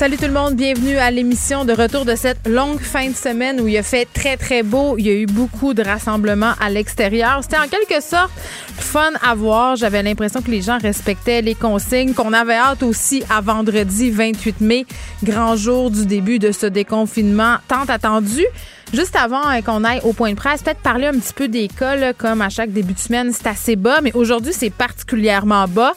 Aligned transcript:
Salut 0.00 0.16
tout 0.16 0.24
le 0.24 0.32
monde, 0.32 0.54
bienvenue 0.54 0.96
à 0.96 1.10
l'émission 1.10 1.66
de 1.66 1.74
retour 1.74 2.06
de 2.06 2.14
cette 2.14 2.48
longue 2.48 2.80
fin 2.80 3.10
de 3.10 3.14
semaine 3.14 3.60
où 3.60 3.68
il 3.68 3.76
a 3.76 3.82
fait 3.82 4.08
très 4.10 4.38
très 4.38 4.62
beau. 4.62 4.96
Il 4.96 5.06
y 5.06 5.10
a 5.10 5.12
eu 5.12 5.26
beaucoup 5.26 5.74
de 5.74 5.82
rassemblements 5.82 6.54
à 6.58 6.70
l'extérieur. 6.70 7.40
C'était 7.42 7.58
en 7.58 7.68
quelque 7.68 8.02
sorte 8.02 8.30
fun 8.78 9.10
à 9.22 9.34
voir. 9.34 9.76
J'avais 9.76 10.02
l'impression 10.02 10.40
que 10.40 10.50
les 10.50 10.62
gens 10.62 10.78
respectaient 10.78 11.42
les 11.42 11.54
consignes, 11.54 12.14
qu'on 12.14 12.32
avait 12.32 12.56
hâte 12.56 12.82
aussi 12.82 13.22
à 13.28 13.42
vendredi 13.42 14.10
28 14.10 14.62
mai, 14.62 14.86
grand 15.22 15.54
jour 15.56 15.90
du 15.90 16.06
début 16.06 16.38
de 16.38 16.50
ce 16.50 16.64
déconfinement 16.64 17.56
tant 17.68 17.84
attendu. 17.84 18.46
Juste 18.94 19.16
avant 19.16 19.46
euh, 19.50 19.60
qu'on 19.60 19.84
aille 19.84 20.00
au 20.02 20.14
point 20.14 20.30
de 20.30 20.36
presse, 20.36 20.62
peut-être 20.62 20.80
parler 20.80 21.08
un 21.08 21.12
petit 21.12 21.34
peu 21.34 21.46
des 21.46 21.68
cas, 21.68 22.14
comme 22.14 22.40
à 22.40 22.48
chaque 22.48 22.72
début 22.72 22.94
de 22.94 22.98
semaine, 22.98 23.32
c'est 23.34 23.46
assez 23.46 23.76
bas, 23.76 24.00
mais 24.02 24.12
aujourd'hui, 24.14 24.54
c'est 24.54 24.70
particulièrement 24.70 25.68
bas 25.68 25.92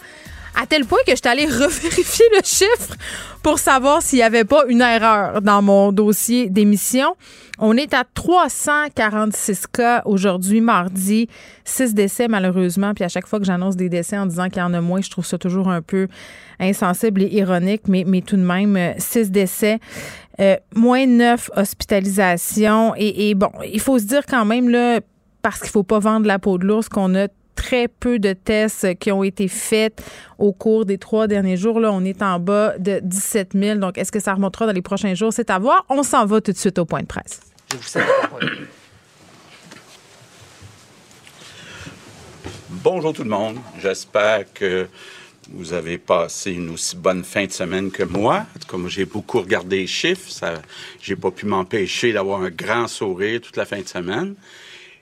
à 0.60 0.66
tel 0.66 0.86
point 0.86 1.00
que 1.06 1.12
je 1.12 1.18
suis 1.18 1.28
allée 1.28 1.46
revérifier 1.46 2.26
le 2.36 2.44
chiffre 2.44 2.96
pour 3.42 3.60
savoir 3.60 4.02
s'il 4.02 4.20
n'y 4.20 4.24
avait 4.24 4.46
pas 4.46 4.64
une 4.68 4.82
erreur 4.82 5.42
dans 5.42 5.62
mon 5.62 5.92
dossier 5.92 6.50
d'émission. 6.50 7.16
On 7.60 7.78
est 7.78 7.94
à 7.94 8.04
346 8.04 9.68
cas 9.68 10.02
aujourd'hui, 10.06 10.60
mardi. 10.60 11.28
6 11.66 11.94
décès, 11.94 12.28
malheureusement. 12.28 12.94
Puis 12.94 13.04
à 13.04 13.10
chaque 13.10 13.28
fois 13.28 13.40
que 13.40 13.46
j'annonce 13.46 13.76
des 13.76 13.90
décès 13.90 14.18
en 14.18 14.26
disant 14.26 14.50
qu'il 14.50 14.58
y 14.58 14.64
en 14.64 14.74
a 14.74 14.82
moins, 14.82 15.02
je 15.02 15.10
trouve 15.10 15.26
ça 15.26 15.38
toujours 15.38 15.70
un 15.70 15.82
peu 15.82 16.08
insensible 16.60 17.22
et 17.22 17.28
ironique, 17.28 17.84
mais, 17.88 18.04
mais 18.08 18.22
tout 18.22 18.38
de 18.38 18.42
même, 18.42 18.96
6 18.98 19.30
décès. 19.32 19.80
Euh, 20.40 20.56
moins 20.74 21.06
9 21.06 21.52
hospitalisations. 21.56 22.96
Et, 22.98 23.30
et 23.30 23.36
bon, 23.36 23.52
il 23.72 23.80
faut 23.80 24.00
se 24.00 24.06
dire 24.06 24.26
quand 24.28 24.46
même, 24.46 24.70
là, 24.70 25.00
parce 25.44 25.60
qu'il 25.60 25.70
faut 25.70 25.84
pas 25.84 26.00
vendre 26.00 26.26
la 26.26 26.40
peau 26.40 26.58
de 26.58 26.66
l'ours, 26.66 26.90
qu'on 26.90 27.14
a 27.16 27.28
très 27.56 27.88
peu 27.88 28.20
de 28.20 28.34
tests 28.34 28.98
qui 29.00 29.12
ont 29.12 29.24
été 29.24 29.48
faits 29.48 30.04
au 30.38 30.54
cours 30.54 30.86
des 30.86 30.98
trois 30.98 31.28
derniers 31.28 31.58
jours. 31.58 31.80
Là, 31.80 31.92
on 31.92 32.04
est 32.04 32.22
en 32.22 32.40
bas 32.40 32.78
de 32.78 33.00
17 33.04 33.52
000. 33.54 33.80
Donc, 33.80 33.98
est-ce 33.98 34.12
que 34.12 34.20
ça 34.20 34.34
remontera 34.34 34.66
dans 34.66 34.74
les 34.74 34.82
prochains 34.82 35.14
jours? 35.14 35.34
C'est 35.34 35.50
à 35.50 35.60
voir. 35.60 35.86
On 35.90 36.04
s'en 36.04 36.26
va 36.26 36.42
tout 36.42 36.52
de 36.52 36.58
suite 36.58 36.78
au 36.80 36.86
point 36.86 37.02
de 37.02 37.08
presse. 37.08 37.42
Je 37.72 37.78
vous 37.78 37.84
Bonjour 42.70 43.14
tout 43.14 43.24
le 43.24 43.30
monde. 43.30 43.58
J'espère 43.80 44.52
que 44.54 44.88
vous 45.50 45.74
avez 45.74 45.98
passé 45.98 46.52
une 46.52 46.72
aussi 46.72 46.96
bonne 46.96 47.24
fin 47.24 47.46
de 47.46 47.52
semaine 47.52 47.92
que 47.92 48.04
moi. 48.04 48.46
Comme 48.68 48.88
j'ai 48.90 49.06
beaucoup 49.06 49.40
regardé 49.40 49.78
les 49.78 49.88
chiffres, 49.88 50.30
ça, 50.30 50.62
j'ai 51.02 51.16
pas 51.16 51.32
pu 51.32 51.46
m'empêcher 51.46 52.14
d'avoir 52.14 52.42
un 52.42 52.50
grand 52.50 52.88
sourire 52.88 53.42
toute 53.42 53.58
la 53.58 53.66
fin 53.66 53.80
de 53.80 53.88
semaine. 53.88 54.36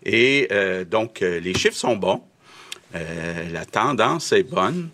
Et 0.04 0.48
euh, 0.52 0.84
donc, 0.84 1.22
euh, 1.22 1.40
les 1.40 1.54
chiffres 1.54 1.78
sont 1.78 1.96
bons. 1.96 2.22
Euh, 2.96 3.50
la 3.52 3.66
tendance 3.66 4.32
est 4.32 4.44
bonne. 4.44 4.90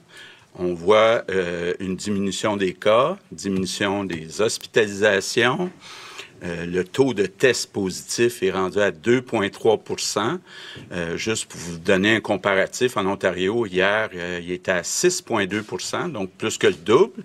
On 0.56 0.74
voit 0.74 1.24
euh, 1.30 1.74
une 1.80 1.96
diminution 1.96 2.58
des 2.58 2.74
cas, 2.74 3.18
diminution 3.32 4.04
des 4.04 4.42
hospitalisations. 4.42 5.72
Euh, 6.44 6.66
le 6.66 6.84
taux 6.84 7.14
de 7.14 7.26
tests 7.26 7.72
positifs 7.72 8.44
est 8.44 8.52
rendu 8.52 8.80
à 8.80 8.92
2,3% 8.92 10.38
Juste 11.16 11.46
pour 11.46 11.60
vous 11.60 11.78
donner 11.78 12.16
un 12.16 12.20
comparatif, 12.20 12.98
en 12.98 13.06
Ontario, 13.08 13.66
hier, 13.66 14.10
il 14.42 14.52
était 14.52 14.72
à 14.72 14.82
6,2% 14.82 16.12
donc 16.12 16.30
plus 16.32 16.58
que 16.58 16.68
le 16.68 16.74
double. 16.74 17.24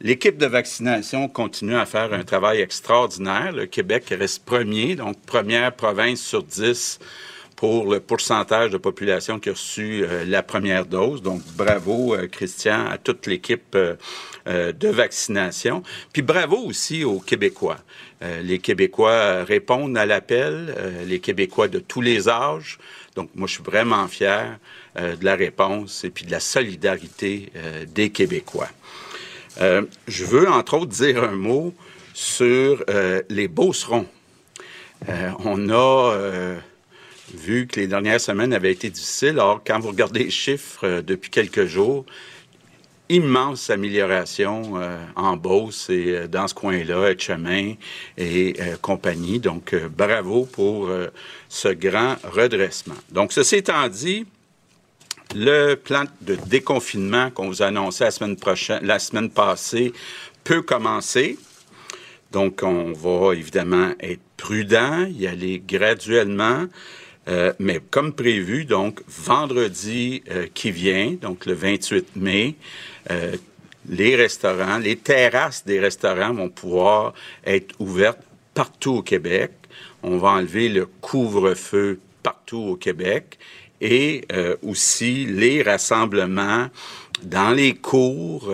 L'équipe 0.00 0.36
de 0.36 0.46
vaccination 0.46 1.26
continue 1.28 1.76
à 1.76 1.86
faire 1.86 2.12
un 2.12 2.22
travail 2.22 2.60
extraordinaire. 2.60 3.52
Le 3.52 3.66
Québec 3.66 4.04
reste 4.10 4.44
premier, 4.44 4.94
donc 4.94 5.18
première 5.24 5.72
province 5.72 6.20
sur 6.20 6.42
10 6.42 6.98
pour 7.56 7.90
le 7.90 8.00
pourcentage 8.00 8.70
de 8.70 8.76
population 8.76 9.40
qui 9.40 9.48
a 9.48 9.52
reçu 9.52 10.04
euh, 10.04 10.24
la 10.26 10.42
première 10.42 10.84
dose. 10.84 11.22
Donc, 11.22 11.40
bravo, 11.56 12.14
euh, 12.14 12.28
Christian, 12.28 12.86
à 12.86 12.98
toute 12.98 13.26
l'équipe 13.26 13.74
euh, 13.74 13.96
de 14.72 14.88
vaccination. 14.88 15.82
Puis 16.12 16.22
bravo 16.22 16.58
aussi 16.58 17.02
aux 17.02 17.18
Québécois. 17.18 17.78
les 18.20 18.60
Québécois 18.60 19.42
répondent 19.42 19.98
à 19.98 20.06
l'appel, 20.06 20.74
les 21.04 21.18
Québécois 21.18 21.66
de 21.66 21.80
tous 21.80 22.00
les 22.00 22.28
âges. 22.28 22.78
Donc, 23.16 23.30
moi, 23.34 23.48
je 23.48 23.54
suis 23.54 23.64
vraiment 23.64 24.06
fier 24.06 24.58
de 24.96 25.24
la 25.24 25.34
réponse 25.34 26.04
et 26.04 26.10
puis 26.10 26.24
de 26.24 26.30
la 26.30 26.38
solidarité 26.38 27.50
des 27.88 28.10
Québécois. 28.10 28.68
je 29.58 30.24
veux, 30.24 30.48
entre 30.48 30.74
autres, 30.74 30.92
dire 30.92 31.24
un 31.24 31.34
mot 31.34 31.74
sur 32.14 32.84
les 33.28 33.48
Beaucerons. 33.48 34.06
on 35.44 35.68
a 35.70 36.56
vu 37.34 37.66
que 37.66 37.80
les 37.80 37.86
dernières 37.86 38.20
semaines 38.20 38.52
avaient 38.52 38.72
été 38.72 38.90
difficiles. 38.90 39.38
Or, 39.38 39.60
quand 39.66 39.78
vous 39.80 39.88
regardez 39.88 40.24
les 40.24 40.30
chiffres 40.30 40.84
euh, 40.84 41.02
depuis 41.02 41.30
quelques 41.30 41.66
jours, 41.66 42.04
immense 43.08 43.70
amélioration 43.70 44.74
euh, 44.76 44.98
en 45.14 45.36
Beauce 45.36 45.90
et 45.90 46.08
euh, 46.08 46.28
dans 46.28 46.48
ce 46.48 46.54
coin-là, 46.54 47.14
chemin 47.18 47.74
et 48.18 48.56
compagnie. 48.82 49.38
Donc, 49.38 49.74
bravo 49.74 50.44
pour 50.44 50.90
ce 51.48 51.68
grand 51.68 52.16
redressement. 52.24 52.96
Donc, 53.10 53.32
ceci 53.32 53.56
étant 53.56 53.88
dit, 53.88 54.26
le 55.34 55.74
plan 55.74 56.04
de 56.20 56.36
déconfinement 56.46 57.30
qu'on 57.30 57.48
vous 57.48 57.62
a 57.62 57.66
annoncé 57.66 58.04
la 58.04 58.10
semaine 58.10 58.36
prochaine, 58.36 58.84
la 58.84 58.98
semaine 58.98 59.30
passée, 59.30 59.92
peut 60.44 60.62
commencer. 60.62 61.38
Donc, 62.32 62.62
on 62.62 62.92
va 62.92 63.34
évidemment 63.34 63.92
être 64.00 64.20
prudent, 64.36 65.06
y 65.06 65.26
aller 65.26 65.62
graduellement. 65.66 66.66
Euh, 67.28 67.52
mais 67.58 67.80
comme 67.90 68.12
prévu, 68.12 68.64
donc 68.64 69.02
vendredi 69.08 70.22
euh, 70.30 70.46
qui 70.54 70.70
vient, 70.70 71.16
donc 71.20 71.44
le 71.46 71.54
28 71.54 72.14
mai, 72.14 72.54
euh, 73.10 73.36
les 73.88 74.14
restaurants, 74.14 74.78
les 74.78 74.96
terrasses 74.96 75.64
des 75.64 75.80
restaurants 75.80 76.32
vont 76.32 76.48
pouvoir 76.48 77.14
être 77.44 77.74
ouvertes 77.80 78.20
partout 78.54 78.96
au 78.96 79.02
Québec. 79.02 79.52
On 80.02 80.18
va 80.18 80.30
enlever 80.30 80.68
le 80.68 80.86
couvre-feu 80.86 81.98
partout 82.22 82.58
au 82.58 82.76
Québec 82.76 83.38
et 83.80 84.26
aussi 84.62 85.26
les 85.26 85.62
rassemblements 85.62 86.68
dans 87.22 87.50
les 87.50 87.74
cours 87.74 88.50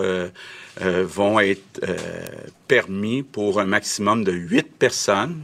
vont 0.80 1.38
être 1.38 1.80
permis 2.66 3.22
pour 3.22 3.60
un 3.60 3.64
maximum 3.64 4.24
de 4.24 4.32
huit 4.32 4.66
personnes. 4.76 5.42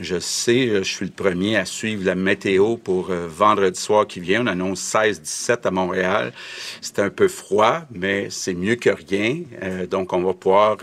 Je 0.00 0.18
sais, 0.18 0.68
euh, 0.68 0.82
je 0.82 0.92
suis 0.92 1.06
le 1.06 1.12
premier 1.12 1.56
à 1.56 1.64
suivre 1.64 2.04
la 2.04 2.14
météo 2.14 2.76
pour 2.76 3.10
euh, 3.10 3.26
vendredi 3.26 3.80
soir 3.80 4.06
qui 4.06 4.20
vient. 4.20 4.42
On 4.42 4.46
annonce 4.46 4.82
16-17 4.94 5.66
à 5.66 5.70
Montréal. 5.70 6.32
C'est 6.80 6.98
un 6.98 7.10
peu 7.10 7.26
froid, 7.26 7.82
mais 7.90 8.28
c'est 8.30 8.54
mieux 8.54 8.76
que 8.76 8.90
rien. 8.90 9.42
Euh, 9.62 9.86
donc, 9.86 10.12
on 10.12 10.22
va 10.22 10.34
pouvoir 10.34 10.78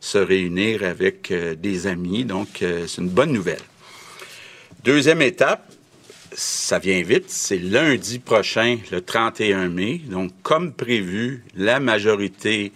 se 0.00 0.18
réunir 0.18 0.82
avec 0.82 1.32
des 1.32 1.86
amis. 1.86 2.24
Donc, 2.24 2.48
c'est 2.60 3.00
une 3.00 3.08
bonne 3.08 3.32
nouvelle. 3.32 3.60
Deuxième 4.84 5.22
étape, 5.22 5.70
ça 6.32 6.78
vient 6.78 7.02
vite, 7.02 7.24
c'est 7.28 7.58
lundi 7.58 8.18
prochain, 8.18 8.78
le 8.90 9.00
31 9.00 9.68
mai. 9.68 10.00
Donc, 10.06 10.30
comme 10.42 10.72
prévu, 10.72 11.44
la 11.56 11.80
majorité 11.80 12.72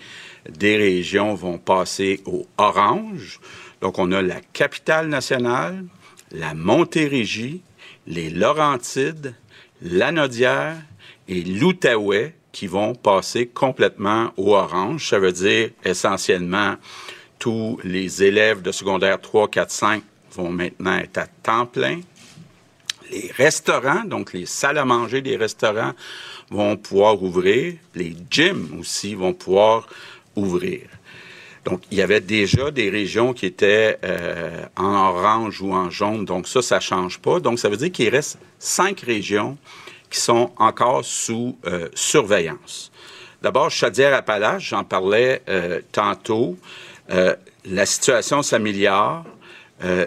des 0.49 0.77
régions 0.77 1.34
vont 1.34 1.59
passer 1.59 2.21
au 2.27 2.47
orange. 2.59 3.41
Donc, 3.82 3.98
on 3.98 4.12
a 4.12 4.22
la 4.22 4.41
capitale 4.53 5.09
nationale, 5.09 5.84
la 6.31 6.54
Montérégie, 6.54 7.62
les 8.06 8.31
Laurentides, 8.31 9.34
l'Anodière 9.82 10.76
et 11.28 11.43
l'Outaouais 11.43 12.34
qui 12.53 12.68
vont 12.68 12.95
passer 12.95 13.47
complètement 13.47 14.33
au 14.36 14.54
orange. 14.54 15.09
Ça 15.09 15.18
veut 15.18 15.33
dire 15.33 15.71
essentiellement 15.84 16.77
tous 17.41 17.80
les 17.83 18.22
élèves 18.22 18.62
de 18.62 18.71
secondaire 18.71 19.21
3, 19.21 19.48
4, 19.48 19.71
5 19.71 20.03
vont 20.34 20.51
maintenant 20.51 20.97
être 20.98 21.18
à 21.18 21.27
temps 21.27 21.66
plein. 21.66 22.01
Les 23.10 23.33
restaurants, 23.36 24.04
donc 24.04 24.33
les 24.33 24.47
salles 24.47 24.78
à 24.78 24.84
manger 24.84 25.22
des 25.22 25.36
restaurants, 25.36 25.92
vont 26.51 26.77
pouvoir 26.77 27.21
ouvrir. 27.21 27.74
Les 27.97 28.15
gyms 28.30 28.78
aussi 28.78 29.15
vont 29.15 29.34
pouvoir 29.34 29.89
ouvrir. 30.36 30.83
Donc, 31.64 31.82
il 31.91 31.98
y 31.98 32.03
avait 32.03 32.20
déjà 32.20 32.70
des 32.70 32.91
régions 32.91 33.32
qui 33.32 33.47
étaient 33.47 33.98
euh, 34.04 34.64
en 34.76 35.10
orange 35.10 35.60
ou 35.62 35.72
en 35.72 35.91
jaune. 35.91 36.24
Donc, 36.24 36.48
ça, 36.48 36.60
ça 36.60 36.80
change 36.80 37.18
pas. 37.18 37.38
Donc, 37.38 37.59
ça 37.59 37.68
veut 37.68 37.76
dire 37.76 37.92
qu'il 37.92 38.09
reste 38.09 38.38
cinq 38.59 39.00
régions 39.00 39.56
qui 40.10 40.18
sont 40.18 40.50
encore 40.56 41.04
sous 41.04 41.56
euh, 41.66 41.88
surveillance. 41.94 42.91
D'abord, 43.42 43.70
Chaudière-Appalaches, 43.70 44.70
j'en 44.70 44.84
parlais 44.84 45.42
euh, 45.48 45.80
tantôt. 45.92 46.56
la 47.09 47.86
situation 47.86 48.42
s'améliore. 48.42 49.24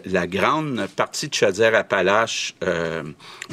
La 0.05 0.25
grande 0.25 0.87
partie 0.95 1.27
de 1.27 1.33
Chaudière-Appalaches 1.33 2.55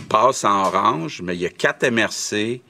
passe 0.08 0.44
en 0.44 0.66
orange, 0.66 1.20
mais 1.20 1.34
il 1.34 1.42
y 1.42 1.46
a 1.46 1.50
quatre 1.50 1.84
MRC 1.88 2.60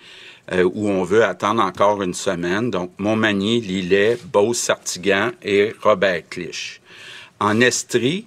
euh, 0.53 0.69
où 0.75 0.89
on 0.89 1.03
veut 1.03 1.25
attendre 1.25 1.63
encore 1.63 2.03
une 2.03 2.15
semaine. 2.15 2.71
Donc, 2.71 2.91
Montmagny, 2.99 3.61
Lillet, 3.61 4.19
Beauce-Sartigan 4.33 5.31
et 5.43 5.73
Robert-Clich. 5.83 6.81
En 7.41 7.61
Estrie, 7.61 8.27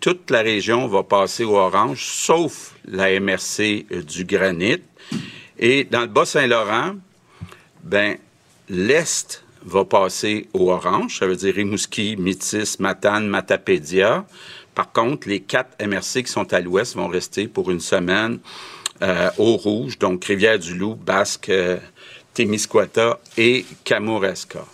toute 0.00 0.30
la 0.30 0.42
région 0.42 0.86
va 0.86 1.02
passer 1.02 1.44
au 1.44 1.56
orange, 1.56 2.04
sauf 2.04 2.74
la 2.86 3.18
MRC 3.18 3.86
du 4.06 4.24
granit. 4.24 4.82
Et 5.58 5.84
dans 5.84 6.02
le 6.02 6.06
Bas-Saint-Laurent, 6.06 6.94
ben, 7.82 8.16
l'Est 8.68 9.42
va 9.64 9.84
passer 9.84 10.48
au 10.54 10.70
orange, 10.70 11.18
ça 11.18 11.26
veut 11.26 11.36
dire 11.36 11.54
Rimouski, 11.54 12.16
Métis, 12.16 12.78
Matane, 12.78 13.26
Matapédia. 13.26 14.24
Par 14.74 14.92
contre, 14.92 15.28
les 15.28 15.40
quatre 15.40 15.84
MRC 15.84 16.22
qui 16.22 16.30
sont 16.30 16.52
à 16.52 16.60
l'ouest 16.60 16.94
vont 16.94 17.08
rester 17.08 17.48
pour 17.48 17.70
une 17.70 17.80
semaine 17.80 18.38
euh, 19.02 19.30
au 19.38 19.56
rouge, 19.56 19.98
donc 19.98 20.24
Rivière-du-Loup, 20.24 20.94
Basque, 20.94 21.50
euh, 21.50 21.76
Témiscouata 22.34 23.20
et 23.36 23.66
Kamouraska. 23.84 24.64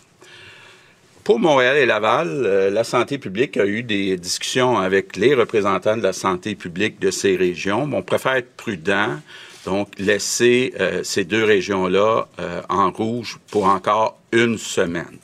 Pour 1.24 1.38
Montréal 1.38 1.76
et 1.76 1.86
Laval, 1.86 2.28
euh, 2.28 2.70
la 2.70 2.84
santé 2.84 3.18
publique 3.18 3.56
a 3.56 3.66
eu 3.66 3.82
des 3.82 4.16
discussions 4.16 4.78
avec 4.78 5.16
les 5.16 5.34
représentants 5.34 5.96
de 5.96 6.02
la 6.02 6.12
santé 6.12 6.54
publique 6.54 7.00
de 7.00 7.10
ces 7.10 7.36
régions. 7.36 7.88
on 7.92 8.02
préfère 8.02 8.34
être 8.34 8.54
prudent, 8.56 9.20
donc 9.64 9.88
laisser 9.98 10.74
ces 11.04 11.24
deux 11.24 11.44
régions-là 11.44 12.26
en 12.68 12.90
rouge 12.90 13.38
pour 13.48 13.66
encore 13.66 14.18
une 14.32 14.58
semaine. 14.58 15.18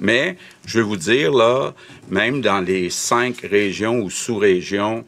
Mais 0.00 0.36
je 0.66 0.80
vais 0.80 0.84
vous 0.84 0.96
dire, 0.96 1.32
là, 1.32 1.72
même 2.08 2.40
dans 2.40 2.60
les 2.60 2.90
cinq 2.90 3.42
régions 3.42 4.00
ou 4.00 4.10
sous-régions 4.10 5.04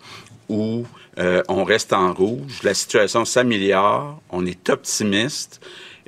où 0.49 0.87
euh, 1.19 1.43
on 1.49 1.65
reste 1.65 1.93
en 1.93 2.13
rouge, 2.15 2.63
la 2.63 2.75
situation 2.75 3.25
s'améliore, 3.25 4.21
on 4.31 4.47
est 4.47 4.71
optimiste 4.71 5.61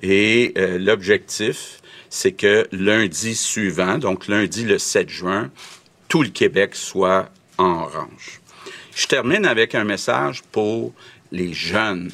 et 0.02 0.52
euh, 0.56 0.78
l'objectif, 0.78 1.80
c'est 2.08 2.32
que 2.32 2.66
lundi 2.72 3.34
suivant, 3.34 3.98
donc 3.98 4.28
lundi 4.28 4.64
le 4.64 4.78
7 4.78 5.08
juin, 5.08 5.50
tout 6.08 6.22
le 6.22 6.28
Québec 6.28 6.74
soit 6.74 7.28
en 7.58 7.82
orange. 7.82 8.40
Je 8.94 9.06
termine 9.06 9.46
avec 9.46 9.74
un 9.74 9.84
message 9.84 10.42
pour 10.52 10.92
les 11.32 11.52
jeunes. 11.52 12.10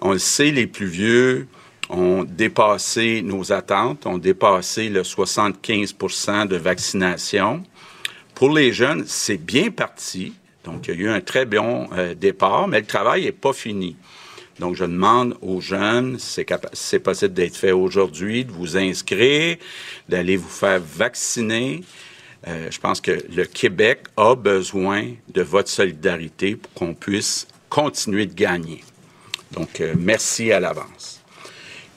On 0.00 0.12
le 0.12 0.18
sait, 0.18 0.50
les 0.50 0.66
plus 0.66 0.86
vieux, 0.86 1.46
ont 1.88 2.24
dépassé 2.24 3.22
nos 3.22 3.52
attentes, 3.52 4.06
ont 4.06 4.18
dépassé 4.18 4.88
le 4.88 5.02
75% 5.02 6.46
de 6.48 6.56
vaccination. 6.56 7.62
Pour 8.34 8.50
les 8.50 8.72
jeunes, 8.72 9.04
c'est 9.06 9.36
bien 9.36 9.70
parti. 9.70 10.32
Donc, 10.64 10.88
il 10.88 10.94
y 10.94 10.98
a 10.98 11.00
eu 11.00 11.08
un 11.08 11.20
très 11.20 11.44
bon 11.44 11.88
euh, 11.92 12.14
départ, 12.14 12.68
mais 12.68 12.80
le 12.80 12.86
travail 12.86 13.24
n'est 13.24 13.32
pas 13.32 13.52
fini. 13.52 13.96
Donc, 14.58 14.76
je 14.76 14.84
demande 14.84 15.36
aux 15.40 15.60
jeunes, 15.60 16.18
si 16.18 16.44
c'est 16.72 16.98
possible 16.98 17.34
d'être 17.34 17.56
fait 17.56 17.72
aujourd'hui, 17.72 18.44
de 18.44 18.52
vous 18.52 18.76
inscrire, 18.76 19.56
d'aller 20.08 20.36
vous 20.36 20.48
faire 20.48 20.80
vacciner. 20.80 21.80
Euh, 22.46 22.70
je 22.70 22.78
pense 22.78 23.00
que 23.00 23.18
le 23.34 23.44
Québec 23.44 24.00
a 24.16 24.34
besoin 24.34 25.10
de 25.28 25.42
votre 25.42 25.68
solidarité 25.68 26.56
pour 26.56 26.72
qu'on 26.74 26.94
puisse 26.94 27.46
continuer 27.68 28.26
de 28.26 28.34
gagner. 28.34 28.84
Donc, 29.52 29.80
euh, 29.80 29.94
merci 29.96 30.52
à 30.52 30.60
l'avance. 30.60 31.20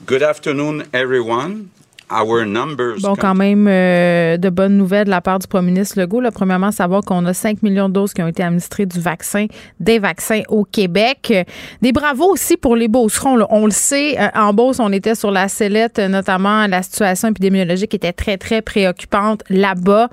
Good 0.06 0.22
afternoon, 0.22 0.84
everyone. 0.92 1.68
Our 2.08 2.44
numbers 2.44 3.00
bon, 3.02 3.16
quand 3.16 3.34
même, 3.34 3.66
euh, 3.68 4.36
de 4.36 4.48
bonnes 4.48 4.76
nouvelles 4.76 5.06
de 5.06 5.10
la 5.10 5.20
part 5.20 5.40
du 5.40 5.48
premier 5.48 5.72
ministre 5.72 6.00
Legault. 6.00 6.20
Là, 6.20 6.30
premièrement, 6.30 6.70
savoir 6.70 7.02
qu'on 7.02 7.24
a 7.26 7.34
5 7.34 7.62
millions 7.64 7.88
de 7.88 7.94
doses 7.94 8.14
qui 8.14 8.22
ont 8.22 8.28
été 8.28 8.44
administrées 8.44 8.86
du 8.86 9.00
vaccin, 9.00 9.46
des 9.80 9.98
vaccins 9.98 10.42
au 10.48 10.64
Québec. 10.64 11.34
Des 11.82 11.90
bravos 11.90 12.32
aussi 12.32 12.56
pour 12.56 12.76
les 12.76 12.86
Beaucerons. 12.86 13.44
On 13.50 13.66
le 13.66 13.72
sait, 13.72 14.16
euh, 14.20 14.28
en 14.34 14.54
Beauce, 14.54 14.78
on 14.78 14.92
était 14.92 15.16
sur 15.16 15.32
la 15.32 15.48
sellette, 15.48 15.98
notamment 15.98 16.68
la 16.68 16.82
situation 16.82 17.28
épidémiologique 17.28 17.94
était 17.94 18.12
très, 18.12 18.36
très 18.36 18.62
préoccupante 18.62 19.42
là-bas. 19.50 20.08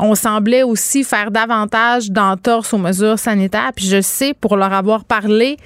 On 0.00 0.16
semblait 0.16 0.64
aussi 0.64 1.04
faire 1.04 1.30
davantage 1.30 2.10
d'entorses 2.10 2.74
aux 2.74 2.78
mesures 2.78 3.20
sanitaires. 3.20 3.70
Puis 3.74 3.86
je 3.86 4.00
sais, 4.00 4.34
pour 4.34 4.56
leur 4.56 4.72
avoir 4.72 5.04
parlé, 5.04 5.58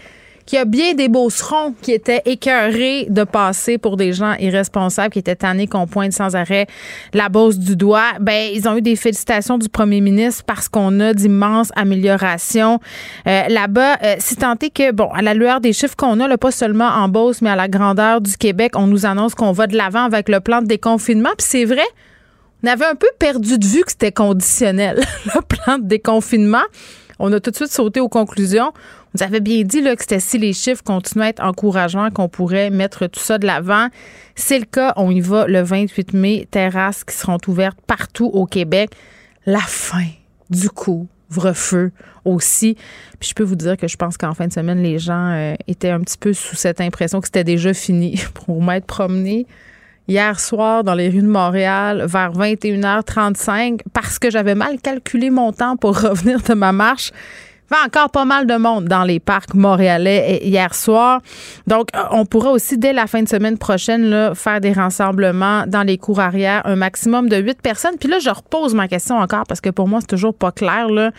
qu'il 0.51 0.59
y 0.59 0.63
a 0.63 0.65
bien 0.65 0.95
des 0.95 1.09
beaucerons 1.09 1.75
qui 1.81 1.93
étaient 1.93 2.23
écœurés 2.25 3.07
de 3.09 3.23
passer 3.23 3.79
pour 3.79 3.97
des 3.97 4.13
gens 4.13 4.35
irresponsables, 4.41 5.13
qui 5.13 5.21
étaient 5.21 5.37
tannés 5.37 5.69
qu'on 5.69 5.87
pointe 5.87 6.13
sans 6.13 6.35
arrêt 6.35 6.67
la 7.15 7.29
bosse 7.29 7.57
du 7.57 7.77
doigt. 7.77 8.15
Ben, 8.21 8.51
ils 8.53 8.69
ont 8.69 8.77
eu 8.77 8.83
des 8.83 8.97
félicitations 8.97 9.59
du 9.59 9.69
premier 9.69 10.01
ministre 10.01 10.43
parce 10.45 10.69
qu'on 10.69 10.99
a 10.99 11.15
d'immenses 11.15 11.71
améliorations 11.77 12.81
euh, 13.29 13.43
là-bas. 13.47 13.99
Euh, 14.03 14.17
si 14.19 14.35
tant 14.35 14.57
est 14.61 14.71
que, 14.71 14.91
bon, 14.91 15.09
à 15.15 15.23
la 15.23 15.35
lueur 15.35 15.61
des 15.61 15.73
chiffres 15.73 15.95
qu'on 15.95 16.19
a, 16.19 16.27
là, 16.27 16.37
pas 16.37 16.51
seulement 16.51 16.89
en 16.89 17.09
Beauce, 17.09 17.43
mais 17.43 17.51
à 17.51 17.57
la 17.57 17.69
grandeur 17.69 18.21
du 18.21 18.37
Québec, 18.37 18.73
on 18.75 18.89
nous 18.89 19.07
annonce 19.07 19.37
qu'on 19.37 19.53
va 19.53 19.69
de 19.69 19.77
l'avant 19.77 20.03
avec 20.03 20.29
le 20.29 20.41
plan 20.41 20.63
de 20.63 20.67
déconfinement. 20.67 21.31
Puis 21.39 21.47
c'est 21.49 21.65
vrai, 21.65 21.87
on 22.65 22.67
avait 22.67 22.87
un 22.87 22.97
peu 22.97 23.09
perdu 23.21 23.57
de 23.57 23.65
vue 23.65 23.85
que 23.85 23.93
c'était 23.93 24.11
conditionnel, 24.11 25.01
le 25.27 25.43
plan 25.43 25.79
de 25.79 25.87
déconfinement. 25.87 26.65
On 27.21 27.31
a 27.33 27.39
tout 27.39 27.51
de 27.51 27.57
suite 27.57 27.71
sauté 27.71 28.01
aux 28.01 28.09
conclusions. 28.09 28.73
Vous 29.15 29.23
avez 29.23 29.41
bien 29.41 29.63
dit 29.63 29.83
là, 29.83 29.95
que 29.95 30.01
c'était 30.01 30.21
si 30.21 30.39
les 30.39 30.55
chiffres 30.55 30.83
continuaient 30.83 31.27
à 31.27 31.29
être 31.29 31.45
encourageants 31.45 32.11
qu'on 32.11 32.29
pourrait 32.29 32.71
mettre 32.71 33.07
tout 33.09 33.21
ça 33.21 33.37
de 33.37 33.47
l'avant. 33.47 33.89
C'est 34.35 34.59
le 34.59 34.65
cas. 34.65 34.95
On 34.97 35.11
y 35.11 35.21
va 35.21 35.47
le 35.47 35.61
28 35.61 36.15
mai. 36.15 36.49
Terrasses 36.51 37.05
qui 37.05 37.15
seront 37.15 37.37
ouvertes 37.47 37.79
partout 37.87 38.31
au 38.33 38.47
Québec. 38.47 38.93
La 39.45 39.61
fin 39.61 40.07
du 40.49 40.71
couvre-feu 40.71 41.93
aussi. 42.25 42.77
Puis 43.19 43.29
je 43.29 43.35
peux 43.35 43.45
vous 43.45 43.57
dire 43.57 43.77
que 43.77 43.87
je 43.87 43.99
pense 43.99 44.17
qu'en 44.17 44.33
fin 44.33 44.47
de 44.47 44.53
semaine, 44.53 44.83
les 44.83 44.99
gens 44.99 45.31
euh, 45.33 45.55
étaient 45.69 45.91
un 45.91 46.01
petit 46.01 46.19
peu 46.19 46.33
sous 46.33 46.57
cette 46.57 46.81
impression 46.81 47.21
que 47.21 47.27
c'était 47.27 47.45
déjà 47.45 47.75
fini 47.75 48.19
pour 48.35 48.63
m'être 48.63 48.87
promené 48.87 49.47
hier 50.11 50.41
soir 50.41 50.83
dans 50.83 50.95
les 50.95 51.09
rues 51.09 51.23
de 51.23 51.29
Montréal 51.29 52.05
vers 52.07 52.33
21h35 52.33 53.81
parce 53.93 54.19
que 54.19 54.31
j'avais 54.31 54.57
mal 54.57 54.81
calculé 54.81 55.31
mon 55.31 55.53
temps 55.53 55.77
pour 55.77 55.99
revenir 56.09 56.41
de 56.43 56.55
ma 56.55 56.73
marche 56.73 57.13
encore 57.87 58.11
pas 58.11 58.25
mal 58.25 58.47
de 58.47 58.57
monde 58.57 58.87
dans 58.87 59.05
les 59.05 59.21
parcs 59.21 59.55
montréalais 59.55 60.41
hier 60.43 60.75
soir. 60.75 61.21
Donc, 61.67 61.89
euh, 61.95 62.03
on 62.11 62.27
pourra 62.27 62.51
aussi, 62.51 62.79
dès 62.79 62.93
la 62.93 63.07
fin 63.07 63.23
de 63.23 63.29
semaine 63.29 63.59
prochaine, 63.59 64.35
faire 64.35 64.61
des 64.61 64.73
rassemblements 64.73 65.65
dans 65.67 65.83
les 65.83 65.99
cours 65.99 66.21
arrière, 66.21 66.63
un 66.65 66.77
maximum 66.77 67.29
de 67.29 67.37
huit 67.37 67.63
personnes. 67.63 67.97
Puis 67.99 68.09
là, 68.09 68.19
je 68.19 68.31
repose 68.31 68.75
ma 68.75 68.89
question 68.89 69.17
encore 69.19 69.45
parce 69.47 69.61
que 69.61 69.71
pour 69.71 69.87
moi, 69.87 70.01
c'est 70.01 70.09
toujours 70.09 70.35
pas 70.35 70.53
clair. 70.53 70.89
Là 70.89 71.13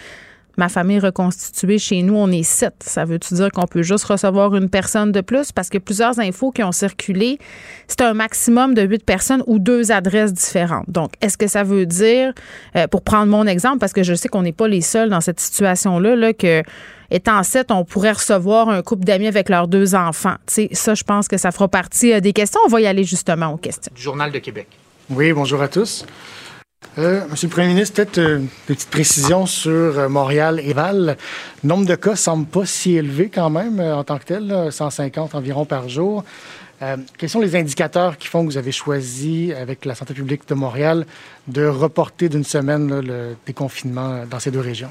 ma 0.57 0.69
famille 0.69 0.99
reconstituée, 0.99 1.77
chez 1.77 2.01
nous, 2.01 2.15
on 2.15 2.31
est 2.31 2.43
sept. 2.43 2.75
Ça 2.79 3.05
veut-tu 3.05 3.33
dire 3.35 3.51
qu'on 3.51 3.67
peut 3.67 3.81
juste 3.81 4.05
recevoir 4.05 4.55
une 4.55 4.69
personne 4.69 5.11
de 5.11 5.21
plus? 5.21 5.51
Parce 5.51 5.69
que 5.69 5.77
plusieurs 5.77 6.19
infos 6.19 6.51
qui 6.51 6.63
ont 6.63 6.71
circulé, 6.71 7.39
c'est 7.87 8.01
un 8.01 8.13
maximum 8.13 8.73
de 8.73 8.81
huit 8.81 9.05
personnes 9.05 9.43
ou 9.47 9.59
deux 9.59 9.91
adresses 9.91 10.33
différentes. 10.33 10.89
Donc, 10.89 11.11
est-ce 11.21 11.37
que 11.37 11.47
ça 11.47 11.63
veut 11.63 11.85
dire, 11.85 12.33
euh, 12.75 12.87
pour 12.87 13.01
prendre 13.01 13.27
mon 13.27 13.47
exemple, 13.47 13.79
parce 13.79 13.93
que 13.93 14.03
je 14.03 14.13
sais 14.13 14.27
qu'on 14.27 14.43
n'est 14.43 14.51
pas 14.51 14.67
les 14.67 14.81
seuls 14.81 15.09
dans 15.09 15.21
cette 15.21 15.39
situation-là, 15.39 16.15
là, 16.15 16.33
que 16.33 16.63
étant 17.09 17.43
sept, 17.43 17.71
on 17.71 17.83
pourrait 17.83 18.13
recevoir 18.13 18.69
un 18.69 18.81
couple 18.81 19.03
d'amis 19.03 19.27
avec 19.27 19.49
leurs 19.49 19.67
deux 19.67 19.95
enfants? 19.95 20.35
sais, 20.47 20.69
ça, 20.71 20.95
je 20.95 21.03
pense 21.03 21.27
que 21.27 21.37
ça 21.37 21.51
fera 21.51 21.67
partie 21.67 22.13
euh, 22.13 22.19
des 22.19 22.33
questions. 22.33 22.59
On 22.65 22.69
va 22.69 22.81
y 22.81 22.87
aller 22.87 23.03
justement 23.03 23.47
aux 23.47 23.57
questions. 23.57 23.91
Du 23.95 24.01
Journal 24.01 24.31
de 24.31 24.39
Québec. 24.39 24.67
Oui, 25.09 25.33
bonjour 25.33 25.61
à 25.61 25.67
tous. 25.67 26.05
Euh, 26.97 27.21
Monsieur 27.29 27.47
le 27.47 27.53
Premier 27.53 27.67
ministre, 27.67 27.95
peut-être 27.95 28.17
euh, 28.17 28.39
une 28.39 28.49
petite 28.67 28.89
précision 28.89 29.45
sur 29.45 29.71
euh, 29.71 30.09
Montréal 30.09 30.59
et 30.61 30.73
Val. 30.73 31.15
Le 31.63 31.67
nombre 31.67 31.85
de 31.85 31.95
cas 31.95 32.17
semble 32.17 32.45
pas 32.45 32.65
si 32.65 32.97
élevé 32.97 33.29
quand 33.33 33.49
même 33.49 33.79
en 33.79 34.03
tant 34.03 34.17
que 34.17 34.25
tel, 34.25 34.67
150 34.69 35.33
environ 35.33 35.63
par 35.63 35.87
jour. 35.87 36.25
quels 37.17 37.29
sont 37.29 37.39
les 37.39 37.55
indicateurs 37.55 38.17
qui 38.17 38.27
font 38.27 38.41
que 38.41 38.51
vous 38.51 38.57
avez 38.57 38.73
choisi, 38.73 39.53
avec 39.53 39.85
la 39.85 39.95
santé 39.95 40.13
publique 40.13 40.41
de 40.49 40.53
Montréal, 40.53 41.05
de 41.47 41.65
reporter 41.65 42.27
d'une 42.27 42.43
semaine 42.43 42.99
le 42.99 43.35
déconfinement 43.45 44.25
dans 44.29 44.39
ces 44.39 44.51
deux 44.51 44.59
régions? 44.59 44.89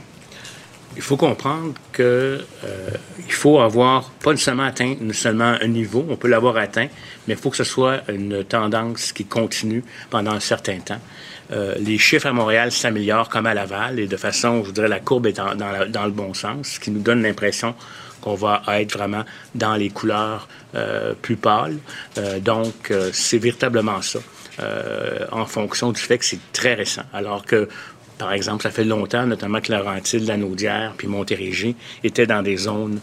Il 0.97 1.03
faut 1.03 1.17
comprendre 1.17 1.75
qu'il 1.93 3.33
faut 3.33 3.61
avoir 3.61 4.11
pas 4.23 4.35
seulement 4.37 4.65
atteint 4.65 4.95
seulement 5.13 5.55
un 5.61 5.69
niveau, 5.69 6.07
on 6.09 6.17
peut 6.17 6.29
l'avoir 6.29 6.57
atteint, 6.57 6.89
mais 7.29 7.35
il 7.35 7.37
faut 7.37 7.51
que 7.51 7.57
ce 7.57 7.65
soit 7.65 8.01
une 8.09 8.43
tendance 8.45 9.13
qui 9.13 9.27
continue 9.27 9.85
pendant 10.09 10.33
un 10.33 10.41
certain 10.41 10.79
temps. 10.79 11.01
Euh, 11.53 11.75
les 11.79 11.99
chiffres 11.99 12.27
à 12.27 12.33
Montréal 12.33 12.71
s'améliorent 12.71 13.29
comme 13.29 13.47
à 13.47 13.55
Laval 13.55 13.99
et 13.99 14.07
de 14.07 14.17
façon, 14.17 14.65
je 14.65 14.71
dirais, 14.71 14.89
la 14.89 15.01
courbe 15.01 15.27
est 15.27 15.33
dans, 15.33 16.05
le 16.05 16.11
bon 16.11 16.35
sens, 16.35 16.69
ce 16.69 16.81
qui 16.81 16.91
nous 16.91 17.01
donne 17.01 17.23
l'impression 17.23 17.75
qu'on 18.21 18.35
va 18.35 18.63
être 18.69 18.93
vraiment 18.93 19.25
dans 19.55 19.75
les 19.75 19.89
couleurs 19.89 20.49
euh, 20.75 21.15
plus 21.21 21.37
pâles. 21.37 21.79
Euh, 22.19 22.39
donc, 22.39 22.93
c'est 23.13 23.39
véritablement 23.39 24.03
ça, 24.03 24.21
en 25.33 25.47
fonction 25.47 25.91
du 25.91 26.01
fait 26.01 26.19
que 26.19 26.25
c'est 26.25 26.53
très 26.53 26.75
récent. 26.75 27.05
Alors 27.13 27.45
que, 27.45 27.69
par 28.19 28.33
exemple, 28.33 28.63
ça 28.63 28.71
fait 28.71 28.85
longtemps, 28.85 29.27
notamment 29.27 29.61
que 29.61 29.73
Laurentide, 29.73 30.27
la 30.27 30.37
Naudière, 30.37 30.93
puis 30.97 31.09
Montérégie 31.09 31.77
étaient 32.05 32.27
dans 32.27 32.43
des 32.43 32.59
zones 32.59 33.01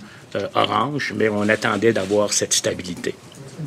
oranges, 0.54 1.14
mais 1.16 1.30
on 1.30 1.50
attendait 1.50 1.94
d'avoir 1.94 2.32
cette 2.32 2.54
stabilité. 2.54 3.16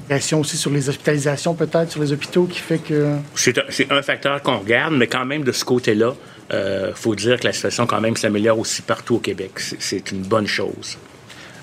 Pression 0.09 0.41
aussi 0.41 0.57
sur 0.57 0.71
les 0.71 0.89
hospitalisations, 0.89 1.55
peut-être, 1.55 1.91
sur 1.91 2.01
les 2.01 2.13
hôpitaux, 2.13 2.45
qui 2.45 2.59
fait 2.59 2.79
que... 2.79 3.17
C'est 3.35 3.59
un, 3.91 4.03
facteur 4.03 4.43
qu'on 4.43 4.59
regarde, 4.59 4.95
mais 4.95 5.07
quand 5.07 5.25
même, 5.25 5.45
de 5.45 5.53
ce 5.53 5.65
côté-là, 5.65 6.15
il 6.51 6.57
euh, 6.57 6.95
faut 6.95 7.15
dire 7.15 7.39
que 7.39 7.47
la 7.47 7.53
situation, 7.53 7.87
quand 7.87 8.01
même, 8.01 8.17
s'améliore 8.17 8.59
aussi 8.59 8.83
partout 8.83 9.17
au 9.17 9.21
Québec. 9.21 9.53
C'est 9.59 10.11
une 10.11 10.23
bonne 10.23 10.47
chose. 10.47 10.99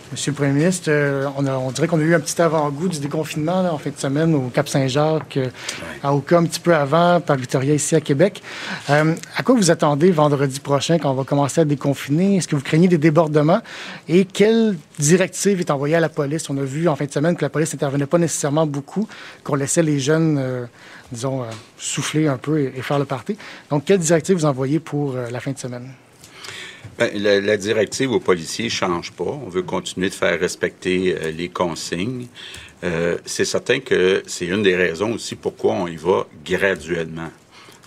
Monsieur 0.09 0.31
le 0.31 0.37
Premier 0.37 0.53
ministre, 0.53 0.85
euh, 0.87 1.27
on, 1.37 1.45
on, 1.45 1.71
dirait 1.71 1.87
qu'on 1.87 1.99
a 1.99 2.03
eu 2.03 2.15
un 2.15 2.21
petit 2.21 2.41
avant-goût 2.41 2.87
du 2.87 2.99
déconfinement 2.99 3.59
en 3.69 3.77
fin 3.77 3.89
de 3.89 3.97
semaine 3.97 4.33
au 4.35 4.47
Cap-Saint-Jacques, 4.47 5.35
euh, 5.35 5.49
à 6.01 6.13
Oka 6.13 6.37
un 6.37 6.45
petit 6.45 6.61
peu 6.61 6.73
avant, 6.73 7.19
par 7.19 7.35
Victoria 7.35 7.73
ici 7.73 7.93
à 7.93 7.99
Québec. 7.99 8.41
Euh, 8.89 9.15
à 9.35 9.43
quoi 9.43 9.55
vous 9.55 9.69
attendez 9.69 10.11
vendredi 10.11 10.61
prochain 10.61 10.97
quand 10.97 11.11
on 11.11 11.13
va 11.13 11.25
commencer 11.25 11.59
à 11.59 11.65
déconfiner? 11.65 12.37
Est-ce 12.37 12.47
que 12.47 12.55
vous 12.55 12.61
craignez 12.61 12.87
des 12.87 12.97
débordements? 12.97 13.59
Et 14.07 14.23
quelle 14.23 14.77
directive 14.97 15.59
est 15.59 15.71
envoyée 15.71 15.95
à 15.95 15.99
la 15.99 16.09
police? 16.09 16.49
On 16.49 16.57
a 16.57 16.63
vu 16.63 16.87
en 16.87 16.95
fin 16.95 17.05
de 17.05 17.11
semaine 17.11 17.35
que 17.35 17.43
la 17.43 17.49
police 17.49 17.73
n'intervenait 17.73 18.05
pas 18.05 18.17
nécessairement 18.17 18.65
beaucoup, 18.65 19.09
qu'on 19.43 19.55
laissait 19.55 19.83
les 19.83 19.99
jeunes, 19.99 20.69
disons, 21.11 21.43
souffler 21.77 22.27
un 22.27 22.37
peu 22.37 22.61
et, 22.61 22.73
et, 22.77 22.81
faire 22.81 22.99
le 22.99 23.05
party. 23.05 23.37
Donc, 23.69 23.83
quelle 23.83 23.99
directive 23.99 24.37
vous 24.37 24.45
envoyez 24.45 24.79
pour 24.79 25.15
la 25.29 25.39
fin 25.41 25.51
de 25.51 25.57
semaine? 25.57 25.89
Bien, 26.97 27.09
la, 27.13 27.57
directive 27.57 28.11
aux 28.11 28.19
policiers 28.19 28.65
ne 28.65 28.69
change 28.69 29.11
pas. 29.11 29.23
On 29.23 29.49
veut 29.49 29.61
continuer 29.61 30.09
de 30.09 30.15
faire 30.15 30.39
respecter 30.39 31.15
euh, 31.15 31.31
les 31.31 31.49
consignes. 31.49 32.27
Euh, 32.83 33.17
c'est 33.25 33.45
certain 33.45 33.79
que 33.79 34.23
c'est 34.27 34.45
une 34.45 34.63
des 34.63 34.75
raisons 34.75 35.13
aussi 35.13 35.35
pourquoi 35.35 35.73
on 35.73 35.87
y 35.87 35.95
va 35.95 36.27
graduellement. 36.45 37.31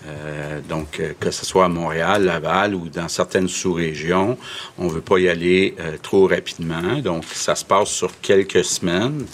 Euh, 0.06 0.60
donc, 0.66 0.98
euh, 0.98 1.12
que 1.20 1.30
ce 1.30 1.44
soit 1.44 1.66
à 1.66 1.68
Montréal, 1.68 2.24
Laval 2.24 2.74
ou 2.74 2.88
dans 2.88 3.08
certaines 3.08 3.48
sous-régions, 3.48 4.38
on 4.78 4.86
ne 4.86 4.90
veut 4.90 5.02
pas 5.02 5.18
y 5.18 5.28
aller 5.28 5.74
trop 6.02 6.26
rapidement. 6.26 6.98
Donc, 7.00 7.24
ça 7.24 7.54
se 7.54 7.64
passe 7.64 7.90
sur 7.90 8.20
quelques 8.20 8.64
semaines. 8.64 9.26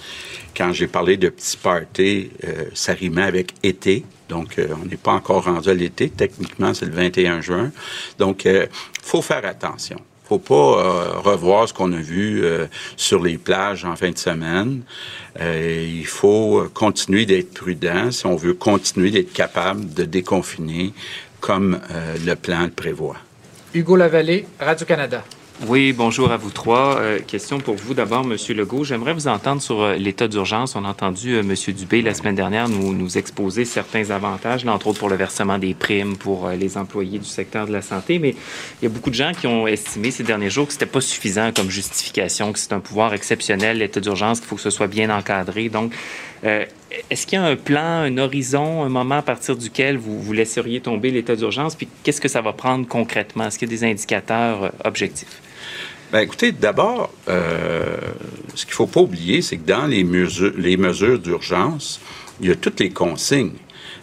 Quand 0.56 0.72
j'ai 0.72 0.86
parlé 0.86 1.16
de 1.16 1.28
petits 1.28 1.56
parties, 1.56 2.30
ça 2.74 2.94
rimait 2.94 3.22
avec 3.22 3.52
été. 3.62 4.04
Donc, 4.28 4.58
euh, 4.58 4.68
on 4.82 4.86
n'est 4.86 4.96
pas 4.96 5.12
encore 5.12 5.44
rendu 5.44 5.68
à 5.68 5.74
l'été. 5.74 6.10
Techniquement, 6.10 6.74
c'est 6.74 6.86
le 6.86 6.92
21 6.92 7.40
juin. 7.40 7.70
Donc, 8.18 8.44
il 8.44 8.50
euh, 8.50 8.66
faut 9.02 9.22
faire 9.22 9.44
attention. 9.44 9.98
faut 10.28 10.38
pas 10.38 10.54
euh, 10.54 11.18
revoir 11.20 11.68
ce 11.68 11.72
qu'on 11.72 11.92
a 11.92 12.00
vu 12.00 12.44
sur 12.96 13.22
les 13.22 13.38
plages 13.38 13.84
en 13.84 13.94
fin 13.94 14.10
de 14.10 14.18
semaine. 14.18 14.82
il 15.40 16.06
faut 16.06 16.66
continuer 16.74 17.26
d'être 17.26 17.54
prudent 17.54 18.10
si 18.10 18.26
on 18.26 18.36
veut 18.36 18.54
continuer 18.54 19.10
d'être 19.10 19.32
capable 19.32 19.92
de 19.94 20.04
déconfiner 20.04 20.92
comme 21.40 21.78
le 22.24 22.34
plan 22.34 22.64
le 22.64 22.70
prévoit. 22.70 23.16
Hugo 23.72 23.94
Lavallée, 23.94 24.46
Radio-Canada. 24.58 25.22
Oui, 25.64 25.94
bonjour 25.94 26.32
à 26.32 26.36
vous 26.36 26.50
trois. 26.50 26.98
Euh, 26.98 27.18
question 27.18 27.60
pour 27.60 27.76
vous 27.76 27.94
d'abord, 27.94 28.24
Monsieur 28.24 28.54
Legault. 28.54 28.84
J'aimerais 28.84 29.14
vous 29.14 29.26
entendre 29.26 29.62
sur 29.62 29.80
euh, 29.80 29.94
l'état 29.96 30.28
d'urgence. 30.28 30.76
On 30.76 30.84
a 30.84 30.88
entendu 30.88 31.32
euh, 31.32 31.42
Monsieur 31.42 31.72
Dubé 31.72 32.02
la 32.02 32.12
semaine 32.12 32.34
dernière 32.34 32.68
nous, 32.68 32.92
nous 32.92 33.16
exposer 33.16 33.64
certains 33.64 34.10
avantages, 34.10 34.66
là, 34.66 34.74
entre 34.74 34.88
autres 34.88 34.98
pour 34.98 35.08
le 35.08 35.16
versement 35.16 35.56
des 35.56 35.72
primes 35.72 36.18
pour 36.18 36.50
les 36.50 36.76
employés 36.76 37.18
du 37.18 37.24
secteur 37.24 37.66
de 37.66 37.72
la 37.72 37.80
santé. 37.80 38.18
Mais 38.18 38.34
il 38.82 38.84
y 38.84 38.86
a 38.86 38.90
beaucoup 38.90 39.08
de 39.08 39.14
gens 39.14 39.32
qui 39.32 39.46
ont 39.46 39.66
estimé 39.66 40.10
ces 40.10 40.24
derniers 40.24 40.50
jours 40.50 40.66
que 40.66 40.74
c'était 40.74 40.84
pas 40.84 41.00
suffisant 41.00 41.50
comme 41.56 41.70
justification, 41.70 42.52
que 42.52 42.58
c'est 42.58 42.74
un 42.74 42.80
pouvoir 42.80 43.14
exceptionnel, 43.14 43.78
l'état 43.78 44.00
d'urgence, 44.00 44.40
qu'il 44.40 44.48
faut 44.48 44.56
que 44.56 44.62
ce 44.62 44.70
soit 44.70 44.88
bien 44.88 45.08
encadré. 45.08 45.70
Donc, 45.70 45.94
est-ce 46.42 47.26
qu'il 47.26 47.38
y 47.38 47.42
a 47.42 47.44
un 47.44 47.56
plan, 47.56 48.02
un 48.02 48.18
horizon, 48.18 48.84
un 48.84 48.90
moment 48.90 49.16
à 49.16 49.22
partir 49.22 49.56
duquel 49.56 49.96
vous, 49.96 50.20
vous 50.20 50.32
laisseriez 50.34 50.80
tomber 50.80 51.10
l'état 51.10 51.34
d'urgence? 51.34 51.74
Puis 51.74 51.88
qu'est-ce 52.04 52.20
que 52.20 52.28
ça 52.28 52.42
va 52.42 52.52
prendre 52.52 52.86
concrètement? 52.86 53.46
Est-ce 53.46 53.58
qu'il 53.58 53.70
y 53.70 53.74
a 53.74 53.76
des 53.76 53.84
indicateurs 53.84 54.70
objectifs? 54.84 55.40
Bien, 56.12 56.20
écoutez, 56.20 56.52
d'abord, 56.52 57.12
euh, 57.28 57.96
ce 58.54 58.64
qu'il 58.64 58.72
ne 58.72 58.76
faut 58.76 58.86
pas 58.86 59.00
oublier, 59.00 59.42
c'est 59.42 59.56
que 59.56 59.66
dans 59.66 59.86
les 59.86 60.04
mesures, 60.04 60.52
les 60.56 60.76
mesures 60.76 61.18
d'urgence, 61.18 62.00
il 62.40 62.48
y 62.48 62.52
a 62.52 62.54
toutes 62.54 62.78
les 62.78 62.90
consignes. 62.90 63.56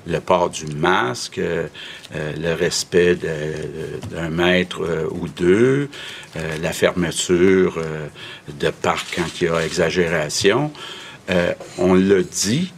Le 0.05 0.19
port 0.19 0.50
du 0.50 0.65
masque, 0.65 1.38
euh, 1.38 1.67
le 2.13 2.53
respect 2.55 3.15
d'un 3.15 4.29
mètre 4.29 4.83
euh, 4.83 5.07
ou 5.12 5.29
deux, 5.29 5.88
la 6.62 6.74
fermeture 6.74 7.81
de 8.60 8.69
parcs 8.69 9.13
quand 9.15 9.39
il 9.39 9.45
y 9.45 9.48
a 9.48 9.65
exagération. 9.65 10.72
on 11.77 11.93
l'a 11.93 12.22
dit, 12.22 12.74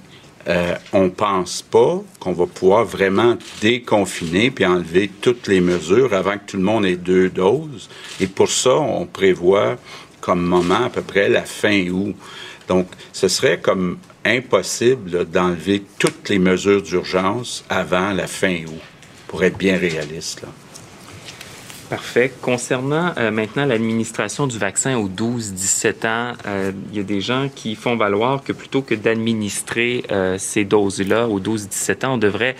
euh, 0.47 0.75
on 0.93 1.09
pense 1.09 1.63
pas 1.63 2.01
qu'on 2.19 2.33
va 2.33 2.45
pouvoir 2.45 2.85
vraiment 2.85 3.35
déconfiner 3.61 4.51
puis 4.51 4.65
enlever 4.65 5.09
toutes 5.21 5.47
les 5.47 5.59
mesures 5.59 6.13
avant 6.13 6.33
que 6.33 6.45
tout 6.51 6.57
le 6.57 6.63
monde 6.63 6.85
ait 6.85 6.97
deux 6.97 7.29
doses. 7.29 7.89
Et 8.19 8.27
pour 8.27 8.49
ça, 8.49 8.75
on 8.75 9.05
prévoit 9.07 9.77
comme 10.21 10.43
moment 10.43 10.85
à 10.85 10.89
peu 10.89 11.01
près 11.01 11.29
la 11.29 11.43
fin 11.43 11.87
août. 11.89 12.15
Donc, 12.67 12.87
ce 13.13 13.27
serait 13.27 13.59
comme 13.59 13.97
impossible 14.23 15.25
d'enlever 15.25 15.83
toutes 15.99 16.29
les 16.29 16.39
mesures 16.39 16.81
d'urgence 16.81 17.63
avant 17.69 18.11
la 18.11 18.27
fin 18.27 18.63
août, 18.65 18.81
pour 19.27 19.43
être 19.43 19.57
bien 19.57 19.77
réaliste. 19.77 20.45
Parfait. 21.89 22.31
Concernant 22.41 23.13
euh, 23.17 23.29
maintenant 23.29 23.63
l'administration 23.63 24.47
du 24.47 24.57
vaccin 24.57 24.97
aux 24.97 25.07
12-17 25.07 26.07
ans, 26.07 26.33
euh, 26.47 26.71
il 26.91 26.97
y 26.97 26.99
a 26.99 27.03
des 27.03 27.21
gens 27.21 27.47
qui 27.53 27.75
font 27.75 27.95
valoir 27.95 28.43
que 28.43 28.53
plutôt 28.53 28.81
que 28.81 28.95
d'administrer 28.95 30.03
euh, 30.11 30.39
ces 30.39 30.63
doses-là 30.63 31.27
aux 31.27 31.39
12-17 31.39 32.05
ans, 32.07 32.13
on 32.15 32.17
devrait 32.17 32.55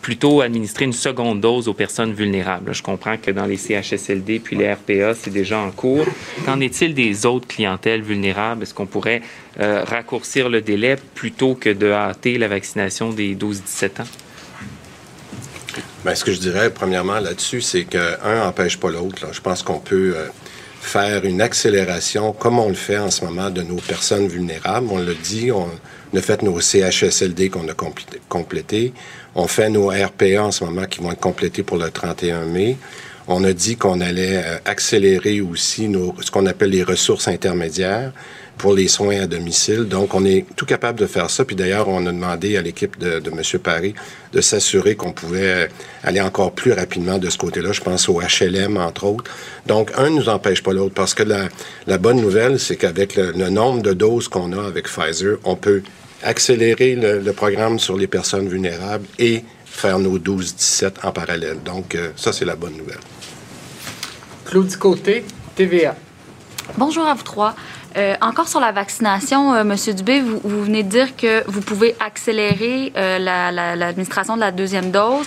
plutôt 0.00 0.40
administrer 0.40 0.86
une 0.86 0.94
seconde 0.94 1.42
dose 1.42 1.68
aux 1.68 1.74
personnes 1.74 2.14
vulnérables. 2.14 2.74
Je 2.74 2.82
comprends 2.82 3.18
que 3.18 3.30
dans 3.30 3.44
les 3.44 3.58
CHSLD 3.58 4.38
puis 4.38 4.56
les 4.56 4.72
RPA, 4.72 5.12
c'est 5.14 5.30
déjà 5.30 5.58
en 5.58 5.70
cours. 5.70 6.06
Qu'en 6.46 6.58
est-il 6.60 6.94
des 6.94 7.26
autres 7.26 7.46
clientèles 7.46 8.00
vulnérables? 8.00 8.62
Est-ce 8.62 8.72
qu'on 8.72 8.86
pourrait 8.86 9.20
raccourcir 9.58 10.48
le 10.48 10.62
délai 10.62 10.96
plutôt 11.14 11.54
que 11.54 11.68
de 11.68 11.90
hâter 11.90 12.38
la 12.38 12.48
vaccination 12.48 13.10
des 13.10 13.34
12-17 13.34 14.00
ans? 14.00 14.06
Bien, 16.04 16.16
ce 16.16 16.24
que 16.24 16.32
je 16.32 16.40
dirais, 16.40 16.70
premièrement, 16.70 17.20
là-dessus, 17.20 17.60
c'est 17.60 17.84
qu'un 17.84 18.16
n'empêche 18.44 18.76
pas 18.76 18.90
l'autre. 18.90 19.28
Je 19.30 19.40
pense 19.40 19.62
qu'on 19.62 19.78
peut 19.78 20.14
euh, 20.16 20.26
faire 20.80 21.24
une 21.24 21.40
accélération, 21.40 22.32
comme 22.32 22.58
on 22.58 22.68
le 22.68 22.74
fait 22.74 22.98
en 22.98 23.08
ce 23.08 23.24
moment, 23.24 23.50
de 23.50 23.62
nos 23.62 23.76
personnes 23.76 24.26
vulnérables. 24.26 24.88
On 24.90 24.98
l'a 24.98 25.14
dit, 25.14 25.52
on 25.52 25.68
a 26.16 26.20
fait 26.20 26.42
nos 26.42 26.60
CHSLD 26.60 27.50
qu'on 27.50 27.68
a 27.68 27.74
complétés. 28.28 28.92
On 29.36 29.46
fait 29.46 29.70
nos 29.70 29.90
RPA 29.90 30.42
en 30.42 30.50
ce 30.50 30.64
moment 30.64 30.86
qui 30.86 30.98
vont 31.00 31.12
être 31.12 31.20
complétés 31.20 31.62
pour 31.62 31.76
le 31.76 31.88
31 31.88 32.46
mai. 32.46 32.76
On 33.28 33.44
a 33.44 33.52
dit 33.52 33.76
qu'on 33.76 34.00
allait 34.00 34.42
euh, 34.44 34.58
accélérer 34.64 35.40
aussi 35.40 35.86
nos, 35.86 36.16
ce 36.20 36.32
qu'on 36.32 36.46
appelle 36.46 36.70
les 36.70 36.82
ressources 36.82 37.28
intermédiaires 37.28 38.12
pour 38.62 38.74
les 38.74 38.86
soins 38.86 39.20
à 39.20 39.26
domicile. 39.26 39.88
Donc, 39.88 40.14
on 40.14 40.24
est 40.24 40.46
tout 40.54 40.66
capable 40.66 40.96
de 41.00 41.06
faire 41.06 41.28
ça. 41.30 41.44
Puis 41.44 41.56
d'ailleurs, 41.56 41.88
on 41.88 42.06
a 42.06 42.12
demandé 42.12 42.56
à 42.56 42.62
l'équipe 42.62 42.96
de, 42.96 43.18
de 43.18 43.28
M. 43.28 43.58
Paris 43.58 43.92
de 44.32 44.40
s'assurer 44.40 44.94
qu'on 44.94 45.10
pouvait 45.10 45.68
aller 46.04 46.20
encore 46.20 46.52
plus 46.52 46.72
rapidement 46.72 47.18
de 47.18 47.28
ce 47.28 47.36
côté-là. 47.38 47.72
Je 47.72 47.80
pense 47.80 48.08
au 48.08 48.20
HLM, 48.20 48.76
entre 48.76 49.04
autres. 49.04 49.28
Donc, 49.66 49.90
un 49.96 50.10
ne 50.10 50.16
nous 50.20 50.28
empêche 50.28 50.62
pas 50.62 50.72
l'autre 50.72 50.94
parce 50.94 51.12
que 51.12 51.24
la, 51.24 51.48
la, 51.88 51.98
bonne 51.98 52.20
nouvelle, 52.20 52.60
c'est 52.60 52.76
qu'avec 52.76 53.16
le, 53.16 53.32
nombre 53.50 53.82
de 53.82 53.94
doses 53.94 54.28
qu'on 54.28 54.52
a 54.56 54.64
avec 54.64 54.86
Pfizer, 54.86 55.38
on 55.42 55.56
peut 55.56 55.82
accélérer 56.22 56.94
le, 56.94 57.18
le, 57.18 57.32
programme 57.32 57.80
sur 57.80 57.96
les 57.96 58.06
personnes 58.06 58.48
vulnérables 58.48 59.06
et 59.18 59.42
faire 59.64 59.98
nos 59.98 60.20
12-17 60.20 60.92
en 61.02 61.10
parallèle. 61.10 61.58
Donc, 61.64 61.96
euh, 61.96 62.12
ça, 62.14 62.32
c'est 62.32 62.44
la 62.44 62.54
bonne 62.54 62.76
nouvelle. 62.76 63.00
Claudie 64.44 64.76
Côté, 64.76 65.24
TVA. 65.56 65.96
Bonjour 66.78 67.04
à 67.04 67.14
vous 67.14 67.24
trois. 67.24 67.56
Euh, 67.96 68.14
encore 68.22 68.48
sur 68.48 68.60
la 68.60 68.72
vaccination, 68.72 69.54
euh, 69.54 69.64
Monsieur 69.64 69.92
Dubé, 69.92 70.20
vous, 70.20 70.64
venez 70.64 70.82
de 70.82 70.88
dire 70.88 71.14
que 71.16 71.48
vous 71.48 71.60
pouvez 71.60 71.94
accélérer 72.00 72.92
euh, 72.96 73.18
l'administration 73.18 74.36
de 74.36 74.40
la 74.40 74.50
deuxième 74.50 74.90
dose. 74.90 75.26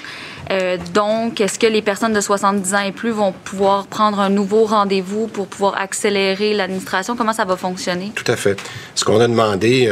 donc, 0.94 1.42
est-ce 1.42 1.58
que 1.58 1.68
les 1.68 1.82
personnes 1.82 2.14
de 2.14 2.22
70 2.22 2.74
ans 2.76 2.80
et 2.80 2.92
plus 2.92 3.10
vont 3.10 3.32
pouvoir 3.32 3.88
prendre 3.88 4.20
un 4.20 4.30
nouveau 4.30 4.66
rendez-vous 4.66 5.28
pour 5.28 5.48
pouvoir 5.48 5.80
accélérer 5.80 6.54
l'administration? 6.54 7.16
Comment 7.16 7.34
ça 7.34 7.46
va 7.46 7.56
fonctionner? 7.56 8.12
Tout 8.16 8.32
à 8.32 8.36
fait. 8.36 8.60
Ce 8.94 9.04
qu'on 9.04 9.20
a 9.20 9.28
demandé, 9.28 9.92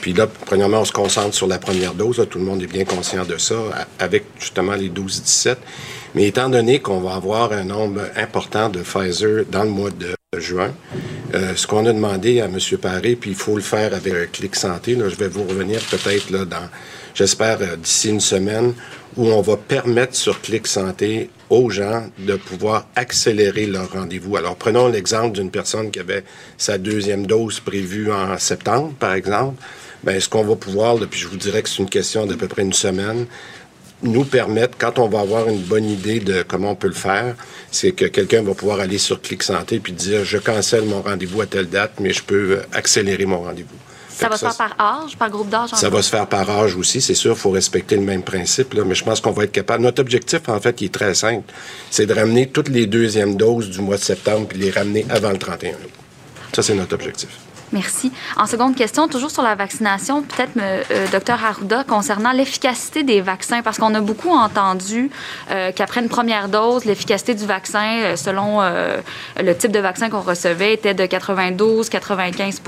puis 0.00 0.12
là, 0.12 0.28
premièrement, 0.46 0.80
on 0.80 0.84
se 0.84 0.92
concentre 0.92 1.34
sur 1.34 1.48
la 1.48 1.58
première 1.58 1.94
dose. 1.94 2.24
tout 2.30 2.38
le 2.38 2.44
monde 2.44 2.62
est 2.62 2.72
bien 2.72 2.84
conscient 2.84 3.24
de 3.24 3.38
ça, 3.38 3.56
avec 3.98 4.24
justement 4.38 4.74
les 4.74 4.88
12-17. 4.88 5.56
Mais 6.14 6.26
étant 6.26 6.48
donné 6.48 6.78
qu'on 6.80 7.00
va 7.00 7.16
avoir 7.16 7.52
un 7.52 7.64
nombre 7.64 8.02
important 8.16 8.68
de 8.68 8.80
Pfizer 8.80 9.44
dans 9.50 9.64
le 9.64 9.70
mois 9.70 9.90
de 9.90 10.14
juin. 10.36 10.72
Euh, 11.34 11.54
ce 11.56 11.66
qu'on 11.66 11.84
a 11.84 11.92
demandé 11.92 12.40
à 12.40 12.46
M. 12.46 12.58
Paré, 12.80 13.14
puis 13.14 13.30
il 13.30 13.36
faut 13.36 13.56
le 13.56 13.62
faire 13.62 13.94
avec 13.94 14.14
euh, 14.14 14.26
Clic 14.32 14.56
Santé, 14.56 14.94
là, 14.94 15.10
je 15.10 15.16
vais 15.16 15.28
vous 15.28 15.44
revenir 15.44 15.80
peut-être 15.80 16.30
là 16.30 16.46
dans, 16.46 16.68
j'espère, 17.14 17.58
euh, 17.60 17.76
d'ici 17.76 18.08
une 18.08 18.20
semaine, 18.20 18.72
où 19.16 19.26
on 19.26 19.42
va 19.42 19.58
permettre 19.58 20.14
sur 20.14 20.40
Clic 20.40 20.66
Santé 20.66 21.28
aux 21.50 21.68
gens 21.68 22.06
de 22.18 22.36
pouvoir 22.36 22.86
accélérer 22.96 23.66
leur 23.66 23.92
rendez-vous. 23.92 24.36
Alors, 24.36 24.56
prenons 24.56 24.88
l'exemple 24.88 25.32
d'une 25.32 25.50
personne 25.50 25.90
qui 25.90 25.98
avait 25.98 26.24
sa 26.56 26.78
deuxième 26.78 27.26
dose 27.26 27.60
prévue 27.60 28.10
en 28.10 28.38
septembre, 28.38 28.94
par 28.98 29.12
exemple. 29.12 29.60
Bien, 30.04 30.20
ce 30.20 30.28
qu'on 30.28 30.44
va 30.44 30.54
pouvoir, 30.54 30.96
puis 31.10 31.18
je 31.18 31.26
vous 31.26 31.36
dirais 31.36 31.62
que 31.62 31.68
c'est 31.68 31.82
une 31.82 31.90
question 31.90 32.24
d'à 32.24 32.36
peu 32.36 32.46
près 32.46 32.62
une 32.62 32.72
semaine, 32.72 33.26
nous 34.02 34.24
permettre, 34.24 34.76
quand 34.78 34.98
on 34.98 35.08
va 35.08 35.20
avoir 35.20 35.48
une 35.48 35.60
bonne 35.60 35.88
idée 35.88 36.20
de 36.20 36.42
comment 36.42 36.72
on 36.72 36.74
peut 36.76 36.88
le 36.88 36.94
faire, 36.94 37.34
c'est 37.70 37.92
que 37.92 38.04
quelqu'un 38.04 38.42
va 38.42 38.54
pouvoir 38.54 38.80
aller 38.80 38.98
sur 38.98 39.20
Clic 39.20 39.42
Santé 39.42 39.80
puis 39.80 39.92
dire 39.92 40.24
je 40.24 40.38
cancelle 40.38 40.84
mon 40.84 41.02
rendez-vous 41.02 41.40
à 41.40 41.46
telle 41.46 41.68
date, 41.68 41.94
mais 42.00 42.12
je 42.12 42.22
peux 42.22 42.60
accélérer 42.72 43.26
mon 43.26 43.40
rendez-vous. 43.40 43.76
Ça 44.18 44.28
va 44.28 44.36
se 44.36 44.46
faire 44.46 44.56
par 44.56 45.04
âge, 45.04 45.16
par 45.16 45.30
groupe 45.30 45.48
d'âge? 45.48 45.70
Ça 45.74 45.88
va 45.90 46.02
se 46.02 46.10
faire 46.10 46.26
par 46.26 46.50
âge 46.50 46.74
aussi, 46.74 47.00
c'est 47.00 47.14
sûr. 47.14 47.32
Il 47.32 47.38
faut 47.38 47.50
respecter 47.50 47.94
le 47.94 48.02
même 48.02 48.22
principe, 48.22 48.74
là, 48.74 48.82
mais 48.84 48.96
je 48.96 49.04
pense 49.04 49.20
qu'on 49.20 49.30
va 49.30 49.44
être 49.44 49.52
capable. 49.52 49.84
Notre 49.84 50.00
objectif, 50.00 50.48
en 50.48 50.60
fait, 50.60 50.80
il 50.80 50.86
est 50.86 50.94
très 50.94 51.14
simple. 51.14 51.52
C'est 51.90 52.06
de 52.06 52.14
ramener 52.14 52.48
toutes 52.48 52.68
les 52.68 52.86
deuxièmes 52.86 53.36
doses 53.36 53.70
du 53.70 53.80
mois 53.80 53.96
de 53.96 54.02
septembre 54.02 54.48
puis 54.48 54.58
les 54.58 54.70
ramener 54.70 55.06
avant 55.08 55.30
le 55.30 55.38
31 55.38 55.70
août. 55.70 55.76
Ça, 56.52 56.62
c'est 56.62 56.74
notre 56.74 56.94
objectif. 56.94 57.28
Merci. 57.72 58.10
En 58.36 58.46
seconde 58.46 58.74
question, 58.76 59.08
toujours 59.08 59.30
sur 59.30 59.42
la 59.42 59.54
vaccination, 59.54 60.22
peut-être, 60.22 60.52
euh, 60.58 60.82
docteur 61.12 61.38
Arruda, 61.44 61.84
concernant 61.84 62.32
l'efficacité 62.32 63.02
des 63.02 63.20
vaccins, 63.20 63.62
parce 63.62 63.78
qu'on 63.78 63.94
a 63.94 64.00
beaucoup 64.00 64.30
entendu 64.30 65.10
euh, 65.50 65.70
qu'après 65.74 66.00
une 66.00 66.08
première 66.08 66.48
dose, 66.48 66.84
l'efficacité 66.84 67.34
du 67.34 67.44
vaccin, 67.46 67.98
euh, 68.02 68.16
selon 68.16 68.62
euh, 68.62 68.98
le 69.40 69.54
type 69.56 69.72
de 69.72 69.78
vaccin 69.80 70.08
qu'on 70.08 70.20
recevait, 70.20 70.74
était 70.74 70.94
de 70.94 71.04
92-95 71.04 72.60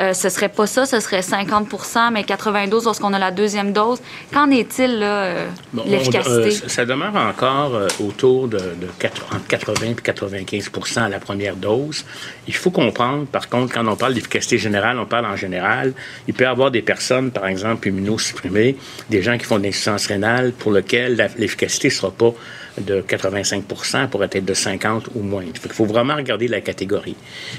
euh, 0.00 0.12
Ce 0.12 0.28
serait 0.28 0.48
pas 0.48 0.66
ça, 0.66 0.86
ce 0.86 1.00
serait 1.00 1.20
50% 1.20 2.10
mais 2.12 2.24
92 2.24 2.84
lorsqu'on 2.84 3.12
a 3.12 3.18
la 3.18 3.30
deuxième 3.30 3.72
dose. 3.72 3.98
Qu'en 4.32 4.50
est-il, 4.50 4.98
là, 4.98 5.34
Bon, 5.72 5.82
l'efficacité? 5.86 6.50
ça 6.68 6.84
demeure 6.84 7.14
encore 7.16 7.72
autour 8.00 8.48
de, 8.48 8.58
de 8.58 8.88
quatre- 8.98 9.26
entre 9.34 9.46
80 9.46 9.86
et 9.86 9.94
95% 9.94 10.98
à 11.04 11.08
la 11.08 11.18
première 11.18 11.56
dose. 11.56 12.04
Il 12.46 12.54
faut 12.54 12.70
comprendre, 12.70 13.26
par 13.26 13.48
contre, 13.48 13.72
quand 13.72 13.86
on 13.86 13.93
parle 13.96 14.14
d'efficacité 14.14 14.58
générale, 14.58 14.98
on 14.98 15.06
parle 15.06 15.26
en 15.26 15.36
général. 15.36 15.92
Il 16.28 16.34
peut 16.34 16.44
y 16.44 16.46
avoir 16.46 16.70
des 16.70 16.82
personnes, 16.82 17.30
par 17.30 17.46
exemple, 17.46 17.88
immunosupprimées, 17.88 18.76
des 19.10 19.22
gens 19.22 19.38
qui 19.38 19.44
font 19.44 19.58
de 19.58 19.64
l'insuffisance 19.64 20.06
rénale, 20.06 20.52
pour 20.52 20.72
lesquels 20.72 21.30
l'efficacité 21.38 21.88
ne 21.88 21.92
sera 21.92 22.10
pas 22.10 22.34
de 22.80 23.00
85 23.00 23.64
pourrait 24.10 24.28
être 24.32 24.44
de 24.44 24.54
50 24.54 25.10
ou 25.14 25.20
moins. 25.20 25.44
Il 25.44 25.72
faut 25.72 25.84
vraiment 25.84 26.16
regarder 26.16 26.48
la 26.48 26.60
catégorie. 26.60 27.16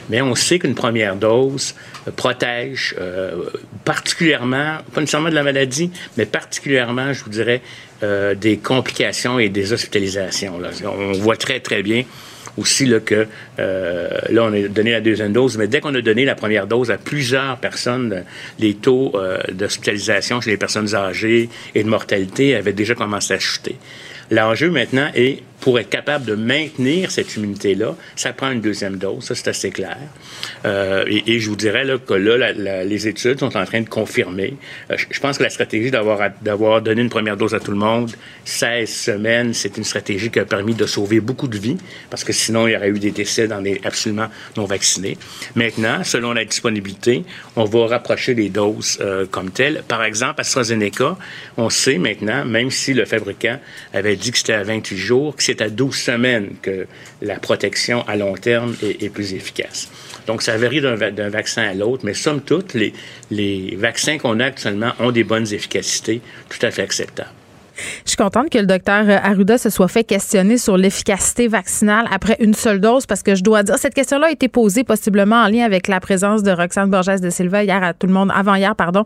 Mais 0.10 0.22
on 0.22 0.36
sait 0.36 0.60
qu'une 0.60 0.76
première 0.76 1.16
dose 1.16 1.76
euh, 2.08 2.12
protège 2.12 2.96
euh, 3.00 3.46
particulièrement, 3.84 4.78
pas 4.94 5.02
nécessairement 5.02 5.30
de 5.30 5.36
la 5.36 5.44
maladie, 5.44 5.92
mais 6.18 6.26
particulièrement, 6.26 7.14
je 7.14 7.24
vous 7.24 7.30
dirais, 7.30 7.62
euh, 8.04 8.36
des 8.36 8.58
complications 8.58 9.40
et 9.40 9.50
des 9.50 9.72
hospitalisations. 9.72 10.60
On 10.86 11.14
voit 11.14 11.38
très, 11.38 11.60
très 11.60 11.82
bien 11.82 12.04
aussi 12.58 12.86
là, 12.86 13.00
que 13.00 13.28
euh, 13.60 14.10
là, 14.30 14.44
on 14.44 14.54
a 14.54 14.68
donné 14.68 14.92
la 14.92 15.02
deuxième 15.02 15.34
dose, 15.34 15.58
mais 15.58 15.68
dès 15.68 15.82
qu'on 15.82 15.94
a 15.96 16.02
donné 16.02 16.26
la 16.26 16.36
première 16.36 16.68
dose 16.68 16.92
à 16.92 16.98
plusieurs 16.98 17.58
personnes, 17.58 18.24
les 18.60 18.76
taux 18.76 19.12
euh, 19.16 19.40
d'hospitalisation 19.52 20.42
chez 20.42 20.52
les 20.52 20.58
personnes 20.58 20.96
âgées 20.96 21.50
et 21.74 21.84
de 21.84 21.90
mortalité 21.90 22.56
avaient 22.56 22.74
déjà 22.74 22.96
commencé 22.96 23.34
à 23.34 23.40
chuter. 23.40 23.76
L'enjeu 24.32 24.72
maintenant 24.72 25.10
est, 25.14 25.44
pour 25.60 25.80
être 25.80 25.90
capable 25.90 26.26
de 26.26 26.36
maintenir 26.36 27.12
cette 27.12 27.36
immunité-là, 27.36 27.96
ça 28.16 28.34
prend 28.34 28.52
une 28.52 28.62
deuxième 28.62 28.98
dose, 28.98 29.24
ça 29.26 29.36
c'est 29.36 29.48
assez 29.48 29.72
clair. 29.72 29.98
Euh, 30.66 31.04
et, 31.08 31.34
et 31.36 31.40
je 31.40 31.50
vous 31.50 31.56
dirais 31.56 31.84
là, 31.84 31.98
que 31.98 32.14
là, 32.14 32.38
la- 32.38 32.54
la- 32.54 32.84
les 32.84 33.08
études 33.08 33.40
sont 33.40 33.56
en 33.58 33.66
train 33.66 33.82
de 33.82 33.90
confirmer. 33.90 34.56
Euh, 34.92 34.96
je, 35.10 35.20
pense 35.20 35.38
que 35.38 35.44
la 35.44 35.50
stratégie 35.50 35.92
d'avoir 35.92 36.82
donné 36.82 37.02
une 37.02 37.10
première 37.10 37.38
dose 37.38 37.54
à 37.56 37.60
tout 37.60 37.72
le 37.72 37.78
monde, 37.78 38.12
16 38.44 38.90
semaines, 38.90 39.54
c'est 39.54 39.78
une 39.78 39.84
stratégie 39.84 40.30
qui 40.30 40.40
a 40.40 40.46
permis 40.46 40.74
de 40.76 40.86
sauver 40.86 41.20
beaucoup 41.20 41.48
de 41.48 41.58
vies, 41.58 41.78
parce 42.10 42.24
que 42.24 42.34
sinon 42.34 42.68
il 42.68 42.74
y 42.74 42.76
aurait 42.76 42.90
eu 42.90 43.00
des 43.00 43.12
décès 43.12 43.48
dans 43.48 43.62
des 43.62 43.82
absolument 43.84 44.28
non 44.58 44.66
vaccinés. 44.66 45.18
Maintenant, 45.56 46.04
selon 46.04 46.34
la 46.34 46.46
disponibilité, 46.46 47.24
on 47.56 47.64
va 47.66 47.88
rapprocher 47.88 48.34
les 48.34 48.50
doses 48.50 48.98
euh, 49.02 49.26
comme 49.26 49.52
telles. 49.52 49.84
Par 49.88 50.04
exemple, 50.04 50.42
AstraZeneca, 50.42 51.18
on 51.58 51.70
sait 51.70 51.98
maintenant, 51.98 52.46
même 52.46 52.72
si 52.72 52.94
le 52.94 53.06
fabricant 53.06 53.60
avait 53.94 54.16
dit 54.16 54.32
que 54.32 54.38
c'était 54.38 54.54
à 54.54 54.64
28 54.64 54.98
jours, 54.98 55.36
c'est 55.46 55.62
à 55.62 55.70
12 55.70 55.96
semaines 55.96 56.50
que 56.62 56.88
la 57.22 57.40
protection 57.40 58.06
à 58.08 58.16
long 58.16 58.34
terme 58.36 58.76
est, 58.84 59.10
plus 59.10 59.34
efficace. 59.34 59.90
Donc, 60.28 60.42
ça 60.42 60.58
varie 60.58 60.82
d'un 60.82 60.96
va- 60.96 61.12
d'un 61.12 61.30
vaccin 61.30 61.64
à 61.64 61.74
l'autre, 61.74 62.04
mais 62.06 62.14
somme 62.14 62.42
toute, 62.42 62.74
les, 62.74 62.94
les 63.32 63.76
vaccins 63.76 64.18
qu'on 64.18 64.40
a 64.40 64.46
actuellement 64.46 64.94
ont 65.00 65.12
des 65.12 65.24
bonnes 65.24 65.52
efficacités 65.54 66.22
tout 66.50 66.64
à 66.66 66.72
fait 66.72 66.82
acceptables. 66.82 67.30
Je 68.04 68.10
suis 68.10 68.18
contente 68.18 68.50
que 68.50 68.58
le 68.58 68.66
docteur 68.66 69.06
Arruda 69.24 69.58
se 69.58 69.70
soit 69.70 69.88
fait 69.88 70.04
questionner 70.04 70.58
sur 70.58 70.78
l'efficacité 70.78 71.48
vaccinale 71.48 72.08
après 72.12 72.38
une 72.40 72.54
seule 72.54 72.80
dose 72.80 73.06
parce 73.06 73.24
que 73.24 73.36
je 73.36 73.44
dois 73.44 73.64
dire, 73.64 73.78
cette 73.78 73.94
question-là 73.94 74.28
a 74.28 74.32
été 74.32 74.48
posée 74.48 74.84
possiblement 74.84 75.38
en 75.38 75.48
lien 75.48 75.64
avec 75.66 75.88
la 75.88 76.00
présence 76.00 76.44
de 76.44 76.52
Roxane 76.52 76.90
Borges 76.90 77.22
de 77.22 77.30
Silva 77.30 77.64
hier 77.64 77.84
à 77.84 77.94
tout 77.94 78.08
le 78.08 78.14
monde, 78.14 78.32
avant-hier, 78.34 78.76
pardon, 78.76 79.04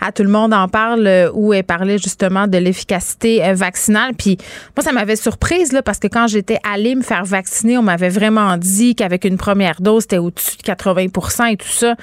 à 0.00 0.12
tout 0.12 0.22
le 0.22 0.28
monde 0.28 0.52
en 0.52 0.68
parle 0.68 1.06
euh, 1.06 1.30
où 1.32 1.52
elle 1.52 1.64
parlait 1.64 1.98
justement 1.98 2.46
de 2.46 2.58
l'efficacité 2.58 3.44
euh, 3.44 3.54
vaccinale. 3.54 4.12
Puis 4.16 4.38
moi, 4.76 4.84
ça 4.84 4.92
m'avait 4.92 5.16
surprise 5.16 5.72
là, 5.72 5.82
parce 5.82 5.98
que 5.98 6.08
quand 6.08 6.26
j'étais 6.26 6.58
allée 6.70 6.94
me 6.94 7.02
faire 7.02 7.24
vacciner, 7.24 7.78
on 7.78 7.82
m'avait 7.82 8.08
vraiment 8.08 8.56
dit 8.56 8.94
qu'avec 8.94 9.24
une 9.24 9.38
première 9.38 9.80
dose, 9.80 10.02
c'était 10.02 10.18
au-dessus 10.18 10.56
de 10.58 10.62
80% 10.62 11.52
et 11.52 11.56
tout 11.56 11.66
ça. 11.68 11.94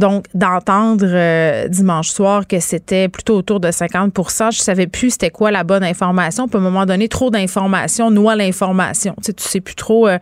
Donc, 0.00 0.24
d'entendre 0.32 1.04
euh, 1.06 1.68
dimanche 1.68 2.08
soir 2.08 2.46
que 2.46 2.58
c'était 2.58 3.08
plutôt 3.08 3.36
autour 3.36 3.60
de 3.60 3.68
50% 3.68 4.50
je 4.50 4.62
savais 4.62 4.86
plus 4.86 5.10
c'était 5.10 5.28
quoi 5.28 5.50
la 5.50 5.62
bonne 5.62 5.84
information. 5.84 6.48
Puis 6.48 6.56
à 6.56 6.60
un 6.60 6.62
moment 6.62 6.86
donné, 6.86 7.06
trop 7.06 7.30
d'informations 7.30 8.10
noie 8.10 8.34
l'information. 8.34 9.14
Tu 9.22 9.32
sais, 9.32 9.34
sais 9.36 9.60
plus 9.60 9.74
trop 9.74 10.08
euh, 10.08 10.18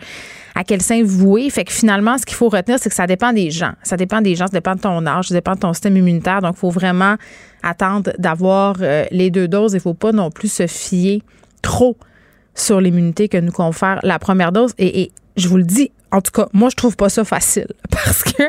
à 0.56 0.64
quel 0.64 0.82
sein 0.82 1.04
vouer. 1.04 1.48
Fait 1.48 1.64
que 1.64 1.72
finalement, 1.72 2.18
ce 2.18 2.26
qu'il 2.26 2.34
faut 2.34 2.48
retenir, 2.48 2.80
c'est 2.80 2.88
que 2.88 2.94
ça 2.96 3.06
dépend 3.06 3.32
des 3.32 3.52
gens. 3.52 3.72
Ça 3.84 3.96
dépend 3.96 4.20
des 4.20 4.34
gens, 4.34 4.46
ça 4.46 4.52
dépend 4.52 4.74
de 4.74 4.80
ton 4.80 5.06
âge, 5.06 5.28
ça 5.28 5.34
dépend 5.34 5.54
de 5.54 5.60
ton 5.60 5.72
système 5.72 5.96
immunitaire. 5.96 6.42
Donc, 6.42 6.56
il 6.56 6.58
faut 6.58 6.70
vraiment 6.70 7.14
attendre 7.62 8.10
d'avoir 8.18 8.74
euh, 8.80 9.04
les 9.12 9.30
deux 9.30 9.46
doses. 9.46 9.74
Il 9.74 9.80
faut 9.80 9.94
pas 9.94 10.10
non 10.10 10.32
plus 10.32 10.52
se 10.52 10.66
fier 10.66 11.22
trop 11.62 11.96
sur 12.52 12.80
l'immunité 12.80 13.28
que 13.28 13.38
nous 13.38 13.52
confère 13.52 14.00
la 14.02 14.18
première 14.18 14.50
dose. 14.50 14.74
Et 14.78 15.12
je 15.36 15.46
vous 15.46 15.56
le 15.56 15.62
dis, 15.62 15.92
en 16.10 16.20
tout 16.20 16.30
cas, 16.30 16.46
moi, 16.52 16.70
je 16.70 16.76
trouve 16.76 16.96
pas 16.96 17.08
ça 17.08 17.24
facile 17.24 17.66
parce 17.90 18.22
que 18.22 18.42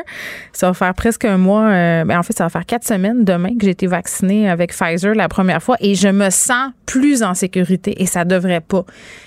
ça 0.52 0.68
va 0.68 0.74
faire 0.74 0.94
presque 0.94 1.24
un 1.24 1.36
mois. 1.36 1.68
euh, 1.68 2.04
ben, 2.04 2.18
en 2.18 2.22
fait, 2.22 2.36
ça 2.36 2.44
va 2.44 2.50
faire 2.50 2.66
quatre 2.66 2.86
semaines 2.86 3.24
demain 3.24 3.50
que 3.50 3.64
j'ai 3.64 3.70
été 3.70 3.86
vaccinée 3.86 4.48
avec 4.48 4.72
Pfizer 4.72 5.14
la 5.14 5.28
première 5.28 5.62
fois 5.62 5.76
et 5.80 5.94
je 5.94 6.08
me 6.08 6.30
sens 6.30 6.70
plus 6.86 7.22
en 7.22 7.34
sécurité 7.34 8.02
et 8.02 8.06
ça 8.06 8.24
devrait 8.24 8.60
pas. 8.60 8.84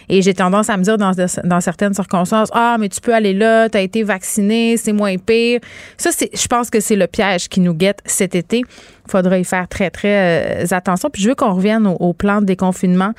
Et 0.10 0.22
j'ai 0.22 0.34
tendance 0.34 0.70
à 0.70 0.78
me 0.78 0.84
dire 0.84 0.98
dans, 0.98 1.12
dans 1.44 1.62
certaines 1.62 1.94
circonstances, 1.94 2.50
ah, 2.54 2.78
mais 2.80 2.90
tu 2.90 3.02
peux 3.02 3.14
aller 3.14 3.34
là, 3.34 3.70
tu 3.70 3.78
as 3.78 3.82
été 3.82 4.04
vacciné, 4.04 4.78
c'est 4.78 4.94
moins 4.94 5.18
pire. 5.18 5.60
Ça, 5.98 6.10
je 6.12 6.48
pense 6.48 6.70
que 6.70 6.80
c'est 6.80 6.96
le 6.96 7.08
piège 7.08 7.50
qui 7.50 7.60
nous 7.60 7.74
guette 7.74 8.00
cet 8.06 8.36
été. 8.36 8.64
Il 9.06 9.12
faudra 9.12 9.38
y 9.38 9.44
faire 9.44 9.68
très, 9.68 9.90
très 9.90 10.64
euh, 10.64 10.66
attention. 10.72 11.10
Puis 11.10 11.22
je 11.22 11.30
veux 11.30 11.36
qu'on 11.36 11.54
revienne 11.54 11.88
au, 11.88 12.14
plan 12.14 12.40
de 12.40 12.46
déconfinement. 12.46 13.12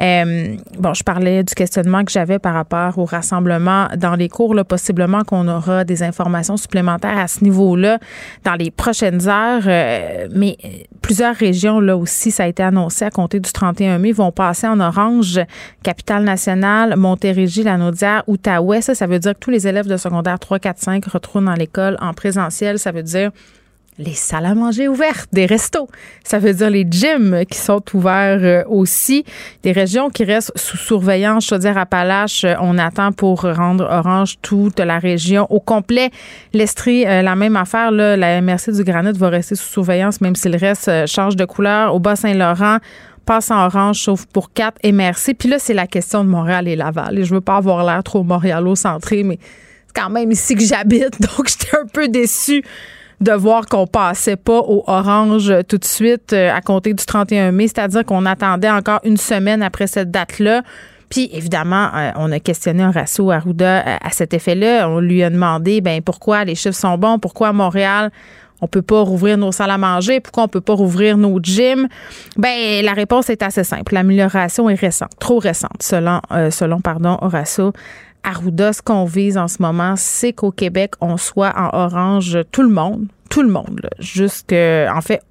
Euh, 0.00 0.56
bon, 0.78 0.92
je 0.92 1.02
parlais 1.02 1.42
du 1.42 1.54
questionnement 1.54 2.04
que 2.04 2.12
j'avais 2.12 2.38
par 2.38 2.52
rapport 2.52 2.98
au 2.98 3.06
rassemblement 3.06 3.88
dans 3.96 4.14
les 4.14 4.28
cours. 4.28 4.54
Là, 4.54 4.64
possiblement 4.64 5.22
qu'on 5.24 5.48
aura 5.48 5.84
des 5.84 6.02
informations 6.02 6.58
supplémentaires 6.58 7.16
à 7.16 7.28
ce 7.28 7.44
niveau-là 7.44 7.98
dans 8.44 8.54
les 8.54 8.70
prochaines 8.70 9.26
heures. 9.26 9.62
Euh, 9.66 10.28
mais 10.34 10.58
plusieurs 11.00 11.34
régions, 11.34 11.80
là 11.80 11.96
aussi, 11.96 12.30
ça 12.30 12.44
a 12.44 12.46
été 12.46 12.62
annoncé 12.62 13.06
à 13.06 13.10
compter 13.10 13.40
du 13.40 13.50
31 13.50 13.98
mai, 13.98 14.12
vont 14.12 14.32
passer 14.32 14.66
en 14.66 14.80
orange. 14.80 15.40
Capitale-Nationale, 16.22 16.96
Montérégie, 16.96 17.62
Lanaudière, 17.62 18.22
Outaouais. 18.26 18.80
Ça, 18.80 18.94
ça 18.94 19.06
veut 19.06 19.18
dire 19.18 19.34
que 19.34 19.38
tous 19.38 19.50
les 19.50 19.66
élèves 19.66 19.86
de 19.86 19.96
secondaire 19.96 20.38
3, 20.38 20.58
4, 20.58 20.78
5 20.78 21.04
retournent 21.06 21.46
dans 21.46 21.54
l'école 21.54 21.96
en 22.00 22.14
présentiel. 22.14 22.78
Ça 22.78 22.92
veut 22.92 23.02
dire 23.02 23.30
les 23.98 24.14
salles 24.14 24.46
à 24.46 24.54
manger 24.54 24.88
ouvertes, 24.88 25.28
des 25.32 25.44
restos. 25.44 25.88
Ça 26.24 26.38
veut 26.38 26.54
dire 26.54 26.70
les 26.70 26.86
gyms 26.88 27.44
qui 27.50 27.58
sont 27.58 27.82
ouverts 27.92 28.40
euh, 28.42 28.64
aussi. 28.66 29.24
Des 29.62 29.72
régions 29.72 30.08
qui 30.08 30.24
restent 30.24 30.52
sous 30.56 30.78
surveillance. 30.78 31.46
Chaudière-Appalaches, 31.46 32.44
euh, 32.44 32.54
on 32.60 32.78
attend 32.78 33.12
pour 33.12 33.42
rendre 33.42 33.86
orange 33.90 34.38
toute 34.40 34.80
la 34.80 34.98
région 34.98 35.46
au 35.50 35.60
complet. 35.60 36.10
L'Estrie, 36.54 37.06
euh, 37.06 37.20
la 37.20 37.36
même 37.36 37.56
affaire. 37.56 37.90
La 37.90 38.40
MRC 38.40 38.72
du 38.72 38.82
Granit 38.82 39.12
va 39.12 39.28
rester 39.28 39.56
sous 39.56 39.68
surveillance, 39.68 40.20
même 40.22 40.36
si 40.36 40.48
le 40.48 40.56
reste 40.56 40.90
change 41.06 41.36
de 41.36 41.44
couleur. 41.44 41.94
Au 41.94 41.98
Bas-Saint-Laurent, 42.00 42.78
passe 43.22 43.50
en 43.50 43.66
orange, 43.66 44.02
sauf 44.02 44.26
pour 44.26 44.52
4 44.52 44.78
MRC. 44.84 45.34
Puis 45.38 45.48
là, 45.48 45.58
c'est 45.58 45.74
la 45.74 45.86
question 45.86 46.24
de 46.24 46.28
Montréal 46.28 46.68
et 46.68 46.76
Laval. 46.76 47.18
Et 47.18 47.24
je 47.24 47.34
veux 47.34 47.40
pas 47.40 47.56
avoir 47.56 47.84
l'air 47.84 48.02
trop 48.02 48.22
montréalo-centré, 48.22 49.22
mais 49.22 49.38
c'est 49.86 50.00
quand 50.00 50.10
même 50.10 50.30
ici 50.30 50.54
que 50.54 50.62
j'habite. 50.62 51.20
Donc, 51.20 51.48
j'étais 51.48 51.76
un 51.76 51.86
peu 51.86 52.08
déçue 52.08 52.62
de 53.20 53.32
voir 53.32 53.66
qu'on 53.66 53.86
passait 53.86 54.36
pas 54.36 54.58
au 54.58 54.82
orange 54.86 55.52
tout 55.68 55.78
de 55.78 55.84
suite 55.84 56.32
euh, 56.32 56.52
à 56.52 56.60
compter 56.60 56.92
du 56.92 57.04
31 57.04 57.52
mai, 57.52 57.68
c'est-à-dire 57.68 58.04
qu'on 58.04 58.26
attendait 58.26 58.70
encore 58.70 59.00
une 59.04 59.16
semaine 59.16 59.62
après 59.62 59.86
cette 59.86 60.10
date-là. 60.10 60.62
Puis 61.08 61.28
évidemment, 61.32 61.88
euh, 61.94 62.10
on 62.16 62.32
a 62.32 62.40
questionné 62.40 62.84
Horacio 62.86 63.30
Arruda 63.30 63.86
euh, 63.86 63.96
à 64.00 64.10
cet 64.10 64.34
effet-là. 64.34 64.88
On 64.88 64.98
lui 64.98 65.22
a 65.22 65.30
demandé 65.30 65.80
ben 65.80 66.00
pourquoi 66.00 66.44
les 66.44 66.54
chiffres 66.54 66.76
sont 66.76 66.96
bons, 66.96 67.18
pourquoi 67.18 67.52
Montréal 67.52 68.10
on 68.62 68.68
peut 68.68 68.80
pas 68.80 69.02
rouvrir 69.02 69.36
nos 69.36 69.52
salles 69.52 69.70
à 69.70 69.78
manger, 69.78 70.20
pourquoi 70.20 70.44
on 70.44 70.48
peut 70.48 70.60
pas 70.62 70.74
rouvrir 70.74 71.18
nos 71.18 71.38
gyms? 71.42 71.88
Ben 72.38 72.82
la 72.82 72.92
réponse 72.92 73.28
est 73.28 73.42
assez 73.42 73.64
simple. 73.64 73.92
L'amélioration 73.92 74.70
est 74.70 74.80
récente, 74.80 75.12
trop 75.18 75.38
récente, 75.38 75.82
selon 75.82 76.20
euh, 76.32 76.78
pardon 76.82 77.18
Horacio 77.20 77.72
Arruda, 78.24 78.72
ce 78.72 78.82
qu'on 78.82 79.04
vise 79.04 79.36
en 79.36 79.48
ce 79.48 79.60
moment, 79.60 79.94
c'est 79.96 80.32
qu'au 80.32 80.52
Québec, 80.52 80.92
on 81.00 81.16
soit 81.16 81.52
en 81.56 81.76
orange 81.76 82.38
tout 82.52 82.62
le 82.62 82.68
monde, 82.68 83.06
tout 83.28 83.42
le 83.42 83.48
monde, 83.48 83.88
jusque, 83.98 84.52
en 84.52 85.00
fait, 85.00 85.22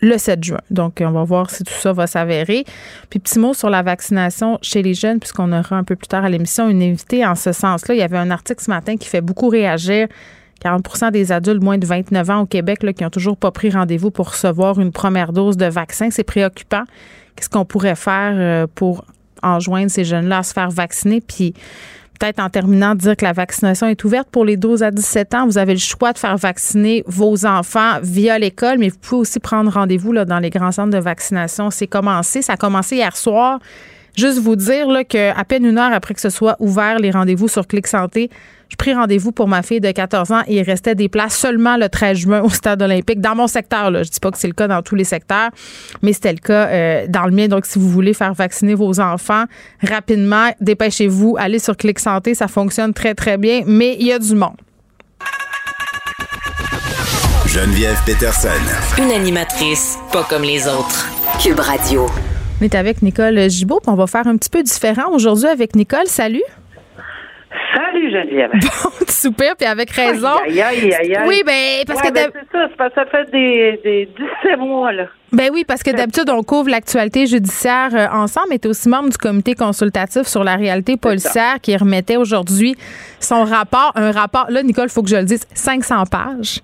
le 0.00 0.18
7 0.18 0.42
juin. 0.42 0.60
Donc, 0.70 1.00
on 1.00 1.12
va 1.12 1.22
voir 1.22 1.50
si 1.50 1.62
tout 1.62 1.72
ça 1.72 1.92
va 1.92 2.08
s'avérer. 2.08 2.64
Puis, 3.08 3.20
petit 3.20 3.38
mot 3.38 3.54
sur 3.54 3.70
la 3.70 3.82
vaccination 3.82 4.58
chez 4.60 4.82
les 4.82 4.94
jeunes, 4.94 5.20
puisqu'on 5.20 5.52
aura 5.52 5.76
un 5.76 5.84
peu 5.84 5.94
plus 5.94 6.08
tard 6.08 6.24
à 6.24 6.28
l'émission 6.28 6.68
une 6.68 6.82
invitée 6.82 7.24
en 7.24 7.36
ce 7.36 7.52
sens-là. 7.52 7.94
Il 7.94 7.98
y 7.98 8.02
avait 8.02 8.18
un 8.18 8.32
article 8.32 8.62
ce 8.64 8.70
matin 8.70 8.96
qui 8.96 9.08
fait 9.08 9.20
beaucoup 9.20 9.48
réagir 9.48 10.08
40% 10.64 11.10
des 11.10 11.32
adultes 11.32 11.62
moins 11.62 11.78
de 11.78 11.86
29 11.86 12.30
ans 12.30 12.40
au 12.40 12.46
Québec 12.46 12.84
qui 12.96 13.04
ont 13.04 13.10
toujours 13.10 13.36
pas 13.36 13.50
pris 13.50 13.70
rendez-vous 13.70 14.10
pour 14.10 14.30
recevoir 14.30 14.80
une 14.80 14.92
première 14.92 15.32
dose 15.32 15.56
de 15.56 15.66
vaccin. 15.66 16.08
C'est 16.10 16.24
préoccupant. 16.24 16.84
Qu'est-ce 17.34 17.48
qu'on 17.48 17.64
pourrait 17.64 17.96
faire 17.96 18.34
euh, 18.36 18.66
pour 18.72 19.04
enjoindre 19.42 19.90
ces 19.90 20.04
jeunes-là 20.04 20.38
à 20.38 20.42
se 20.42 20.52
faire 20.52 20.70
vacciner? 20.70 21.20
Puis 21.20 21.54
peut-être 22.18 22.38
en 22.38 22.48
terminant, 22.48 22.94
dire 22.94 23.16
que 23.16 23.24
la 23.24 23.32
vaccination 23.32 23.88
est 23.88 24.04
ouverte 24.04 24.28
pour 24.30 24.44
les 24.44 24.56
12 24.56 24.84
à 24.84 24.90
17 24.92 25.34
ans. 25.34 25.46
Vous 25.46 25.58
avez 25.58 25.72
le 25.72 25.80
choix 25.80 26.12
de 26.12 26.18
faire 26.18 26.36
vacciner 26.36 27.02
vos 27.06 27.44
enfants 27.46 27.98
via 28.02 28.38
l'école, 28.38 28.78
mais 28.78 28.90
vous 28.90 28.98
pouvez 28.98 29.22
aussi 29.22 29.40
prendre 29.40 29.72
rendez-vous 29.72 30.14
dans 30.14 30.38
les 30.38 30.50
grands 30.50 30.70
centres 30.70 30.90
de 30.92 30.98
vaccination. 30.98 31.70
C'est 31.70 31.88
commencé. 31.88 32.42
Ça 32.42 32.52
a 32.52 32.56
commencé 32.56 32.96
hier 32.96 33.16
soir. 33.16 33.58
Juste 34.16 34.38
vous 34.38 34.56
dire 34.56 34.88
là, 34.88 35.04
qu'à 35.04 35.44
peine 35.44 35.64
une 35.64 35.78
heure 35.78 35.92
après 35.92 36.14
que 36.14 36.20
ce 36.20 36.30
soit 36.30 36.56
ouvert 36.58 36.98
les 36.98 37.10
rendez-vous 37.10 37.48
sur 37.48 37.66
Clic 37.66 37.86
Santé, 37.86 38.30
je 38.72 38.76
pris 38.76 38.94
rendez-vous 38.94 39.32
pour 39.32 39.48
ma 39.48 39.62
fille 39.62 39.80
de 39.80 39.90
14 39.90 40.32
ans 40.32 40.42
et 40.46 40.56
il 40.56 40.62
restait 40.62 40.94
des 40.94 41.10
places 41.10 41.36
seulement 41.36 41.76
le 41.76 41.90
13 41.90 42.16
juin 42.16 42.40
au 42.40 42.48
stade 42.48 42.80
olympique 42.80 43.20
dans 43.20 43.34
mon 43.34 43.46
secteur. 43.46 43.90
Là. 43.90 44.02
Je 44.02 44.10
dis 44.10 44.18
pas 44.18 44.30
que 44.30 44.38
c'est 44.38 44.46
le 44.46 44.54
cas 44.54 44.66
dans 44.66 44.80
tous 44.80 44.94
les 44.94 45.04
secteurs, 45.04 45.50
mais 46.00 46.14
c'était 46.14 46.32
le 46.32 46.38
cas 46.38 46.68
euh, 46.68 47.06
dans 47.06 47.26
le 47.26 47.32
mien. 47.32 47.48
Donc, 47.48 47.66
si 47.66 47.78
vous 47.78 47.90
voulez 47.90 48.14
faire 48.14 48.32
vacciner 48.32 48.74
vos 48.74 48.98
enfants 48.98 49.44
rapidement, 49.82 50.50
dépêchez-vous, 50.60 51.36
allez 51.38 51.58
sur 51.58 51.76
Clic 51.76 51.98
Santé, 51.98 52.34
ça 52.34 52.48
fonctionne 52.48 52.94
très, 52.94 53.14
très 53.14 53.36
bien, 53.36 53.62
mais 53.66 53.96
il 54.00 54.06
y 54.06 54.12
a 54.12 54.18
du 54.18 54.34
monde. 54.34 54.56
Geneviève 57.46 57.98
Peterson. 58.06 58.48
Une 58.96 59.10
animatrice 59.10 59.98
pas 60.10 60.24
comme 60.24 60.42
les 60.42 60.66
autres. 60.66 61.06
Cube 61.38 61.60
Radio. 61.60 62.06
On 62.62 62.64
est 62.64 62.76
avec 62.76 63.02
Nicole 63.02 63.50
Gibault, 63.50 63.80
puis 63.80 63.90
on 63.90 63.96
va 63.96 64.06
faire 64.06 64.24
un 64.28 64.36
petit 64.36 64.48
peu 64.48 64.62
différent 64.62 65.10
aujourd'hui 65.12 65.48
avec 65.48 65.74
Nicole. 65.74 66.06
Salut! 66.06 66.44
Salut 67.74 68.08
Geneviève. 68.12 68.50
Bon, 68.84 68.90
super, 69.08 69.56
puis 69.56 69.66
avec 69.66 69.90
raison. 69.90 70.28
Aïe, 70.46 70.60
aïe, 70.62 70.94
aïe, 70.94 71.16
aïe. 71.16 71.24
Oui, 71.26 71.42
ben 71.44 71.82
parce 71.88 72.00
Ouais, 72.00 72.08
que 72.10 72.14
ben, 72.14 72.30
c'est 72.32 72.56
ça, 72.56 72.66
c'est 72.70 72.76
parce 72.76 72.94
que 72.94 73.00
ça 73.00 73.06
fait 73.06 73.30
des, 73.32 73.80
des 73.82 74.08
17 74.44 74.60
mois 74.60 74.92
là. 74.92 75.06
ben 75.32 75.50
oui, 75.52 75.64
parce 75.66 75.82
que 75.82 75.90
d'habitude 75.90 76.30
on 76.30 76.44
couvre 76.44 76.70
l'actualité 76.70 77.26
judiciaire 77.26 77.90
euh, 77.94 78.06
ensemble, 78.12 78.46
mais 78.50 78.60
tu 78.60 78.68
aussi 78.68 78.88
membre 78.88 79.10
du 79.10 79.18
comité 79.18 79.56
consultatif 79.56 80.28
sur 80.28 80.44
la 80.44 80.54
réalité 80.54 80.96
policière 80.96 81.56
qui 81.60 81.76
remettait 81.76 82.16
aujourd'hui 82.16 82.76
son 83.18 83.42
rapport, 83.42 83.90
un 83.96 84.12
rapport 84.12 84.46
là 84.50 84.62
Nicole, 84.62 84.88
faut 84.88 85.02
que 85.02 85.08
je 85.10 85.16
le 85.16 85.24
dise, 85.24 85.44
500 85.52 86.04
pages. 86.06 86.60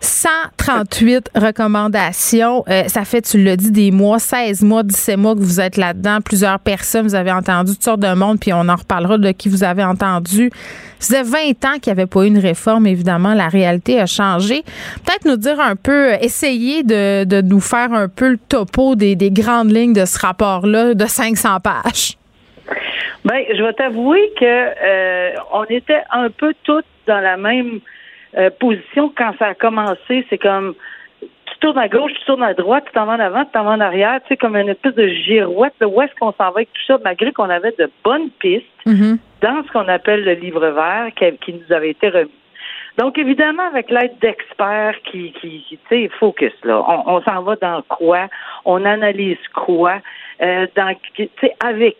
138 0.00 1.30
recommandations. 1.34 2.64
Euh, 2.68 2.84
ça 2.88 3.04
fait, 3.04 3.22
tu 3.22 3.42
l'as 3.42 3.56
dit, 3.56 3.70
des 3.70 3.90
mois, 3.90 4.18
16 4.18 4.62
mois, 4.62 4.82
17 4.82 5.16
mois 5.16 5.34
que 5.34 5.40
vous 5.40 5.60
êtes 5.60 5.76
là-dedans. 5.76 6.18
Plusieurs 6.24 6.58
personnes, 6.58 7.02
vous 7.02 7.14
avez 7.14 7.32
entendu 7.32 7.72
toutes 7.72 7.82
sortes 7.82 8.00
de 8.00 8.14
monde, 8.14 8.38
puis 8.40 8.52
on 8.52 8.68
en 8.68 8.76
reparlera 8.76 9.18
de 9.18 9.30
qui 9.32 9.48
vous 9.48 9.64
avez 9.64 9.84
entendu. 9.84 10.50
Ça 10.98 11.22
faisait 11.24 11.52
20 11.62 11.64
ans 11.64 11.78
qu'il 11.80 11.92
n'y 11.92 12.00
avait 12.00 12.06
pas 12.06 12.24
eu 12.24 12.28
une 12.28 12.38
réforme, 12.38 12.86
évidemment. 12.86 13.34
La 13.34 13.48
réalité 13.48 14.00
a 14.00 14.06
changé. 14.06 14.62
Peut-être 15.04 15.24
nous 15.24 15.36
dire 15.36 15.60
un 15.60 15.76
peu, 15.76 16.12
euh, 16.12 16.16
essayer 16.20 16.82
de, 16.82 17.24
de 17.24 17.40
nous 17.40 17.60
faire 17.60 17.92
un 17.92 18.08
peu 18.08 18.30
le 18.30 18.38
topo 18.38 18.94
des, 18.94 19.16
des 19.16 19.30
grandes 19.30 19.70
lignes 19.70 19.92
de 19.92 20.04
ce 20.04 20.18
rapport-là 20.18 20.94
de 20.94 21.06
500 21.06 21.60
pages. 21.60 22.18
Ben, 23.24 23.44
je 23.54 23.62
vais 23.62 23.72
t'avouer 23.74 24.32
que 24.38 24.44
euh, 24.44 25.30
on 25.52 25.64
était 25.64 26.02
un 26.10 26.30
peu 26.30 26.54
toutes 26.64 26.86
dans 27.06 27.20
la 27.20 27.36
même 27.36 27.80
euh, 28.36 28.50
position 28.58 29.12
quand 29.16 29.32
ça 29.38 29.46
a 29.48 29.54
commencé. 29.54 30.26
C'est 30.28 30.38
comme 30.38 30.74
tu 31.20 31.58
tournes 31.60 31.78
à 31.78 31.88
gauche, 31.88 32.12
tu 32.18 32.24
tournes 32.24 32.42
à 32.42 32.54
droite, 32.54 32.84
tu 32.86 32.92
t'en 32.92 33.06
vas 33.06 33.14
en 33.14 33.20
avant, 33.20 33.44
tu 33.44 33.50
t'en 33.52 33.64
vas 33.64 33.72
en 33.72 33.80
arrière, 33.80 34.20
tu 34.22 34.28
sais, 34.28 34.36
comme 34.36 34.56
une 34.56 34.68
espèce 34.68 34.94
de 34.94 35.08
girouette. 35.08 35.74
là. 35.80 35.88
Où 35.88 36.00
est-ce 36.02 36.14
qu'on 36.14 36.32
s'en 36.32 36.44
va 36.44 36.58
avec 36.58 36.72
tout 36.72 36.82
ça, 36.86 36.98
malgré 37.02 37.32
qu'on 37.32 37.50
avait 37.50 37.74
de 37.78 37.90
bonnes 38.04 38.30
pistes 38.38 38.66
dans 39.40 39.62
ce 39.64 39.72
qu'on 39.72 39.88
appelle 39.88 40.24
le 40.24 40.34
livre 40.34 40.66
vert 40.68 41.08
qui, 41.16 41.36
qui 41.38 41.54
nous 41.54 41.72
avait 41.74 41.90
été 41.90 42.08
remis. 42.08 42.30
Donc, 42.96 43.16
évidemment, 43.16 43.62
avec 43.62 43.90
l'aide 43.90 44.18
d'experts 44.20 44.96
qui, 45.04 45.32
qui, 45.32 45.64
qui, 45.68 45.78
tu 45.78 45.88
sais, 45.88 46.10
focus, 46.18 46.52
là. 46.64 46.82
On, 46.88 47.14
on 47.14 47.22
s'en 47.22 47.42
va 47.42 47.54
dans 47.56 47.82
quoi? 47.82 48.26
On 48.64 48.84
analyse 48.84 49.38
quoi? 49.54 50.00
Euh, 50.42 50.66
dans, 50.74 50.94
tu 51.14 51.28
sais, 51.40 51.54
avec 51.64 51.96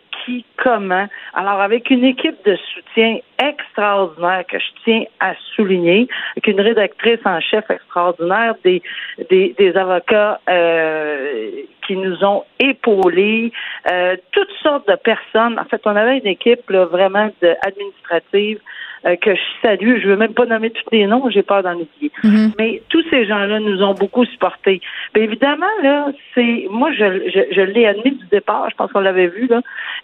Comment? 0.57 1.07
Alors, 1.33 1.61
avec 1.61 1.89
une 1.89 2.03
équipe 2.03 2.37
de 2.45 2.55
soutien 2.73 3.19
extraordinaire 3.41 4.43
que 4.47 4.59
je 4.59 4.65
tiens 4.83 5.03
à 5.19 5.33
souligner, 5.55 6.07
avec 6.31 6.47
une 6.47 6.61
rédactrice 6.61 7.19
en 7.25 7.39
chef 7.39 7.69
extraordinaire, 7.69 8.55
des, 8.63 8.81
des, 9.29 9.55
des 9.57 9.75
avocats 9.75 10.39
euh, 10.49 11.49
qui 11.87 11.95
nous 11.95 12.23
ont 12.23 12.43
épaulés, 12.59 13.51
euh, 13.91 14.15
toutes 14.31 14.51
sortes 14.61 14.87
de 14.87 14.95
personnes. 14.95 15.57
En 15.57 15.65
fait, 15.65 15.81
on 15.85 15.95
avait 15.95 16.17
une 16.19 16.27
équipe 16.27 16.69
là, 16.69 16.85
vraiment 16.85 17.29
de, 17.41 17.55
administrative 17.65 18.59
euh, 19.05 19.15
que 19.15 19.33
je 19.35 19.41
salue. 19.61 19.99
Je 20.01 20.07
veux 20.07 20.15
même 20.17 20.33
pas 20.33 20.45
nommer 20.45 20.69
tous 20.71 20.83
les 20.91 21.05
noms, 21.07 21.29
j'ai 21.29 21.43
peur 21.43 21.63
d'en 21.63 21.73
oublier. 21.75 22.11
Mais 22.57 22.81
tous 22.89 23.03
ces 23.09 23.25
gens-là 23.25 23.59
nous 23.59 23.81
ont 23.83 23.93
beaucoup 23.93 24.25
supportés. 24.25 24.81
Bien 25.13 25.23
évidemment, 25.23 25.65
là, 25.83 26.07
c'est 26.35 26.67
moi 26.69 26.91
je, 26.91 27.29
je, 27.29 27.53
je 27.55 27.61
l'ai 27.61 27.85
admis 27.87 28.11
du 28.11 28.25
départ, 28.27 28.69
je 28.69 28.75
pense 28.75 28.91
qu'on 28.91 28.99
l'avait 28.99 29.27
vu 29.27 29.47
là. 29.47 29.61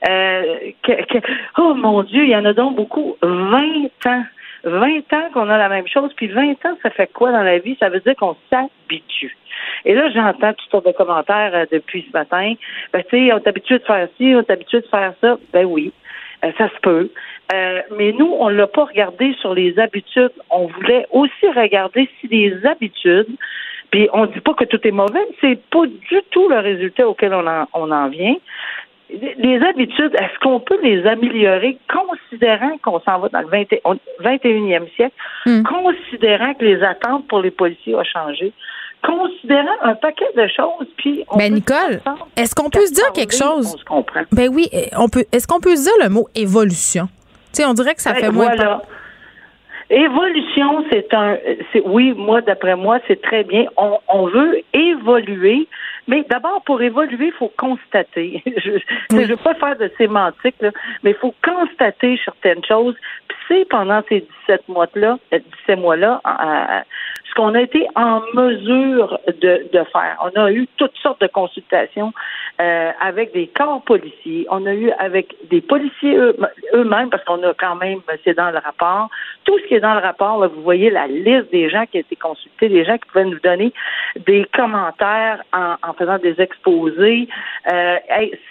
euh, 0.10 0.56
que, 0.84 0.92
que- 1.06 1.28
oh 1.58 1.74
mon 1.74 2.04
Dieu, 2.04 2.24
il 2.24 2.30
y 2.30 2.36
en 2.36 2.46
a 2.46 2.54
donc 2.54 2.76
beaucoup. 2.76 3.16
20 3.22 3.62
ans. 4.08 4.24
20 4.68 5.14
ans 5.14 5.30
qu'on 5.32 5.48
a 5.50 5.60
la 5.60 5.70
même 5.70 5.88
chose, 5.88 6.12
puis 6.16 6.26
20 6.28 6.54
ans, 6.66 6.76
ça 6.82 6.90
fait 6.90 7.06
quoi 7.14 7.32
dans 7.32 7.44
la 7.44 7.60
vie? 7.60 7.78
Ça 7.80 7.90
veut 7.90 8.00
dire 8.00 8.16
qu'on 8.16 8.36
s'habitue. 8.52 9.38
Et 9.86 9.94
là, 9.94 10.10
j'entends 10.10 10.54
toutes 10.54 10.72
sortes 10.72 10.88
de 10.88 10.92
commentaires 10.92 11.52
euh, 11.54 11.66
depuis 11.72 12.04
ce 12.12 12.18
matin. 12.18 12.54
Ben, 12.92 13.04
tu 13.08 13.28
sais, 13.28 13.32
on 13.34 13.38
est 13.38 13.48
habitué 13.48 13.78
de 13.78 13.84
faire 13.84 14.08
ci, 14.18 14.34
on 14.36 14.40
est 14.40 14.50
habitué 14.50 14.82
de 14.82 14.88
faire 14.88 15.14
ça. 15.22 15.38
Ben 15.54 15.66
oui, 15.66 15.94
euh, 16.44 16.52
ça 16.58 16.68
se 16.70 16.80
peut. 16.82 17.12
Euh, 17.54 17.82
mais 17.98 18.12
nous, 18.12 18.34
on 18.40 18.50
l'a 18.50 18.68
pas 18.68 18.86
regardé 18.86 19.36
sur 19.40 19.54
les 19.54 19.78
habitudes. 19.78 20.32
On 20.50 20.68
voulait 20.68 21.06
aussi 21.12 21.48
regarder 21.56 22.10
si 22.20 22.28
les 22.28 22.66
habitudes, 22.66 23.28
puis 23.92 24.10
on 24.14 24.26
dit 24.26 24.40
pas 24.40 24.54
que 24.56 24.64
tout 24.66 24.80
est 24.88 24.92
mauvais, 24.92 25.26
c'est 25.42 25.60
pas 25.70 25.86
du 25.86 26.22
tout 26.32 26.50
le 26.50 26.58
résultat 26.60 27.08
auquel 27.08 27.34
on 27.34 27.46
en, 27.46 27.66
on 27.74 27.92
en 27.92 28.10
vient. 28.10 28.36
Les 29.12 29.60
habitudes, 29.62 30.16
est-ce 30.16 30.40
qu'on 30.42 30.60
peut 30.60 30.80
les 30.82 31.06
améliorer 31.06 31.78
considérant 31.94 32.76
qu'on 32.82 33.00
s'en 33.02 33.20
va 33.20 33.30
dans 33.30 33.42
le 33.42 33.48
20 33.48 33.66
on- 33.86 34.00
21e 34.22 34.88
siècle, 34.96 35.14
considérant 35.70 36.56
que 36.56 36.66
les 36.66 36.82
attentes 36.82 37.28
pour 37.28 37.40
les 37.42 37.52
policiers 37.52 37.94
ont 37.96 38.04
changé, 38.04 38.52
considérant 39.04 39.76
un 39.84 39.94
paquet 39.94 40.26
de 40.36 40.48
choses, 40.48 40.88
puis 40.98 41.24
on 41.30 41.38
Ben 41.38 41.54
Nicole, 41.54 42.02
est-ce 42.36 42.56
qu'on 42.56 42.72
peut 42.72 42.88
se 42.88 42.94
dire 42.94 43.12
quelque 43.14 43.36
chose? 43.36 43.76
On 43.76 43.78
se 43.78 43.86
comprend. 43.86 44.22
Ben 44.32 44.50
oui, 44.52 44.68
on 44.98 45.08
peut. 45.08 45.26
Est-ce 45.32 45.48
qu'on 45.48 45.60
peut 45.60 45.76
se 45.76 45.84
dire 45.84 46.04
le 46.04 46.10
mot 46.10 46.28
évolution? 46.34 47.08
Sais, 47.56 47.66
on 47.66 47.74
dirait 47.74 47.96
que 47.96 48.02
ça 48.02 48.14
Ben, 48.14 48.20
fait 48.20 48.32
moins 48.32 48.46
voilà. 48.46 48.64
peur. 48.64 48.82
Évolution, 49.90 50.84
c'est 50.92 51.14
un, 51.14 51.38
c'est 51.72 51.82
oui, 51.86 52.14
moi 52.18 52.42
d'après 52.42 52.76
moi, 52.76 52.98
c'est 53.08 53.22
très 53.22 53.44
bien. 53.44 53.66
On, 53.78 54.00
on 54.08 54.26
veut 54.26 54.62
évoluer, 54.74 55.68
mais 56.08 56.26
d'abord 56.28 56.64
pour 56.64 56.82
évoluer, 56.82 57.28
il 57.28 57.34
faut 57.34 57.52
constater. 57.56 58.42
je 58.58 59.16
ne 59.16 59.26
veux 59.26 59.38
pas 59.38 59.54
faire 59.54 59.78
de 59.78 59.92
sémantique, 59.96 60.56
là, 60.60 60.72
mais 61.04 61.12
il 61.12 61.16
faut 61.18 61.36
constater 61.44 62.20
certaines 62.26 62.66
choses. 62.66 62.96
Puis 63.28 63.38
c'est 63.48 63.70
pendant 63.70 64.02
ces 64.10 64.26
17 64.48 64.68
mois-là, 64.70 65.20
euh, 65.34 65.40
17 65.68 65.80
mois-là, 65.80 66.20
euh, 66.26 66.82
ce 67.15 67.15
qu'on 67.36 67.54
a 67.54 67.62
été 67.62 67.86
en 67.96 68.22
mesure 68.34 69.20
de, 69.28 69.68
de 69.72 69.84
faire. 69.92 70.18
On 70.24 70.42
a 70.42 70.52
eu 70.52 70.68
toutes 70.78 70.96
sortes 70.98 71.22
de 71.22 71.28
consultations 71.28 72.14
euh, 72.62 72.92
avec 73.02 73.34
des 73.34 73.48
corps 73.48 73.82
policiers. 73.84 74.48
On 74.50 74.66
a 74.66 74.74
eu 74.74 74.90
avec 74.92 75.36
des 75.50 75.62
policiers 75.62 76.16
eux- 76.16 76.36
eux-mêmes, 76.74 77.10
parce 77.10 77.24
qu'on 77.26 77.44
a 77.44 77.54
quand 77.54 77.76
même, 77.76 78.00
c'est 78.24 78.36
dans 78.36 78.52
le 78.52 78.60
rapport, 78.60 79.10
tout 79.44 79.58
ce 79.60 79.64
qui 79.68 79.76
est 79.76 79.80
dans 79.82 79.94
le 79.94 80.00
rapport, 80.00 80.40
là, 80.40 80.48
vous 80.48 80.62
voyez 80.62 80.90
la 80.90 81.08
liste 81.08 81.52
des 81.52 81.70
gens 81.70 81.86
qui 81.86 81.98
ont 81.98 82.02
été 82.02 82.16
consultés, 82.16 82.70
des 82.70 82.86
gens 82.86 82.98
qui 82.98 83.08
pouvaient 83.12 83.26
nous 83.26 83.40
donner 83.40 83.74
des 84.26 84.46
commentaires 84.54 85.44
en, 85.54 85.76
en 85.88 85.94
faisant 85.94 86.18
des 86.18 86.40
exposés. 86.40 87.28
Euh, 87.72 87.98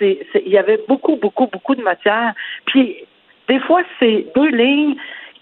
il 0.01 0.49
y 0.49 0.59
avait 0.59 0.81
beaucoup, 0.87 1.17
beaucoup, 1.17 1.47
beaucoup 1.47 1.75
de 1.75 1.83
matière. 1.83 2.35
Puis, 2.67 2.97
des 3.49 3.61
fois, 3.61 3.83
c'est 3.99 4.27
deux 4.35 4.49
lignes 4.49 4.97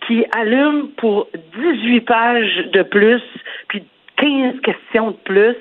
qui 0.07 0.25
allument 0.37 0.89
pour 0.97 1.29
18 1.57 2.01
pages 2.03 2.69
de 2.73 2.83
plus, 2.83 3.23
puis 3.69 3.85
15 4.17 4.61
questions 4.61 5.11
de 5.13 5.17
plus. 5.25 5.57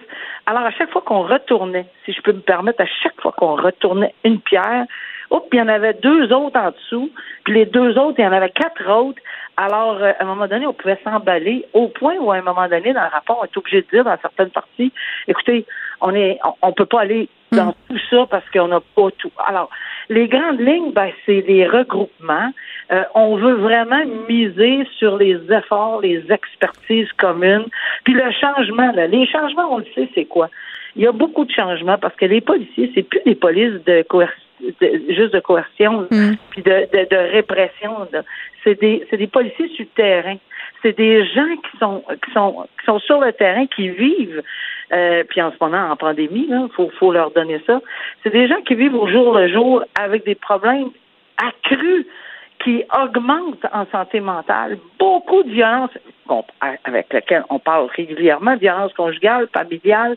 Alors, 0.45 0.63
à 0.63 0.71
chaque 0.71 0.91
fois 0.91 1.01
qu'on 1.01 1.23
retournait, 1.23 1.85
si 2.05 2.13
je 2.13 2.21
peux 2.21 2.33
me 2.33 2.41
permettre, 2.41 2.81
à 2.81 2.87
chaque 3.03 3.19
fois 3.21 3.33
qu'on 3.37 3.55
retournait 3.55 4.13
une 4.23 4.39
pierre, 4.39 4.85
hop, 5.29 5.47
il 5.53 5.59
y 5.59 5.61
en 5.61 5.67
avait 5.67 5.93
deux 5.93 6.31
autres 6.33 6.59
en 6.59 6.71
dessous, 6.71 7.09
puis 7.43 7.53
les 7.53 7.65
deux 7.65 7.97
autres, 7.97 8.15
il 8.19 8.23
y 8.23 8.27
en 8.27 8.33
avait 8.33 8.49
quatre 8.49 8.89
autres. 8.89 9.21
Alors, 9.57 9.97
euh, 10.01 10.11
à 10.19 10.23
un 10.23 10.25
moment 10.25 10.47
donné, 10.47 10.65
on 10.65 10.73
pouvait 10.73 10.99
s'emballer 11.03 11.65
au 11.73 11.87
point 11.87 12.15
où, 12.19 12.31
à 12.31 12.35
un 12.35 12.41
moment 12.41 12.67
donné, 12.67 12.93
dans 12.93 13.03
le 13.03 13.09
rapport, 13.09 13.39
on 13.41 13.45
est 13.45 13.57
obligé 13.57 13.81
de 13.81 13.87
dire 13.91 14.03
dans 14.03 14.17
certaines 14.21 14.49
parties, 14.49 14.91
écoutez, 15.27 15.65
on 16.01 16.13
est, 16.15 16.39
on, 16.43 16.53
on 16.61 16.73
peut 16.73 16.85
pas 16.85 17.01
aller 17.01 17.29
dans 17.51 17.73
tout 17.87 17.99
ça 18.09 18.25
parce 18.29 18.49
qu'on 18.49 18.69
n'a 18.69 18.79
pas 18.79 19.09
tout. 19.17 19.31
Alors, 19.45 19.69
les 20.11 20.27
grandes 20.27 20.59
lignes, 20.59 20.91
ben, 20.91 21.09
c'est 21.25 21.41
les 21.47 21.65
regroupements. 21.65 22.51
Euh, 22.91 23.03
on 23.15 23.37
veut 23.37 23.53
vraiment 23.53 24.03
miser 24.27 24.85
sur 24.97 25.17
les 25.17 25.37
efforts, 25.49 26.01
les 26.01 26.21
expertises 26.29 27.11
communes, 27.13 27.65
puis 28.03 28.13
le 28.13 28.29
changement. 28.31 28.91
Là, 28.91 29.07
les 29.07 29.25
changements, 29.27 29.73
on 29.73 29.77
le 29.77 29.85
sait, 29.95 30.09
c'est 30.13 30.25
quoi? 30.25 30.49
Il 30.97 31.03
y 31.03 31.07
a 31.07 31.13
beaucoup 31.13 31.45
de 31.45 31.51
changements 31.51 31.97
parce 31.97 32.15
que 32.17 32.25
les 32.25 32.41
policiers, 32.41 32.91
c'est 32.93 33.03
plus 33.03 33.21
des 33.25 33.35
polices 33.35 33.79
de 33.85 34.03
coercition 34.03 34.47
de- 34.79 35.01
juste 35.09 35.33
de 35.33 35.39
coercion 35.39 36.07
puis 36.51 36.61
de, 36.61 36.69
de, 36.93 37.07
de 37.09 37.31
répression. 37.31 37.91
C'est 38.63 38.79
des, 38.79 39.03
c'est 39.09 39.17
des 39.17 39.27
policiers 39.27 39.69
sur 39.69 39.85
le 39.85 39.95
terrain. 39.95 40.35
C'est 40.81 40.97
des 40.97 41.25
gens 41.25 41.55
qui 41.55 41.77
sont 41.77 42.03
qui 42.25 42.31
sont 42.33 42.67
qui 42.79 42.85
sont 42.85 42.99
sur 42.99 43.19
le 43.19 43.33
terrain, 43.33 43.65
qui 43.67 43.89
vivent. 43.89 44.43
Euh, 44.93 45.23
puis 45.29 45.41
en 45.41 45.51
ce 45.51 45.57
moment, 45.61 45.89
en 45.89 45.95
pandémie, 45.95 46.47
il 46.49 46.69
faut, 46.75 46.89
faut 46.99 47.11
leur 47.11 47.31
donner 47.31 47.61
ça. 47.65 47.79
C'est 48.23 48.31
des 48.31 48.47
gens 48.47 48.61
qui 48.61 48.75
vivent 48.75 48.95
au 48.95 49.07
jour 49.07 49.37
le 49.37 49.47
jour 49.47 49.83
avec 49.99 50.25
des 50.25 50.35
problèmes 50.35 50.89
accrus 51.37 52.05
qui 52.63 52.83
augmentent 53.01 53.65
en 53.73 53.85
santé 53.91 54.19
mentale. 54.19 54.77
Beaucoup 54.99 55.43
de 55.43 55.49
violences 55.49 55.91
avec 56.83 57.11
lesquelles 57.11 57.45
on 57.49 57.59
parle 57.59 57.87
régulièrement, 57.95 58.55
violence 58.55 58.93
conjugale, 58.93 59.47
familiale, 59.53 60.15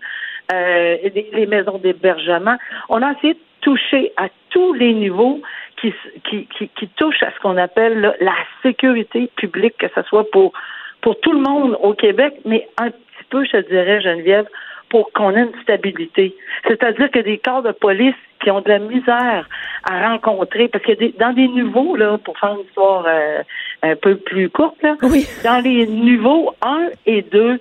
euh, 0.52 0.96
les, 1.02 1.30
les 1.32 1.46
maisons 1.46 1.78
d'hébergement. 1.78 2.56
On 2.88 3.00
a 3.02 3.12
essayé 3.12 3.34
de 3.34 3.38
toucher 3.60 4.12
à 4.16 4.28
tous 4.50 4.74
les 4.74 4.92
niveaux 4.92 5.40
qui, 5.80 5.94
qui, 6.28 6.46
qui, 6.46 6.68
qui 6.68 6.88
touchent 6.88 7.22
à 7.22 7.32
ce 7.32 7.40
qu'on 7.40 7.56
appelle 7.56 8.14
la 8.20 8.34
sécurité 8.62 9.30
publique, 9.36 9.76
que 9.78 9.86
ce 9.94 10.02
soit 10.02 10.30
pour, 10.30 10.52
pour 11.00 11.18
tout 11.20 11.32
le 11.32 11.40
monde 11.40 11.76
au 11.82 11.94
Québec, 11.94 12.34
mais 12.44 12.68
un 12.78 12.90
petit 12.90 13.24
peu, 13.30 13.44
je 13.44 13.58
dirais, 13.68 14.00
Geneviève, 14.00 14.46
pour 14.88 15.12
qu'on 15.12 15.30
ait 15.32 15.42
une 15.42 15.62
stabilité. 15.62 16.36
C'est-à-dire 16.68 17.10
que 17.10 17.18
des 17.18 17.38
corps 17.38 17.62
de 17.62 17.72
police 17.72 18.14
qui 18.40 18.50
ont 18.50 18.60
de 18.60 18.68
la 18.68 18.78
misère 18.78 19.48
à 19.82 20.08
rencontrer, 20.10 20.68
parce 20.68 20.84
que 20.84 21.18
dans 21.18 21.32
des 21.32 21.48
niveaux, 21.48 21.96
là, 21.96 22.18
pour 22.18 22.38
faire 22.38 22.54
une 22.54 22.64
histoire 22.66 23.04
euh, 23.06 23.42
un 23.82 23.96
peu 23.96 24.16
plus 24.16 24.50
courte, 24.50 24.80
là, 24.82 24.96
dans 25.44 25.64
les 25.64 25.86
niveaux 25.86 26.54
1 26.62 26.90
et 27.06 27.22
2, 27.22 27.58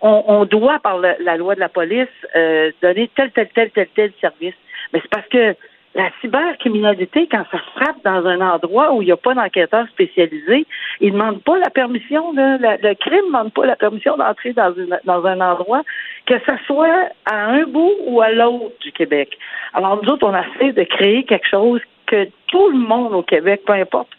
on, 0.00 0.24
on 0.26 0.44
doit, 0.46 0.78
par 0.80 0.98
la, 0.98 1.36
loi 1.36 1.54
de 1.54 1.60
la 1.60 1.68
police, 1.68 2.08
euh, 2.34 2.72
donner 2.82 3.08
tel, 3.14 3.30
tel, 3.30 3.48
tel, 3.54 3.70
tel, 3.70 3.88
tel 3.94 4.12
service. 4.20 4.54
Mais 4.92 5.00
c'est 5.00 5.10
parce 5.10 5.28
que 5.28 5.54
la 5.94 6.10
cybercriminalité, 6.20 7.28
quand 7.30 7.44
ça 7.52 7.58
frappe 7.76 8.02
dans 8.04 8.26
un 8.26 8.40
endroit 8.40 8.92
où 8.92 9.02
il 9.02 9.06
n'y 9.06 9.12
a 9.12 9.16
pas 9.16 9.34
d'enquêteur 9.34 9.86
spécialisé, 9.88 10.66
il 11.00 11.12
ne 11.12 11.18
demande 11.18 11.42
pas 11.42 11.56
la 11.58 11.70
permission, 11.70 12.32
le 12.32 12.94
crime 12.94 13.16
ne 13.16 13.26
demande 13.26 13.52
pas 13.52 13.66
la 13.66 13.76
permission 13.76 14.16
d'entrer 14.16 14.52
dans, 14.52 14.74
dans 15.04 15.24
un 15.24 15.40
endroit, 15.40 15.82
que 16.26 16.34
ce 16.40 16.52
soit 16.66 17.10
à 17.26 17.46
un 17.46 17.62
bout 17.64 17.92
ou 18.06 18.20
à 18.20 18.30
l'autre 18.32 18.74
du 18.80 18.90
Québec. 18.90 19.38
Alors 19.72 20.02
nous 20.02 20.10
autres, 20.10 20.26
on 20.26 20.34
essaie 20.36 20.72
de 20.72 20.82
créer 20.82 21.24
quelque 21.24 21.48
chose 21.48 21.80
que 22.06 22.28
tout 22.48 22.70
le 22.70 22.78
monde 22.78 23.14
au 23.14 23.22
Québec, 23.22 23.62
peu 23.64 23.74
importe, 23.74 24.10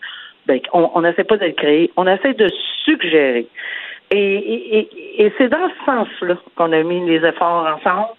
ben, 0.48 0.60
on 0.74 1.02
n'essaie 1.02 1.24
pas 1.24 1.38
de 1.38 1.46
le 1.46 1.54
créer, 1.54 1.92
on 1.98 2.08
essaie 2.08 2.34
de 2.34 2.48
suggérer. 2.86 3.48
Et, 4.12 4.88
et 5.18 5.34
c'est 5.38 5.50
dans 5.50 5.68
ce 5.68 5.86
sens-là 5.86 6.36
qu'on 6.56 6.72
a 6.72 6.84
mis 6.84 7.06
les 7.06 7.28
efforts 7.28 7.68
ensemble. 7.76 8.10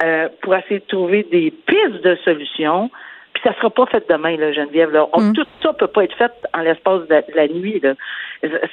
Euh, 0.00 0.28
pour 0.42 0.54
essayer 0.54 0.78
de 0.78 0.86
trouver 0.86 1.24
des 1.24 1.50
pistes 1.50 2.04
de 2.04 2.16
solutions. 2.24 2.88
Puis 3.32 3.42
ça 3.42 3.52
sera 3.56 3.68
pas 3.68 3.86
fait 3.86 4.04
demain, 4.08 4.36
là, 4.36 4.52
Geneviève. 4.52 4.92
Là. 4.92 5.08
Mm. 5.12 5.32
Tout 5.32 5.44
ça 5.60 5.72
peut 5.72 5.88
pas 5.88 6.04
être 6.04 6.16
fait 6.16 6.30
en 6.54 6.60
l'espace 6.60 7.08
de, 7.08 7.24
la 7.34 7.48
nuit. 7.48 7.80
Là. 7.80 7.94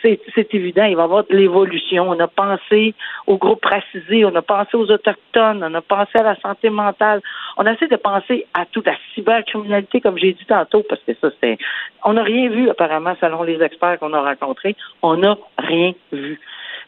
C'est, 0.03 0.19
c'est 0.35 0.53
évident, 0.53 0.83
il 0.83 0.95
va 0.95 1.01
y 1.01 1.05
avoir 1.05 1.23
de 1.23 1.35
l'évolution. 1.35 2.07
On 2.07 2.19
a 2.19 2.27
pensé 2.27 2.93
aux 3.25 3.38
groupes 3.38 3.65
racisés, 3.65 4.23
on 4.23 4.35
a 4.35 4.43
pensé 4.43 4.77
aux 4.77 4.91
autochtones, 4.91 5.63
on 5.63 5.73
a 5.73 5.81
pensé 5.81 6.11
à 6.19 6.21
la 6.21 6.35
santé 6.41 6.69
mentale. 6.69 7.23
On 7.57 7.65
a 7.65 7.73
essayé 7.73 7.88
de 7.88 7.95
penser 7.95 8.45
à 8.53 8.67
toute 8.67 8.85
la 8.85 8.95
cybercriminalité, 9.15 10.01
comme 10.01 10.19
j'ai 10.19 10.33
dit 10.33 10.45
tantôt, 10.45 10.83
parce 10.88 11.01
que 11.01 11.13
ça, 11.19 11.29
c'est. 11.41 11.57
On 12.03 12.13
n'a 12.13 12.21
rien 12.21 12.49
vu, 12.49 12.69
apparemment, 12.69 13.15
selon 13.19 13.41
les 13.41 13.59
experts 13.63 13.97
qu'on 13.97 14.13
a 14.13 14.21
rencontrés. 14.21 14.75
On 15.01 15.17
n'a 15.17 15.38
rien 15.57 15.93
vu. 16.11 16.39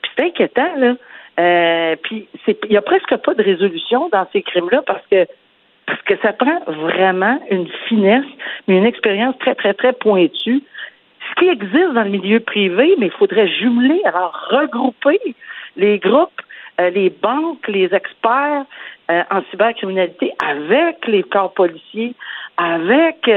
Puis 0.03 0.11
c'est 0.15 0.25
inquiétant, 0.25 0.75
là. 0.77 0.93
Euh, 1.39 1.95
puis 2.01 2.27
il 2.47 2.71
y 2.71 2.77
a 2.77 2.81
presque 2.81 3.15
pas 3.17 3.33
de 3.33 3.43
résolution 3.43 4.09
dans 4.09 4.25
ces 4.33 4.41
crimes-là 4.41 4.81
parce 4.85 5.05
que 5.11 5.25
parce 5.85 6.01
que 6.01 6.17
ça 6.21 6.33
prend 6.33 6.59
vraiment 6.67 7.39
une 7.49 7.67
finesse, 7.87 8.25
mais 8.67 8.77
une 8.77 8.85
expérience 8.85 9.37
très 9.39 9.55
très 9.55 9.73
très 9.73 9.93
pointue. 9.93 10.63
Ce 11.29 11.39
qui 11.39 11.47
existe 11.47 11.93
dans 11.93 12.03
le 12.03 12.09
milieu 12.09 12.39
privé, 12.39 12.95
mais 12.97 13.07
il 13.07 13.11
faudrait 13.11 13.47
jumeler, 13.47 14.01
alors 14.05 14.47
regrouper 14.49 15.19
les 15.75 15.99
groupes, 15.99 16.41
euh, 16.81 16.89
les 16.89 17.09
banques, 17.09 17.67
les 17.67 17.93
experts 17.93 18.65
euh, 19.11 19.23
en 19.29 19.41
cybercriminalité 19.51 20.33
avec 20.43 21.07
les 21.07 21.23
corps 21.23 21.53
policiers, 21.53 22.15
avec 22.57 23.29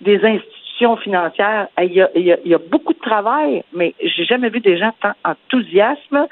des 0.00 0.24
institutions 0.24 0.96
financières. 0.96 1.68
Il 1.82 1.92
y, 1.92 2.00
a, 2.00 2.08
il 2.14 2.38
y, 2.44 2.54
a, 2.54 2.58
beaucoup 2.58 2.94
de 2.94 3.00
travail, 3.00 3.62
mais 3.72 3.94
j'ai 4.00 4.24
jamais 4.24 4.48
vu 4.48 4.60
des 4.60 4.78
gens 4.78 4.92
tant 5.02 5.12
enthousiasme 5.24 6.26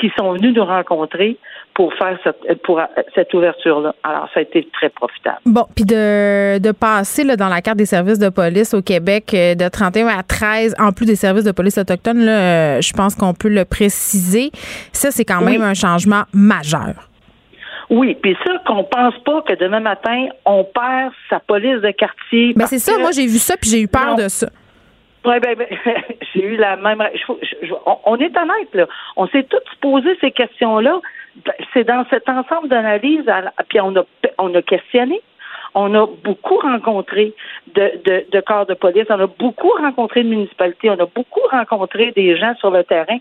qui 0.00 0.10
sont 0.18 0.32
venus 0.32 0.54
nous 0.54 0.64
rencontrer 0.64 1.36
pour 1.74 1.92
faire 1.94 2.18
cette, 2.24 2.62
pour 2.62 2.80
cette 3.14 3.32
ouverture-là. 3.34 3.94
Alors, 4.02 4.28
ça 4.32 4.40
a 4.40 4.42
été 4.42 4.66
très 4.72 4.88
profitable. 4.88 5.38
Bon, 5.44 5.66
puis 5.74 5.84
de, 5.84 6.58
de 6.58 6.72
passer 6.72 7.22
là, 7.22 7.36
dans 7.36 7.48
la 7.48 7.60
carte 7.60 7.76
des 7.76 7.86
services 7.86 8.18
de 8.18 8.30
police 8.30 8.72
au 8.72 8.82
Québec 8.82 9.32
euh, 9.34 9.54
de 9.54 9.68
31 9.68 10.06
à 10.08 10.22
13, 10.22 10.74
en 10.78 10.92
plus 10.92 11.06
des 11.06 11.16
services 11.16 11.44
de 11.44 11.52
police 11.52 11.76
autochtones, 11.76 12.24
là, 12.24 12.32
euh, 12.32 12.80
je 12.80 12.92
pense 12.92 13.14
qu'on 13.14 13.34
peut 13.34 13.50
le 13.50 13.64
préciser. 13.64 14.50
Ça, 14.92 15.10
c'est 15.10 15.24
quand 15.24 15.42
même 15.42 15.62
un 15.62 15.74
changement 15.74 16.22
majeur. 16.32 17.08
Oui, 17.90 18.16
puis 18.20 18.36
ça, 18.44 18.52
qu'on 18.66 18.84
pense 18.84 19.14
pas 19.24 19.42
que 19.42 19.52
demain 19.54 19.80
matin, 19.80 20.26
on 20.44 20.64
perd 20.64 21.12
sa 21.30 21.38
police 21.40 21.80
de 21.82 21.90
quartier. 21.92 22.48
Mais 22.56 22.64
ben, 22.64 22.66
c'est 22.66 22.78
ça, 22.78 22.98
moi 22.98 23.10
j'ai 23.12 23.26
vu 23.26 23.38
ça, 23.38 23.54
puis 23.60 23.70
j'ai 23.70 23.80
eu 23.80 23.88
peur 23.88 24.16
de 24.16 24.28
ça. 24.28 24.48
Oui, 25.26 25.40
ben, 25.40 25.56
ben 25.56 25.66
j'ai 26.34 26.44
eu 26.44 26.56
la 26.56 26.76
même. 26.76 27.02
on, 28.04 28.16
est 28.16 28.36
honnête, 28.36 28.74
là. 28.74 28.86
On 29.16 29.26
s'est 29.26 29.42
tous 29.42 29.58
posé 29.80 30.16
ces 30.20 30.30
questions-là. 30.30 31.00
C'est 31.74 31.84
dans 31.84 32.06
cet 32.08 32.28
ensemble 32.28 32.68
d'analyses, 32.68 33.30
puis 33.68 33.80
on 33.80 33.94
a, 33.96 34.04
on 34.38 34.54
a 34.54 34.62
questionné. 34.62 35.20
On 35.74 35.94
a 35.94 36.06
beaucoup 36.06 36.56
rencontré 36.56 37.34
de, 37.74 38.00
de, 38.06 38.24
de, 38.32 38.40
corps 38.40 38.64
de 38.64 38.72
police, 38.72 39.04
on 39.10 39.20
a 39.20 39.26
beaucoup 39.26 39.72
rencontré 39.72 40.22
de 40.22 40.28
municipalités, 40.28 40.88
on 40.88 40.98
a 40.98 41.04
beaucoup 41.04 41.46
rencontré 41.50 42.12
des 42.12 42.34
gens 42.38 42.54
sur 42.54 42.70
le 42.70 42.82
terrain. 42.82 43.18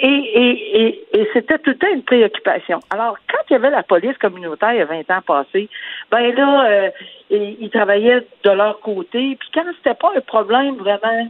Et, 0.00 0.06
et, 0.06 0.86
et, 0.86 1.04
et 1.12 1.28
c'était 1.32 1.58
tout 1.58 1.74
temps 1.74 1.92
une 1.92 2.04
préoccupation. 2.04 2.78
Alors, 2.90 3.16
quand 3.28 3.42
il 3.50 3.54
y 3.54 3.56
avait 3.56 3.70
la 3.70 3.82
police 3.82 4.16
communautaire 4.18 4.72
il 4.72 4.78
y 4.78 4.82
a 4.82 4.84
20 4.84 5.10
ans 5.10 5.22
passés, 5.26 5.68
ben 6.10 6.32
là, 6.34 6.66
euh, 6.70 6.90
ils 7.30 7.70
travaillaient 7.70 8.24
de 8.44 8.50
leur 8.50 8.78
côté. 8.80 9.36
Puis 9.40 9.48
quand 9.52 9.64
c'était 9.76 9.98
pas 9.98 10.12
un 10.16 10.20
problème 10.20 10.76
vraiment 10.76 11.28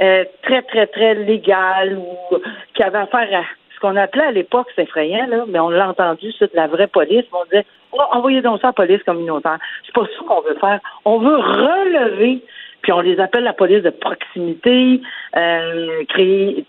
euh, 0.00 0.24
très, 0.42 0.62
très, 0.62 0.88
très 0.88 1.14
légal 1.14 1.96
ou 1.96 2.38
qui 2.74 2.82
avait 2.82 2.98
affaire 2.98 3.28
à 3.32 3.44
ce 3.74 3.80
qu'on 3.80 3.96
appelait 3.96 4.24
à 4.24 4.32
l'époque, 4.32 4.66
c'est 4.74 4.82
effrayant, 4.82 5.26
là, 5.26 5.44
mais 5.46 5.60
on 5.60 5.68
l'a 5.68 5.88
entendu, 5.88 6.32
c'est 6.38 6.50
de 6.50 6.56
la 6.56 6.66
vraie 6.66 6.88
police. 6.88 7.24
On 7.32 7.44
disait, 7.44 7.66
oh, 7.92 8.02
envoyez 8.12 8.42
donc 8.42 8.60
ça 8.60 8.68
à 8.68 8.70
la 8.70 8.72
police 8.72 9.02
communautaire. 9.04 9.58
C'est 9.84 9.94
pas 9.94 10.06
ça 10.06 10.24
qu'on 10.26 10.40
veut 10.40 10.56
faire. 10.58 10.80
On 11.04 11.18
veut 11.18 11.36
relever, 11.36 12.42
puis 12.82 12.92
on 12.92 13.00
les 13.00 13.20
appelle 13.20 13.44
la 13.44 13.52
police 13.52 13.82
de 13.82 13.90
proximité, 13.90 15.00
euh, 15.36 16.04
créer, 16.08 16.64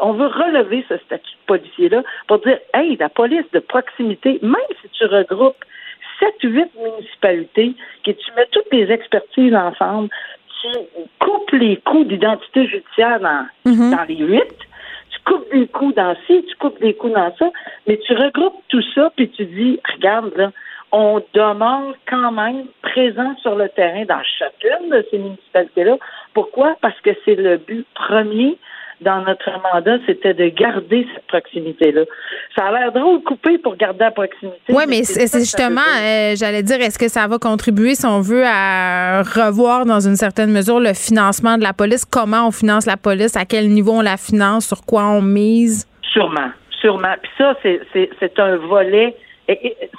on 0.00 0.12
veut 0.12 0.26
relever 0.26 0.84
ce 0.88 0.96
statut 0.98 1.32
de 1.32 1.46
policier-là 1.46 2.02
pour 2.28 2.38
dire, 2.40 2.58
hey, 2.74 2.96
la 2.96 3.08
police 3.08 3.50
de 3.52 3.60
proximité, 3.60 4.38
même 4.42 4.56
si 4.82 4.88
tu 4.90 5.04
regroupes 5.06 5.64
sept, 6.18 6.34
huit 6.42 6.70
municipalités, 6.80 7.74
que 8.04 8.10
tu 8.10 8.32
mets 8.36 8.46
toutes 8.52 8.72
les 8.72 8.90
expertises 8.90 9.54
ensemble, 9.54 10.08
tu 10.62 10.68
coupes 11.18 11.52
les 11.52 11.76
coûts 11.78 12.04
d'identité 12.04 12.66
judiciaire 12.66 13.20
dans, 13.20 13.46
mhm. 13.64 13.90
dans 13.90 14.04
les 14.04 14.16
huit, 14.16 14.58
tu 15.10 15.18
coupes 15.24 15.50
des 15.52 15.66
coûts 15.68 15.92
dans 15.92 16.16
ci, 16.26 16.44
tu 16.48 16.56
coupes 16.56 16.80
des 16.80 16.94
coûts 16.94 17.10
dans 17.10 17.34
ça, 17.36 17.50
mais 17.86 17.98
tu 17.98 18.14
regroupes 18.14 18.62
tout 18.68 18.82
ça, 18.94 19.12
puis 19.16 19.28
tu 19.30 19.44
dis, 19.44 19.78
regarde, 19.94 20.32
là, 20.36 20.52
on 20.92 21.22
demande 21.34 21.94
quand 22.08 22.32
même 22.32 22.66
présent 22.82 23.36
sur 23.42 23.54
le 23.56 23.68
terrain 23.68 24.04
dans 24.04 24.22
chacune 24.38 24.90
de 24.90 25.04
ces 25.10 25.18
municipalités-là. 25.18 25.96
Pourquoi? 26.32 26.76
Parce 26.80 26.98
que 27.00 27.10
c'est 27.24 27.34
le 27.34 27.58
but 27.58 27.86
premier 27.94 28.56
dans 29.00 29.20
notre 29.22 29.50
mandat, 29.72 29.98
c'était 30.06 30.34
de 30.34 30.48
garder 30.48 31.06
cette 31.14 31.26
proximité-là. 31.26 32.02
Ça 32.56 32.66
a 32.66 32.72
l'air 32.72 32.92
drôle 32.92 33.22
coupé 33.22 33.58
pour 33.58 33.76
garder 33.76 34.04
la 34.04 34.10
proximité. 34.10 34.58
Oui, 34.68 34.84
mais, 34.88 35.02
c'est 35.04 35.38
justement, 35.38 35.80
euh, 35.80 36.34
j'allais 36.36 36.62
dire, 36.62 36.80
est-ce 36.80 36.98
que 36.98 37.08
ça 37.08 37.26
va 37.26 37.38
contribuer, 37.38 37.94
si 37.94 38.06
on 38.06 38.20
veut, 38.20 38.44
à 38.46 39.22
revoir 39.22 39.84
dans 39.84 40.00
une 40.00 40.16
certaine 40.16 40.50
mesure 40.50 40.80
le 40.80 40.94
financement 40.94 41.58
de 41.58 41.62
la 41.62 41.72
police? 41.72 42.04
Comment 42.04 42.48
on 42.48 42.50
finance 42.50 42.86
la 42.86 42.96
police? 42.96 43.36
À 43.36 43.44
quel 43.44 43.68
niveau 43.68 43.92
on 43.92 44.02
la 44.02 44.16
finance? 44.16 44.66
Sur 44.66 44.82
quoi 44.86 45.04
on 45.04 45.22
mise? 45.22 45.86
Sûrement, 46.12 46.50
sûrement. 46.80 47.14
Puis 47.22 47.30
ça, 47.36 47.54
c'est 47.62 48.38
un 48.38 48.56
volet 48.56 49.14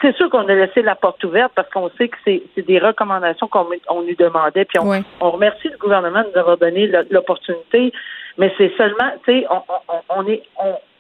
c'est 0.02 0.16
sûr 0.18 0.30
qu'on 0.30 0.48
a 0.48 0.54
laissé 0.54 0.82
la 0.82 0.96
porte 0.96 1.24
ouverte 1.24 1.54
parce 1.56 1.70
qu'on 1.70 1.90
sait 1.98 2.10
que 2.10 2.18
c'est 2.26 2.66
des 2.68 2.80
recommandations 2.80 3.48
qu'on 3.48 3.68
on 3.90 4.02
nous 4.02 4.16
demandait. 4.16 4.66
Puis 4.66 4.80
on, 4.80 4.92
on 5.22 5.32
remercie 5.32 5.70
le 5.70 5.78
gouvernement 5.78 6.22
de 6.24 6.28
nous 6.34 6.40
avoir 6.40 6.58
donné 6.58 6.92
l'opportunité 7.10 7.94
mais 8.38 8.54
c'est 8.58 8.72
seulement, 8.78 9.12
tu 9.26 9.40
sais, 9.40 9.48
on, 9.50 9.62
on, 10.10 10.28
est 10.28 10.44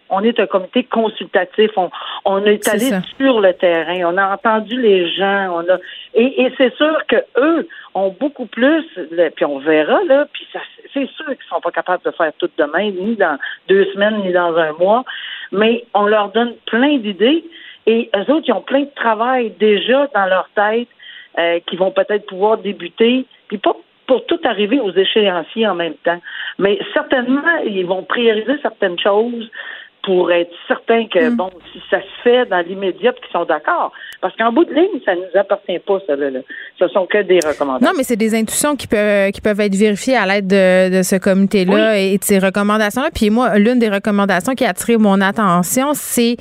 on, 0.10 0.24
est 0.24 0.40
un 0.40 0.48
comité 0.48 0.84
consultatif. 0.84 1.72
On, 1.78 1.90
on 2.26 2.44
est 2.46 2.68
allé 2.68 2.90
sur 3.18 3.40
le 3.40 3.54
terrain. 3.54 4.12
On 4.12 4.18
a 4.18 4.34
entendu 4.34 4.80
les 4.82 5.10
gens. 5.12 5.50
On 5.54 5.70
a 5.72 5.78
et, 6.16 6.42
et 6.42 6.54
c'est 6.58 6.74
sûr 6.76 6.98
que 7.08 7.18
eux 7.38 7.68
ont 7.94 8.16
beaucoup 8.20 8.48
plus. 8.48 8.86
puis 9.36 9.46
on 9.46 9.60
verra 9.60 10.04
là. 10.06 10.26
Puis 10.34 10.48
c'est 10.94 11.10
sûr 11.12 11.26
qu'ils 11.28 11.50
sont 11.50 11.62
pas 11.62 11.72
capables 11.72 12.04
de 12.04 12.12
faire 12.12 12.32
tout 12.40 12.50
demain, 12.58 12.90
ni 12.90 13.16
dans 13.16 13.38
deux 13.68 13.86
semaines, 13.94 14.18
ni 14.24 14.32
dans 14.32 14.56
un 14.58 14.74
mois. 14.74 15.04
Mais 15.52 15.86
on 15.94 16.06
leur 16.08 16.30
donne 16.30 16.56
plein 16.66 16.98
d'idées. 16.98 17.44
Et 17.86 18.10
eux 18.16 18.34
autres, 18.34 18.46
ils 18.48 18.54
ont 18.54 18.62
plein 18.62 18.82
de 18.82 18.94
travail 18.96 19.52
déjà 19.60 20.08
dans 20.14 20.26
leur 20.26 20.50
tête 20.56 20.90
euh, 21.38 21.60
qui 21.68 21.76
vont 21.78 21.92
peut-être 21.92 22.26
pouvoir 22.26 22.58
débuter. 22.58 23.26
Puis 23.48 23.60
pas 23.60 23.76
pour 24.08 24.26
tout 24.26 24.40
arriver 24.46 24.80
aux 24.80 24.92
échéanciers 24.94 25.68
en 25.68 25.76
même 25.76 25.96
temps. 26.04 26.20
Mais 26.60 26.80
certainement, 26.94 27.42
ils 27.66 27.86
vont 27.86 28.04
prioriser 28.04 28.54
certaines 28.62 28.98
choses 29.00 29.50
pour 30.04 30.32
être 30.32 30.52
certain 30.70 31.06
que, 31.08 31.30
Mm. 31.32 31.36
bon, 31.36 31.50
si 31.74 31.82
ça 31.90 32.00
se 32.00 32.22
fait 32.24 32.46
dans 32.46 32.62
l'immédiat, 32.66 33.12
qu'ils 33.12 33.30
sont 33.34 33.44
d'accord. 33.44 33.92
Parce 34.22 34.34
qu'en 34.38 34.54
bout 34.54 34.64
de 34.64 34.74
ligne, 34.74 35.02
ça 35.04 35.14
ne 35.16 35.20
nous 35.20 35.38
appartient 35.38 35.80
pas, 35.80 36.00
ça, 36.08 36.16
là. 36.16 36.30
là. 36.30 36.40
Ce 36.80 36.88
sont 36.88 37.06
que 37.06 37.22
des 37.24 37.40
recommandations. 37.46 37.86
Non, 37.86 37.92
mais 37.98 38.04
c'est 38.04 38.16
des 38.16 38.34
intuitions 38.34 38.78
qui 38.78 38.88
peuvent, 38.88 39.32
qui 39.32 39.42
peuvent 39.42 39.60
être 39.60 39.76
vérifiées 39.76 40.16
à 40.16 40.26
l'aide 40.26 40.48
de, 40.48 40.98
de 40.98 41.04
ce 41.04 41.18
comité-là 41.18 41.98
et 42.00 42.18
de 42.18 42.24
ces 42.24 42.40
recommandations-là. 42.40 43.10
Puis 43.14 43.30
moi, 43.30 43.58
l'une 43.60 43.80
des 43.80 43.90
recommandations 43.90 44.54
qui 44.54 44.64
a 44.64 44.70
attiré 44.70 44.98
mon 44.98 45.20
attention, 45.20 45.90
c'est 45.94 46.38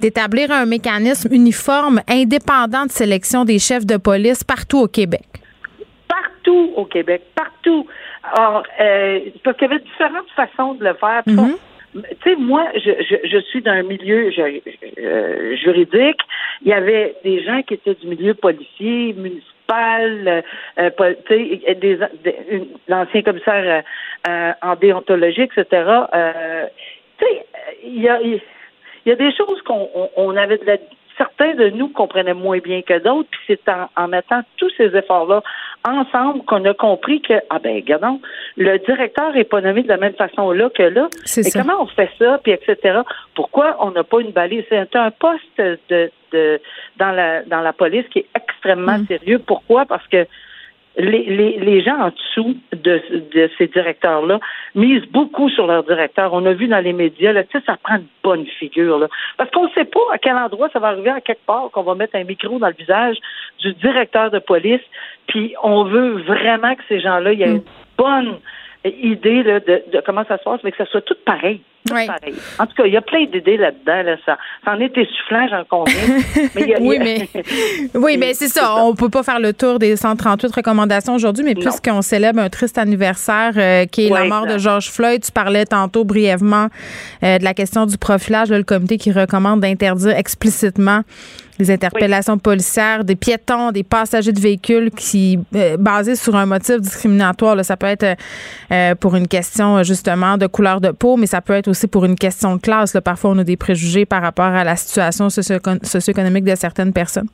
d'établir 0.00 0.50
un 0.50 0.64
mécanisme 0.64 1.28
uniforme 1.30 2.00
indépendant 2.08 2.86
de 2.86 2.90
sélection 2.90 3.44
des 3.44 3.58
chefs 3.58 3.84
de 3.84 3.98
police 3.98 4.44
partout 4.44 4.78
au 4.78 4.88
Québec. 4.88 5.24
Partout 6.50 6.72
au 6.76 6.84
Québec, 6.84 7.22
partout. 7.34 7.86
Alors, 8.36 8.62
euh, 8.80 9.20
parce 9.44 9.56
qu'il 9.56 9.68
y 9.68 9.72
avait 9.72 9.82
différentes 9.84 10.30
façons 10.34 10.74
de 10.74 10.84
le 10.84 10.94
faire. 10.94 11.22
Mhm. 11.26 11.56
Tu 11.94 12.30
sais, 12.30 12.36
moi, 12.36 12.66
je, 12.74 12.90
je, 13.08 13.16
je 13.28 13.38
suis 13.38 13.62
d'un 13.62 13.82
milieu 13.82 14.30
je- 14.30 14.60
euh, 15.00 15.56
juridique. 15.56 16.20
Il 16.62 16.68
y 16.68 16.72
avait 16.72 17.14
des 17.24 17.42
gens 17.44 17.62
qui 17.62 17.74
étaient 17.74 17.94
du 17.94 18.06
milieu 18.08 18.34
policier, 18.34 19.12
municipal, 19.14 20.28
euh, 20.28 20.42
euh, 20.78 20.90
pol- 20.90 21.16
tu 21.28 21.34
sais, 21.34 21.74
des, 21.74 21.96
des- 22.24 22.36
une- 22.50 22.66
l'ancien 22.88 23.22
commissaire 23.22 23.82
euh, 24.28 24.52
en 24.62 24.74
déontologie, 24.76 25.42
etc. 25.42 25.64
Tu 27.18 27.26
sais, 27.26 27.46
il 27.84 28.00
y 28.02 28.08
a, 28.08 28.20
y 28.22 29.10
a 29.10 29.16
des 29.16 29.32
choses 29.34 29.60
qu'on 29.62 29.88
on, 29.94 30.10
on 30.16 30.36
avait 30.36 30.58
de 30.58 30.66
la 30.66 30.76
certains 31.20 31.54
de 31.54 31.68
nous 31.68 31.88
comprenaient 31.88 32.32
moins 32.46 32.58
bien 32.58 32.80
que 32.80 32.98
d'autres, 32.98 33.28
puis 33.30 33.40
c'est 33.46 33.68
en, 33.68 33.90
en 34.02 34.08
mettant 34.08 34.40
tous 34.56 34.70
ces 34.78 34.96
efforts-là 34.96 35.42
ensemble 35.84 36.44
qu'on 36.46 36.64
a 36.64 36.72
compris 36.74 37.20
que, 37.20 37.34
ah 37.50 37.58
ben, 37.58 37.74
regardons, 37.76 38.20
le 38.56 38.78
directeur 38.78 39.36
est 39.36 39.44
pas 39.44 39.60
nommé 39.60 39.82
de 39.82 39.88
la 39.88 39.96
même 39.98 40.14
façon 40.14 40.50
là 40.50 40.70
que 40.70 40.82
là. 40.82 41.08
C'est 41.24 41.40
Et 41.46 41.50
ça. 41.50 41.60
comment 41.60 41.82
on 41.82 41.86
fait 41.86 42.10
ça, 42.18 42.38
puis 42.42 42.52
etc. 42.52 43.00
Pourquoi 43.34 43.76
on 43.80 43.90
n'a 43.90 44.04
pas 44.04 44.20
une 44.20 44.30
balise? 44.32 44.64
C'est 44.70 44.96
un 44.96 45.10
poste 45.10 45.58
de, 45.58 46.10
de 46.32 46.60
dans 46.96 47.12
la 47.12 47.42
dans 47.42 47.60
la 47.60 47.72
police 47.72 48.06
qui 48.12 48.20
est 48.20 48.26
extrêmement 48.34 48.98
Mm. 48.98 49.06
sérieux. 49.06 49.38
Pourquoi? 49.46 49.84
Parce 49.86 50.06
que 50.08 50.26
les, 50.96 51.24
les, 51.24 51.58
les 51.58 51.82
gens 51.82 51.98
en 51.98 52.08
dessous 52.08 52.56
de, 52.72 53.00
de 53.32 53.50
ces 53.56 53.68
directeurs-là 53.68 54.40
misent 54.74 55.06
beaucoup 55.10 55.48
sur 55.48 55.66
leur 55.66 55.84
directeur. 55.84 56.32
On 56.32 56.44
a 56.46 56.52
vu 56.52 56.66
dans 56.66 56.82
les 56.82 56.92
médias, 56.92 57.32
là, 57.32 57.44
tu 57.44 57.58
sais, 57.58 57.64
ça 57.64 57.76
prend 57.82 57.96
une 57.96 58.06
bonne 58.22 58.46
figure. 58.46 58.98
Là. 58.98 59.08
Parce 59.36 59.50
qu'on 59.50 59.64
ne 59.64 59.70
sait 59.70 59.84
pas 59.84 60.00
à 60.12 60.18
quel 60.18 60.36
endroit 60.36 60.68
ça 60.72 60.78
va 60.78 60.88
arriver 60.88 61.10
à 61.10 61.20
quelque 61.20 61.46
part 61.46 61.70
qu'on 61.70 61.82
va 61.82 61.94
mettre 61.94 62.16
un 62.16 62.24
micro 62.24 62.58
dans 62.58 62.68
le 62.68 62.74
visage 62.74 63.16
du 63.60 63.72
directeur 63.74 64.30
de 64.30 64.40
police. 64.40 64.82
Puis 65.28 65.54
on 65.62 65.84
veut 65.84 66.22
vraiment 66.22 66.74
que 66.74 66.82
ces 66.88 67.00
gens-là, 67.00 67.32
il 67.32 67.38
y 67.38 67.42
ait 67.44 67.52
une 67.52 67.62
bonne 67.96 68.38
idée 68.84 69.42
là, 69.42 69.60
de, 69.60 69.82
de 69.92 70.02
comment 70.06 70.24
ça 70.26 70.38
se 70.38 70.44
passe, 70.44 70.60
mais 70.64 70.70
que 70.72 70.78
ça 70.78 70.86
soit 70.86 71.02
tout 71.02 71.14
pareil. 71.26 71.60
Tout 71.86 71.94
Oui. 71.94 72.06
pareil. 72.06 72.34
En 72.58 72.66
tout 72.66 72.74
cas, 72.74 72.84
il 72.84 72.92
y 72.92 72.96
a 72.96 73.00
plein 73.02 73.24
d'idées 73.24 73.56
là-dedans. 73.56 74.02
Là, 74.02 74.16
ça, 74.26 74.36
ça 74.64 74.72
en 74.72 74.80
est 74.80 74.96
essoufflant, 74.96 75.48
j'en 75.48 75.64
conviens. 75.64 75.94
mais 76.54 76.74
a- 76.74 76.80
oui, 76.80 76.98
mais, 76.98 77.28
oui, 77.94 78.16
mais 78.18 78.34
c'est 78.34 78.48
ça. 78.48 78.76
On 78.84 78.94
peut 78.94 79.08
pas 79.08 79.22
faire 79.22 79.40
le 79.40 79.52
tour 79.52 79.78
des 79.78 79.96
138 79.96 80.54
recommandations 80.56 81.14
aujourd'hui, 81.14 81.44
mais 81.44 81.54
puisqu'on 81.54 82.02
célèbre 82.02 82.38
un 82.40 82.48
triste 82.48 82.76
anniversaire 82.78 83.52
euh, 83.56 83.86
qui 83.86 84.06
est 84.06 84.10
la 84.10 84.24
mort 84.24 84.46
de. 84.46 84.58
George 84.58 84.90
Floyd, 84.90 85.22
tu 85.24 85.32
parlais 85.32 85.64
tantôt 85.64 86.04
brièvement 86.04 86.68
euh, 87.22 87.38
de 87.38 87.44
la 87.44 87.54
question 87.54 87.86
du 87.86 87.96
profilage, 87.98 88.50
là, 88.50 88.58
le 88.58 88.64
comité 88.64 88.96
qui 88.98 89.10
recommande 89.12 89.60
d'interdire 89.60 90.10
explicitement 90.16 91.00
les 91.60 91.70
interpellations 91.70 92.38
policières 92.38 93.04
des 93.04 93.16
piétons, 93.16 93.70
des 93.70 93.82
passagers 93.84 94.32
de 94.32 94.40
véhicules 94.40 94.90
qui 94.90 95.38
euh, 95.54 95.76
basés 95.76 96.16
sur 96.16 96.34
un 96.34 96.46
motif 96.46 96.80
discriminatoire. 96.80 97.54
là. 97.54 97.62
ça 97.62 97.76
peut 97.76 97.86
être 97.86 98.16
euh, 98.72 98.94
pour 98.94 99.14
une 99.14 99.28
question 99.28 99.78
euh, 99.78 99.82
justement 99.84 100.36
de 100.38 100.46
couleur 100.46 100.80
de 100.80 100.90
peau, 100.90 101.16
mais 101.16 101.26
ça 101.26 101.40
peut 101.40 101.52
être 101.52 101.68
aussi 101.68 101.86
pour 101.86 102.04
une 102.04 102.16
question 102.16 102.56
de 102.56 102.60
classe. 102.60 102.94
là. 102.94 103.00
Parfois, 103.00 103.30
on 103.30 103.38
a 103.38 103.44
des 103.44 103.56
préjugés 103.56 104.06
par 104.06 104.22
rapport 104.22 104.46
à 104.46 104.64
la 104.64 104.76
situation 104.76 105.28
socio- 105.28 105.60
socio-économique 105.82 106.44
de 106.44 106.54
certaines 106.54 106.92
personnes. 106.92 107.28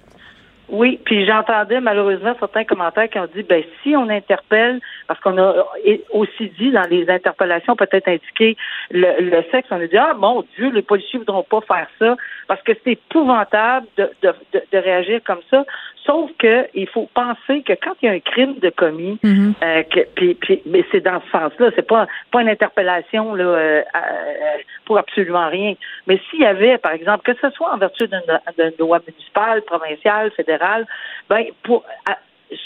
Oui, 0.69 0.99
puis 1.05 1.25
j'entendais 1.25 1.81
malheureusement 1.81 2.35
certains 2.41 2.65
commentaires 2.65 3.09
qui 3.09 3.21
ont 3.21 3.29
dit 3.33 3.45
ben 3.45 3.63
si 3.83 3.95
on 3.95 4.09
interpelle, 4.09 4.81
parce 5.07 5.21
qu'on 5.21 5.39
a 5.39 5.65
aussi 6.11 6.51
dit 6.59 6.73
dans 6.73 6.89
les 6.91 7.09
interpellations 7.09 7.77
peut-être 7.77 8.09
indiqué 8.09 8.57
le, 8.91 9.31
le 9.31 9.45
sexe, 9.53 9.69
on 9.71 9.81
a 9.81 9.87
dit 9.87 9.97
ah 9.97 10.15
mon 10.19 10.45
Dieu, 10.57 10.71
les 10.73 10.83
policiers 10.83 11.21
voudront 11.21 11.45
pas 11.45 11.61
faire 11.61 11.87
ça 12.01 12.17
parce 12.49 12.61
que 12.63 12.73
c'est 12.83 12.93
épouvantable 12.93 13.87
de, 13.97 14.11
de, 14.23 14.35
de, 14.53 14.63
de 14.73 14.79
réagir 14.79 15.21
comme 15.25 15.41
ça. 15.51 15.65
Sauf 16.07 16.31
que 16.39 16.67
il 16.75 16.87
faut 16.89 17.09
penser 17.15 17.63
que 17.63 17.73
quand 17.83 17.95
il 18.01 18.07
y 18.07 18.09
a 18.09 18.13
un 18.13 18.21
crime 18.21 18.55
de 18.61 18.71
commis, 18.71 19.19
euh, 19.25 19.83
que, 19.83 20.01
puis, 20.15 20.35
puis, 20.35 20.63
mais 20.67 20.85
c'est 20.93 21.01
dans 21.01 21.21
ce 21.21 21.31
sens-là, 21.31 21.71
c'est 21.75 21.87
pas 21.87 22.07
pas 22.31 22.43
une 22.43 22.49
interpellation 22.49 23.35
là 23.35 23.45
euh, 23.45 23.83
euh, 23.83 24.59
pour 24.85 24.99
absolument 24.99 25.49
rien. 25.49 25.75
Mais 26.07 26.21
s'il 26.31 26.41
y 26.41 26.47
avait, 26.47 26.79
par 26.79 26.93
exemple, 26.93 27.25
que 27.31 27.39
ce 27.41 27.51
soit 27.51 27.73
en 27.75 27.79
vertu 27.79 28.07
d'une 28.07 28.73
loi 28.79 29.01
municipale, 29.07 29.63
provinciale, 29.63 30.31
fédérale, 30.33 30.87
ben 31.29 31.45
pour 31.65 31.85
à- 32.09 32.19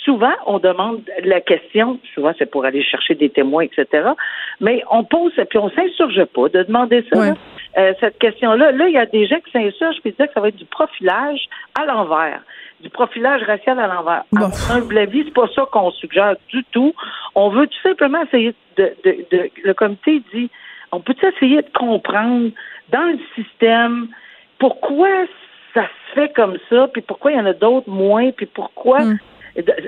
souvent 0.04 0.34
on 0.46 0.58
demande 0.58 1.02
la 1.24 1.40
question, 1.40 1.98
souvent 2.14 2.32
c'est 2.38 2.50
pour 2.50 2.64
aller 2.64 2.82
chercher 2.82 3.14
des 3.14 3.30
témoins, 3.30 3.64
etc. 3.64 4.10
Mais 4.60 4.82
on 4.90 5.04
pose 5.04 5.32
puis 5.48 5.58
on 5.58 5.70
s'insurge 5.70 6.24
pas 6.26 6.48
de 6.48 6.62
demander 6.64 7.04
ça. 7.12 7.18
Là. 7.28 7.34
Euh, 7.78 7.94
cette 8.00 8.18
question-là, 8.18 8.72
là, 8.72 8.88
il 8.88 8.94
y 8.94 8.98
a 8.98 9.06
des 9.06 9.26
gens 9.26 9.38
qui 9.40 9.52
s'insurgent 9.52 10.00
puis 10.02 10.10
disent 10.10 10.26
que 10.26 10.32
ça 10.34 10.40
va 10.40 10.48
être 10.48 10.56
du 10.56 10.64
profilage 10.64 11.40
à 11.80 11.86
l'envers 11.86 12.40
du 12.82 12.90
profilage 12.90 13.42
racial 13.42 13.78
à 13.78 13.86
l'envers. 13.86 14.24
Bon. 14.32 14.46
À 14.46 14.48
mon 14.48 14.76
humble 14.82 14.98
avis, 14.98 15.24
c'est 15.24 15.34
pas 15.34 15.48
ça 15.54 15.66
qu'on 15.70 15.90
suggère 15.90 16.34
du 16.48 16.64
tout. 16.72 16.94
On 17.34 17.50
veut 17.50 17.66
tout 17.66 17.80
simplement 17.82 18.22
essayer 18.22 18.54
de, 18.76 18.92
de, 19.04 19.26
de- 19.30 19.50
le 19.64 19.74
comité 19.74 20.22
dit, 20.32 20.50
on 20.92 21.00
peut 21.00 21.14
essayer 21.22 21.62
de 21.62 21.70
comprendre 21.76 22.50
dans 22.90 23.02
le 23.12 23.18
système 23.34 24.08
pourquoi 24.58 25.08
ça 25.74 25.82
se 25.84 26.14
fait 26.14 26.32
comme 26.34 26.56
ça, 26.68 26.88
puis 26.92 27.02
pourquoi 27.02 27.32
il 27.32 27.38
y 27.38 27.40
en 27.40 27.46
a 27.46 27.52
d'autres 27.52 27.88
moins, 27.88 28.30
puis 28.32 28.46
pourquoi 28.46 29.00
Mm. 29.04 29.18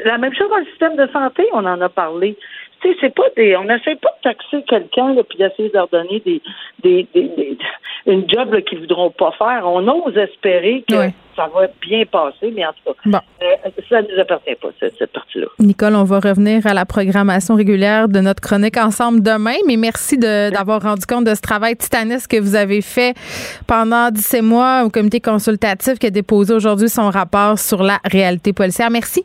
la 0.05 0.19
même 0.19 0.35
chose 0.35 0.49
dans 0.51 0.59
le 0.59 0.65
système 0.67 0.97
de 0.97 1.07
santé, 1.13 1.45
on 1.53 1.65
en 1.65 1.81
a 1.81 1.89
parlé. 1.89 2.37
Tu 2.83 2.89
sais, 2.91 2.97
c'est 3.01 3.15
pas 3.15 3.23
des, 3.37 3.57
on 3.57 3.65
n'essaie 3.65 3.97
pas 3.97 4.11
de 4.19 4.23
taxer 4.31 4.63
quelqu'un 4.69 5.15
puis 5.29 5.39
d'essayer 5.39 5.69
de 5.69 5.75
leur 5.75 5.89
donner 5.89 6.21
des, 6.25 6.43
des, 6.83 7.07
des, 7.15 7.29
des- 7.37 7.59
une 8.07 8.29
job 8.29 8.57
qu'ils 8.69 8.81
voudront 8.81 9.11
pas 9.11 9.31
faire. 9.39 9.63
On 9.65 9.87
ose 9.87 10.17
espérer 10.17 10.85
que 10.89 10.97
ça 11.37 11.49
va 11.55 11.69
bien 11.81 12.05
passer, 12.05 12.53
mais 12.55 12.67
en 12.67 12.73
tout 12.73 12.93
cas, 12.93 12.99
Bon. 13.07 13.19
euh, 13.43 13.71
ça 13.89 14.03
ne 14.03 14.09
nous 14.13 14.21
appartient 14.21 14.57
pas 14.61 14.69
cette, 14.81 14.97
cette 14.99 15.13
partie-là. 15.13 15.47
Nicole, 15.61 15.95
on 15.95 16.03
va 16.03 16.19
revenir 16.19 16.67
à 16.67 16.75
la 16.75 16.85
programmation 16.85 17.55
régulière 17.55 18.09
de 18.09 18.19
notre 18.19 18.41
chronique 18.41 18.77
ensemble 18.77 19.23
demain, 19.23 19.55
mais 19.69 19.77
merci 19.77 20.19
de- 20.19 20.51
d'avoir 20.51 20.83
rendu 20.83 21.07
compte 21.07 21.25
de 21.25 21.35
ce 21.37 21.41
travail 21.41 21.77
titanesque 21.77 22.33
que 22.33 22.41
vous 22.41 22.57
avez 22.57 22.81
fait 22.83 23.15
pendant 23.69 24.11
17 24.11 24.43
mois 24.43 24.83
au 24.85 24.91
comité 24.91 25.21
consultatif 25.21 26.01
qui 26.01 26.07
a 26.07 26.11
déposé 26.11 26.53
aujourd'hui 26.55 26.89
son 26.89 27.09
rapport 27.09 27.59
sur 27.61 27.83
la 27.85 27.99
réalité 28.11 28.53
policière. 28.53 28.91
Merci. 28.91 29.25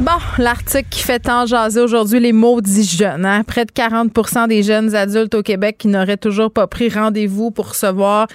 Bon, 0.00 0.12
l'article 0.38 0.88
qui 0.88 1.02
fait 1.02 1.18
tant 1.18 1.44
jaser 1.44 1.78
aujourd'hui 1.78 2.20
les 2.20 2.32
maudits 2.32 2.84
jeunes. 2.84 3.26
Hein? 3.26 3.44
Près 3.44 3.66
de 3.66 3.70
40% 3.70 4.48
des 4.48 4.62
jeunes 4.62 4.94
adultes 4.94 5.34
au 5.34 5.42
Québec 5.42 5.76
qui 5.78 5.88
n'auraient 5.88 6.16
toujours 6.16 6.50
pas 6.50 6.66
pris 6.66 6.88
rendez-vous 6.88 7.50
pour 7.50 7.68
recevoir 7.68 8.26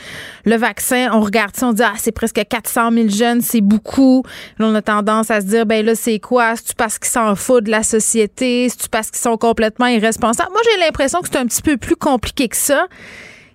le 0.46 0.58
vaccin. 0.58 1.10
On 1.12 1.22
regarde 1.22 1.56
ça, 1.56 1.66
on 1.68 1.74
dit 1.74 1.82
ah 1.84 1.94
c'est 1.98 2.12
presque 2.12 2.40
400 2.48 2.92
000 2.92 3.10
jeunes, 3.10 3.42
c'est 3.42 3.62
beaucoup. 3.62 4.22
Là, 4.60 4.68
on 4.68 4.76
a 4.76 4.84
tendance 4.84 5.32
à 5.32 5.42
se 5.42 5.48
dire 5.48 5.66
ben 5.66 5.84
là 5.84 5.96
c'est 5.96 6.20
quoi? 6.20 6.54
C'est 6.56 6.78
parce 6.78 7.00
qu'ils 7.00 7.10
s'en 7.10 7.34
foutent 7.34 7.64
de 7.64 7.72
la 7.72 7.82
société? 7.82 8.70
C'est 8.70 8.88
parce 8.88 9.10
qu'ils 9.10 9.22
sont 9.22 9.38
complètement 9.38 9.88
irresponsables? 9.88 10.52
Moi 10.52 10.62
j'ai 10.72 10.86
l'impression 10.86 11.22
que 11.22 11.30
c'est 11.32 11.40
un 11.40 11.48
petit 11.48 11.64
peu 11.64 11.78
plus 11.78 11.96
compliqué 11.96 12.48
que 12.48 12.58
ça. 12.58 12.86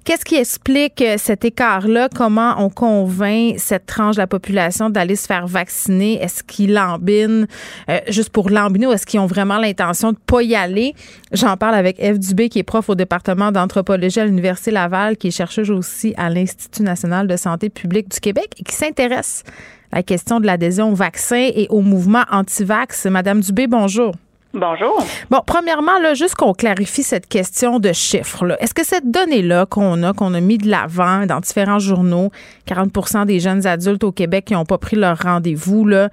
Qu'est-ce 0.02 0.24
qui 0.24 0.36
explique 0.36 1.02
euh, 1.02 1.16
cet 1.18 1.44
écart-là? 1.44 2.08
Comment 2.14 2.54
on 2.58 2.70
convainc 2.70 3.56
cette 3.58 3.84
tranche 3.84 4.16
de 4.16 4.20
la 4.20 4.26
population 4.26 4.88
d'aller 4.88 5.14
se 5.14 5.26
faire 5.26 5.46
vacciner? 5.46 6.14
Est-ce 6.22 6.42
qu'ils 6.42 6.72
lambinent 6.72 7.46
euh, 7.90 7.98
juste 8.08 8.30
pour 8.30 8.48
lambiner 8.48 8.86
ou 8.86 8.92
est-ce 8.92 9.04
qu'ils 9.04 9.20
ont 9.20 9.26
vraiment 9.26 9.58
l'intention 9.58 10.12
de 10.12 10.18
pas 10.18 10.42
y 10.42 10.54
aller? 10.54 10.94
J'en 11.32 11.58
parle 11.58 11.74
avec 11.74 11.96
Eve 11.98 12.18
Dubé, 12.18 12.48
qui 12.48 12.58
est 12.58 12.64
prof 12.64 12.88
au 12.88 12.94
département 12.94 13.52
d'anthropologie 13.52 14.20
à 14.20 14.24
l'Université 14.24 14.70
Laval, 14.70 15.18
qui 15.18 15.28
est 15.28 15.32
chercheuse 15.32 15.70
aussi 15.70 16.14
à 16.16 16.30
l'Institut 16.30 16.82
national 16.82 17.26
de 17.26 17.36
santé 17.36 17.68
publique 17.68 18.10
du 18.10 18.20
Québec 18.20 18.54
et 18.58 18.62
qui 18.62 18.74
s'intéresse 18.74 19.44
à 19.92 19.96
la 19.96 20.02
question 20.02 20.40
de 20.40 20.46
l'adhésion 20.46 20.92
au 20.92 20.94
vaccin 20.94 21.50
et 21.54 21.66
au 21.68 21.82
mouvement 21.82 22.24
anti-vax. 22.30 23.04
Madame 23.06 23.40
Dubé, 23.40 23.66
bonjour. 23.66 24.14
Bonjour. 24.52 25.04
Bon, 25.30 25.40
premièrement, 25.46 25.98
là, 26.00 26.14
juste 26.14 26.34
qu'on 26.34 26.54
clarifie 26.54 27.04
cette 27.04 27.28
question 27.28 27.78
de 27.78 27.92
chiffres. 27.92 28.56
Est-ce 28.60 28.74
que 28.74 28.84
cette 28.84 29.08
donnée-là 29.08 29.66
qu'on 29.66 30.02
a, 30.02 30.12
qu'on 30.12 30.34
a 30.34 30.40
mis 30.40 30.58
de 30.58 30.68
l'avant 30.68 31.24
dans 31.24 31.38
différents 31.38 31.78
journaux, 31.78 32.30
40% 32.66 33.26
des 33.26 33.38
jeunes 33.38 33.66
adultes 33.66 34.02
au 34.02 34.10
Québec 34.12 34.46
qui 34.46 34.54
n'ont 34.54 34.64
pas 34.64 34.78
pris 34.78 34.96
leur 34.96 35.18
rendez-vous, 35.18 35.86
là, 35.86 36.10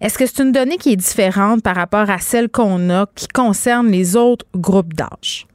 Est-ce 0.00 0.16
que 0.16 0.26
c'est 0.26 0.42
une 0.42 0.52
donnée 0.52 0.76
qui 0.76 0.92
est 0.92 0.96
différente 0.96 1.62
par 1.62 1.74
rapport 1.74 2.08
à 2.08 2.18
celle 2.18 2.48
qu'on 2.48 2.88
a 2.88 3.06
qui 3.16 3.26
concerne 3.26 3.88
les 3.88 4.14
autres 4.14 4.46
groupes 4.54 4.94
d'âge? 4.94 5.47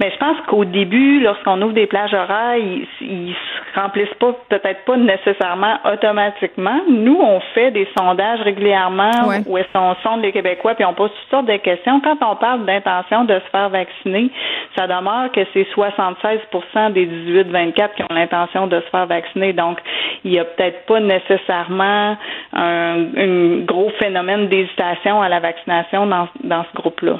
Mais 0.00 0.10
je 0.10 0.18
pense 0.18 0.36
qu'au 0.48 0.64
début, 0.64 1.20
lorsqu'on 1.20 1.60
ouvre 1.62 1.72
des 1.72 1.86
plages 1.86 2.14
horaires, 2.14 2.56
ils, 2.56 2.86
ils 3.00 3.34
se 3.34 3.80
remplissent 3.80 4.14
pas, 4.18 4.32
peut-être 4.48 4.84
pas 4.84 4.96
nécessairement 4.96 5.78
automatiquement. 5.84 6.80
Nous, 6.88 7.18
on 7.20 7.40
fait 7.54 7.70
des 7.70 7.88
sondages 7.96 8.40
régulièrement 8.40 9.10
où 9.46 9.58
est-ce 9.58 9.72
qu'on 9.72 9.94
sonde 10.02 10.22
les 10.22 10.32
Québécois 10.32 10.74
puis 10.74 10.84
on 10.84 10.94
pose 10.94 11.10
toutes 11.10 11.30
sortes 11.30 11.46
de 11.46 11.56
questions. 11.56 12.00
Quand 12.00 12.16
on 12.22 12.36
parle 12.36 12.64
d'intention 12.64 13.24
de 13.24 13.34
se 13.34 13.50
faire 13.50 13.68
vacciner, 13.70 14.30
ça 14.76 14.86
demeure 14.86 15.30
que 15.32 15.40
c'est 15.52 15.66
76% 15.74 16.92
des 16.92 17.06
18-24 17.06 17.94
qui 17.96 18.02
ont 18.02 18.14
l'intention 18.14 18.66
de 18.66 18.80
se 18.80 18.90
faire 18.90 19.06
vacciner. 19.06 19.52
Donc, 19.52 19.78
il 20.24 20.32
n'y 20.32 20.38
a 20.38 20.44
peut-être 20.44 20.86
pas 20.86 21.00
nécessairement 21.00 22.16
un, 22.52 23.06
un 23.16 23.58
gros 23.64 23.90
phénomène 23.98 24.48
d'hésitation 24.48 25.20
à 25.22 25.28
la 25.28 25.40
vaccination 25.40 26.06
dans, 26.06 26.28
dans 26.44 26.64
ce 26.64 26.80
groupe-là. 26.80 27.18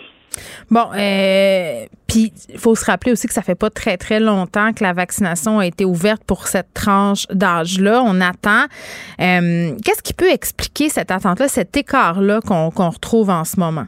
Bon, 0.70 0.86
euh, 0.94 1.84
il 2.16 2.58
faut 2.58 2.74
se 2.74 2.84
rappeler 2.84 3.12
aussi 3.12 3.26
que 3.26 3.34
ça 3.34 3.42
fait 3.42 3.54
pas 3.54 3.70
très 3.70 3.96
très 3.96 4.20
longtemps 4.20 4.72
que 4.72 4.82
la 4.82 4.92
vaccination 4.92 5.58
a 5.58 5.66
été 5.66 5.84
ouverte 5.84 6.22
pour 6.24 6.46
cette 6.48 6.72
tranche 6.74 7.26
d'âge-là. 7.30 8.02
On 8.04 8.20
attend. 8.20 8.64
Euh, 9.20 9.72
qu'est-ce 9.84 10.02
qui 10.02 10.14
peut 10.14 10.30
expliquer 10.30 10.88
cette 10.88 11.10
attente-là, 11.10 11.48
cet 11.48 11.76
écart-là 11.76 12.40
qu'on 12.40 12.70
retrouve 12.70 13.30
en 13.30 13.44
ce 13.44 13.58
moment? 13.60 13.86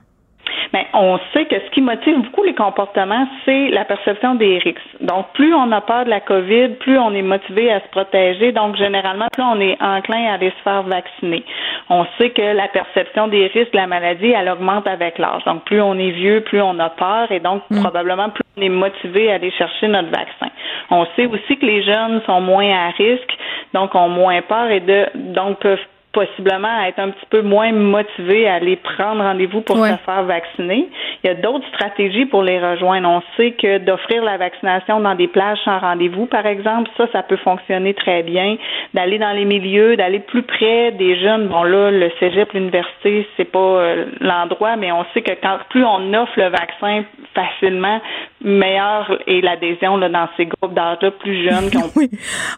Mais 0.73 0.87
on 0.93 1.19
sait 1.33 1.47
que 1.47 1.57
ce 1.59 1.71
qui 1.71 1.81
motive 1.81 2.21
beaucoup 2.23 2.43
les 2.43 2.55
comportements, 2.55 3.27
c'est 3.45 3.69
la 3.71 3.85
perception 3.85 4.35
des 4.35 4.59
risques. 4.59 4.79
Donc, 5.01 5.27
plus 5.35 5.55
on 5.55 5.71
a 5.73 5.81
peur 5.81 6.05
de 6.05 6.11
la 6.11 6.21
COVID, 6.21 6.69
plus 6.81 6.99
on 6.99 7.13
est 7.15 7.23
motivé 7.23 7.73
à 7.73 7.81
se 7.81 7.89
protéger. 7.89 8.53
Donc, 8.53 8.77
généralement, 8.77 9.29
plus 9.33 9.43
on 9.43 9.61
est 9.61 9.81
enclin 9.81 10.31
à 10.31 10.35
aller 10.35 10.51
se 10.51 10.63
faire 10.63 10.83
vacciner. 10.83 11.45
On 11.89 12.05
sait 12.19 12.31
que 12.31 12.43
la 12.43 12.69
perception 12.69 13.29
des 13.29 13.47
risques 13.47 13.73
de 13.73 13.79
la 13.79 13.87
maladie, 13.87 14.31
elle 14.31 14.49
augmente 14.49 14.87
avec 14.87 15.19
l'âge. 15.19 15.45
Donc, 15.45 15.65
plus 15.65 15.81
on 15.81 15.95
est 15.95 16.11
vieux, 16.11 16.41
plus 16.43 16.61
on 16.61 16.79
a 16.79 16.91
peur 16.91 17.31
et 17.31 17.41
donc, 17.41 17.63
mm. 17.71 17.81
probablement, 17.81 18.29
plus 18.31 18.45
on 18.57 18.63
est 18.63 18.69
motivé 18.69 19.31
à 19.31 19.37
aller 19.37 19.51
chercher 19.53 19.89
notre 19.89 20.11
vaccin. 20.11 20.49
On 20.91 21.07
sait 21.17 21.27
aussi 21.27 21.57
que 21.57 21.67
les 21.67 21.83
jeunes 21.83 22.21
sont 22.27 22.41
moins 22.41 22.71
à 22.71 22.91
risque, 22.91 23.37
donc 23.75 23.95
ont 23.95 24.09
moins 24.09 24.41
peur 24.43 24.71
et 24.71 24.81
de, 24.81 25.07
donc 25.15 25.59
peuvent 25.59 25.79
possiblement 26.19 26.83
être 26.85 26.99
un 26.99 27.11
petit 27.11 27.27
peu 27.31 27.43
moins 27.43 27.71
motivés 27.71 28.49
à 28.49 28.55
aller 28.55 28.75
prendre 28.75 29.23
rendez-vous 29.23 29.61
pour 29.61 29.77
se 29.77 29.97
faire 30.05 30.25
vacciner. 30.25 30.89
Il 31.23 31.29
y 31.29 31.31
a 31.31 31.35
d'autres 31.35 31.67
stratégies 31.69 32.27
pour 32.27 32.43
les 32.43 32.59
rejoindre. 32.59 33.09
On 33.09 33.23
sait 33.37 33.53
que 33.53 33.79
d'offrir 33.79 34.25
la 34.25 34.37
vaccination 34.37 34.99
dans 34.99 35.15
des 35.15 35.29
plages 35.29 35.59
sans 35.65 35.79
rendez-vous, 35.79 36.27
par 36.27 36.45
exemple, 36.47 36.91
ça, 36.97 37.07
ça 37.13 37.23
peut 37.23 37.37
fonctionner 37.37 37.95
très 37.95 38.25
bien. 38.25 38.57
D'aller 38.95 39.19
dans 39.19 39.31
les 39.31 39.45
milieux, 39.45 39.97
d'aller 39.97 40.19
plus 40.19 40.43
près 40.43 40.91
des 40.93 41.21
jeunes. 41.21 41.47
Bon, 41.47 41.63
là, 41.63 41.93
le 41.93 42.11
cégep, 42.19 42.53
l'université, 42.53 43.29
c'est 43.37 43.51
pas 43.51 43.59
euh, 43.59 44.07
l'endroit, 44.21 44.75
mais 44.75 44.91
on 44.91 45.05
sait 45.15 45.23
que 45.23 45.35
quand 45.41 45.59
plus 45.71 45.85
on 45.85 46.15
offre 46.15 46.33
le 46.37 46.49
vaccin 46.49 47.05
facilement, 47.35 48.01
meilleure 48.43 49.19
est 49.27 49.41
l'adhésion 49.41 49.99
dans 49.99 50.29
ces 50.37 50.47
groupes 50.47 50.75
d'âge-là 50.75 51.11
plus 51.13 51.45
jeunes. 51.45 51.71
oui. 51.97 52.11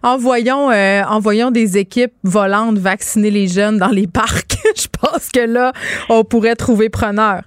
Envoyons, 0.02 0.70
euh, 0.70 1.02
des 1.50 1.78
équipes 1.78 2.12
volantes 2.22 2.78
vacciner 2.78 3.30
les 3.30 3.48
jeunes 3.48 3.78
dans 3.78 3.88
les 3.88 4.06
parcs. 4.06 4.56
Je 4.76 4.86
pense 5.00 5.30
que 5.30 5.40
là, 5.40 5.72
on 6.08 6.24
pourrait 6.24 6.56
trouver 6.56 6.88
preneur. 6.88 7.42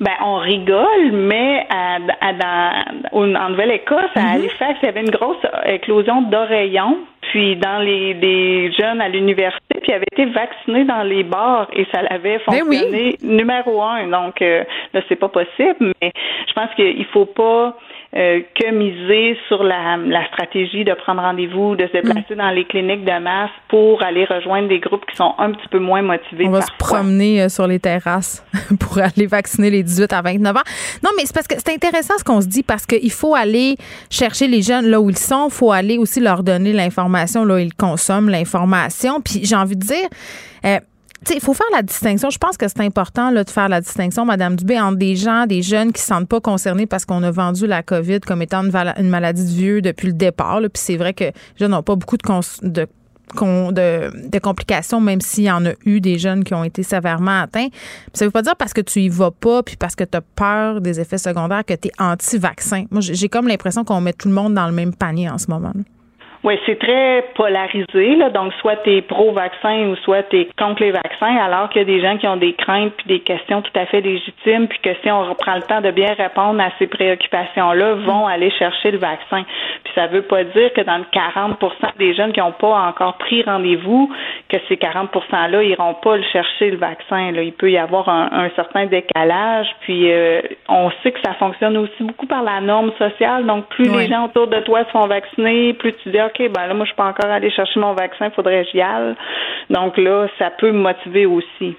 Ben, 0.00 0.12
on 0.24 0.36
rigole, 0.36 1.10
mais 1.12 1.66
à, 1.70 1.98
dans, 2.32 3.34
en 3.34 3.48
Nouvelle-Écosse, 3.50 4.10
à 4.14 4.20
mm-hmm. 4.20 4.34
Halifax, 4.34 4.78
il 4.82 4.86
y 4.86 4.88
avait 4.88 5.00
une 5.00 5.10
grosse 5.10 5.44
éclosion 5.66 6.22
d'oreillons, 6.22 6.98
puis 7.22 7.56
dans 7.56 7.80
les, 7.80 8.14
les 8.14 8.72
jeunes 8.72 9.00
à 9.00 9.08
l'université, 9.08 9.80
puis 9.80 9.88
ils 9.88 9.94
avaient 9.94 10.06
été 10.12 10.26
vaccinés 10.26 10.84
dans 10.84 11.02
les 11.02 11.24
bars 11.24 11.68
et 11.72 11.84
ça 11.92 12.02
l'avait 12.02 12.40
ben 12.46 12.60
fonctionné 12.60 13.16
numéro 13.22 13.82
un. 13.82 14.06
Donc, 14.06 14.40
euh, 14.40 14.62
là, 14.94 15.00
c'est 15.08 15.16
pas 15.16 15.28
possible, 15.28 15.92
mais 16.00 16.12
je 16.46 16.52
pense 16.52 16.72
qu'il 16.76 17.04
faut 17.06 17.26
pas 17.26 17.76
euh, 18.16 18.40
que 18.54 18.70
miser 18.70 19.38
sur 19.48 19.62
la, 19.62 19.98
la, 19.98 20.26
stratégie 20.28 20.82
de 20.82 20.94
prendre 20.94 21.20
rendez-vous, 21.20 21.76
de 21.76 21.86
se 21.88 21.92
déplacer 21.92 22.34
dans 22.36 22.48
les 22.48 22.64
cliniques 22.64 23.04
de 23.04 23.18
masse 23.18 23.50
pour 23.68 24.02
aller 24.02 24.24
rejoindre 24.24 24.66
des 24.68 24.78
groupes 24.78 25.04
qui 25.04 25.14
sont 25.14 25.34
un 25.36 25.52
petit 25.52 25.68
peu 25.68 25.78
moins 25.78 26.00
motivés. 26.00 26.46
On 26.46 26.50
va 26.50 26.62
se 26.62 26.72
promener 26.78 27.42
euh, 27.42 27.48
sur 27.50 27.66
les 27.66 27.78
terrasses 27.78 28.42
pour 28.80 28.98
aller 28.98 29.26
vacciner 29.26 29.68
les 29.68 29.82
18 29.82 30.10
à 30.14 30.22
29 30.22 30.56
ans. 30.56 30.60
Non, 31.04 31.10
mais 31.18 31.26
c'est 31.26 31.34
parce 31.34 31.46
que 31.46 31.56
c'est 31.58 31.74
intéressant 31.74 32.14
ce 32.16 32.24
qu'on 32.24 32.40
se 32.40 32.48
dit 32.48 32.62
parce 32.62 32.86
qu'il 32.86 33.12
faut 33.12 33.34
aller 33.34 33.76
chercher 34.08 34.48
les 34.48 34.62
jeunes 34.62 34.86
là 34.86 35.02
où 35.02 35.10
ils 35.10 35.18
sont. 35.18 35.48
Il 35.48 35.54
faut 35.54 35.70
aller 35.70 35.98
aussi 35.98 36.20
leur 36.20 36.42
donner 36.42 36.72
l'information 36.72 37.44
là 37.44 37.56
où 37.56 37.58
ils 37.58 37.74
consomment 37.74 38.30
l'information. 38.30 39.20
Puis 39.20 39.44
j'ai 39.44 39.56
envie 39.56 39.76
de 39.76 39.84
dire, 39.84 40.08
euh, 40.64 40.78
il 41.30 41.40
faut 41.40 41.54
faire 41.54 41.66
la 41.72 41.82
distinction. 41.82 42.30
Je 42.30 42.38
pense 42.38 42.56
que 42.56 42.68
c'est 42.68 42.80
important 42.80 43.30
là, 43.30 43.44
de 43.44 43.50
faire 43.50 43.68
la 43.68 43.80
distinction, 43.80 44.24
Madame 44.24 44.56
Dubé, 44.56 44.80
entre 44.80 44.98
des 44.98 45.16
gens, 45.16 45.46
des 45.46 45.62
jeunes 45.62 45.92
qui 45.92 46.00
ne 46.00 46.02
se 46.02 46.06
sentent 46.06 46.28
pas 46.28 46.40
concernés 46.40 46.86
parce 46.86 47.04
qu'on 47.04 47.22
a 47.22 47.30
vendu 47.30 47.66
la 47.66 47.82
COVID 47.82 48.20
comme 48.20 48.42
étant 48.42 48.62
une, 48.62 49.08
maladie 49.08 49.44
de 49.44 49.50
vieux 49.50 49.82
depuis 49.82 50.08
le 50.08 50.12
départ. 50.14 50.60
Puis 50.60 50.70
c'est 50.74 50.96
vrai 50.96 51.14
que 51.14 51.24
les 51.24 51.32
jeunes 51.56 51.72
n'ont 51.72 51.82
pas 51.82 51.96
beaucoup 51.96 52.16
de, 52.16 52.86
complications, 54.40 55.00
même 55.00 55.20
s'il 55.20 55.44
y 55.44 55.50
en 55.50 55.66
a 55.66 55.72
eu 55.84 56.00
des 56.00 56.18
jeunes 56.18 56.44
qui 56.44 56.54
ont 56.54 56.64
été 56.64 56.82
sévèrement 56.82 57.42
atteints. 57.42 57.68
Ça 58.14 58.24
ne 58.24 58.28
veut 58.28 58.32
pas 58.32 58.42
dire 58.42 58.56
parce 58.56 58.72
que 58.72 58.80
tu 58.80 59.00
y 59.00 59.08
vas 59.08 59.30
pas, 59.30 59.62
puis 59.62 59.76
parce 59.76 59.96
que 59.96 60.04
tu 60.04 60.16
as 60.16 60.22
peur 60.22 60.80
des 60.80 61.00
effets 61.00 61.18
secondaires 61.18 61.64
que 61.64 61.74
tu 61.74 61.88
es 61.88 61.92
anti-vaccin. 61.98 62.84
Moi, 62.90 63.00
j'ai 63.00 63.28
comme 63.28 63.48
l'impression 63.48 63.84
qu'on 63.84 64.00
met 64.00 64.12
tout 64.12 64.28
le 64.28 64.34
monde 64.34 64.54
dans 64.54 64.66
le 64.66 64.72
même 64.72 64.94
panier 64.94 65.28
en 65.28 65.38
ce 65.38 65.50
moment. 65.50 65.72
Oui, 66.48 66.58
c'est 66.64 66.78
très 66.78 67.26
polarisé. 67.34 68.16
Là. 68.16 68.30
Donc, 68.30 68.54
soit 68.54 68.76
tu 68.76 68.96
es 68.96 69.02
pro-vaccin 69.02 69.88
ou 69.88 69.96
soit 69.96 70.22
tu 70.30 70.38
es 70.38 70.48
contre 70.58 70.82
les 70.82 70.92
vaccins, 70.92 71.36
alors 71.36 71.68
qu'il 71.68 71.82
y 71.82 71.84
a 71.84 71.84
des 71.84 72.00
gens 72.00 72.16
qui 72.16 72.26
ont 72.26 72.38
des 72.38 72.54
craintes 72.54 72.94
puis 72.96 73.06
des 73.06 73.20
questions 73.20 73.60
tout 73.60 73.78
à 73.78 73.84
fait 73.84 74.00
légitimes, 74.00 74.66
puis 74.66 74.78
que 74.78 74.94
si 75.02 75.10
on 75.10 75.24
reprend 75.28 75.56
le 75.56 75.62
temps 75.62 75.82
de 75.82 75.90
bien 75.90 76.14
répondre 76.14 76.58
à 76.62 76.70
ces 76.78 76.86
préoccupations-là, 76.86 77.96
vont 77.96 78.26
aller 78.26 78.50
chercher 78.52 78.92
le 78.92 78.96
vaccin. 78.96 79.44
Puis 79.84 79.92
ça 79.94 80.06
veut 80.06 80.22
pas 80.22 80.44
dire 80.44 80.72
que 80.72 80.80
dans 80.80 80.96
le 80.96 81.04
40 81.12 81.58
des 81.98 82.14
jeunes 82.14 82.32
qui 82.32 82.40
n'ont 82.40 82.52
pas 82.52 82.80
encore 82.88 83.18
pris 83.18 83.42
rendez-vous, 83.42 84.10
que 84.48 84.56
ces 84.68 84.78
40 84.78 85.10
%-là 85.12 85.62
iront 85.64 85.94
pas 86.02 86.16
le 86.16 86.22
chercher 86.32 86.70
le 86.70 86.78
vaccin. 86.78 87.30
Là. 87.30 87.42
Il 87.42 87.52
peut 87.52 87.70
y 87.70 87.76
avoir 87.76 88.08
un, 88.08 88.48
certain 88.56 88.86
décalage. 88.86 89.66
Puis 89.80 90.10
euh, 90.10 90.40
on 90.70 90.90
sait 91.02 91.12
que 91.12 91.20
ça 91.22 91.34
fonctionne 91.34 91.76
aussi 91.76 92.02
beaucoup 92.02 92.26
par 92.26 92.42
la 92.42 92.62
norme 92.62 92.92
sociale. 92.96 93.44
Donc, 93.44 93.66
plus 93.68 93.84
les 93.84 94.08
gens 94.08 94.24
autour 94.24 94.46
de 94.46 94.60
toi 94.60 94.84
se 94.84 94.90
font 94.90 95.06
vacciner, 95.06 95.74
plus 95.74 95.92
tu 96.02 96.08
dis 96.08 96.18
OK, 96.18 96.37
ben 96.46 96.66
là, 96.66 96.74
moi, 96.74 96.86
je 96.86 96.94
peux 96.94 97.02
encore 97.02 97.30
aller 97.30 97.50
chercher 97.50 97.80
mon 97.80 97.94
vaccin, 97.94 98.26
il 98.26 98.32
faudrait 98.32 98.64
que 98.64 98.70
j'y 98.70 98.80
aille. 98.80 99.14
Donc 99.70 99.96
là, 99.96 100.28
ça 100.38 100.50
peut 100.50 100.70
me 100.70 100.78
motiver 100.78 101.26
aussi. 101.26 101.76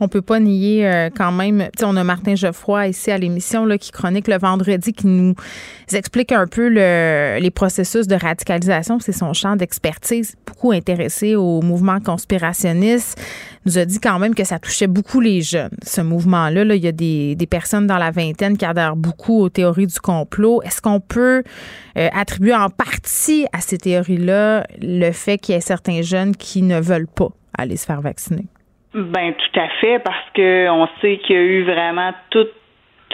On 0.00 0.08
peut 0.08 0.22
pas 0.22 0.40
nier 0.40 0.86
euh, 0.86 1.08
quand 1.14 1.32
même. 1.32 1.68
On 1.82 1.96
a 1.96 2.04
Martin 2.04 2.34
Geoffroy 2.34 2.88
ici 2.88 3.10
à 3.10 3.18
l'émission 3.18 3.66
qui 3.78 3.90
chronique 3.90 4.28
le 4.28 4.38
vendredi, 4.38 4.92
qui 4.92 5.06
nous 5.06 5.34
explique 5.92 6.32
un 6.32 6.46
peu 6.46 6.68
les 6.68 7.50
processus 7.50 8.06
de 8.06 8.16
radicalisation. 8.16 8.98
C'est 8.98 9.12
son 9.12 9.32
champ 9.32 9.56
d'expertise, 9.56 10.34
beaucoup 10.46 10.72
intéressé 10.72 11.36
au 11.36 11.62
mouvement 11.62 12.00
conspirationniste. 12.00 13.20
Nous 13.66 13.78
a 13.78 13.84
dit 13.84 13.98
quand 13.98 14.18
même 14.18 14.34
que 14.34 14.44
ça 14.44 14.58
touchait 14.58 14.86
beaucoup 14.86 15.20
les 15.20 15.40
jeunes, 15.40 15.70
ce 15.82 16.00
mouvement-là. 16.00 16.64
Là, 16.64 16.74
il 16.74 16.84
y 16.84 16.88
a 16.88 16.92
des, 16.92 17.36
personnes 17.48 17.86
dans 17.86 17.98
la 17.98 18.10
vingtaine 18.10 18.56
qui 18.58 18.64
adhèrent 18.64 18.96
beaucoup 18.96 19.40
aux 19.40 19.48
théories 19.48 19.86
du 19.86 20.00
complot. 20.00 20.60
Est-ce 20.62 20.82
qu'on 20.82 21.00
peut 21.00 21.42
euh, 21.96 22.08
attribuer 22.12 22.54
en 22.54 22.68
partie 22.68 23.46
à 23.52 23.60
ces 23.60 23.78
théories-là 23.78 24.66
le 24.80 25.12
fait 25.12 25.38
qu'il 25.38 25.54
y 25.54 25.58
ait 25.58 25.60
certains 25.60 26.02
jeunes 26.02 26.34
qui 26.34 26.62
ne 26.62 26.80
veulent 26.80 27.06
pas 27.06 27.28
aller 27.56 27.76
se 27.76 27.86
faire 27.86 28.00
vacciner? 28.00 28.46
Ben 28.94 29.34
tout 29.34 29.60
à 29.60 29.68
fait, 29.80 29.98
parce 29.98 30.30
que 30.34 30.70
on 30.70 30.88
sait 31.00 31.18
qu'il 31.18 31.34
y 31.34 31.38
a 31.38 31.42
eu 31.42 31.62
vraiment 31.64 32.12
toute 32.30 32.52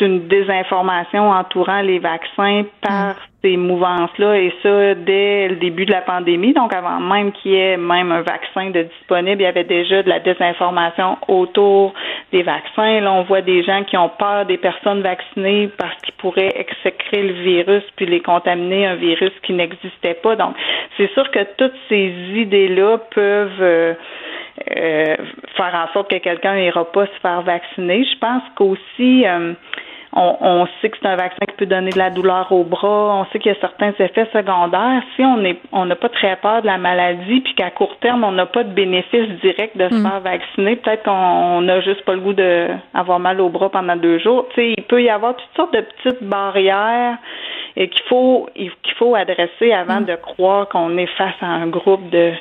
une 0.01 0.29
désinformation 0.29 1.31
entourant 1.31 1.81
les 1.83 1.99
vaccins 1.99 2.65
par 2.81 3.11
mm. 3.11 3.17
ces 3.43 3.57
mouvances-là, 3.57 4.39
et 4.39 4.53
ça 4.63 4.95
dès 4.95 5.49
le 5.49 5.57
début 5.57 5.87
de 5.87 5.93
la 5.93 6.03
pandémie. 6.03 6.53
Donc, 6.53 6.75
avant 6.75 7.01
même 7.01 7.33
qu'il 7.33 7.53
y 7.53 7.57
ait 7.57 7.77
même 7.77 8.13
un 8.13 8.23
vaccin 8.23 8.71
de 8.71 8.83
disponible, 8.83 9.43
il 9.43 9.45
y 9.45 9.47
avait 9.47 9.65
déjà 9.65 10.03
de 10.03 10.09
la 10.09 10.21
désinformation 10.21 11.19
autour 11.29 11.95
des 12.33 12.43
vaccins. 12.43 13.01
Là, 13.01 13.13
on 13.13 13.23
voit 13.23 13.43
des 13.43 13.63
gens 13.63 13.83
qui 13.85 13.97
ont 13.97 14.11
peur 14.11 14.47
des 14.47 14.59
personnes 14.59 15.03
vaccinées 15.03 15.71
parce 15.79 15.97
qu'ils 16.03 16.15
pourraient 16.15 16.53
exécrer 16.55 17.23
le 17.23 17.35
virus 17.43 17.85
puis 17.97 18.07
les 18.07 18.21
contaminer, 18.21 18.87
un 18.87 18.97
virus 18.97 19.33
qui 19.43 19.53
n'existait 19.53 20.15
pas. 20.15 20.37
Donc, 20.37 20.55
c'est 20.97 21.11
sûr 21.13 21.31
que 21.31 21.41
toutes 21.57 21.77
ces 21.89 22.13
idées-là 22.35 22.99
peuvent 23.15 23.63
euh, 23.63 23.95
euh, 24.77 25.17
faire 25.57 25.75
en 25.75 25.93
sorte 25.93 26.11
que 26.11 26.19
quelqu'un 26.19 26.57
n'ira 26.57 26.85
pas 26.93 27.07
se 27.07 27.21
faire 27.23 27.43
vacciner. 27.43 28.05
Je 28.05 28.19
pense 28.19 28.43
qu'aussi, 28.57 29.27
euh, 29.27 29.55
on, 30.13 30.67
sait 30.81 30.91
que 30.91 30.97
c'est 31.01 31.09
un 31.09 31.17
vaccin 31.17 31.47
qui 31.49 31.57
peut 31.57 31.67
donner 31.67 31.91
de 31.91 31.99
la 31.99 32.11
douleur 32.11 32.51
au 32.51 32.65
bras. 32.65 33.21
On 33.21 33.25
sait 33.27 33.39
qu'il 33.39 33.53
y 33.53 33.55
a 33.55 33.61
certains 33.61 33.93
effets 33.99 34.29
secondaires. 34.33 35.03
Si 35.17 35.23
on 35.23 35.45
est, 35.45 35.59
on 35.73 35.85
n'a 35.85 35.97
pas 35.97 36.09
très 36.09 36.37
peur 36.37 36.63
de 36.63 36.67
la 36.67 36.79
maladie, 36.79 37.41
puis 37.41 37.55
qu'à 37.55 37.71
court 37.71 37.97
terme 38.01 38.25
on 38.25 38.33
n'a 38.33 38.47
pas 38.47 38.65
de 38.65 38.73
bénéfice 38.73 39.29
direct 39.43 39.77
de 39.77 39.89
se 39.89 39.95
mm. 39.95 40.03
faire 40.03 40.21
vacciner, 40.21 40.77
peut-être 40.77 41.05
qu'on 41.05 41.61
n'a 41.63 41.81
juste 41.81 42.05
pas 42.05 42.15
le 42.15 42.21
goût 42.21 42.33
d'avoir 42.33 43.21
mal 43.21 43.41
au 43.41 43.49
bras 43.49 43.71
pendant 43.71 43.97
deux 43.97 44.19
jours. 44.19 44.47
Tu 44.55 44.75
il 44.77 44.83
peut 44.83 45.03
y 45.03 45.09
avoir 45.09 45.37
toutes 45.37 45.57
sortes 45.57 45.75
de 45.75 45.81
petites 45.81 46.23
barrières 46.25 47.17
et 47.77 47.89
qu'il 47.89 48.05
faut 48.09 48.49
qu'il 48.55 48.95
faut 48.99 49.15
adresser 49.15 49.73
avant 49.73 50.01
mm. 50.01 50.07
de 50.07 50.17
croire 50.17 50.69
qu'on 50.69 50.99
est 50.99 51.11
face 51.17 51.41
à 51.41 51.47
un 51.47 51.69
groupe 51.69 52.11
de 52.11 52.33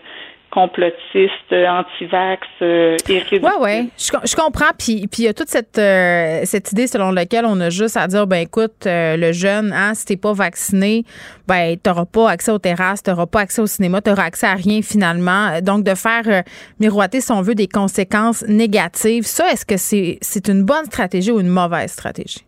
complotistes, 0.52 1.52
anti-vax, 1.52 2.47
euh, 2.62 2.97
Oui, 3.08 3.39
oui, 3.60 3.89
je, 3.97 4.12
je, 4.24 4.36
comprends. 4.36 4.72
Puis 4.78 5.06
il 5.18 5.24
y 5.24 5.28
a 5.28 5.34
toute 5.34 5.50
cette, 5.50 5.78
euh, 5.78 6.41
cette 6.45 6.72
idée 6.72 6.88
selon 6.88 7.12
laquelle 7.12 7.45
on 7.45 7.60
a 7.60 7.70
juste 7.70 7.97
à 7.97 8.08
dire, 8.08 8.26
ben 8.26 8.38
écoute, 8.38 8.86
euh, 8.86 9.18
le 9.18 9.32
jeune, 9.32 9.74
hein, 9.74 9.93
si 9.93 10.06
t'es 10.06 10.18
pas 10.18 10.34
vacciné, 10.34 11.04
ben 11.47 11.78
t'auras 11.78 12.06
pas 12.06 12.30
accès 12.30 12.52
aux 12.52 12.60
terrasses, 12.60 13.04
t'auras 13.04 13.28
pas 13.28 13.41
accès 13.41 13.62
au 13.62 13.68
cinéma, 13.68 14.02
t'auras 14.02 14.24
accès 14.24 14.47
à 14.47 14.56
rien 14.56 14.82
finalement. 14.82 15.60
Donc 15.62 15.84
de 15.84 15.95
faire 15.95 16.43
miroiter, 16.80 17.22
si 17.22 17.32
on 17.32 17.41
des 17.56 17.68
conséquences 17.68 18.43
négatives, 18.47 19.26
ça, 19.26 19.52
est-ce 19.52 19.66
que 19.66 19.78
c'est 19.78 20.18
c'est 20.22 20.47
une 20.47 20.64
bonne 20.64 20.86
stratégie 20.86 21.32
ou 21.32 21.39
une 21.39 21.47
mauvaise 21.47 21.91
stratégie? 21.91 22.45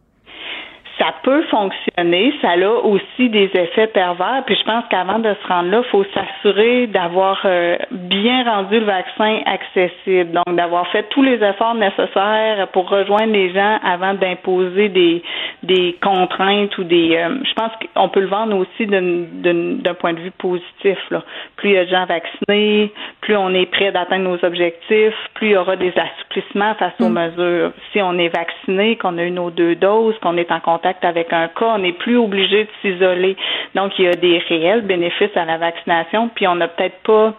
Ça 1.01 1.15
peut 1.23 1.41
fonctionner, 1.49 2.31
ça 2.41 2.51
a 2.51 2.69
aussi 2.69 3.29
des 3.29 3.49
effets 3.55 3.87
pervers. 3.87 4.43
Puis 4.45 4.55
je 4.55 4.63
pense 4.63 4.83
qu'avant 4.89 5.17
de 5.17 5.33
se 5.41 5.47
rendre 5.47 5.71
là, 5.71 5.81
il 5.83 5.89
faut 5.89 6.05
s'assurer 6.13 6.87
d'avoir 6.87 7.41
euh, 7.45 7.75
bien 7.89 8.43
rendu 8.43 8.79
le 8.79 8.85
vaccin 8.85 9.39
accessible, 9.45 10.31
donc 10.31 10.55
d'avoir 10.55 10.87
fait 10.89 11.03
tous 11.09 11.23
les 11.23 11.43
efforts 11.43 11.73
nécessaires 11.73 12.67
pour 12.71 12.87
rejoindre 12.87 13.33
les 13.33 13.51
gens 13.51 13.79
avant 13.83 14.13
d'imposer 14.13 14.89
des 14.89 15.23
des 15.63 15.95
contraintes 16.01 16.75
ou 16.77 16.83
des. 16.83 17.15
Euh, 17.15 17.37
je 17.43 17.53
pense 17.53 17.71
qu'on 17.93 18.09
peut 18.09 18.21
le 18.21 18.27
vendre 18.27 18.57
aussi 18.57 18.87
d'un 18.87 19.93
point 19.93 20.13
de 20.13 20.19
vue 20.19 20.31
positif. 20.31 20.97
Là. 21.11 21.23
Plus 21.55 21.69
il 21.69 21.75
y 21.75 21.77
a 21.77 21.85
de 21.85 21.89
gens 21.89 22.05
vaccinés, 22.05 22.91
plus 23.21 23.35
on 23.35 23.53
est 23.53 23.67
prêt 23.67 23.91
d'atteindre 23.91 24.23
nos 24.23 24.45
objectifs, 24.45 25.13
plus 25.35 25.49
il 25.49 25.51
y 25.51 25.57
aura 25.57 25.75
des 25.75 25.93
assouplissements 25.95 26.73
face 26.75 26.93
aux 26.99 27.09
mm. 27.09 27.13
mesures. 27.13 27.71
Si 27.91 28.01
on 28.01 28.17
est 28.17 28.29
vacciné, 28.29 28.95
qu'on 28.95 29.17
a 29.17 29.23
eu 29.23 29.31
nos 29.31 29.51
deux 29.51 29.75
doses, 29.75 30.17
qu'on 30.19 30.37
est 30.37 30.51
en 30.51 30.59
contact 30.59 30.90
avec 31.03 31.31
un 31.33 31.47
cas, 31.47 31.73
on 31.75 31.79
n'est 31.79 31.93
plus 31.93 32.17
obligé 32.17 32.65
de 32.65 32.69
s'isoler. 32.81 33.35
Donc, 33.75 33.97
il 33.99 34.05
y 34.05 34.07
a 34.07 34.13
des 34.13 34.39
réels 34.39 34.81
bénéfices 34.81 35.35
à 35.35 35.45
la 35.45 35.57
vaccination, 35.57 36.29
puis 36.33 36.47
on 36.47 36.55
n'a 36.55 36.67
peut-être 36.67 36.99
pas 37.03 37.33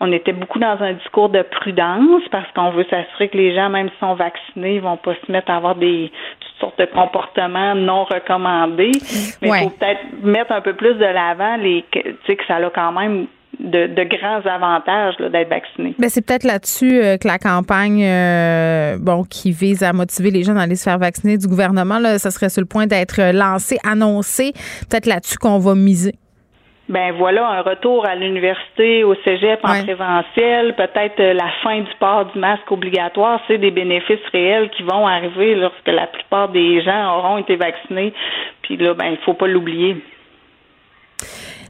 on 0.00 0.12
était 0.12 0.32
beaucoup 0.32 0.58
dans 0.58 0.80
un 0.80 0.92
discours 0.92 1.28
de 1.28 1.42
prudence 1.42 2.22
parce 2.30 2.50
qu'on 2.52 2.70
veut 2.70 2.86
s'assurer 2.88 3.28
que 3.28 3.36
les 3.36 3.54
gens, 3.54 3.68
même 3.68 3.88
s'ils 3.88 3.98
sont 3.98 4.14
vaccinés, 4.14 4.76
ils 4.76 4.80
vont 4.80 4.96
pas 4.96 5.14
se 5.14 5.32
mettre 5.32 5.50
à 5.50 5.56
avoir 5.56 5.74
des 5.74 6.12
toutes 6.40 6.60
sortes 6.60 6.78
de 6.78 6.84
comportements 6.84 7.74
non 7.74 8.04
recommandés. 8.04 8.92
Mais 9.42 9.48
il 9.48 9.54
faut 9.64 9.70
peut-être 9.70 10.22
mettre 10.22 10.52
un 10.52 10.60
peu 10.60 10.74
plus 10.74 10.94
de 10.94 11.04
l'avant 11.04 11.56
les 11.56 11.84
tu 11.90 12.02
sais 12.26 12.36
que 12.36 12.46
ça 12.46 12.56
a 12.56 12.70
quand 12.70 12.92
même 12.92 13.26
de, 13.58 14.04
grands 14.04 14.46
avantages 14.46 15.16
d'être 15.18 15.48
vacciné. 15.48 15.94
Ben, 15.98 16.08
c'est 16.08 16.24
peut-être 16.24 16.44
là-dessus 16.44 17.00
euh, 17.00 17.16
que 17.16 17.26
la 17.26 17.38
campagne 17.38 18.04
euh, 18.04 18.96
bon, 19.00 19.24
qui 19.24 19.52
vise 19.52 19.82
à 19.82 19.92
motiver 19.92 20.30
les 20.30 20.42
gens 20.42 20.56
à 20.56 20.62
aller 20.62 20.76
se 20.76 20.84
faire 20.84 20.98
vacciner 20.98 21.36
du 21.36 21.46
gouvernement, 21.46 21.98
là, 21.98 22.18
ça 22.18 22.30
serait 22.30 22.48
sur 22.50 22.62
le 22.62 22.68
point 22.68 22.86
d'être 22.86 23.32
lancé, 23.32 23.78
annoncé. 23.84 24.52
Peut-être 24.88 25.06
là-dessus 25.06 25.38
qu'on 25.38 25.58
va 25.58 25.74
miser. 25.74 26.14
Ben 26.88 27.12
voilà, 27.12 27.46
un 27.46 27.60
retour 27.60 28.06
à 28.06 28.14
l'université, 28.14 29.04
au 29.04 29.14
cégep 29.16 29.60
en 29.62 29.84
présentiel, 29.84 30.74
peut-être 30.74 31.20
euh, 31.20 31.34
la 31.34 31.50
fin 31.62 31.80
du 31.80 31.90
port 32.00 32.24
du 32.32 32.38
masque 32.38 32.70
obligatoire, 32.72 33.42
c'est 33.46 33.58
des 33.58 33.70
bénéfices 33.70 34.24
réels 34.32 34.70
qui 34.70 34.84
vont 34.84 35.06
arriver 35.06 35.54
lorsque 35.54 35.86
la 35.86 36.06
plupart 36.06 36.48
des 36.48 36.80
gens 36.80 37.18
auront 37.18 37.36
été 37.36 37.56
vaccinés. 37.56 38.14
Puis 38.62 38.78
là, 38.78 38.94
ben 38.94 39.10
il 39.10 39.18
faut 39.18 39.34
pas 39.34 39.46
l'oublier. 39.46 40.02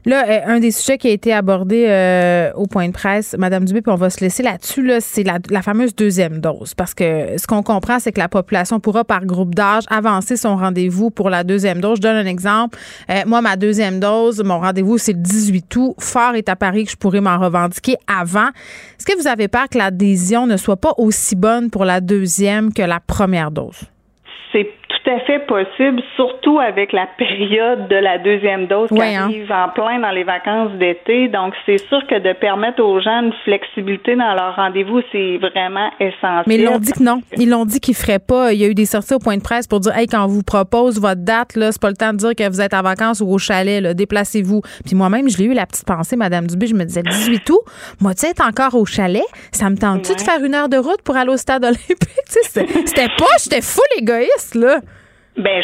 Là, 0.05 0.25
euh, 0.27 0.39
un 0.45 0.59
des 0.59 0.71
sujets 0.71 0.97
qui 0.97 1.07
a 1.07 1.11
été 1.11 1.33
abordé 1.33 1.85
euh, 1.87 2.51
au 2.55 2.67
point 2.67 2.87
de 2.87 2.93
presse, 2.93 3.35
Madame 3.37 3.65
Dubé, 3.65 3.81
puis 3.81 3.91
on 3.91 3.97
va 3.97 4.09
se 4.09 4.21
laisser 4.21 4.43
là-dessus, 4.43 4.85
là, 4.85 5.01
c'est 5.01 5.23
la, 5.23 5.61
fameuse 5.61 5.95
deuxième 5.95 6.39
dose. 6.39 6.73
Parce 6.73 6.93
que 6.93 7.37
ce 7.37 7.47
qu'on 7.47 7.63
comprend, 7.63 7.99
c'est 7.99 8.11
que 8.11 8.19
la 8.19 8.29
population 8.29 8.79
pourra, 8.79 9.03
par 9.03 9.25
groupe 9.25 9.55
d'âge, 9.55 9.83
avancer 9.89 10.37
son 10.37 10.55
rendez-vous 10.55 11.09
pour 11.09 11.29
la 11.29 11.43
deuxième 11.43 11.81
dose. 11.81 11.97
Je 11.97 12.01
donne 12.01 12.15
un 12.15 12.25
exemple. 12.25 12.77
Euh, 13.09 13.21
moi, 13.25 13.41
ma 13.41 13.55
deuxième 13.55 13.99
dose, 13.99 14.41
mon 14.43 14.59
rendez-vous, 14.59 14.97
c'est 14.97 15.13
le 15.13 15.19
18 15.19 15.75
août. 15.75 15.95
Fort 15.99 16.35
est 16.35 16.49
à 16.49 16.55
Paris 16.55 16.85
que 16.85 16.91
je 16.91 16.97
pourrais 16.97 17.21
m'en 17.21 17.37
revendiquer 17.37 17.97
avant. 18.07 18.47
Est-ce 18.97 19.05
que 19.05 19.19
vous 19.19 19.27
avez 19.27 19.47
peur 19.47 19.67
que 19.69 19.77
l'adhésion 19.77 20.47
ne 20.47 20.57
soit 20.57 20.77
pas 20.77 20.93
aussi 20.97 21.35
bonne 21.35 21.69
pour 21.69 21.85
la 21.85 22.01
deuxième 22.01 22.73
que 22.73 22.81
la 22.81 22.99
première 22.99 23.51
dose? 23.51 23.81
C'est 24.51 24.67
tout 25.09 25.15
à 25.15 25.19
fait 25.21 25.39
possible, 25.45 26.01
surtout 26.15 26.59
avec 26.59 26.91
la 26.91 27.07
période 27.17 27.87
de 27.87 27.95
la 27.95 28.17
deuxième 28.17 28.67
dose 28.67 28.89
qui 28.89 29.01
hein. 29.01 29.23
arrive 29.25 29.51
en 29.51 29.69
plein 29.69 29.99
dans 29.99 30.11
les 30.11 30.23
vacances 30.23 30.71
d'été. 30.73 31.27
Donc, 31.29 31.53
c'est 31.65 31.79
sûr 31.87 32.05
que 32.07 32.19
de 32.19 32.33
permettre 32.33 32.83
aux 32.83 32.99
gens 32.99 33.21
une 33.21 33.33
flexibilité 33.43 34.15
dans 34.15 34.33
leur 34.33 34.55
rendez-vous, 34.55 35.01
c'est 35.11 35.37
vraiment 35.37 35.89
essentiel. 35.99 36.43
Mais 36.47 36.55
ils 36.55 36.65
l'ont 36.65 36.79
dit 36.79 36.91
que 36.91 37.03
non. 37.03 37.21
Ils 37.37 37.49
l'ont 37.49 37.65
dit 37.65 37.79
qu'ils 37.79 37.95
feraient 37.95 38.19
pas. 38.19 38.53
Il 38.53 38.59
y 38.59 38.65
a 38.65 38.67
eu 38.67 38.73
des 38.73 38.85
sorties 38.85 39.13
au 39.13 39.19
point 39.19 39.37
de 39.37 39.41
presse 39.41 39.67
pour 39.67 39.79
dire, 39.79 39.95
hey, 39.95 40.07
quand 40.07 40.23
on 40.23 40.27
vous 40.27 40.43
propose 40.43 40.99
votre 40.99 41.21
date, 41.23 41.55
là, 41.55 41.71
c'est 41.71 41.81
pas 41.81 41.89
le 41.89 41.95
temps 41.95 42.13
de 42.13 42.17
dire 42.17 42.35
que 42.35 42.47
vous 42.49 42.61
êtes 42.61 42.73
en 42.73 42.81
vacances 42.81 43.21
ou 43.21 43.27
au 43.27 43.37
chalet, 43.37 43.81
là, 43.81 43.93
déplacez-vous. 43.93 44.61
Puis 44.85 44.95
moi-même, 44.95 45.29
je 45.29 45.37
l'ai 45.37 45.45
eu 45.45 45.53
la 45.53 45.65
petite 45.65 45.85
pensée, 45.85 46.15
Madame 46.15 46.47
Dubé, 46.47 46.67
je 46.67 46.75
me 46.75 46.83
disais, 46.83 47.03
18 47.03 47.49
août, 47.49 47.61
moi, 48.01 48.13
tu 48.13 48.21
sais, 48.21 48.31
être 48.31 48.45
encore 48.45 48.75
au 48.79 48.85
chalet, 48.85 49.23
ça 49.51 49.69
me 49.69 49.77
tente-tu 49.77 50.15
de 50.15 50.21
faire 50.21 50.43
une 50.43 50.53
heure 50.53 50.69
de 50.69 50.77
route 50.77 51.01
pour 51.03 51.15
aller 51.15 51.31
au 51.31 51.37
stade 51.37 51.63
olympique? 51.63 51.97
C'était 52.25 53.07
pas, 53.07 53.25
j'étais 53.43 53.61
full 53.61 53.83
égoïste, 53.97 54.55
là. 54.55 54.79
Ben 55.39 55.63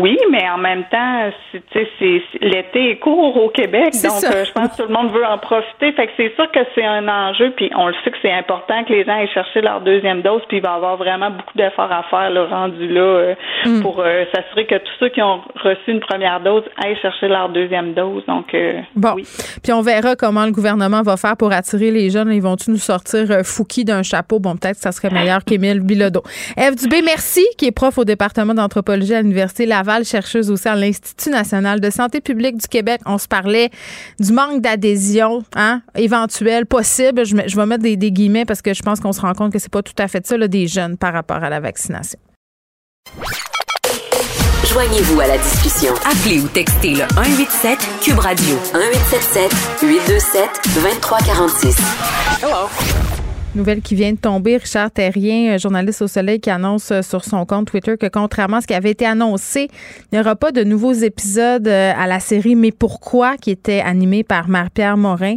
oui, 0.00 0.16
mais 0.30 0.48
en 0.48 0.58
même 0.58 0.84
temps, 0.84 1.30
c'est 1.72 2.22
l'été 2.40 2.90
est 2.90 2.98
court 2.98 3.36
au 3.36 3.48
Québec, 3.48 3.92
donc 4.04 4.22
euh, 4.22 4.44
je 4.44 4.52
pense 4.52 4.68
que 4.68 4.82
tout 4.82 4.88
le 4.88 4.94
monde 4.94 5.12
veut 5.12 5.24
en 5.26 5.38
profiter. 5.38 5.90
Fait 5.92 6.06
que 6.06 6.12
c'est 6.16 6.32
sûr 6.36 6.48
que 6.52 6.60
c'est 6.76 6.84
un 6.84 7.08
enjeu, 7.08 7.52
puis 7.56 7.68
on 7.74 7.88
le 7.88 7.94
sait 8.04 8.12
que 8.12 8.18
c'est 8.22 8.32
important 8.32 8.84
que 8.84 8.92
les 8.92 9.04
gens 9.04 9.18
aillent 9.18 9.32
chercher 9.34 9.62
leur 9.62 9.80
deuxième 9.80 10.22
dose, 10.22 10.42
puis 10.46 10.58
il 10.58 10.62
va 10.62 10.74
y 10.74 10.76
avoir 10.76 10.96
vraiment 10.96 11.30
beaucoup 11.30 11.56
d'efforts 11.56 11.90
à 11.90 12.04
faire 12.04 12.30
le 12.30 12.44
rendu 12.44 12.86
là 12.86 13.00
euh, 13.00 13.34
mm. 13.64 13.82
pour 13.82 13.98
euh, 13.98 14.24
s'assurer 14.32 14.66
que 14.66 14.76
tous 14.76 14.92
ceux 15.00 15.08
qui 15.08 15.20
ont 15.20 15.40
reçu 15.56 15.90
une 15.90 16.00
première 16.00 16.40
dose 16.40 16.62
aillent 16.84 16.98
chercher 17.02 17.26
leur 17.26 17.48
deuxième 17.48 17.94
dose. 17.94 18.24
Donc 18.26 18.54
bon, 18.94 19.16
puis 19.60 19.72
on 19.72 19.82
verra 19.82 20.14
comment 20.14 20.44
le 20.44 20.52
gouvernement 20.52 21.02
va 21.02 21.16
faire 21.16 21.36
pour 21.36 21.52
attirer 21.52 21.90
les 21.90 22.10
jeunes. 22.10 22.30
Ils 22.32 22.42
vont-tu 22.42 22.70
nous 22.70 22.76
sortir 22.76 23.26
Fouki 23.44 23.84
d'un 23.84 24.04
chapeau? 24.04 24.38
Bon, 24.38 24.54
peut-être 24.54 24.76
que 24.76 24.82
ça 24.82 24.92
serait 24.92 25.10
meilleur 25.10 25.44
qu'Émile 25.44 25.80
Bilodeau. 25.80 26.22
Eve 26.56 26.76
Dubé, 26.76 27.02
merci, 27.04 27.44
qui 27.58 27.66
est 27.66 27.72
prof 27.72 27.98
au 27.98 28.04
département 28.04 28.54
d'anthropologie 28.54 29.15
à 29.16 29.22
l'Université 29.22 29.66
Laval, 29.66 30.04
chercheuse 30.04 30.50
aussi 30.50 30.68
à 30.68 30.74
l'Institut 30.74 31.30
national 31.30 31.80
de 31.80 31.90
santé 31.90 32.20
publique 32.20 32.56
du 32.56 32.66
Québec. 32.68 33.00
On 33.06 33.18
se 33.18 33.28
parlait 33.28 33.70
du 34.20 34.32
manque 34.32 34.60
d'adhésion 34.62 35.42
hein, 35.54 35.82
éventuel, 35.96 36.66
possible. 36.66 37.24
Je, 37.24 37.34
vais 37.56 37.66
mettre 37.66 37.82
des, 37.82 37.96
guillemets 37.96 38.44
parce 38.44 38.62
que 38.62 38.74
je 38.74 38.82
pense 38.82 39.00
qu'on 39.00 39.12
se 39.12 39.20
rend 39.20 39.34
compte 39.34 39.52
que 39.52 39.58
c'est 39.58 39.72
pas 39.72 39.82
tout 39.82 39.94
à 39.98 40.08
fait 40.08 40.26
ça 40.26 40.36
là, 40.36 40.48
des 40.48 40.66
jeunes 40.66 40.96
par 40.96 41.12
rapport 41.12 41.42
à 41.42 41.50
la 41.50 41.60
vaccination. 41.60 42.18
Joignez-vous 44.72 45.20
à 45.20 45.26
la 45.26 45.38
discussion. 45.38 45.94
Appelez 46.04 46.40
ou 46.40 46.48
textez 46.48 46.90
le 46.90 47.04
187 47.14 47.78
Cube 48.02 48.18
Radio 48.18 48.56
1877 48.74 49.52
827 49.82 50.50
2346. 50.74 51.76
Hello. 52.42 52.68
Nouvelle 53.56 53.80
qui 53.80 53.94
vient 53.94 54.12
de 54.12 54.18
tomber. 54.18 54.58
Richard 54.58 54.90
Terrien, 54.90 55.56
journaliste 55.56 56.02
au 56.02 56.08
Soleil, 56.08 56.40
qui 56.40 56.50
annonce 56.50 56.90
euh, 56.90 57.00
sur 57.00 57.24
son 57.24 57.46
compte 57.46 57.66
Twitter 57.68 57.96
que 57.96 58.06
contrairement 58.06 58.58
à 58.58 58.60
ce 58.60 58.66
qui 58.66 58.74
avait 58.74 58.90
été 58.90 59.06
annoncé, 59.06 59.68
il 60.12 60.14
n'y 60.14 60.20
aura 60.20 60.36
pas 60.36 60.52
de 60.52 60.62
nouveaux 60.62 60.92
épisodes 60.92 61.66
euh, 61.66 61.92
à 61.96 62.06
la 62.06 62.20
série 62.20 62.54
Mais 62.54 62.70
pourquoi, 62.70 63.38
qui 63.38 63.50
était 63.50 63.80
animée 63.80 64.24
par 64.24 64.50
Marie-Pierre 64.50 64.98
Morin. 64.98 65.36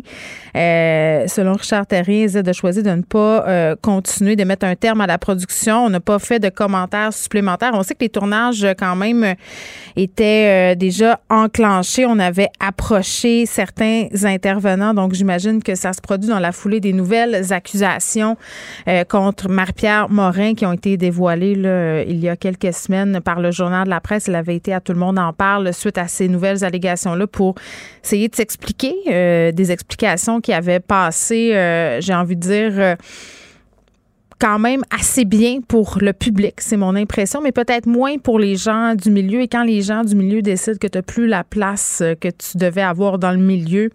Euh, 0.57 1.27
selon 1.27 1.53
Richard 1.53 1.87
Terrien, 1.87 2.27
Z 2.27 2.41
a 2.45 2.51
choisi 2.51 2.83
de 2.83 2.89
ne 2.89 3.03
pas 3.03 3.75
continuer, 3.81 4.35
de 4.35 4.43
mettre 4.43 4.65
un 4.65 4.75
terme 4.75 4.99
à 4.99 5.07
la 5.07 5.17
production. 5.17 5.85
On 5.85 5.89
n'a 5.89 6.01
pas 6.01 6.19
fait 6.19 6.39
de 6.39 6.49
commentaires 6.49 7.13
supplémentaires. 7.13 7.71
On 7.73 7.83
sait 7.83 7.93
que 7.93 8.01
les 8.01 8.09
tournages, 8.09 8.67
quand 8.77 8.95
même, 8.97 9.35
étaient 9.95 10.75
déjà 10.75 11.21
enclenchés. 11.29 12.05
On 12.05 12.19
avait 12.19 12.49
approché 12.59 13.45
certains 13.45 14.07
intervenants. 14.23 14.93
Donc, 14.93 15.13
j'imagine 15.13 15.63
que 15.63 15.75
ça 15.75 15.93
se 15.93 16.01
produit 16.01 16.29
dans 16.29 16.39
la 16.39 16.51
foulée 16.51 16.81
des 16.81 16.93
nouvelles 16.93 17.53
accusations 17.53 18.08
euh, 18.17 19.03
contre 19.03 19.49
Marie-Pierre 19.49 20.09
Morin 20.09 20.53
qui 20.53 20.65
ont 20.65 20.73
été 20.73 20.97
dévoilées 20.97 22.05
il 22.07 22.19
y 22.19 22.29
a 22.29 22.35
quelques 22.35 22.73
semaines 22.73 23.21
par 23.21 23.39
le 23.39 23.51
journal 23.51 23.85
de 23.85 23.89
la 23.89 23.99
presse. 23.99 24.27
Elle 24.27 24.35
avait 24.35 24.55
été 24.55 24.73
à 24.73 24.79
Tout 24.79 24.93
le 24.93 24.99
monde 24.99 25.19
en 25.19 25.33
parle 25.33 25.73
suite 25.73 25.97
à 25.97 26.07
ces 26.07 26.27
nouvelles 26.27 26.63
allégations-là 26.63 27.27
pour 27.27 27.55
essayer 28.03 28.27
de 28.27 28.35
s'expliquer 28.35 28.95
euh, 29.09 29.51
des 29.51 29.71
explications 29.71 30.41
qui 30.41 30.53
avaient 30.53 30.79
passé, 30.79 31.51
euh, 31.53 32.01
j'ai 32.01 32.13
envie 32.13 32.35
de 32.35 32.41
dire 32.41 32.97
quand 34.39 34.57
même 34.57 34.83
assez 34.89 35.25
bien 35.25 35.59
pour 35.67 35.97
le 35.99 36.13
public, 36.13 36.55
c'est 36.59 36.77
mon 36.77 36.95
impression, 36.95 37.41
mais 37.41 37.51
peut-être 37.51 37.87
moins 37.87 38.17
pour 38.17 38.39
les 38.39 38.55
gens 38.55 38.95
du 38.95 39.11
milieu. 39.11 39.41
Et 39.41 39.49
quand 39.49 39.63
les 39.63 39.81
gens 39.81 40.03
du 40.03 40.15
milieu 40.15 40.41
décident 40.41 40.77
que 40.79 40.87
tu 40.87 40.97
n'as 40.97 41.01
plus 41.01 41.27
la 41.27 41.43
place 41.43 42.01
que 42.21 42.29
tu 42.29 42.57
devais 42.57 42.81
avoir 42.81 43.19
dans 43.19 43.31
le 43.31 43.37
milieu, 43.37 43.89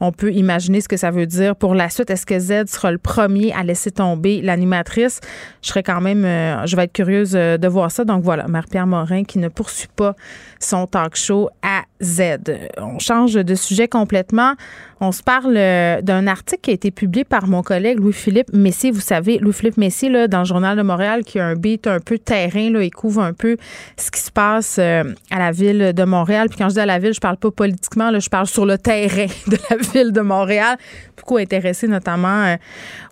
on 0.00 0.12
peut 0.12 0.32
imaginer 0.32 0.80
ce 0.80 0.88
que 0.88 0.96
ça 0.96 1.10
veut 1.10 1.26
dire 1.26 1.56
pour 1.56 1.74
la 1.74 1.88
suite. 1.88 2.10
Est-ce 2.10 2.26
que 2.26 2.38
Z 2.38 2.66
sera 2.66 2.92
le 2.92 2.98
premier 2.98 3.52
à 3.52 3.62
laisser 3.62 3.90
tomber 3.90 4.40
l'animatrice? 4.42 5.20
Je 5.62 5.68
serais 5.68 5.82
quand 5.82 6.00
même, 6.00 6.24
euh, 6.24 6.66
je 6.66 6.76
vais 6.76 6.84
être 6.84 6.92
curieuse 6.92 7.34
euh, 7.34 7.58
de 7.58 7.68
voir 7.68 7.90
ça. 7.90 8.04
Donc 8.04 8.22
voilà, 8.22 8.46
Marie-Pierre 8.46 8.86
Morin 8.86 9.24
qui 9.24 9.38
ne 9.38 9.48
poursuit 9.48 9.88
pas 9.94 10.14
son 10.60 10.86
talk 10.86 11.16
show 11.16 11.50
à 11.62 11.82
Z. 12.02 12.38
On 12.78 12.98
change 12.98 13.34
de 13.34 13.54
sujet 13.54 13.88
complètement. 13.88 14.54
On 15.00 15.12
se 15.12 15.22
parle 15.22 15.54
euh, 15.56 16.02
d'un 16.02 16.26
article 16.26 16.60
qui 16.60 16.70
a 16.70 16.72
été 16.72 16.90
publié 16.90 17.24
par 17.24 17.46
mon 17.46 17.62
collègue 17.62 18.00
Louis-Philippe 18.00 18.52
Messier. 18.52 18.90
Vous 18.90 19.00
savez, 19.00 19.38
Louis-Philippe 19.38 19.76
Messier, 19.76 20.08
là, 20.08 20.26
dans 20.26 20.40
le 20.40 20.44
Journal 20.44 20.76
de 20.76 20.82
Montréal, 20.82 21.22
qui 21.24 21.38
a 21.38 21.46
un 21.46 21.54
beat 21.54 21.86
un 21.86 22.00
peu 22.00 22.18
terrain, 22.18 22.70
là, 22.70 22.82
il 22.82 22.90
couvre 22.90 23.22
un 23.22 23.32
peu 23.32 23.56
ce 23.96 24.10
qui 24.10 24.20
se 24.20 24.32
passe 24.32 24.76
euh, 24.80 25.04
à 25.30 25.38
la 25.38 25.52
ville 25.52 25.92
de 25.94 26.04
Montréal. 26.04 26.48
Puis 26.48 26.58
quand 26.58 26.68
je 26.68 26.74
dis 26.74 26.80
à 26.80 26.86
la 26.86 26.98
ville, 26.98 27.14
je 27.14 27.20
parle 27.20 27.36
pas 27.36 27.52
politiquement, 27.52 28.10
là, 28.10 28.18
je 28.18 28.28
parle 28.28 28.46
sur 28.46 28.66
le 28.66 28.76
terrain 28.76 29.26
de 29.46 29.56
la 29.70 29.76
ville 29.76 30.10
de 30.10 30.20
Montréal. 30.20 30.76
Beaucoup 31.16 31.36
intéressé 31.36 31.86
notamment 31.86 32.44
euh, 32.44 32.56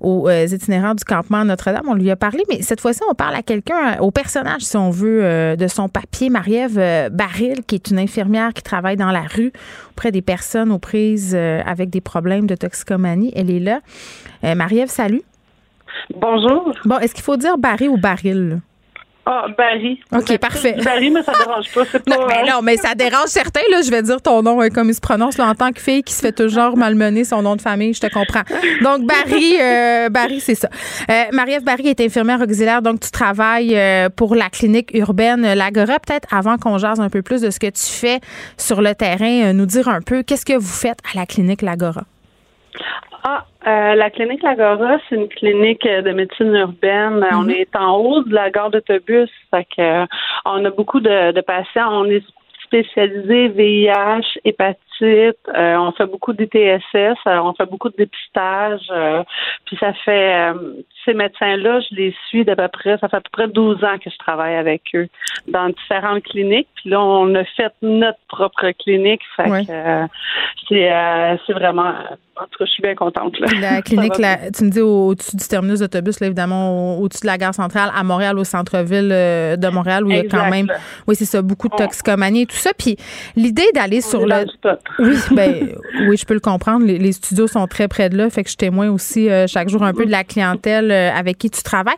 aux 0.01 0.29
itinérants 0.29 0.95
du 0.95 1.05
campement 1.05 1.45
Notre-Dame. 1.45 1.87
On 1.87 1.95
lui 1.95 2.11
a 2.11 2.17
parlé, 2.17 2.43
mais 2.49 2.63
cette 2.63 2.81
fois-ci, 2.81 3.01
on 3.09 3.15
parle 3.15 3.37
à 3.37 3.43
quelqu'un, 3.43 3.99
au 4.01 4.11
personnage, 4.11 4.63
si 4.63 4.77
on 4.77 4.91
veut, 4.91 5.57
de 5.57 5.67
son 5.69 5.89
papier, 5.89 6.31
Marie-Ève 6.31 7.11
Baril, 7.13 7.63
qui 7.67 7.77
est 7.77 7.91
une 7.91 7.99
infirmière 7.99 8.53
qui 8.55 8.63
travaille 8.63 8.97
dans 8.97 9.11
la 9.11 9.23
rue 9.23 9.53
auprès 9.93 10.13
des 10.13 10.23
personnes 10.23 10.73
aux 10.73 10.79
prises 10.79 11.35
avec 11.35 11.76
des 11.85 12.01
problèmes 12.01 12.47
de 12.47 12.55
toxicomanie. 12.55 13.33
Elle 13.37 13.51
est 13.51 13.61
là. 13.61 13.81
Euh, 14.45 14.55
Marie-Ève, 14.55 14.89
salut. 14.89 15.23
Bonjour. 16.15 16.73
Bon, 16.85 16.99
est-ce 16.99 17.15
qu'il 17.15 17.25
faut 17.25 17.37
dire 17.37 17.59
Barry 17.59 17.89
ou 17.89 17.97
baril? 17.97 18.61
Ah, 19.29 19.47
Barry. 19.59 20.01
OK, 20.13 20.39
parfait. 20.39 20.77
Barry, 20.85 21.11
mais 21.11 21.25
ça 21.25 21.33
dérange 21.33 21.73
pas. 21.75 21.83
non, 22.07 22.27
mais 22.29 22.49
non, 22.49 22.63
mais 22.63 22.77
ça 22.77 22.95
dérange 22.95 23.27
certains. 23.27 23.63
Là, 23.73 23.83
je 23.83 23.91
vais 23.91 24.01
dire 24.01 24.23
ton 24.23 24.41
nom 24.41 24.63
euh, 24.63 24.69
comme 24.69 24.89
il 24.89 24.95
se 24.95 25.01
prononce 25.01 25.37
en 25.41 25.53
tant 25.57 25.73
que 25.73 25.81
fille 25.81 26.05
qui 26.05 26.15
se 26.15 26.21
fait 26.21 26.33
toujours 26.33 26.77
malmener 26.77 27.25
son 27.25 27.43
nom 27.43 27.57
de 27.57 27.61
famille. 27.61 27.93
Je 27.93 28.01
te 28.01 28.07
comprends. 28.07 28.45
Donc, 28.83 29.05
Barry, 29.05 29.57
euh, 29.61 30.09
Barry 30.11 30.39
c'est 30.39 30.55
ça. 30.55 30.69
Euh, 31.11 31.25
Marie-Ève 31.33 31.65
Barry 31.65 31.89
est 31.89 32.01
infirmière 32.01 32.41
auxiliaire. 32.41 32.83
Donc, 32.83 33.01
tu 33.01 33.11
travailles 33.11 33.77
pour 34.15 34.37
la 34.37 34.49
clinique 34.49 34.91
urbaine 34.95 35.55
L'Agora. 35.55 35.99
Peut-être 35.99 36.33
avant 36.33 36.57
qu'on 36.57 36.79
jase 36.79 37.01
un 37.01 37.11
peu 37.11 37.23
plus 37.23 37.41
de 37.41 37.51
ce 37.51 37.59
que 37.59 37.67
tu 37.67 37.83
fais 37.83 38.21
sur 38.57 38.81
le 38.81 38.95
terrain, 38.95 39.53
nous 39.53 39.67
dire 39.67 39.89
un 39.89 40.03
peu 40.03 40.23
qu'est-ce 40.23 40.47
que 40.47 40.57
vous 40.57 40.73
faites 40.73 40.99
à 41.13 41.19
la 41.19 41.27
clinique 41.27 41.63
L'Agora. 41.63 42.05
Ah, 43.25 43.45
euh, 43.67 43.95
la 43.95 44.11
clinique 44.11 44.43
Lagora, 44.43 44.99
c'est 45.09 45.17
une 45.17 45.29
clinique 45.29 45.87
de 45.87 46.13
médecine 46.13 46.55
urbaine. 46.55 47.27
On 47.33 47.43
mhm. 47.43 47.51
est 47.51 47.77
en 47.77 47.97
haut 47.97 48.23
de 48.23 48.33
la 48.33 48.51
gare 48.51 48.71
d'autobus. 48.71 49.31
Euh, 49.55 50.07
on 50.45 50.65
a 50.65 50.71
beaucoup 50.71 51.01
de, 51.01 51.33
de 51.33 51.41
patients. 51.41 51.89
On 51.91 52.05
est 52.05 52.25
spécialisé 52.65 53.49
VIH, 53.49 54.39
hépatite 54.45 54.86
euh, 55.03 55.77
on 55.77 55.93
fait 55.93 56.07
beaucoup 56.07 56.33
d'ITSS, 56.33 57.19
euh, 57.27 57.39
on 57.39 57.53
fait 57.55 57.67
beaucoup 57.67 57.89
de 57.89 57.97
dépistage. 57.97 58.81
Euh, 58.91 59.23
puis 59.65 59.77
ça 59.79 59.93
fait 60.05 60.53
ces 61.05 61.15
médecins-là, 61.15 61.81
je 61.81 61.95
les 61.95 62.15
suis 62.29 62.45
d'à 62.45 62.57
peu 62.57 62.69
près, 62.69 62.99
ça 62.99 63.09
fait 63.09 63.17
à 63.17 63.21
peu 63.21 63.31
près 63.31 63.49
12 63.49 63.85
ans 63.85 63.99
que 64.03 64.11
je 64.11 64.19
travaille 64.19 64.57
avec 64.57 64.83
eux 64.95 65.09
dans 65.49 65.69
différentes 65.69 66.23
cliniques. 66.25 66.69
Puis 66.77 66.91
là, 66.91 67.01
on 67.01 67.35
a 67.35 67.45
fait 67.45 67.73
notre 67.83 68.19
propre 68.29 68.71
clinique. 68.83 69.23
Fait 69.37 69.67
que 69.67 70.07
c'est 70.69 71.53
vraiment 71.53 71.93
en 72.39 72.45
tout 72.45 72.59
cas, 72.59 72.67
je 72.67 72.71
suis 72.71 72.83
bien 72.83 72.95
contente. 72.95 73.39
Là. 73.39 73.47
La 73.61 73.83
clinique, 73.83 74.13
tu 74.13 74.65
me 74.65 74.71
dis 74.71 74.83
au-dessus 74.83 75.37
du 75.37 75.49
terminus 75.49 75.81
d'autobus, 75.81 76.21
là, 76.21 76.27
évidemment, 76.27 76.99
au-dessus 76.99 77.23
de 77.23 77.29
la 77.29 77.39
gare 77.39 77.55
centrale, 77.55 77.91
à 77.95 78.03
Montréal, 78.03 78.39
au 78.39 78.45
centre-ville 78.45 79.09
de 79.09 79.69
Montréal, 79.69 80.05
où 80.05 80.11
il 80.11 80.17
y 80.17 80.21
a 80.21 80.25
quand 80.25 80.51
même, 80.51 80.67
oui, 81.07 81.17
c'est 81.17 81.25
ça, 81.25 81.41
beaucoup 81.41 81.69
de 81.69 81.77
toxicomanie 81.77 82.43
et 82.43 82.47
tout 82.47 82.57
ça. 82.57 82.73
Puis 82.77 82.99
l'idée 83.37 83.71
d'aller 83.75 84.03
sur 84.03 84.27
le. 84.27 84.45
Oui, 84.99 85.15
ben 85.33 85.77
oui, 86.09 86.17
je 86.17 86.25
peux 86.25 86.35
le 86.35 86.41
comprendre. 86.41 86.87
Les, 86.87 87.13
studios 87.13 87.47
sont 87.47 87.67
très 87.67 87.89
près 87.89 88.09
de 88.09 88.17
là, 88.17 88.31
fait 88.31 88.45
que 88.45 88.51
je 88.51 88.57
témoigne 88.57 88.89
aussi 88.89 89.31
euh, 89.31 89.47
chaque 89.47 89.69
jour 89.69 89.83
un 89.83 89.93
peu 89.93 90.07
de 90.07 90.11
la 90.11 90.25
clientèle 90.25 90.91
euh, 90.91 91.11
avec 91.13 91.39
qui 91.39 91.51
tu 91.51 91.63
travailles. 91.63 91.97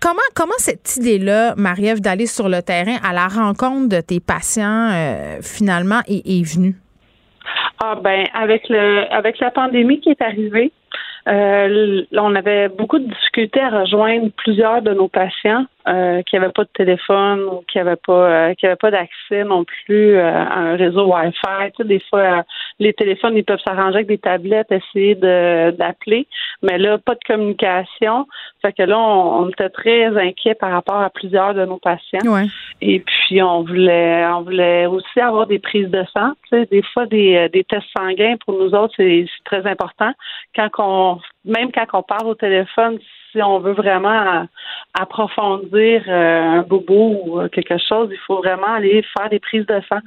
Comment 0.00 0.20
comment 0.34 0.54
cette 0.58 0.96
idée-là, 0.96 1.54
Marie-Ève, 1.56 2.00
d'aller 2.00 2.26
sur 2.26 2.48
le 2.48 2.62
terrain 2.62 2.96
à 3.08 3.12
la 3.12 3.28
rencontre 3.28 3.88
de 3.88 4.00
tes 4.00 4.20
patients 4.20 4.90
euh, 4.92 5.38
finalement 5.42 6.00
est, 6.08 6.44
venue? 6.44 6.76
Ah 7.82 7.96
ben 8.02 8.24
avec 8.34 8.68
le 8.68 9.12
avec 9.12 9.38
la 9.38 9.50
pandémie 9.50 10.00
qui 10.00 10.10
est 10.10 10.22
arrivée, 10.22 10.72
on 11.26 12.34
avait 12.34 12.68
beaucoup 12.68 12.98
de 12.98 13.06
difficultés 13.06 13.60
à 13.60 13.80
rejoindre 13.80 14.30
plusieurs 14.36 14.82
de 14.82 14.92
nos 14.92 15.08
patients 15.08 15.66
euh, 15.86 16.22
qui 16.22 16.36
n'avaient 16.36 16.52
pas 16.52 16.64
de 16.64 16.70
téléphone 16.72 17.42
ou 17.42 17.62
qui 17.70 17.76
n'avaient 17.76 17.96
pas 17.96 18.12
euh, 18.12 18.54
qui 18.54 18.64
avaient 18.64 18.76
pas 18.76 18.90
d'accès 18.90 19.44
non 19.44 19.64
plus 19.64 20.16
euh, 20.16 20.32
à 20.32 20.58
un 20.58 20.76
réseau 20.76 21.12
Wi-Fi. 21.12 21.72
Tu 21.76 21.82
sais, 21.82 21.84
des 21.84 22.00
fois, 22.08 22.42
les 22.78 22.94
téléphones 22.94 23.36
ils 23.36 23.44
peuvent 23.44 23.60
s'arranger 23.66 23.96
avec 23.96 24.06
des 24.06 24.16
tablettes, 24.16 24.72
essayer 24.72 25.14
de 25.14 25.72
d'appeler, 25.72 26.26
mais 26.62 26.78
là 26.78 26.96
pas 26.96 27.14
de 27.14 27.20
communication. 27.26 28.26
Fait 28.62 28.72
que 28.72 28.82
là, 28.82 28.98
on, 28.98 29.50
était 29.50 29.68
très 29.68 30.06
inquiets 30.16 30.54
par 30.54 30.70
rapport 30.70 31.02
à 31.02 31.10
plusieurs 31.10 31.52
de 31.52 31.66
nos 31.66 31.76
patients. 31.76 32.20
Et 32.80 33.00
puis 33.00 33.42
on 33.42 33.62
voulait 33.62 34.24
on 34.26 34.40
voulait 34.40 34.86
aussi 34.86 35.20
avoir 35.20 35.46
des 35.46 35.58
prises 35.58 35.90
de 35.90 36.02
sang. 36.14 36.32
Tu 36.48 36.56
sais, 36.60 36.66
des 36.66 36.82
fois 36.82 37.04
des, 37.04 37.50
des 37.52 37.62
tests 37.62 37.86
sanguins 37.94 38.36
pour 38.42 38.54
nous 38.54 38.74
autres 38.74 38.94
c'est 38.96 39.26
très 39.44 39.66
important. 39.66 40.12
Quand 40.56 40.70
on 40.78 41.20
même 41.44 41.70
quand 41.72 41.86
on 41.92 42.02
parle 42.02 42.26
au 42.26 42.34
téléphone, 42.34 42.98
si 43.34 43.42
on 43.42 43.58
veut 43.58 43.72
vraiment 43.72 44.46
approfondir 44.94 46.04
euh, 46.06 46.58
un 46.58 46.62
bobo 46.62 47.20
ou 47.24 47.40
euh, 47.40 47.48
quelque 47.48 47.76
chose, 47.78 48.08
il 48.12 48.18
faut 48.26 48.36
vraiment 48.36 48.74
aller 48.74 49.04
faire 49.16 49.28
des 49.28 49.40
prises 49.40 49.66
de 49.66 49.80
sang. 49.88 49.98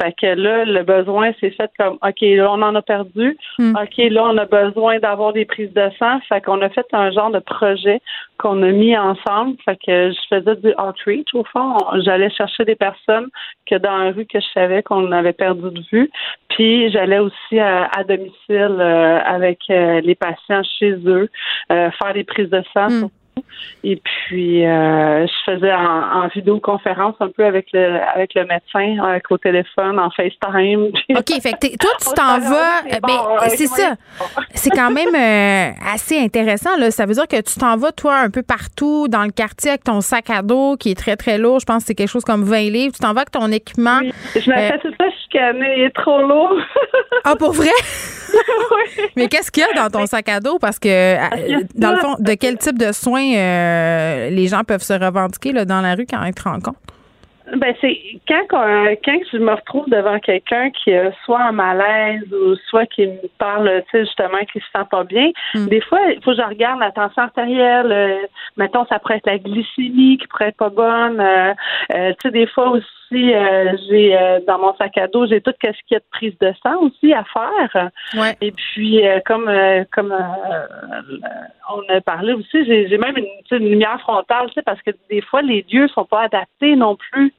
Fait 0.00 0.12
que 0.12 0.26
là, 0.26 0.64
le 0.64 0.82
besoin, 0.84 1.32
c'est 1.40 1.50
fait 1.50 1.70
comme 1.76 1.98
OK, 2.02 2.20
là, 2.20 2.52
on 2.52 2.62
en 2.62 2.74
a 2.76 2.82
perdu. 2.82 3.36
Hmm. 3.58 3.74
OK, 3.74 3.96
là, 3.96 4.24
on 4.26 4.38
a 4.38 4.44
besoin 4.44 5.00
d'avoir 5.00 5.32
des 5.32 5.44
prises 5.44 5.72
de 5.72 5.90
sang. 5.98 6.20
Fait 6.28 6.40
qu'on 6.40 6.62
a 6.62 6.68
fait 6.68 6.86
un 6.92 7.10
genre 7.10 7.30
de 7.30 7.40
projet 7.40 8.00
qu'on 8.38 8.62
a 8.62 8.70
mis 8.70 8.96
ensemble. 8.96 9.56
Fait 9.64 9.76
que 9.76 10.10
je 10.12 10.18
faisais 10.28 10.56
du 10.56 10.74
outreach 10.78 11.34
au 11.34 11.44
fond. 11.44 11.76
J'allais 12.04 12.30
chercher 12.30 12.64
des 12.64 12.76
personnes 12.76 13.28
que 13.66 13.76
dans 13.76 13.96
la 13.98 14.10
rue 14.12 14.26
que 14.26 14.40
je 14.40 14.46
savais 14.54 14.82
qu'on 14.82 15.12
avait 15.12 15.32
perdu 15.32 15.70
de 15.70 15.82
vue. 15.92 16.10
Puis 16.48 16.90
j'allais 16.90 17.18
aussi 17.18 17.58
à, 17.58 17.88
domicile 18.08 18.76
euh, 18.78 19.20
avec 19.24 19.60
les 19.68 20.14
patients 20.14 20.62
chez 20.78 20.92
eux, 21.06 21.28
faire 21.68 22.14
des 22.14 22.24
prises 22.24 22.50
de 22.50 22.62
sang. 22.72 22.88
Hmm. 22.88 23.08
Et 23.84 23.96
puis, 23.96 24.66
euh, 24.66 25.26
je 25.26 25.52
faisais 25.52 25.72
en, 25.72 26.28
vidéoconférence 26.28 27.14
un 27.20 27.28
peu 27.28 27.44
avec 27.44 27.68
le, 27.72 28.00
avec 28.14 28.34
le 28.34 28.44
médecin, 28.44 29.02
avec 29.04 29.30
au 29.30 29.38
téléphone, 29.38 29.98
en 29.98 30.10
FaceTime. 30.10 30.88
OK, 31.16 31.40
fait 31.40 31.52
que 31.52 31.76
toi, 31.76 31.90
tu 32.00 32.12
t'en 32.14 32.38
vas. 32.38 32.82
Ben, 33.02 33.48
c'est 33.48 33.66
ça. 33.66 33.94
C'est 34.54 34.70
quand 34.70 34.90
même 34.90 35.14
euh, 35.14 35.72
assez 35.92 36.18
intéressant. 36.18 36.76
Là. 36.76 36.90
Ça 36.90 37.06
veut 37.06 37.14
dire 37.14 37.26
que 37.28 37.40
tu 37.40 37.58
t'en 37.58 37.76
vas, 37.76 37.92
toi, 37.92 38.18
un 38.18 38.30
peu 38.30 38.42
partout 38.42 39.08
dans 39.08 39.24
le 39.24 39.30
quartier 39.30 39.70
avec 39.70 39.84
ton 39.84 40.00
sac 40.00 40.30
à 40.30 40.42
dos 40.42 40.76
qui 40.76 40.90
est 40.90 40.98
très, 40.98 41.16
très 41.16 41.38
lourd. 41.38 41.60
Je 41.60 41.66
pense 41.66 41.82
que 41.82 41.88
c'est 41.88 41.94
quelque 41.94 42.10
chose 42.10 42.24
comme 42.24 42.44
20 42.44 42.70
livres. 42.70 42.92
Tu 42.94 43.00
t'en 43.00 43.12
vas 43.12 43.20
avec 43.20 43.30
ton 43.30 43.50
équipement. 43.50 44.00
Je 44.34 44.50
m'appelle 44.50 44.80
euh, 44.84 44.90
tout 44.90 44.94
ça 44.98 45.04
chicaner. 45.30 45.74
Il 45.78 45.84
est 45.84 45.94
trop 45.94 46.22
lourd. 46.22 46.58
ah, 47.24 47.36
pour 47.36 47.52
vrai? 47.52 47.70
Mais 49.16 49.28
qu'est-ce 49.28 49.50
qu'il 49.50 49.62
y 49.62 49.66
a 49.66 49.72
dans 49.82 49.90
ton 49.90 50.06
sac 50.06 50.28
à 50.28 50.40
dos? 50.40 50.58
Parce 50.58 50.78
que, 50.78 51.16
dans 51.78 51.92
le 51.92 51.98
fond, 51.98 52.16
de 52.18 52.34
quel 52.34 52.58
type 52.58 52.78
de 52.78 52.92
soins 52.92 53.34
euh, 53.36 54.30
les 54.30 54.46
gens 54.48 54.64
peuvent 54.64 54.82
se 54.82 54.92
revendiquer 54.92 55.52
là, 55.52 55.64
dans 55.64 55.80
la 55.80 55.94
rue 55.94 56.06
quand 56.06 56.22
ils 56.24 56.34
te 56.34 56.42
rencontrent? 56.42 56.80
Ben 57.56 57.74
c'est 57.80 57.98
quand 58.26 58.44
quand 58.50 59.18
je 59.32 59.38
me 59.38 59.52
retrouve 59.52 59.88
devant 59.88 60.18
quelqu'un 60.18 60.70
qui 60.70 60.92
a 60.92 61.12
soit 61.24 61.40
un 61.40 61.52
malaise 61.52 62.22
ou 62.32 62.56
soit 62.68 62.86
qui 62.86 63.06
me 63.06 63.28
parle, 63.38 63.82
tu 63.84 63.90
sais 63.92 64.04
justement 64.04 64.38
qui 64.52 64.60
se 64.60 64.66
sent 64.74 64.84
pas 64.90 65.04
bien. 65.04 65.30
Hmm. 65.54 65.66
Des 65.66 65.80
fois, 65.80 66.00
il 66.08 66.22
faut 66.22 66.32
que 66.32 66.36
je 66.36 66.42
regarde 66.42 66.80
la 66.80 66.90
tension 66.90 67.22
artérielle. 67.22 67.90
Euh, 67.90 68.26
mettons, 68.56 68.84
ça 68.86 68.98
pourrait 68.98 69.16
être 69.16 69.26
la 69.26 69.38
glycémie 69.38 70.18
qui 70.18 70.26
pourrait 70.26 70.48
être 70.48 70.56
pas 70.56 70.68
bonne. 70.68 71.20
Euh, 71.20 71.54
euh, 71.94 72.10
tu 72.20 72.28
sais, 72.28 72.30
des 72.30 72.46
fois 72.48 72.70
aussi, 72.70 72.86
j'ai 73.10 74.40
dans 74.46 74.58
mon 74.58 74.74
sac 74.76 74.98
à 74.98 75.08
dos, 75.08 75.26
j'ai 75.26 75.40
tout 75.40 75.52
ce 75.62 75.70
qui 75.86 75.94
est 75.94 75.98
de 75.98 76.04
prise 76.10 76.38
de 76.40 76.52
sang 76.62 76.78
aussi 76.80 77.12
à 77.12 77.24
faire. 77.24 77.90
Ouais. 78.14 78.36
Et 78.40 78.52
puis 78.52 79.00
comme 79.24 79.50
comme 79.92 80.14
on 81.74 81.94
a 81.94 82.00
parlé 82.00 82.32
aussi, 82.34 82.64
j'ai 82.64 82.98
même 82.98 83.16
une, 83.16 83.26
une 83.50 83.68
lumière 83.70 84.00
frontale, 84.00 84.50
parce 84.64 84.82
que 84.82 84.90
des 85.10 85.22
fois 85.22 85.42
les 85.42 85.64
lieux 85.70 85.88
sont 85.88 86.04
pas 86.04 86.22
adaptés 86.22 86.76
non 86.76 86.96
plus 86.96 87.32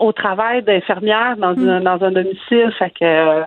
au 0.00 0.12
travail 0.12 0.62
d'infirmière 0.62 1.36
dans, 1.36 1.58
un, 1.58 1.80
mm. 1.80 1.84
dans 1.84 2.04
un 2.04 2.10
domicile. 2.10 2.72
Fait 2.78 2.90
que 2.90 3.44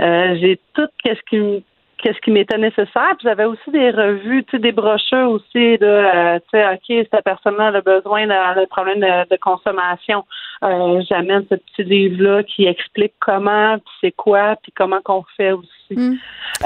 euh, 0.00 0.36
j'ai 0.40 0.58
tout 0.74 0.88
qu'est-ce 1.02 1.20
qui 1.28 1.64
qu'est-ce 2.04 2.20
qui 2.20 2.30
m'était 2.30 2.58
nécessaire. 2.58 3.16
Puis 3.16 3.24
j'avais 3.24 3.46
aussi 3.46 3.70
des 3.72 3.90
revues, 3.90 4.44
tu 4.44 4.50
sais, 4.50 4.58
des 4.58 4.72
brochures 4.72 5.30
aussi 5.30 5.78
de, 5.78 5.86
euh, 5.86 6.38
tu 6.52 6.58
sais, 6.58 6.66
ok, 6.68 7.08
cette 7.10 7.24
personne-là 7.24 7.68
a 7.68 7.80
besoin 7.80 8.26
d'un 8.26 8.66
problème 8.68 9.00
de, 9.00 9.36
consommation. 9.38 10.24
Euh, 10.62 11.02
J'amène 11.08 11.44
ce 11.50 11.54
petit 11.54 11.82
livre-là 11.82 12.42
qui 12.42 12.66
explique 12.66 13.14
comment, 13.20 13.78
puis 13.78 13.94
c'est 14.02 14.12
quoi, 14.12 14.56
puis 14.62 14.70
comment 14.76 15.00
qu'on 15.02 15.24
fait 15.36 15.52
aussi. 15.52 15.68
Mm. 15.90 16.16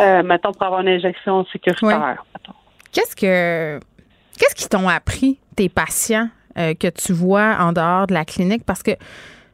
Euh, 0.01 0.23
mettons 0.25 0.53
pour 0.53 0.65
avoir 0.65 0.81
une 0.81 0.89
injection 0.89 1.47
sécuritaire. 1.53 2.25
Qu'est-ce 2.93 3.15
que 3.15 3.79
qu'est-ce 4.39 4.55
qu'ils 4.57 4.69
t'ont 4.69 4.89
appris 4.89 5.39
tes 5.57 5.69
patients 5.69 6.29
que 6.57 6.89
tu 6.89 7.13
vois 7.13 7.57
en 7.61 7.73
dehors 7.73 8.09
de 8.09 8.15
la 8.15 8.25
clinique? 8.25 8.65
Parce 8.67 8.83
que 8.83 8.93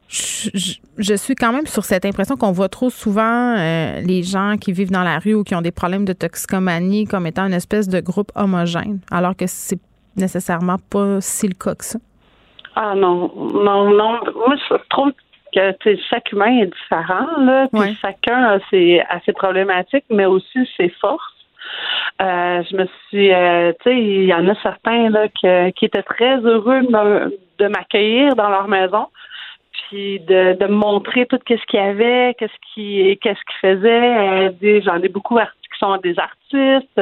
je, 0.08 1.14
suis 1.16 1.34
quand 1.34 1.52
même 1.52 1.66
sur 1.66 1.84
cette 1.84 2.04
impression 2.04 2.36
qu'on 2.36 2.52
voit 2.52 2.68
trop 2.68 2.90
souvent 2.90 3.56
euh, 3.56 4.00
les 4.00 4.22
gens 4.22 4.56
qui 4.60 4.72
vivent 4.72 4.90
dans 4.90 5.02
la 5.02 5.18
rue 5.18 5.34
ou 5.34 5.44
qui 5.44 5.54
ont 5.54 5.62
des 5.62 5.72
problèmes 5.72 6.04
de 6.04 6.12
toxicomanie 6.12 7.06
comme 7.06 7.26
étant 7.26 7.46
une 7.46 7.54
espèce 7.54 7.88
de 7.88 8.00
groupe 8.00 8.30
homogène, 8.34 9.00
alors 9.10 9.34
que 9.36 9.46
c'est 9.46 9.80
nécessairement 10.16 10.76
pas 10.90 11.20
si 11.20 11.48
le 11.48 11.54
cas 11.54 11.74
que 11.74 11.84
ça. 11.84 11.98
Ah 12.76 12.94
non, 12.94 13.32
non, 13.36 13.90
non. 13.90 14.20
Moi, 14.34 14.56
je 14.68 14.74
trouve 14.90 15.12
que 15.54 15.96
chaque 16.10 16.32
humain 16.32 16.58
est 16.60 16.66
différent, 16.66 17.26
là, 17.38 17.68
puis 17.72 17.96
chacun 18.00 18.42
a 18.44 18.58
ses, 18.70 19.00
a 19.00 19.20
ses 19.24 19.32
problématiques, 19.32 20.04
mais 20.10 20.26
aussi 20.26 20.68
ses 20.76 20.88
forces. 21.00 21.22
Euh, 22.20 22.62
je 22.70 22.76
me 22.76 22.86
suis, 23.08 23.32
euh, 23.32 23.72
tu 23.80 23.90
sais, 23.90 23.96
il 23.96 24.24
y 24.24 24.34
en 24.34 24.46
a 24.48 24.54
certains 24.62 25.08
là 25.10 25.28
qui 25.28 25.84
étaient 25.84 26.02
très 26.02 26.36
heureux 26.38 26.82
de 26.82 27.68
m'accueillir 27.68 28.34
dans 28.34 28.48
leur 28.48 28.68
maison, 28.68 29.06
puis 29.94 30.20
de, 30.20 30.56
de 30.58 30.66
me 30.66 30.74
montrer 30.74 31.26
tout 31.26 31.38
ce 31.48 31.54
qu'il 31.66 31.78
y 31.78 31.82
avait, 31.82 32.34
qu'est-ce 32.38 32.74
qui, 32.74 33.16
qu'est-ce 33.22 33.38
qu'ils 33.38 33.76
faisaient. 33.76 34.50
Euh, 34.62 34.80
j'en 34.84 35.00
ai 35.02 35.08
beaucoup 35.08 35.38
qui 35.38 35.78
sont 35.78 35.96
des 35.98 36.16
artistes. 36.18 37.00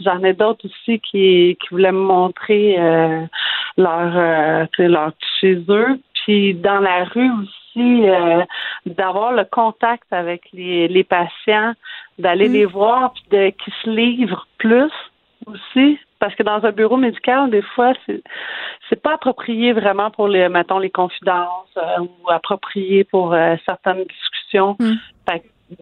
J'en 0.00 0.22
ai 0.22 0.34
d'autres 0.34 0.66
aussi 0.66 1.00
qui, 1.00 1.58
qui 1.60 1.68
voulaient 1.70 1.92
me 1.92 1.98
montrer 1.98 2.76
leur, 3.76 4.68
leur 4.78 5.12
chez 5.40 5.56
eux. 5.68 6.00
Puis 6.14 6.54
dans 6.54 6.80
la 6.80 7.04
rue 7.04 7.30
aussi 7.30 8.08
euh, 8.08 8.44
d'avoir 8.86 9.32
le 9.32 9.44
contact 9.44 10.04
avec 10.10 10.42
les, 10.52 10.88
les 10.88 11.04
patients, 11.04 11.72
d'aller 12.18 12.48
mm. 12.48 12.52
les 12.52 12.64
voir, 12.64 13.12
puis 13.12 13.24
de 13.30 13.50
qu'ils 13.50 13.72
se 13.84 13.90
livrent 13.90 14.46
plus 14.58 14.92
aussi. 15.46 15.98
Parce 16.20 16.34
que 16.34 16.42
dans 16.42 16.64
un 16.64 16.72
bureau 16.72 16.96
médical, 16.96 17.50
des 17.50 17.62
fois, 17.62 17.92
c'est 18.06 18.22
c'est 18.88 19.00
pas 19.00 19.14
approprié 19.14 19.72
vraiment 19.72 20.10
pour 20.10 20.28
les, 20.28 20.48
mettons, 20.48 20.78
les 20.78 20.90
confidences 20.90 21.76
euh, 21.76 22.00
ou 22.00 22.30
approprié 22.30 23.04
pour 23.04 23.32
euh, 23.32 23.56
certaines 23.66 24.04
discussions. 24.04 24.76
Mm. 24.80 24.94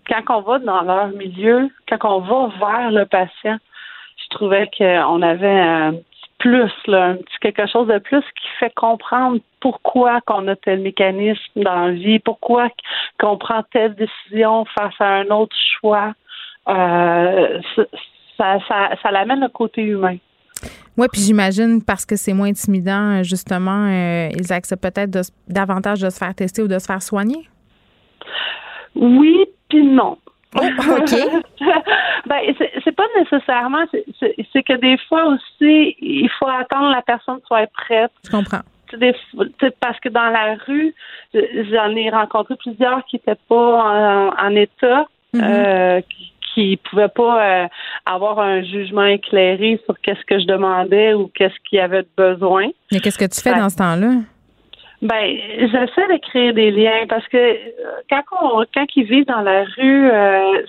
quand 0.08 0.36
on 0.36 0.40
va 0.40 0.58
dans 0.58 0.82
leur 0.82 1.08
milieu, 1.08 1.70
quand 1.88 1.98
on 2.04 2.20
va 2.20 2.50
vers 2.58 2.90
le 2.90 3.06
patient, 3.06 3.58
je 4.16 4.36
trouvais 4.36 4.68
qu'on 4.76 5.22
avait 5.22 5.60
un 5.60 5.94
plus, 6.38 6.72
là, 6.86 7.06
un 7.06 7.16
petit 7.16 7.38
quelque 7.40 7.66
chose 7.66 7.88
de 7.88 7.98
plus 7.98 8.20
qui 8.20 8.48
fait 8.60 8.74
comprendre 8.74 9.40
pourquoi 9.60 10.20
qu'on 10.22 10.46
a 10.48 10.56
tel 10.56 10.80
mécanisme 10.80 11.62
dans 11.62 11.86
la 11.86 11.92
vie, 11.92 12.18
pourquoi 12.18 12.68
qu'on 13.18 13.38
prend 13.38 13.62
telle 13.72 13.94
décision 13.94 14.64
face 14.66 14.94
à 15.00 15.06
un 15.06 15.26
autre 15.28 15.56
choix. 15.80 16.12
Euh, 16.68 17.60
ça, 18.36 18.58
ça, 18.68 18.90
ça 19.02 19.10
l'amène 19.10 19.40
le 19.40 19.48
côté 19.48 19.82
humain. 19.82 20.18
Oui, 20.96 21.06
puis 21.12 21.20
j'imagine 21.20 21.82
parce 21.82 22.06
que 22.06 22.16
c'est 22.16 22.32
moins 22.32 22.48
intimidant, 22.48 23.22
justement, 23.22 23.86
euh, 23.86 24.28
ils 24.34 24.52
acceptent 24.52 24.82
peut-être 24.82 25.10
davantage 25.46 26.00
de 26.00 26.10
se 26.10 26.18
faire 26.18 26.34
tester 26.34 26.62
ou 26.62 26.68
de 26.68 26.78
se 26.78 26.86
faire 26.86 27.02
soigner? 27.02 27.48
Oui, 28.94 29.44
puis 29.68 29.84
non. 29.84 30.16
Oh, 30.54 30.60
OK. 30.60 31.10
ben, 32.26 32.54
c'est 32.82 32.96
pas 32.96 33.04
nécessairement. 33.18 33.84
C'est 34.20 34.62
que 34.62 34.76
des 34.76 34.96
fois 35.08 35.26
aussi, 35.26 35.96
il 36.00 36.30
faut 36.38 36.48
attendre 36.48 36.90
la 36.90 37.02
personne 37.02 37.40
soit 37.46 37.66
prête. 37.66 38.10
Je 38.24 38.30
comprends. 38.30 38.62
parce 39.80 40.00
que 40.00 40.08
dans 40.08 40.30
la 40.30 40.54
rue, 40.66 40.94
j'en 41.34 41.94
ai 41.94 42.08
rencontré 42.08 42.56
plusieurs 42.56 43.04
qui 43.04 43.16
n'étaient 43.16 43.40
pas 43.48 44.32
en, 44.38 44.56
état, 44.56 45.06
mm-hmm. 45.34 45.42
euh, 45.42 46.00
qui, 46.08 46.32
ne 46.56 46.76
pouvaient 46.76 47.08
pas 47.08 47.64
euh, 47.64 47.68
avoir 48.04 48.38
un 48.38 48.62
jugement 48.62 49.04
éclairé 49.04 49.80
sur 49.84 49.94
qu'est-ce 50.00 50.24
que 50.26 50.38
je 50.38 50.46
demandais 50.46 51.14
ou 51.14 51.30
qu'est-ce 51.34 51.54
qu'il 51.68 51.78
y 51.78 51.80
avait 51.80 52.02
de 52.02 52.08
besoin. 52.16 52.68
Mais 52.92 53.00
qu'est-ce 53.00 53.18
que 53.18 53.24
tu 53.24 53.40
fais 53.40 53.54
dans 53.54 53.70
ce 53.70 53.76
temps-là? 53.76 54.22
Ben, 55.02 55.38
j'essaie 55.60 56.08
de 56.08 56.18
créer 56.22 56.52
des 56.54 56.70
liens 56.70 57.04
parce 57.06 57.26
que 57.28 57.36
euh, 57.36 57.56
quand 58.08 58.22
on, 58.40 58.64
quand 58.74 58.86
ils 58.96 59.04
vivent 59.04 59.26
dans 59.26 59.42
la 59.42 59.64
rue, 59.64 60.10
euh, 60.10 60.62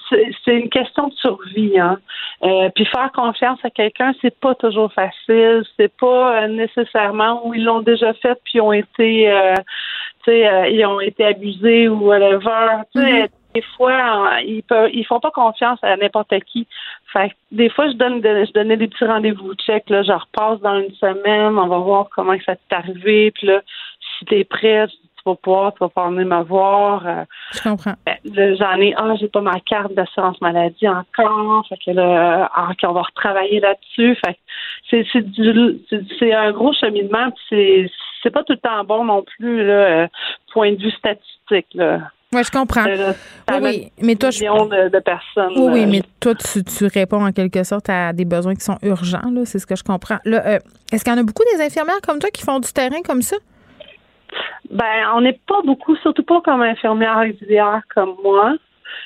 c'est 0.44 0.54
une 0.54 0.70
question 0.70 1.08
de 1.08 1.14
survie. 1.14 1.80
Hein. 1.80 1.98
Euh, 2.44 2.70
puis 2.76 2.86
faire 2.86 3.10
confiance 3.14 3.60
à 3.64 3.70
quelqu'un, 3.70 4.12
c'est 4.22 4.38
pas 4.38 4.54
toujours 4.56 4.92
facile. 4.92 5.64
C'est 5.78 5.96
pas 5.98 6.46
nécessairement 6.50 7.48
où 7.48 7.54
ils 7.54 7.64
l'ont 7.64 7.82
déjà 7.82 8.14
fait 8.16 8.38
puis 8.44 8.60
ont 8.60 8.74
été, 8.74 9.34
tu 10.26 10.32
sais, 10.32 10.74
ils 10.74 10.86
ont 10.86 11.00
été 11.00 11.24
abusés 11.24 11.88
ou 11.88 12.08
whatever. 12.08 12.84
Tu 12.94 13.02
sais, 13.02 13.24
mm-hmm. 13.24 13.30
Des 13.58 13.64
fois, 13.76 14.42
ils 14.42 14.64
peuvent, 14.64 14.90
ils 14.94 15.06
font 15.06 15.20
pas 15.20 15.32
confiance 15.32 15.80
à 15.82 15.98
n'importe 15.98 16.34
qui. 16.46 16.68
Fait 17.12 17.32
des 17.52 17.70
fois, 17.70 17.90
je 17.90 17.96
donne, 17.96 18.22
je 18.22 18.52
donnais 18.52 18.78
des 18.78 18.88
petits 18.88 19.06
rendez-vous 19.06 19.54
check. 19.56 19.90
Là, 19.90 20.04
je 20.04 20.12
repasse 20.12 20.60
dans 20.62 20.80
une 20.80 20.94
semaine, 20.96 21.58
on 21.58 21.68
va 21.68 21.78
voir 21.80 22.08
comment 22.16 22.36
ça 22.46 22.56
t'est 22.56 22.76
arrivé. 22.76 23.32
Puis 23.32 23.48
là, 23.48 23.62
si 24.18 24.26
t'es 24.26 24.44
prêt, 24.44 24.88
tu 24.88 25.24
vas 25.26 25.36
pouvoir, 25.36 25.74
tu 25.74 25.80
vas 25.80 25.90
pouvoir 25.90 26.12
venir 26.12 26.28
me 26.28 26.44
voir. 26.44 27.08
Euh. 27.08 27.24
je 27.52 27.64
comprends. 27.64 27.96
Ben, 28.06 28.56
j'en 28.58 28.80
ai, 28.80 28.94
ah, 28.96 29.16
j'ai 29.20 29.28
pas 29.28 29.42
ma 29.42 29.60
carte 29.62 29.94
d'assurance 29.94 30.40
maladie 30.40 30.88
encore. 30.88 31.66
Fait 31.68 31.78
que 31.84 31.92
là, 31.92 32.50
ah, 32.54 32.70
on 32.84 32.92
va 32.92 33.02
retravailler 33.02 33.60
là-dessus. 33.60 34.16
Fait 34.24 34.38
c'est, 34.90 35.06
c'est 36.20 36.34
un 36.34 36.52
gros 36.52 36.74
cheminement. 36.74 37.30
C'est, 37.50 37.90
c'est 38.22 38.30
pas 38.30 38.44
tout 38.44 38.54
le 38.54 38.60
temps 38.60 38.84
bon 38.84 39.06
non 39.06 39.24
plus, 39.24 39.66
là, 39.66 39.74
euh, 39.74 40.08
point 40.54 40.74
de 40.74 40.82
vue 40.82 40.92
statistique, 40.92 41.74
là. 41.74 42.02
Oui, 42.34 42.44
je 42.44 42.52
comprends. 42.52 42.84
oui, 43.62 43.90
mais 44.02 44.16
toi, 44.16 44.32
je... 44.32 44.44
de, 44.44 44.90
de 44.90 45.00
personnes. 45.00 45.54
Oui, 45.56 45.70
oui, 45.72 45.86
mais 45.86 46.02
toi, 46.20 46.36
tu, 46.36 46.62
tu, 46.64 46.86
réponds 46.86 47.26
en 47.26 47.32
quelque 47.32 47.64
sorte 47.64 47.90
à 47.90 48.12
des 48.12 48.26
besoins 48.26 48.54
qui 48.54 48.66
sont 48.66 48.78
urgents, 48.82 49.32
là, 49.32 49.46
c'est 49.46 49.60
ce 49.60 49.66
que 49.66 49.78
je 49.78 49.84
comprends. 49.84 50.18
Là, 50.26 50.46
euh, 50.46 50.60
est-ce 50.92 51.06
qu'il 51.06 51.14
y 51.14 51.16
en 51.16 51.20
a 51.20 51.24
beaucoup 51.24 51.44
des 51.56 51.64
infirmières 51.64 52.02
comme 52.06 52.20
toi 52.20 52.30
qui 52.30 52.44
font 52.44 52.60
du 52.60 52.72
terrain 52.74 53.02
comme 53.06 53.22
ça? 53.22 53.38
Ben, 54.70 55.10
on 55.16 55.22
n'est 55.22 55.40
pas 55.48 55.62
beaucoup, 55.66 55.96
surtout 55.98 56.24
pas 56.24 56.42
comme 56.42 56.62
infirmière 56.62 57.24
auxiliaire 57.30 57.82
comme 57.96 58.16
moi. 58.22 58.56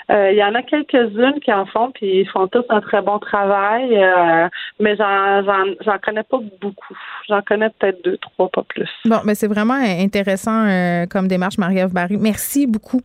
Euh, 0.09 0.31
il 0.31 0.37
y 0.37 0.43
en 0.43 0.53
a 0.55 0.61
quelques-unes 0.61 1.39
qui 1.43 1.53
en 1.53 1.65
font, 1.65 1.91
puis 1.91 2.21
ils 2.21 2.27
font 2.27 2.47
tous 2.47 2.63
un 2.69 2.81
très 2.81 3.01
bon 3.01 3.19
travail, 3.19 3.95
euh, 3.95 4.47
mais 4.79 4.95
j'en 4.95 5.97
connais 6.03 6.23
pas 6.23 6.39
beaucoup. 6.61 6.97
J'en 7.29 7.41
connais 7.41 7.69
peut-être 7.69 8.03
deux, 8.03 8.17
trois, 8.17 8.49
pas 8.49 8.63
plus. 8.63 8.89
Bon, 9.05 9.19
mais 9.25 9.35
c'est 9.35 9.47
vraiment 9.47 9.75
intéressant 9.75 10.65
euh, 10.67 11.05
comme 11.05 11.27
démarche, 11.27 11.57
Marie-Ève 11.57 11.93
Barry. 11.93 12.17
Merci 12.17 12.67
beaucoup 12.67 13.01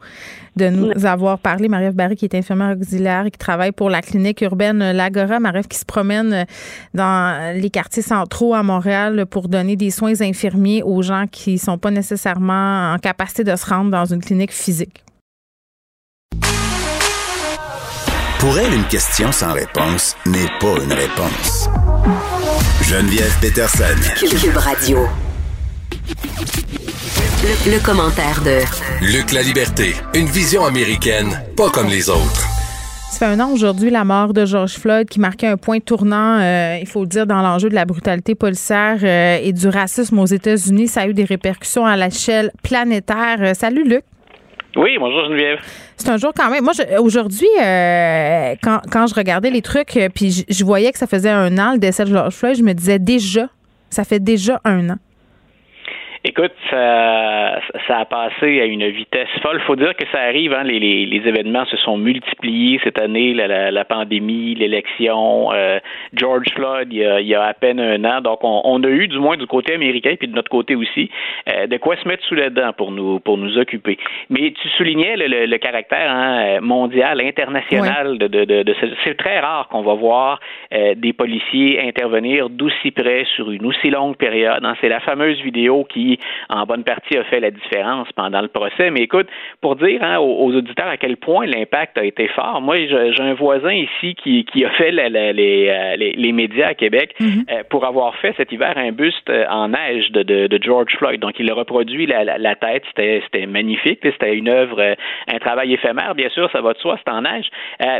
de 0.56 0.68
nous 0.68 1.06
avoir 1.06 1.38
parlé. 1.38 1.68
Marie-Ève 1.68 1.94
Barry, 1.94 2.16
qui 2.16 2.24
est 2.24 2.34
infirmière 2.34 2.76
auxiliaire 2.76 3.26
et 3.26 3.30
qui 3.30 3.38
travaille 3.38 3.72
pour 3.72 3.90
la 3.90 4.00
clinique 4.00 4.40
urbaine 4.40 4.92
L'Agora. 4.92 5.38
Marie-Ève 5.38 5.68
qui 5.68 5.78
se 5.78 5.84
promène 5.84 6.46
dans 6.94 7.54
les 7.54 7.70
quartiers 7.70 8.02
centraux 8.02 8.54
à 8.54 8.62
Montréal 8.62 9.26
pour 9.26 9.48
donner 9.48 9.76
des 9.76 9.90
soins 9.90 10.20
infirmiers 10.22 10.82
aux 10.82 11.02
gens 11.02 11.26
qui 11.30 11.58
sont 11.58 11.78
pas 11.78 11.90
nécessairement 11.90 12.92
en 12.94 12.98
capacité 12.98 13.44
de 13.44 13.54
se 13.54 13.66
rendre 13.68 13.90
dans 13.90 14.06
une 14.06 14.20
clinique 14.20 14.52
physique. 14.52 15.05
Pour 18.47 18.61
elle, 18.61 18.74
une 18.74 18.84
question 18.84 19.32
sans 19.32 19.55
réponse 19.55 20.14
n'est 20.24 20.47
pas 20.61 20.80
une 20.80 20.92
réponse. 20.92 21.68
Geneviève 22.80 23.36
Peterson. 23.40 23.97
Cube 24.20 24.57
Radio. 24.57 24.99
Le, 27.42 27.84
commentaire 27.84 28.40
de 28.44 28.61
Luc 29.05 29.32
La 29.32 29.42
Liberté, 29.42 29.97
une 30.14 30.26
vision 30.26 30.64
américaine, 30.64 31.42
pas 31.57 31.70
comme 31.70 31.88
les 31.88 32.09
autres. 32.09 32.47
Ça 33.11 33.18
fait 33.18 33.24
un 33.24 33.40
an 33.40 33.51
aujourd'hui, 33.51 33.90
la 33.90 34.05
mort 34.05 34.32
de 34.32 34.47
George 34.47 34.74
Floyd 34.74 35.09
qui 35.09 35.18
marquait 35.18 35.49
un 35.49 35.57
point 35.57 35.80
tournant, 35.80 36.38
euh, 36.38 36.78
il 36.80 36.86
faut 36.86 37.01
le 37.01 37.09
dire, 37.09 37.26
dans 37.26 37.42
l'enjeu 37.42 37.68
de 37.68 37.74
la 37.74 37.84
brutalité 37.84 38.36
policière 38.36 38.99
euh, 39.03 39.40
et 39.42 39.53
du 39.53 39.66
racisme 39.66 40.20
aux 40.20 40.26
États-Unis. 40.26 40.86
Ça 40.86 41.01
a 41.01 41.09
eu 41.09 41.14
des 41.14 41.24
répercussions 41.24 41.84
à 41.84 41.97
l'échelle 41.97 42.53
planétaire. 42.62 43.38
Euh, 43.40 43.55
salut 43.55 43.82
Luc. 43.82 44.05
Oui, 44.76 44.98
bonjour 44.98 45.24
Geneviève. 45.24 45.58
C'est 45.96 46.10
un 46.10 46.18
jour 46.18 46.32
quand 46.36 46.50
même. 46.50 46.62
Moi, 46.62 46.74
aujourd'hui, 46.98 47.48
euh, 47.62 48.54
quand, 48.62 48.80
quand, 48.92 49.06
je 49.06 49.14
regardais 49.14 49.50
les 49.50 49.62
trucs, 49.62 49.96
euh, 49.96 50.10
puis 50.14 50.44
je, 50.46 50.64
voyais 50.64 50.92
que 50.92 50.98
ça 50.98 51.06
faisait 51.06 51.30
un 51.30 51.56
an 51.56 51.72
le 51.72 51.78
décès 51.78 52.04
de 52.04 52.10
George 52.10 52.34
Floyd, 52.34 52.56
je 52.56 52.62
me 52.62 52.74
disais 52.74 52.98
déjà, 52.98 53.48
ça 53.88 54.04
fait 54.04 54.20
déjà 54.20 54.60
un 54.64 54.90
an. 54.90 54.96
Écoute, 56.28 56.50
ça, 56.70 57.60
ça, 57.86 57.98
a 57.98 58.04
passé 58.04 58.60
à 58.60 58.64
une 58.64 58.84
vitesse 58.88 59.28
folle. 59.42 59.60
faut 59.60 59.76
dire 59.76 59.94
que 59.94 60.04
ça 60.10 60.18
arrive, 60.22 60.52
hein, 60.54 60.64
les, 60.64 60.80
les, 60.80 61.06
les, 61.06 61.28
événements 61.28 61.64
se 61.66 61.76
sont 61.76 61.96
multipliés 61.96 62.80
cette 62.82 63.00
année, 63.00 63.32
la, 63.32 63.70
la, 63.70 63.84
pandémie, 63.84 64.56
l'élection, 64.56 65.52
euh, 65.52 65.78
George 66.14 66.48
Floyd, 66.56 66.88
il 66.90 66.98
y, 66.98 67.04
a, 67.04 67.20
il 67.20 67.28
y, 67.28 67.36
a, 67.36 67.44
à 67.44 67.54
peine 67.54 67.78
un 67.78 68.04
an. 68.04 68.22
Donc, 68.22 68.42
on, 68.42 68.60
on, 68.64 68.82
a 68.82 68.88
eu, 68.88 69.06
du 69.06 69.20
moins 69.20 69.36
du 69.36 69.46
côté 69.46 69.74
américain, 69.74 70.16
puis 70.18 70.26
de 70.26 70.34
notre 70.34 70.50
côté 70.50 70.74
aussi, 70.74 71.10
euh, 71.48 71.68
de 71.68 71.76
quoi 71.76 71.94
se 71.96 72.08
mettre 72.08 72.24
sous 72.24 72.34
les 72.34 72.50
dents 72.50 72.72
pour 72.72 72.90
nous, 72.90 73.20
pour 73.20 73.38
nous 73.38 73.56
occuper. 73.56 73.96
Mais 74.28 74.52
tu 74.60 74.68
soulignais 74.70 75.16
le, 75.16 75.46
le, 75.46 75.58
caractère 75.58 76.10
hein, 76.10 76.60
mondial, 76.60 77.20
international 77.20 78.18
de, 78.18 78.26
de, 78.26 78.44
de, 78.44 78.62
de 78.64 78.74
C'est 79.04 79.16
très 79.16 79.38
rare 79.38 79.68
qu'on 79.68 79.82
va 79.82 79.94
voir 79.94 80.40
euh, 80.74 80.96
des 80.96 81.12
policiers 81.12 81.86
intervenir 81.86 82.50
d'aussi 82.50 82.90
près 82.90 83.24
sur 83.36 83.52
une 83.52 83.64
aussi 83.64 83.90
longue 83.90 84.16
période. 84.16 84.64
Hein. 84.64 84.74
C'est 84.80 84.88
la 84.88 84.98
fameuse 84.98 85.40
vidéo 85.40 85.84
qui 85.84 86.15
en 86.48 86.64
bonne 86.64 86.84
partie, 86.84 87.16
a 87.16 87.24
fait 87.24 87.40
la 87.40 87.50
différence 87.50 88.08
pendant 88.12 88.40
le 88.40 88.48
procès. 88.48 88.90
Mais 88.90 89.00
écoute, 89.00 89.28
pour 89.60 89.76
dire 89.76 90.02
hein, 90.02 90.18
aux, 90.18 90.54
auditeurs 90.54 90.88
à 90.88 90.96
quel 90.96 91.16
point 91.16 91.46
l'impact 91.46 91.98
a 91.98 92.04
été 92.04 92.28
fort, 92.28 92.60
moi, 92.60 92.76
j'ai 92.76 93.20
un 93.20 93.34
voisin 93.34 93.72
ici 93.72 94.14
qui, 94.14 94.44
qui 94.44 94.64
a 94.64 94.70
fait 94.70 94.92
euh, 94.92 95.32
les, 95.32 96.14
les, 96.16 96.32
médias 96.32 96.68
à 96.68 96.74
Québec 96.74 97.14
mm-hmm. 97.20 97.50
euh, 97.50 97.62
pour 97.70 97.84
avoir 97.84 98.14
fait 98.16 98.34
cet 98.36 98.52
hiver 98.52 98.72
un 98.76 98.92
buste 98.92 99.28
euh, 99.30 99.46
en 99.48 99.68
neige 99.68 100.10
de, 100.10 100.22
de, 100.22 100.62
George 100.62 100.92
Floyd. 100.98 101.20
Donc, 101.20 101.38
il 101.38 101.50
a 101.50 101.54
reproduit 101.54 102.06
la, 102.06 102.24
la, 102.24 102.54
tête. 102.56 102.82
C'était 102.94 103.46
magnifique. 103.46 104.00
C'était 104.02 104.34
une 104.34 104.48
œuvre, 104.48 104.96
un 105.28 105.38
travail 105.38 105.72
éphémère, 105.74 106.14
bien 106.14 106.28
sûr, 106.30 106.50
ça 106.50 106.60
va 106.60 106.72
de 106.72 106.78
soi, 106.78 106.98
c'est 107.04 107.12
en 107.12 107.22
neige. 107.22 107.48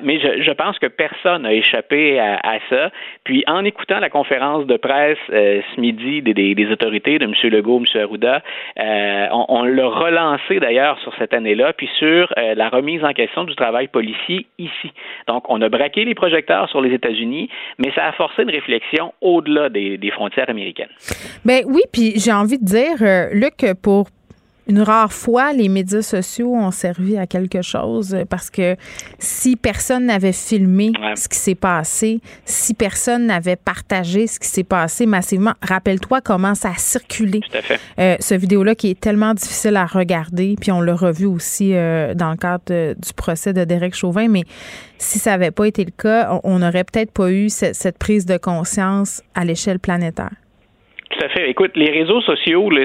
mais 0.03 0.19
je, 0.21 0.43
je, 0.43 0.53
pense 0.53 0.79
que 0.79 0.87
personne 0.87 1.43
n'a 1.43 1.53
échappé 1.53 2.19
à, 2.19 2.39
à, 2.43 2.59
ça. 2.71 2.91
Puis, 3.25 3.45
en 3.47 3.65
écoutant 3.65 4.01
la 4.01 4.11
conférence 4.11 4.67
de 4.67 4.77
presse 4.77 5.19
ce 5.29 5.81
midi 5.81 6.23
des, 6.23 6.35
des, 6.35 6.55
des 6.55 6.71
autorités, 6.71 7.19
de 7.19 7.25
M. 7.25 7.35
Legault, 7.45 7.81
M. 7.81 7.96
Arruda. 7.99 8.43
Euh, 8.79 9.27
on, 9.31 9.65
l'a 9.65 9.89
relancé 9.89 10.61
d'ailleurs 10.61 10.99
sur 11.01 11.13
cette 11.19 11.35
année-là, 11.35 11.73
puis 11.73 11.89
sur 11.99 12.33
euh, 12.39 12.55
la 12.55 12.69
remise 12.69 13.05
en 13.05 13.13
question 13.13 13.45
du 13.45 13.55
travail 13.55 13.89
policier 13.89 14.47
ici. 14.59 14.93
Donc, 15.29 15.45
on 15.49 15.61
a 15.63 15.69
braqué 15.69 16.05
les 16.05 16.15
projecteurs 16.15 16.69
sur 16.69 16.81
les 16.81 16.95
États-Unis, 16.95 17.49
mais 17.79 17.91
ça 17.95 18.07
a 18.07 18.13
forcé 18.13 18.43
une 18.43 18.51
réflexion 18.51 19.13
au-delà 19.21 19.69
des, 19.69 19.99
des 19.99 20.11
frontières 20.11 20.49
américaines. 20.49 20.91
Ben 21.45 21.63
oui, 21.67 21.83
puis 21.93 22.13
j'ai 22.17 22.33
envie 22.33 22.59
de 22.59 22.65
dire, 22.65 22.97
euh, 23.01 23.29
Luc, 23.33 23.65
pour 23.83 24.09
une 24.69 24.81
rare 24.81 25.13
fois, 25.13 25.53
les 25.53 25.69
médias 25.69 26.03
sociaux 26.03 26.55
ont 26.55 26.71
servi 26.71 27.17
à 27.17 27.27
quelque 27.27 27.63
chose 27.63 28.17
parce 28.29 28.51
que 28.51 28.77
si 29.19 29.55
personne 29.57 30.07
n'avait 30.07 30.33
filmé 30.33 30.93
ce 31.15 31.29
qui 31.29 31.39
s'est 31.39 31.55
passé, 31.55 32.21
si 32.45 32.75
personne 32.75 33.27
n'avait 33.27 33.57
partagé 33.57 34.27
ce 34.27 34.41
qui 34.41 34.49
s'est 34.49 34.65
passé 34.65 35.07
massivement, 35.07 35.53
rappelle-toi 35.63 36.21
comment 36.21 36.55
ça 36.55 36.71
a 36.71 36.77
circulé. 36.79 37.41
Tout 37.41 37.59
à 37.59 37.63
fait. 37.63 37.81
Euh, 37.99 38.17
ce 38.21 38.35
vidéo-là 38.35 38.75
qui 38.75 38.91
est 38.91 39.01
tellement 39.01 39.35
difficile 39.35 39.77
à 39.77 39.87
regarder, 39.87 40.57
puis 40.61 40.73
on 40.73 40.81
l'a 40.81 40.95
revu 40.97 41.27
aussi 41.27 41.75
euh, 41.75 42.15
dans 42.15 42.31
le 42.31 42.37
cadre 42.37 42.65
de- 42.67 42.97
du 42.99 43.13
procès 43.13 43.53
de 43.53 43.65
Derek 43.65 43.95
Chauvin, 43.95 44.29
mais 44.29 44.43
si 44.99 45.19
ça 45.19 45.31
n'avait 45.31 45.51
pas 45.51 45.67
été 45.67 45.85
le 45.85 45.91
cas, 45.93 46.41
on 46.43 46.59
n'aurait 46.59 46.85
peut-être 46.85 47.13
pas 47.13 47.31
eu 47.31 47.49
cette, 47.51 47.75
cette 47.77 47.99
prise 47.99 48.27
de 48.27 48.37
conscience 48.37 49.23
à 49.35 49.45
l'échelle 49.45 49.79
planétaire. 49.79 50.31
Tout 51.11 51.25
à 51.25 51.29
fait. 51.29 51.49
Écoute, 51.49 51.73
les 51.77 51.91
réseaux 51.91 52.21
sociaux, 52.23 52.69
là, 52.69 52.85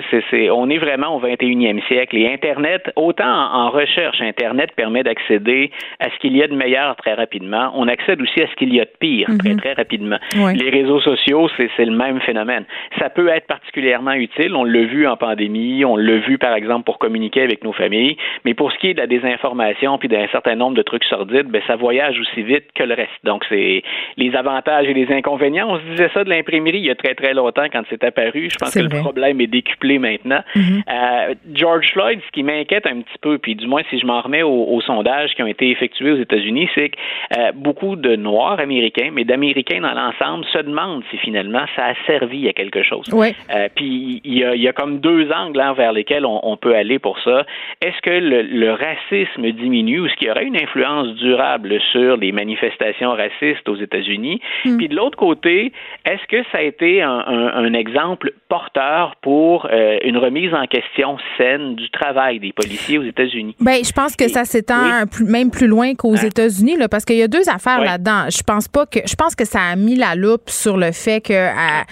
on 0.53 0.69
est 0.69 0.77
vraiment 0.77 1.15
au 1.15 1.21
21e 1.21 1.85
siècle. 1.87 2.15
Et 2.17 2.31
Internet, 2.31 2.91
autant 2.95 3.25
en, 3.25 3.65
en 3.65 3.69
recherche, 3.71 4.21
Internet 4.21 4.71
permet 4.75 5.01
d'accéder 5.03 5.71
à 5.99 6.09
ce 6.09 6.17
qu'il 6.19 6.37
y 6.37 6.43
a 6.43 6.47
de 6.47 6.55
meilleur 6.55 6.95
très 6.97 7.15
rapidement. 7.15 7.71
On 7.73 7.87
accède 7.87 8.21
aussi 8.21 8.41
à 8.41 8.47
ce 8.47 8.55
qu'il 8.55 8.73
y 8.73 8.79
a 8.79 8.85
de 8.85 8.91
pire 8.99 9.27
très, 9.39 9.55
très 9.55 9.73
rapidement. 9.73 10.17
Les 10.35 10.69
réseaux 10.69 11.01
sociaux, 11.01 11.49
c'est, 11.57 11.85
le 11.85 11.95
même 11.95 12.21
phénomène. 12.21 12.65
Ça 12.99 13.09
peut 13.09 13.27
être 13.29 13.47
particulièrement 13.47 14.13
utile. 14.13 14.55
On 14.55 14.63
l'a 14.63 14.83
vu 14.83 15.07
en 15.07 15.17
pandémie. 15.17 15.83
On 15.83 15.97
l'a 15.97 16.17
vu, 16.17 16.37
par 16.37 16.53
exemple, 16.53 16.85
pour 16.85 16.99
communiquer 16.99 17.41
avec 17.41 17.63
nos 17.63 17.73
familles. 17.73 18.17
Mais 18.45 18.53
pour 18.53 18.71
ce 18.71 18.77
qui 18.77 18.87
est 18.87 18.93
de 18.93 18.99
la 18.99 19.07
désinformation 19.07 19.97
puis 19.97 20.09
d'un 20.09 20.27
certain 20.27 20.55
nombre 20.55 20.75
de 20.75 20.83
trucs 20.83 21.05
sordides, 21.05 21.47
ben, 21.47 21.61
ça 21.65 21.75
voyage 21.75 22.19
aussi 22.19 22.43
vite 22.43 22.65
que 22.75 22.83
le 22.83 22.93
reste. 22.93 23.11
Donc, 23.23 23.43
c'est 23.49 23.81
les 24.17 24.35
avantages 24.35 24.87
et 24.87 24.93
les 24.93 25.11
inconvénients. 25.11 25.67
On 25.69 25.77
se 25.79 25.85
disait 25.91 26.09
ça 26.13 26.23
de 26.23 26.29
l'imprimerie 26.29 26.77
il 26.77 26.85
y 26.85 26.91
a 26.91 26.95
très, 26.95 27.15
très 27.15 27.33
longtemps 27.33 27.65
quand 27.71 27.81
c'est 27.89 28.10
apparu. 28.11 28.49
Je 28.51 28.57
pense 28.57 28.73
que 28.73 28.79
vrai. 28.79 28.89
le 28.97 28.99
problème 29.07 29.41
est 29.41 29.47
décuplé 29.59 29.95
maintenant. 29.99 30.41
Euh, 30.57 31.33
George 31.53 31.87
Floyd, 31.93 32.19
ce 32.25 32.31
qui 32.31 32.43
m'inquiète 32.43 32.85
un 32.85 33.01
petit 33.01 33.17
peu, 33.21 33.37
puis 33.37 33.55
du 33.55 33.67
moins 33.67 33.81
si 33.89 33.99
je 33.99 34.05
m'en 34.05 34.21
remets 34.21 34.43
aux, 34.43 34.65
aux 34.75 34.81
sondages 34.81 35.33
qui 35.35 35.41
ont 35.43 35.47
été 35.47 35.69
effectués 35.71 36.11
aux 36.11 36.17
États-Unis, 36.27 36.67
c'est 36.75 36.89
que 36.89 36.97
euh, 37.37 37.51
beaucoup 37.53 37.95
de 37.95 38.15
Noirs 38.15 38.59
américains, 38.59 39.09
mais 39.11 39.23
d'Américains 39.23 39.81
dans 39.81 39.93
l'ensemble, 39.93 40.45
se 40.51 40.59
demandent 40.59 41.03
si 41.09 41.17
finalement 41.17 41.65
ça 41.75 41.85
a 41.87 41.93
servi 42.05 42.47
à 42.49 42.53
quelque 42.53 42.83
chose. 42.83 43.05
Ouais. 43.13 43.33
Euh, 43.55 43.67
puis 43.75 44.21
il 44.23 44.37
y 44.39 44.43
a, 44.43 44.55
il 44.55 44.61
y 44.61 44.67
a 44.67 44.73
comme 44.73 44.99
deux 44.99 45.31
angles 45.31 45.59
hein, 45.59 45.73
vers 45.73 45.93
lesquels 45.93 46.25
on, 46.25 46.39
on 46.43 46.57
peut 46.57 46.75
aller 46.75 46.99
pour 46.99 47.17
ça. 47.19 47.45
Est-ce 47.81 47.99
que 48.01 48.09
le, 48.11 48.41
le 48.43 48.71
racisme 48.73 49.51
diminue 49.51 49.99
ou 50.01 50.05
est-ce 50.07 50.15
qu'il 50.15 50.27
y 50.27 50.31
aurait 50.31 50.45
une 50.45 50.57
influence 50.57 51.09
durable 51.15 51.79
sur 51.91 52.17
les 52.17 52.31
manifestations 52.31 53.11
racistes 53.11 53.67
aux 53.67 53.75
États-Unis? 53.77 54.39
Puis 54.77 54.87
de 54.87 54.95
l'autre 54.95 55.17
côté, 55.17 55.71
est-ce 56.05 56.25
que 56.27 56.43
ça 56.51 56.57
a 56.59 56.61
été 56.61 57.01
un, 57.01 57.09
un- 57.27 57.53
un 57.65 57.73
exemple 57.73 58.00
porteur 58.49 59.15
pour 59.21 59.67
euh, 59.71 59.97
une 60.03 60.17
remise 60.17 60.53
en 60.53 60.65
question 60.67 61.17
saine 61.37 61.75
du 61.75 61.89
travail 61.89 62.39
des 62.39 62.51
policiers 62.53 62.97
aux 62.97 63.03
États-Unis? 63.03 63.55
Ben, 63.59 63.83
je 63.83 63.91
pense 63.91 64.15
que 64.15 64.27
ça 64.29 64.45
s'étend 64.45 65.03
même 65.25 65.51
plus 65.51 65.67
loin 65.67 65.95
qu'aux 65.95 66.15
États-Unis, 66.15 66.77
là, 66.77 66.87
parce 66.89 67.05
qu'il 67.05 67.17
y 67.17 67.23
a 67.23 67.27
deux 67.27 67.49
affaires 67.49 67.81
là-dedans. 67.81 68.25
Je 68.29 68.41
pense 68.43 68.67
pas 68.67 68.85
que, 68.85 68.99
je 69.05 69.15
pense 69.15 69.35
que 69.35 69.45
ça 69.45 69.59
a 69.71 69.75
mis 69.75 69.95
la 69.95 70.15
loupe 70.15 70.49
sur 70.49 70.77
le 70.77 70.91
fait 70.91 71.21
que 71.21 71.33
à- 71.33 71.85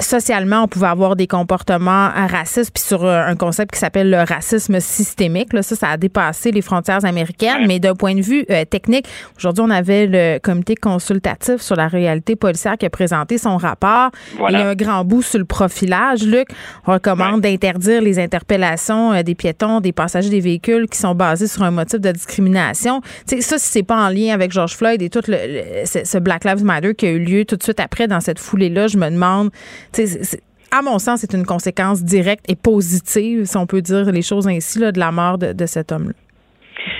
socialement, 0.00 0.64
on 0.64 0.68
pouvait 0.68 0.86
avoir 0.86 1.16
des 1.16 1.26
comportements 1.26 2.06
euh, 2.06 2.26
racistes, 2.26 2.70
puis 2.74 2.82
sur 2.82 3.04
euh, 3.04 3.22
un 3.26 3.36
concept 3.36 3.72
qui 3.74 3.80
s'appelle 3.80 4.10
le 4.10 4.22
racisme 4.22 4.80
systémique. 4.80 5.52
Là, 5.52 5.62
ça, 5.62 5.76
ça 5.76 5.88
a 5.90 5.96
dépassé 5.96 6.50
les 6.50 6.62
frontières 6.62 7.04
américaines. 7.04 7.66
Mais 7.66 7.78
d'un 7.78 7.94
point 7.94 8.14
de 8.14 8.20
vue 8.22 8.44
euh, 8.50 8.64
technique, 8.64 9.06
aujourd'hui, 9.36 9.64
on 9.66 9.70
avait 9.70 10.06
le 10.06 10.38
comité 10.38 10.74
consultatif 10.74 11.60
sur 11.60 11.76
la 11.76 11.88
réalité 11.88 12.36
policière 12.36 12.76
qui 12.78 12.86
a 12.86 12.90
présenté 12.90 13.38
son 13.38 13.56
rapport. 13.56 14.10
Voilà. 14.38 14.58
Il 14.58 14.62
y 14.62 14.64
a 14.64 14.68
un 14.70 14.74
grand 14.74 15.04
bout 15.04 15.22
sur 15.22 15.38
le 15.38 15.44
profilage. 15.44 16.22
Luc 16.24 16.48
on 16.86 16.92
recommande 16.92 17.40
d'interdire 17.40 18.00
les 18.02 18.18
interpellations 18.18 19.12
euh, 19.12 19.22
des 19.22 19.34
piétons, 19.34 19.80
des 19.80 19.92
passagers 19.92 20.30
des 20.30 20.40
véhicules 20.40 20.88
qui 20.88 20.98
sont 20.98 21.14
basés 21.14 21.46
sur 21.48 21.62
un 21.62 21.70
motif 21.70 22.00
de 22.00 22.10
discrimination. 22.12 23.00
Tu 23.28 23.36
sais, 23.36 23.40
ça, 23.42 23.58
si 23.58 23.68
c'est 23.70 23.82
pas 23.82 23.96
en 24.06 24.08
lien 24.08 24.32
avec 24.34 24.52
George 24.52 24.76
Floyd 24.76 25.02
et 25.02 25.10
tout 25.10 25.20
le, 25.28 25.34
le- 25.36 25.86
ce 25.86 26.04
ce 26.04 26.18
Black 26.18 26.44
Lives 26.44 26.64
Matter 26.64 26.94
qui 26.94 27.06
a 27.06 27.10
eu 27.10 27.18
lieu 27.18 27.44
tout 27.44 27.56
de 27.56 27.62
suite 27.62 27.80
après 27.80 28.06
dans 28.06 28.20
cette 28.20 28.38
foulée-là, 28.38 28.86
je 28.86 28.96
me 28.96 29.10
demande, 29.10 29.50
à 30.70 30.82
mon 30.82 30.98
sens, 30.98 31.20
c'est 31.20 31.32
une 31.32 31.46
conséquence 31.46 32.02
directe 32.02 32.44
et 32.48 32.56
positive, 32.56 33.46
si 33.46 33.56
on 33.56 33.66
peut 33.66 33.82
dire 33.82 34.10
les 34.10 34.22
choses 34.22 34.46
ainsi, 34.48 34.78
là, 34.78 34.92
de 34.92 34.98
la 34.98 35.12
mort 35.12 35.38
de, 35.38 35.52
de 35.52 35.66
cet 35.66 35.92
homme-là. 35.92 36.12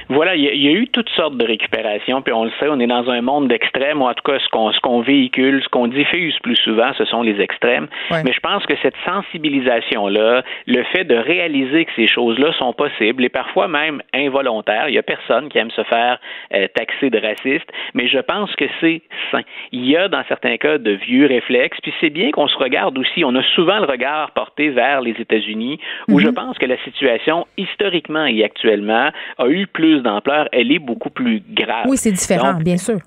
Voilà, 0.09 0.37
il 0.37 0.45
y, 0.45 0.49
a, 0.49 0.53
il 0.53 0.63
y 0.63 0.69
a 0.69 0.73
eu 0.73 0.87
toutes 0.89 1.09
sortes 1.11 1.37
de 1.37 1.45
récupérations, 1.45 2.23
puis 2.23 2.33
on 2.33 2.45
le 2.45 2.51
sait, 2.61 2.69
on 2.69 2.79
est 2.79 2.87
dans 2.87 3.11
un 3.11 3.21
monde 3.23 3.49
d'extrêmes, 3.49 4.01
ou 4.01 4.07
en 4.07 4.15
tout 4.15 4.23
cas, 4.23 4.39
ce 4.39 4.49
qu'on 4.51 4.71
ce 4.73 4.81
qu'on 4.81 5.01
véhicule, 5.01 5.63
ce 5.63 5.69
qu'on 5.69 5.89
diffuse 5.89 6.39
plus 6.41 6.57
souvent, 6.57 6.93
ce 6.97 7.05
sont 7.05 7.23
les 7.23 7.41
extrêmes. 7.41 7.89
Ouais. 8.11 8.23
Mais 8.25 8.33
je 8.33 8.41
pense 8.41 8.65
que 8.67 8.75
cette 8.83 8.95
sensibilisation-là, 9.05 10.43
le 10.67 10.83
fait 10.85 11.05
de 11.05 11.17
réaliser 11.17 11.85
que 11.87 11.93
ces 11.97 12.07
choses-là 12.07 12.53
sont 12.59 12.73
possibles 12.73 13.25
et 13.25 13.29
parfois 13.29 13.69
même 13.69 14.01
involontaires, 14.15 14.89
il 14.89 14.95
y 14.95 14.99
a 14.99 15.03
personne 15.03 15.49
qui 15.49 15.59
aime 15.59 15.71
se 15.71 15.83
faire 15.85 16.19
euh, 16.55 16.69
taxer 16.75 17.11
de 17.11 17.19
raciste, 17.19 17.69
mais 17.95 18.07
je 18.07 18.19
pense 18.19 18.55
que 18.55 18.67
c'est 18.81 19.03
sain. 19.31 19.43
Il 19.73 19.89
y 19.89 19.97
a 19.97 20.09
dans 20.09 20.23
certains 20.29 20.57
cas 20.57 20.79
de 20.79 20.93
vieux 20.93 21.27
réflexes, 21.27 21.79
puis 21.83 21.93
c'est 22.01 22.11
bien 22.11 22.31
qu'on 22.31 22.49
se 22.49 22.57
regarde 22.57 22.97
aussi. 22.99 23.25
On 23.25 23.35
a 23.35 23.43
souvent 23.55 23.79
le 23.79 23.87
regard 23.87 24.31
porté 24.33 24.69
vers 24.69 25.01
les 25.01 25.15
États-Unis, 25.19 25.81
où 26.09 26.21
je 26.21 26.29
pense 26.29 26.59
que 26.59 26.67
la 26.67 26.79
situation 26.85 27.47
historiquement 27.57 28.27
et 28.27 28.45
actuellement 28.45 29.11
a 29.39 29.49
eu 29.49 29.67
plus 29.67 29.96
d'ampleur. 30.03 30.49
Elle 30.53 30.73
est 30.73 30.79
beaucoup 30.79 31.11
plus 31.11 31.43
grave. 31.51 31.87
Oui, 31.89 31.97
c'est 31.97 32.13
différent, 32.13 32.55
Donc, 32.55 32.63
bien 32.63 32.77
sûr. 32.77 32.99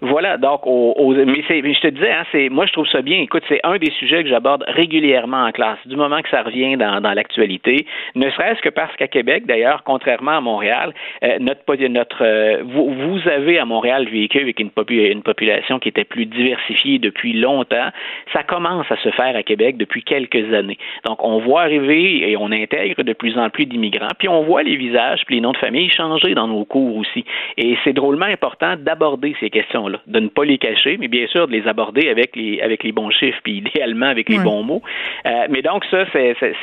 Voilà, 0.00 0.36
donc, 0.36 0.60
au- 0.66 1.12
mais, 1.14 1.24
mais 1.48 1.74
je 1.74 1.80
te 1.80 1.88
disais, 1.88 2.10
hein, 2.10 2.24
c'est, 2.32 2.48
moi 2.48 2.66
je 2.66 2.72
trouve 2.72 2.86
ça 2.88 3.02
bien. 3.02 3.18
Écoute, 3.20 3.42
c'est 3.48 3.60
un 3.64 3.76
des 3.78 3.90
sujets 3.92 4.22
que 4.22 4.28
j'aborde 4.28 4.64
régulièrement 4.68 5.44
en 5.44 5.52
classe, 5.52 5.78
du 5.86 5.96
moment 5.96 6.20
que 6.22 6.28
ça 6.30 6.42
revient 6.42 6.76
dans, 6.76 7.00
dans 7.00 7.12
l'actualité, 7.12 7.86
ne 8.14 8.28
serait-ce 8.30 8.60
que 8.62 8.68
parce 8.70 8.94
qu'à 8.96 9.08
Québec, 9.08 9.44
d'ailleurs, 9.46 9.82
contrairement 9.84 10.38
à 10.38 10.40
Montréal, 10.40 10.92
euh, 11.24 11.38
notre, 11.40 11.62
notre 11.88 12.24
euh, 12.24 12.62
vous, 12.64 12.90
vous 12.92 13.28
avez 13.28 13.58
à 13.58 13.64
Montréal 13.64 14.08
vécu 14.08 14.40
avec 14.40 14.58
une, 14.60 14.70
popu- 14.70 15.10
une 15.12 15.22
population 15.22 15.78
qui 15.78 15.88
était 15.88 16.04
plus 16.04 16.26
diversifiée 16.26 16.98
depuis 16.98 17.32
longtemps. 17.34 17.88
Ça 18.32 18.42
commence 18.42 18.90
à 18.90 18.96
se 18.96 19.10
faire 19.10 19.36
à 19.36 19.42
Québec 19.42 19.76
depuis 19.76 20.02
quelques 20.02 20.52
années. 20.54 20.78
Donc, 21.06 21.22
on 21.24 21.38
voit 21.40 21.62
arriver 21.62 22.28
et 22.30 22.36
on 22.36 22.50
intègre 22.52 23.02
de 23.02 23.12
plus 23.12 23.36
en 23.38 23.50
plus 23.50 23.66
d'immigrants, 23.66 24.08
puis 24.18 24.28
on 24.28 24.42
voit 24.44 24.62
les 24.62 24.76
visages 24.76 25.22
puis 25.26 25.36
les 25.36 25.40
noms 25.40 25.52
de 25.52 25.56
famille 25.58 25.90
changer 25.90 26.34
dans 26.34 26.48
nos 26.48 26.64
cours 26.64 26.96
aussi. 26.96 27.24
Et 27.56 27.76
c'est 27.84 27.92
drôlement 27.92 28.26
important 28.26 28.74
d'aborder 28.78 29.34
ces 29.40 29.50
de 30.06 30.20
ne 30.20 30.28
pas 30.28 30.44
les 30.44 30.58
cacher, 30.58 30.96
mais 30.98 31.08
bien 31.08 31.26
sûr 31.26 31.46
de 31.48 31.52
les 31.52 31.66
aborder 31.66 32.08
avec 32.08 32.36
les 32.36 32.60
avec 32.60 32.82
les 32.84 32.92
bons 32.92 33.10
chiffres, 33.10 33.38
puis 33.42 33.58
idéalement 33.64 34.06
avec 34.06 34.28
les 34.28 34.38
bons 34.38 34.62
mots. 34.62 34.82
Euh, 35.26 35.30
mais 35.50 35.62
donc 35.62 35.84
ça, 35.90 36.04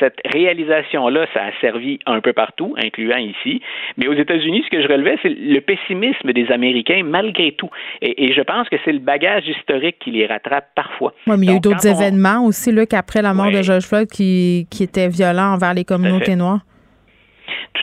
cette 0.00 0.18
réalisation-là, 0.24 1.26
ça 1.34 1.40
a 1.44 1.50
servi 1.60 1.98
un 2.06 2.20
peu 2.20 2.32
partout, 2.32 2.74
incluant 2.82 3.16
ici. 3.18 3.60
Mais 3.96 4.08
aux 4.08 4.14
États-Unis, 4.14 4.62
ce 4.64 4.70
que 4.76 4.82
je 4.82 4.88
relevais, 4.88 5.16
c'est 5.22 5.28
le 5.28 5.60
pessimisme 5.60 6.32
des 6.32 6.50
Américains 6.50 7.02
malgré 7.04 7.52
tout. 7.52 7.70
Et, 8.02 8.24
et 8.24 8.32
je 8.32 8.42
pense 8.42 8.68
que 8.68 8.76
c'est 8.84 8.92
le 8.92 8.98
bagage 8.98 9.46
historique 9.48 9.96
qui 10.00 10.10
les 10.10 10.26
rattrape 10.26 10.68
parfois. 10.74 11.12
Oui, 11.26 11.36
mais 11.38 11.46
il 11.46 11.50
y 11.50 11.52
a 11.52 11.56
eu 11.56 11.60
d'autres 11.60 11.88
on- 11.88 11.94
événements 12.00 12.44
aussi, 12.46 12.72
Luc, 12.72 12.94
après 12.94 13.22
la 13.22 13.34
mort 13.34 13.50
de 13.50 13.62
George 13.62 13.84
Floyd 13.84 14.08
qui, 14.10 14.66
qui 14.70 14.82
étaient 14.84 15.08
violents 15.08 15.54
envers 15.54 15.74
les 15.74 15.84
communautés 15.84 16.36
noires. 16.36 16.60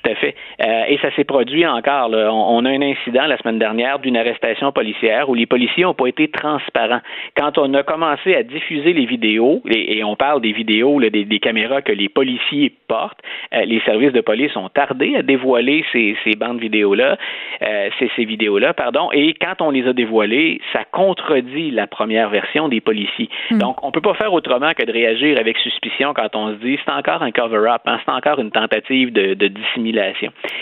Tout 0.01 0.11
à 0.11 0.15
fait. 0.15 0.35
Euh, 0.61 0.83
et 0.89 0.97
ça 0.97 1.09
s'est 1.15 1.23
produit 1.23 1.65
encore. 1.65 2.09
là. 2.09 2.31
On, 2.31 2.57
on 2.57 2.65
a 2.65 2.69
un 2.69 2.81
incident 2.81 3.25
la 3.27 3.37
semaine 3.37 3.59
dernière 3.59 3.99
d'une 3.99 4.17
arrestation 4.17 4.71
policière 4.71 5.29
où 5.29 5.35
les 5.35 5.45
policiers 5.45 5.83
n'ont 5.83 5.93
pas 5.93 6.07
été 6.07 6.27
transparents. 6.27 6.99
Quand 7.37 7.57
on 7.57 7.73
a 7.73 7.83
commencé 7.83 8.35
à 8.35 8.43
diffuser 8.43 8.93
les 8.93 9.05
vidéos, 9.05 9.61
et, 9.69 9.97
et 9.97 10.03
on 10.03 10.15
parle 10.15 10.41
des 10.41 10.51
vidéos, 10.51 10.99
là, 10.99 11.09
des, 11.09 11.23
des 11.23 11.39
caméras 11.39 11.81
que 11.81 11.91
les 11.93 12.09
policiers 12.09 12.73
portent, 12.87 13.19
euh, 13.53 13.63
les 13.65 13.79
services 13.81 14.11
de 14.11 14.21
police 14.21 14.55
ont 14.57 14.69
tardé 14.69 15.15
à 15.15 15.21
dévoiler 15.21 15.85
ces, 15.93 16.15
ces 16.23 16.31
bandes 16.35 16.59
vidéos-là, 16.59 17.17
euh, 17.61 17.89
ces, 17.97 18.11
ces 18.15 18.25
vidéos-là, 18.25 18.73
pardon. 18.73 19.09
Et 19.13 19.33
quand 19.33 19.61
on 19.61 19.71
les 19.71 19.87
a 19.87 19.93
dévoilées, 19.93 20.59
ça 20.73 20.83
contredit 20.91 21.71
la 21.71 21.87
première 21.87 22.29
version 22.29 22.67
des 22.67 22.81
policiers. 22.81 23.29
Donc, 23.51 23.83
on 23.83 23.91
peut 23.91 24.01
pas 24.01 24.13
faire 24.15 24.33
autrement 24.33 24.71
que 24.77 24.83
de 24.83 24.91
réagir 24.91 25.37
avec 25.39 25.57
suspicion 25.59 26.13
quand 26.13 26.35
on 26.35 26.49
se 26.49 26.55
dit 26.55 26.77
c'est 26.85 26.91
encore 26.91 27.23
un 27.23 27.31
cover-up, 27.31 27.81
hein, 27.85 27.99
c'est 28.05 28.11
encore 28.11 28.39
une 28.39 28.51
tentative 28.51 29.13
de, 29.13 29.33
de 29.33 29.47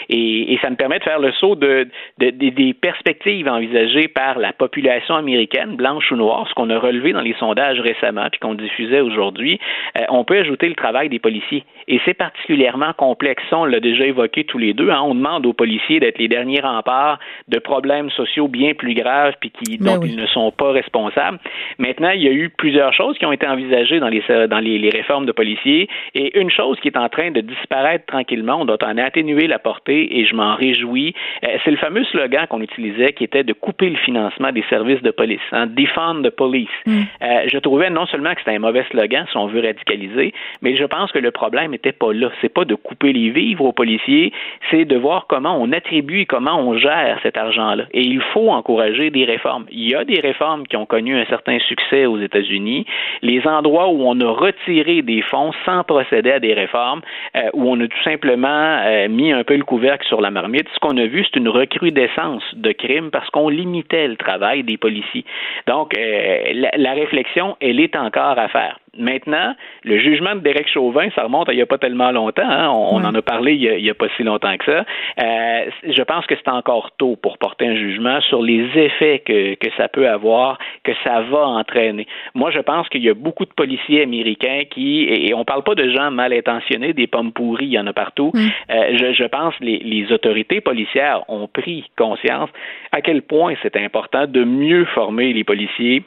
Et, 0.09 0.57
ça 0.61 0.69
me 0.69 0.75
permet 0.75 0.99
de 0.99 1.03
faire 1.03 1.19
le 1.19 1.31
saut 1.33 1.55
de, 1.55 1.87
des 2.17 2.73
perspectives 2.73 3.47
envisagées 3.47 4.07
par 4.07 4.39
la 4.39 4.53
population 4.53 5.15
américaine, 5.15 5.75
blanche 5.75 6.11
ou 6.11 6.15
noire, 6.15 6.47
ce 6.47 6.53
qu'on 6.53 6.69
a 6.69 6.79
relevé 6.79 7.13
dans 7.13 7.21
les 7.21 7.35
sondages 7.35 7.79
récemment, 7.79 8.27
puis 8.31 8.39
qu'on 8.39 8.53
diffusait 8.53 9.01
aujourd'hui. 9.01 9.59
Euh, 9.97 10.03
on 10.09 10.23
peut 10.23 10.37
ajouter 10.37 10.69
le 10.69 10.75
travail 10.75 11.09
des 11.09 11.19
policiers. 11.19 11.63
Et 11.87 11.99
c'est 12.05 12.13
particulièrement 12.13 12.93
complexe. 12.93 13.43
On 13.51 13.65
l'a 13.65 13.79
déjà 13.79 14.05
évoqué 14.05 14.43
tous 14.43 14.57
les 14.57 14.73
deux. 14.73 14.89
Hein. 14.89 15.01
On 15.03 15.15
demande 15.15 15.45
aux 15.45 15.53
policiers 15.53 15.99
d'être 15.99 16.17
les 16.17 16.27
derniers 16.27 16.61
remparts 16.61 17.19
de 17.47 17.59
problèmes 17.59 18.09
sociaux 18.11 18.47
bien 18.47 18.73
plus 18.73 18.93
graves, 18.93 19.33
puis 19.39 19.51
qui, 19.51 19.77
ben 19.77 19.95
dont 19.95 20.05
ils 20.05 20.15
ne 20.15 20.25
sont 20.27 20.51
pas 20.51 20.71
responsables. 20.71 21.39
Maintenant, 21.77 22.09
il 22.09 22.21
y 22.21 22.27
a 22.27 22.31
eu 22.31 22.49
plusieurs 22.49 22.93
choses 22.93 23.17
qui 23.17 23.25
ont 23.25 23.31
été 23.31 23.47
envisagées 23.47 23.99
dans 23.99 24.09
les, 24.09 24.23
dans 24.47 24.59
les, 24.59 24.89
réformes 24.89 25.25
de 25.25 25.31
policiers. 25.31 25.89
Et 26.13 26.39
une 26.39 26.49
chose 26.49 26.79
qui 26.79 26.87
est 26.87 26.97
en 26.97 27.09
train 27.09 27.31
de 27.31 27.41
disparaître 27.41 28.05
tranquillement, 28.05 28.61
on 28.61 28.65
doit 28.65 28.83
en 28.83 28.97
atténuer 28.97 29.47
la 29.47 29.59
portée 29.59 30.19
et 30.19 30.25
je 30.25 30.35
m'en 30.35 30.55
réjouis. 30.55 31.13
Euh, 31.43 31.57
c'est 31.63 31.71
le 31.71 31.77
fameux 31.77 32.03
slogan 32.05 32.47
qu'on 32.47 32.61
utilisait 32.61 33.13
qui 33.13 33.23
était 33.23 33.43
de 33.43 33.53
couper 33.53 33.89
le 33.89 33.97
financement 33.97 34.51
des 34.51 34.63
services 34.69 35.01
de 35.01 35.11
police, 35.11 35.41
hein, 35.51 35.67
defund 35.67 36.23
the 36.23 36.29
police. 36.29 36.69
Mm. 36.85 37.01
Euh, 37.21 37.43
je 37.47 37.57
trouvais 37.57 37.89
non 37.89 38.05
seulement 38.07 38.33
que 38.33 38.39
c'était 38.39 38.55
un 38.55 38.59
mauvais 38.59 38.85
slogan 38.91 39.25
si 39.29 39.37
on 39.37 39.47
veut 39.47 39.61
radicaliser, 39.61 40.33
mais 40.61 40.75
je 40.75 40.83
pense 40.85 41.11
que 41.11 41.19
le 41.19 41.31
problème 41.31 41.72
n'était 41.73 41.91
pas 41.91 42.13
là. 42.13 42.29
C'est 42.41 42.53
pas 42.53 42.65
de 42.65 42.75
couper 42.75 43.13
les 43.13 43.29
vivres 43.29 43.65
aux 43.65 43.73
policiers, 43.73 44.31
c'est 44.69 44.85
de 44.85 44.97
voir 44.97 45.25
comment 45.27 45.57
on 45.59 45.71
attribue 45.71 46.21
et 46.21 46.25
comment 46.25 46.57
on 46.59 46.77
gère 46.77 47.19
cet 47.23 47.37
argent-là. 47.37 47.85
Et 47.91 48.01
il 48.01 48.21
faut 48.33 48.49
encourager 48.49 49.09
des 49.09 49.25
réformes. 49.25 49.65
Il 49.71 49.89
y 49.89 49.95
a 49.95 50.05
des 50.05 50.19
réformes 50.19 50.65
qui 50.67 50.77
ont 50.77 50.85
connu 50.85 51.17
un 51.17 51.25
certain 51.25 51.59
succès 51.59 52.05
aux 52.05 52.19
États-Unis. 52.19 52.85
Les 53.21 53.45
endroits 53.47 53.89
où 53.89 54.03
on 54.03 54.19
a 54.21 54.31
retiré 54.31 55.01
des 55.01 55.21
fonds 55.21 55.51
sans 55.65 55.83
procéder 55.83 56.31
à 56.31 56.39
des 56.39 56.53
réformes, 56.53 57.01
euh, 57.35 57.49
où 57.53 57.69
on 57.69 57.79
a 57.79 57.87
tout 57.87 58.03
simplement 58.03 58.47
euh, 58.83 59.07
mis 59.09 59.31
un 59.31 59.43
peu 59.43 59.55
le 59.55 59.63
couvercle 59.63 60.05
sur 60.07 60.21
la 60.21 60.31
marmite, 60.31 60.67
ce 60.73 60.79
qu'on 60.79 60.97
a 60.97 61.05
vu, 61.05 61.25
c'est 61.25 61.39
une 61.39 61.49
recrudescence 61.49 62.43
de 62.55 62.71
crimes 62.71 63.11
parce 63.11 63.29
qu'on 63.29 63.49
limitait 63.49 64.07
le 64.07 64.15
travail 64.15 64.63
des 64.63 64.77
policiers. 64.77 65.25
Donc, 65.67 65.97
euh, 65.97 66.51
la, 66.53 66.71
la 66.77 66.93
réflexion, 66.93 67.57
elle 67.59 67.79
est 67.79 67.95
encore 67.95 68.37
à 68.37 68.47
faire. 68.47 68.77
Maintenant, 68.97 69.55
le 69.83 69.97
jugement 69.97 70.35
de 70.35 70.41
Derek 70.41 70.67
Chauvin, 70.67 71.09
ça 71.15 71.23
remonte 71.23 71.49
à 71.49 71.53
il 71.53 71.55
n'y 71.55 71.61
a 71.61 71.65
pas 71.65 71.79
tellement 71.79 72.11
longtemps. 72.11 72.47
Hein. 72.47 72.69
On, 72.69 73.03
en 73.03 73.15
a 73.15 73.21
parlé 73.21 73.53
il 73.53 73.81
n'y 73.81 73.89
a, 73.89 73.93
pas 73.93 74.07
si 74.15 74.23
longtemps 74.23 74.55
que 74.57 74.65
ça. 74.65 74.85
Euh, 75.21 75.65
je 75.83 76.01
pense 76.03 76.25
que 76.27 76.35
c'est 76.35 76.49
encore 76.49 76.91
tôt 76.97 77.15
pour 77.15 77.37
porter 77.37 77.67
un 77.67 77.75
jugement 77.75 78.21
sur 78.21 78.41
les 78.41 78.65
effets 78.75 79.23
que, 79.25 79.55
que 79.55 79.67
ça 79.77 79.87
peut 79.87 80.07
avoir, 80.07 80.59
que 80.83 80.91
ça 81.03 81.21
va 81.21 81.47
entraîner. 81.47 82.07
Moi, 82.35 82.51
je 82.51 82.59
pense 82.59 82.87
qu'il 82.89 83.03
y 83.03 83.09
a 83.09 83.13
beaucoup 83.13 83.45
de 83.45 83.53
policiers 83.53 84.03
américains 84.03 84.63
qui, 84.69 85.05
et 85.09 85.33
on 85.33 85.39
ne 85.39 85.43
parle 85.43 85.63
pas 85.63 85.75
de 85.75 85.89
gens 85.89 86.11
mal 86.11 86.33
intentionnés, 86.33 86.93
des 86.93 87.07
pommes 87.07 87.31
pourries, 87.31 87.65
il 87.65 87.73
y 87.73 87.79
en 87.79 87.87
a 87.87 87.93
partout. 87.93 88.31
Mm. 88.33 88.47
Euh, 88.71 88.97
je, 88.97 89.13
je, 89.13 89.27
pense 89.27 89.55
que 89.55 89.63
les, 89.63 89.79
les 89.79 90.11
autorités 90.11 90.61
policières 90.61 91.23
ont 91.29 91.47
pris 91.47 91.89
conscience 91.97 92.49
à 92.91 93.01
quel 93.01 93.21
point 93.23 93.55
c'est 93.61 93.75
important 93.77 94.27
de 94.27 94.43
mieux 94.43 94.85
former 94.85 95.33
les 95.33 95.43
policiers 95.43 96.03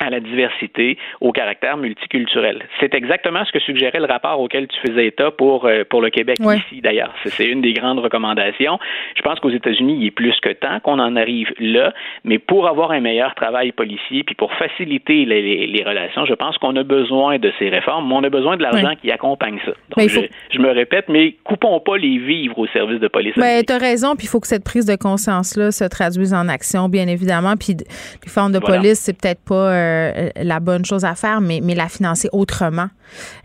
à 0.00 0.10
la 0.10 0.20
diversité, 0.20 0.98
au 1.20 1.32
caractère 1.32 1.76
multiculturel. 1.76 2.62
C'est 2.80 2.94
exactement 2.94 3.44
ce 3.44 3.52
que 3.52 3.60
suggérait 3.60 3.98
le 3.98 4.06
rapport 4.06 4.40
auquel 4.40 4.66
tu 4.68 4.78
faisais 4.86 5.06
état 5.06 5.30
pour, 5.30 5.66
euh, 5.66 5.84
pour 5.88 6.02
le 6.02 6.10
Québec 6.10 6.38
ici, 6.40 6.80
d'ailleurs. 6.80 7.14
C'est 7.24 7.46
une 7.46 7.62
des 7.62 7.72
grandes 7.72 7.98
recommandations. 7.98 8.78
Je 9.16 9.22
pense 9.22 9.40
qu'aux 9.40 9.50
États-Unis, 9.50 9.98
il 10.00 10.06
est 10.06 10.10
plus 10.10 10.34
que 10.40 10.50
temps 10.50 10.80
qu'on 10.80 10.98
en 10.98 11.16
arrive 11.16 11.52
là, 11.58 11.92
mais 12.24 12.38
pour 12.38 12.68
avoir 12.68 12.90
un 12.90 13.00
meilleur 13.00 13.34
travail 13.34 13.72
policier, 13.72 14.24
puis 14.24 14.34
pour 14.34 14.52
faciliter 14.54 15.24
les, 15.24 15.66
les, 15.66 15.84
relations, 15.84 16.24
je 16.24 16.34
pense 16.34 16.56
qu'on 16.58 16.74
a 16.76 16.82
besoin 16.82 17.38
de 17.38 17.52
ces 17.58 17.68
réformes, 17.68 18.08
mais 18.08 18.14
on 18.14 18.24
a 18.24 18.30
besoin 18.30 18.56
de 18.56 18.62
l'argent 18.62 18.94
qui 19.00 19.10
accompagne 19.10 19.58
ça. 19.64 19.72
Donc, 19.96 20.08
je, 20.50 20.58
me 20.58 20.70
répète, 20.70 21.08
mais 21.08 21.34
coupons 21.44 21.80
pas 21.80 21.96
les 21.96 22.18
vivres 22.18 22.58
au 22.58 22.66
service 22.68 23.00
de 23.00 23.08
police. 23.08 23.34
Ben, 23.36 23.62
tu 23.64 23.72
as 23.72 23.78
raison, 23.78 24.16
puis 24.16 24.26
il 24.26 24.28
faut 24.28 24.40
que 24.40 24.46
cette 24.46 24.64
prise 24.64 24.86
de 24.86 24.96
conscience-là 24.96 25.70
se 25.70 25.84
traduise 25.84 26.32
en 26.32 26.48
action, 26.48 26.88
bien 26.88 27.06
évidemment, 27.08 27.54
puis 27.56 27.76
les 27.76 28.30
formes 28.30 28.52
de 28.52 28.58
police, 28.58 29.00
c'est 29.00 29.18
peut-être 29.18 29.44
pas... 29.46 29.72
Euh, 29.72 29.93
euh, 29.94 30.30
la 30.36 30.60
bonne 30.60 30.84
chose 30.84 31.04
à 31.04 31.14
faire, 31.14 31.40
mais, 31.40 31.60
mais 31.62 31.74
la 31.74 31.88
financer 31.88 32.28
autrement. 32.32 32.88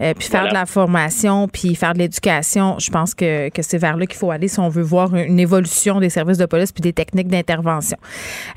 Euh, 0.01 0.13
puis 0.13 0.27
faire 0.27 0.47
de 0.47 0.53
la 0.53 0.65
formation, 0.65 1.47
puis 1.47 1.75
faire 1.75 1.93
de 1.93 1.99
l'éducation. 1.99 2.77
Je 2.79 2.89
pense 2.89 3.13
que, 3.13 3.49
que 3.49 3.61
c'est 3.61 3.77
vers 3.77 3.97
là 3.97 4.05
qu'il 4.05 4.17
faut 4.17 4.31
aller 4.31 4.47
si 4.47 4.59
on 4.59 4.69
veut 4.69 4.83
voir 4.83 5.15
une 5.15 5.39
évolution 5.39 5.99
des 5.99 6.09
services 6.09 6.37
de 6.37 6.45
police 6.45 6.71
puis 6.71 6.81
des 6.81 6.93
techniques 6.93 7.27
d'intervention. 7.27 7.97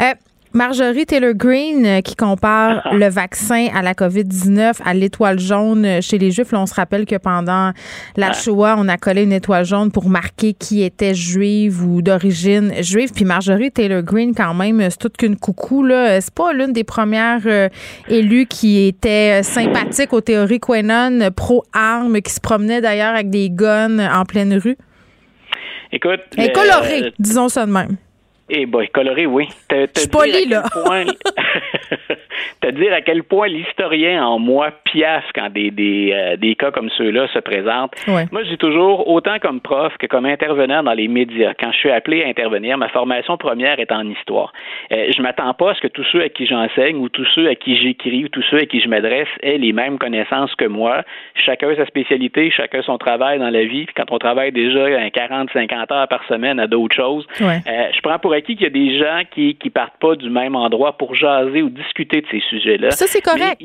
Euh, 0.01 0.14
Marjorie 0.55 1.07
Taylor 1.07 1.32
Greene 1.32 1.86
euh, 1.86 2.00
qui 2.03 2.14
compare 2.14 2.92
le 2.92 3.09
vaccin 3.09 3.68
à 3.74 3.80
la 3.80 3.94
COVID-19 3.94 4.82
à 4.84 4.92
l'étoile 4.92 5.38
jaune 5.38 5.86
euh, 5.86 6.00
chez 6.03 6.18
les 6.18 6.30
Juifs. 6.30 6.53
Là, 6.53 6.61
on 6.61 6.66
se 6.66 6.74
rappelle 6.74 7.07
que 7.07 7.16
pendant 7.16 7.72
la 8.16 8.32
Shoah, 8.34 8.74
on 8.76 8.86
a 8.88 8.98
collé 8.98 9.22
une 9.22 9.32
étoile 9.32 9.64
jaune 9.64 9.90
pour 9.90 10.11
marquer 10.11 10.53
qui 10.53 10.82
était 10.82 11.14
juive 11.14 11.82
ou 11.82 12.03
d'origine 12.03 12.74
juive. 12.82 13.12
Puis 13.14 13.24
Marjorie 13.24 13.70
Taylor 13.70 14.03
Greene, 14.03 14.34
quand 14.34 14.53
même, 14.53 14.80
c'est 14.90 14.98
toute 14.98 15.16
qu'une 15.16 15.36
coucou. 15.36 15.84
Là. 15.84 16.20
C'est 16.20 16.34
pas 16.34 16.53
l'une 16.53 16.74
des 16.74 16.84
premières 16.84 17.46
euh, 17.46 17.70
élues 18.09 18.46
qui 18.46 18.86
était 18.86 19.42
sympathique 19.42 20.12
aux 20.12 20.20
théories 20.20 20.61
Quenon, 20.61 21.30
pro-armes, 21.34 22.20
qui 22.20 22.32
se 22.32 22.40
promenait 22.40 22.82
d'ailleurs 22.82 23.14
avec 23.14 23.30
des 23.30 23.48
guns 23.48 23.98
en 23.98 24.24
pleine 24.26 24.55
rue. 24.59 24.76
Écoute. 25.92 26.20
Et 26.36 26.53
colorée, 26.53 27.12
disons 27.18 27.48
ça 27.48 27.64
de 27.64 27.72
même. 27.72 27.96
Eh 28.49 28.66
boy, 28.66 28.88
coloré, 28.88 29.26
oui. 29.26 29.49
Je 29.70 30.01
suis 30.01 30.09
là. 30.47 30.64
te 32.61 32.70
dire 32.70 32.93
à 32.93 33.01
quel 33.01 33.22
point 33.22 33.49
l'historien 33.49 34.24
en 34.24 34.38
moi 34.38 34.70
piasse 34.84 35.24
quand 35.34 35.51
des, 35.51 35.70
des, 35.70 36.12
euh, 36.12 36.36
des 36.36 36.55
cas 36.55 36.70
comme 36.70 36.90
ceux-là 36.90 37.28
se 37.28 37.38
présentent. 37.38 37.93
Moi, 38.07 38.43
j'ai 38.45 38.57
toujours, 38.57 39.09
autant 39.09 39.38
comme 39.40 39.61
prof 39.61 39.97
que 39.99 40.07
comme 40.07 40.26
intervenant 40.26 40.82
dans 40.82 40.93
les 40.93 41.09
médias, 41.09 41.53
quand 41.59 41.72
je 41.72 41.78
suis 41.78 41.90
appelé 41.90 42.22
à 42.24 42.28
intervenir, 42.28 42.78
ma 42.78 42.88
formation 42.88 43.36
première 43.36 43.80
est 43.80 43.93
en 43.93 44.09
histoire. 44.09 44.53
Euh, 44.93 45.11
je 45.14 45.22
m'attends 45.22 45.55
pas 45.55 45.72
à 45.72 45.74
ce 45.74 45.80
que 45.80 45.88
tous 45.88 46.07
ceux 46.12 46.22
à 46.22 46.28
qui 46.28 46.47
j'enseigne 46.47 46.97
ou 46.97 47.09
tous 47.09 47.26
ceux 47.34 47.49
à 47.49 47.55
qui 47.55 47.76
j'écris 47.76 48.24
ou 48.24 48.28
tous 48.28 48.45
ceux 48.51 48.59
à 48.59 48.66
qui 48.66 48.80
je 48.80 48.88
m'adresse 48.88 49.28
aient 49.43 49.59
les 49.59 49.72
mêmes 49.72 49.99
connaissances 49.99 50.55
que 50.55 50.66
moi. 50.66 51.03
Chacun 51.34 51.74
sa 51.76 51.86
spécialité, 51.86 52.51
chacun 52.51 52.82
son 52.82 52.99
travail 52.99 53.38
dans 53.38 53.51
la 53.51 53.64
vie. 53.64 53.84
Puis 53.86 53.95
quand 53.95 54.11
on 54.11 54.18
travaille 54.18 54.53
déjà 54.53 54.88
40-50 55.09 55.93
heures 55.93 56.09
par 56.09 56.24
semaine 56.26 56.61
à 56.61 56.66
d'autres 56.66 56.95
choses, 56.95 57.26
euh, 57.40 57.53
je 57.66 58.01
prends 58.03 58.18
pour 58.18 58.32
acquis 58.32 58.57
qu'il 58.57 58.64
y 58.64 58.66
a 58.66 58.70
des 58.70 58.99
gens 58.99 59.22
qui 59.30 59.55
qui 59.57 59.70
partent 59.70 59.99
pas 60.01 60.16
du 60.16 60.30
même 60.30 60.57
endroit 60.57 60.97
pour 60.99 61.14
jaser 61.14 61.62
ou 61.62 61.70
discuter 61.70 62.20
de 62.20 62.26
ces 62.33 62.41
sujets-là. 62.49 62.91
Ça, 62.91 63.07
c'est 63.07 63.20
correct. 63.20 63.61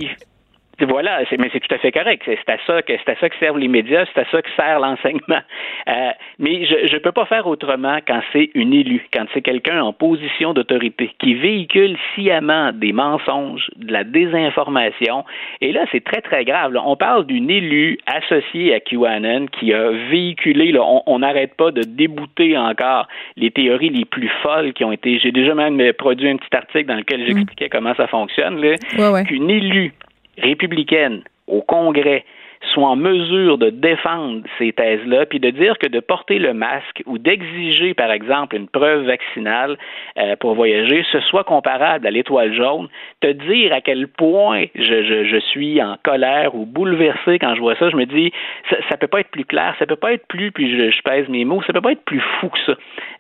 Voilà, 0.79 1.21
mais 1.39 1.49
c'est 1.51 1.59
tout 1.59 1.73
à 1.73 1.79
fait 1.79 1.91
correct. 1.91 2.21
C'est 2.25 2.49
à 2.49 2.57
ça 2.67 2.81
que 2.83 2.93
c'est 2.93 3.11
à 3.11 3.15
ça 3.19 3.29
que 3.29 3.35
servent 3.39 3.57
les 3.57 3.67
médias, 3.67 4.05
c'est 4.13 4.21
à 4.21 4.25
ça 4.29 4.41
que 4.41 4.49
sert 4.55 4.79
l'enseignement. 4.79 5.41
Euh, 5.87 6.11
mais 6.37 6.65
je 6.65 6.93
ne 6.93 6.99
peux 6.99 7.11
pas 7.11 7.25
faire 7.25 7.47
autrement 7.47 7.97
quand 8.07 8.21
c'est 8.31 8.51
une 8.53 8.73
élue, 8.73 9.07
quand 9.11 9.25
c'est 9.33 9.41
quelqu'un 9.41 9.81
en 9.81 9.93
position 9.93 10.53
d'autorité 10.53 11.11
qui 11.19 11.33
véhicule 11.33 11.97
sciemment 12.13 12.71
des 12.73 12.93
mensonges, 12.93 13.69
de 13.75 13.91
la 13.91 14.03
désinformation. 14.03 15.25
Et 15.61 15.71
là, 15.71 15.85
c'est 15.91 16.03
très 16.03 16.21
très 16.21 16.45
grave. 16.45 16.77
On 16.85 16.95
parle 16.95 17.25
d'une 17.25 17.49
élue 17.49 17.97
associée 18.05 18.75
à 18.75 18.79
QAnon 18.79 19.47
qui 19.47 19.73
a 19.73 19.89
véhiculé. 19.89 20.71
Là, 20.71 20.81
on 21.05 21.19
n'arrête 21.19 21.55
pas 21.55 21.71
de 21.71 21.81
débouter 21.81 22.55
encore 22.57 23.07
les 23.35 23.49
théories 23.49 23.89
les 23.89 24.05
plus 24.05 24.29
folles 24.43 24.73
qui 24.73 24.83
ont 24.83 24.91
été. 24.91 25.19
J'ai 25.19 25.31
déjà 25.31 25.55
même 25.55 25.81
produit 25.93 26.29
un 26.29 26.37
petit 26.37 26.55
article 26.55 26.85
dans 26.85 26.95
lequel 26.95 27.25
j'expliquais 27.25 27.65
mm. 27.65 27.69
comment 27.71 27.95
ça 27.95 28.07
fonctionne. 28.07 28.61
Là, 28.61 29.23
Qu'une 29.23 29.49
élue 29.49 29.93
républicaine 30.37 31.23
au 31.47 31.61
Congrès 31.61 32.25
soit 32.73 32.87
en 32.87 32.95
mesure 32.95 33.57
de 33.57 33.69
défendre 33.69 34.41
ces 34.57 34.73
thèses-là, 34.73 35.25
puis 35.25 35.39
de 35.39 35.49
dire 35.49 35.77
que 35.77 35.87
de 35.87 35.99
porter 35.99 36.39
le 36.39 36.53
masque 36.53 37.03
ou 37.05 37.17
d'exiger, 37.17 37.93
par 37.93 38.11
exemple, 38.11 38.55
une 38.55 38.67
preuve 38.67 39.05
vaccinale 39.05 39.77
euh, 40.17 40.35
pour 40.37 40.55
voyager, 40.55 41.05
ce 41.11 41.19
soit 41.21 41.43
comparable 41.43 42.05
à 42.07 42.11
l'étoile 42.11 42.53
jaune, 42.53 42.87
te 43.21 43.31
dire 43.31 43.73
à 43.73 43.81
quel 43.81 44.07
point 44.07 44.65
je, 44.75 45.39
suis 45.51 45.81
en 45.81 45.97
colère 46.03 46.55
ou 46.55 46.65
bouleversé 46.65 47.39
quand 47.39 47.55
je 47.55 47.61
vois 47.61 47.75
ça, 47.75 47.89
je 47.89 47.95
me 47.95 48.05
dis, 48.05 48.31
ça, 48.69 48.77
ça 48.89 48.97
peut 48.97 49.07
pas 49.07 49.21
être 49.21 49.31
plus 49.31 49.45
clair, 49.45 49.75
ça 49.79 49.85
peut 49.85 49.95
pas 49.95 50.13
être 50.13 50.27
plus, 50.27 50.51
puis 50.51 50.77
je, 50.77 50.91
je 50.91 51.01
pèse 51.01 51.27
mes 51.29 51.45
mots, 51.45 51.61
ça 51.63 51.73
peut 51.73 51.81
pas 51.81 51.91
être 51.91 52.03
plus 52.05 52.21
fou 52.39 52.49
que 52.49 52.59
ça. 52.65 52.73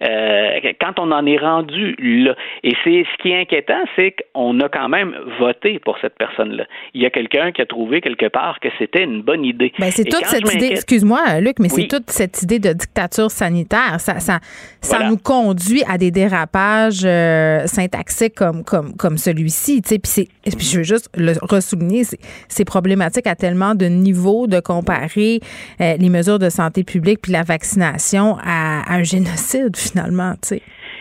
Euh, 0.03 0.59
quand 0.81 0.99
on 0.99 1.11
en 1.11 1.25
est 1.25 1.37
rendu 1.37 1.95
là, 1.99 2.35
et 2.63 2.73
c'est 2.83 3.05
ce 3.11 3.17
qui 3.21 3.31
est 3.31 3.41
inquiétant, 3.41 3.83
c'est 3.95 4.15
qu'on 4.33 4.59
a 4.59 4.69
quand 4.69 4.89
même 4.89 5.15
voté 5.39 5.79
pour 5.79 5.97
cette 5.99 6.17
personne-là. 6.17 6.65
Il 6.93 7.01
y 7.01 7.05
a 7.05 7.09
quelqu'un 7.09 7.51
qui 7.51 7.61
a 7.61 7.65
trouvé 7.65 8.01
quelque 8.01 8.27
part 8.27 8.59
que 8.59 8.69
c'était 8.77 9.03
une 9.03 9.21
bonne 9.21 9.45
idée. 9.49 9.71
Ben, 9.79 9.91
c'est 9.91 10.03
toute 10.03 10.25
cette 10.25 10.53
idée, 10.53 10.67
excuse-moi, 10.67 11.39
Luc, 11.39 11.59
mais 11.59 11.69
c'est 11.69 11.87
toute 11.87 12.09
cette 12.09 12.41
idée 12.43 12.59
de 12.59 12.73
dictature 12.73 13.31
sanitaire. 13.31 13.97
Ça, 13.99 14.19
ça, 14.19 14.39
ça 14.81 15.09
nous 15.09 15.17
conduit 15.17 15.83
à 15.87 15.97
des 15.97 16.11
dérapages 16.11 17.03
euh, 17.05 17.65
syntaxiques 17.67 18.35
comme, 18.35 18.63
comme, 18.63 18.95
comme 18.95 19.17
celui-ci. 19.17 19.81
Puis, 19.81 20.27
je 20.45 20.77
veux 20.77 20.83
juste 20.83 21.09
le 21.15 21.33
ressouligner, 21.41 22.03
c'est 22.47 22.65
problématique 22.65 23.27
à 23.27 23.35
tellement 23.35 23.75
de 23.75 23.85
niveaux 23.85 24.47
de 24.47 24.59
comparer 24.59 25.39
euh, 25.81 25.97
les 25.97 26.09
mesures 26.09 26.39
de 26.39 26.49
santé 26.49 26.83
publique 26.83 27.19
puis 27.21 27.31
la 27.31 27.43
vaccination 27.43 28.37
à, 28.43 28.93
un 28.93 29.03
génocide, 29.03 29.75
finalement. 29.75 30.33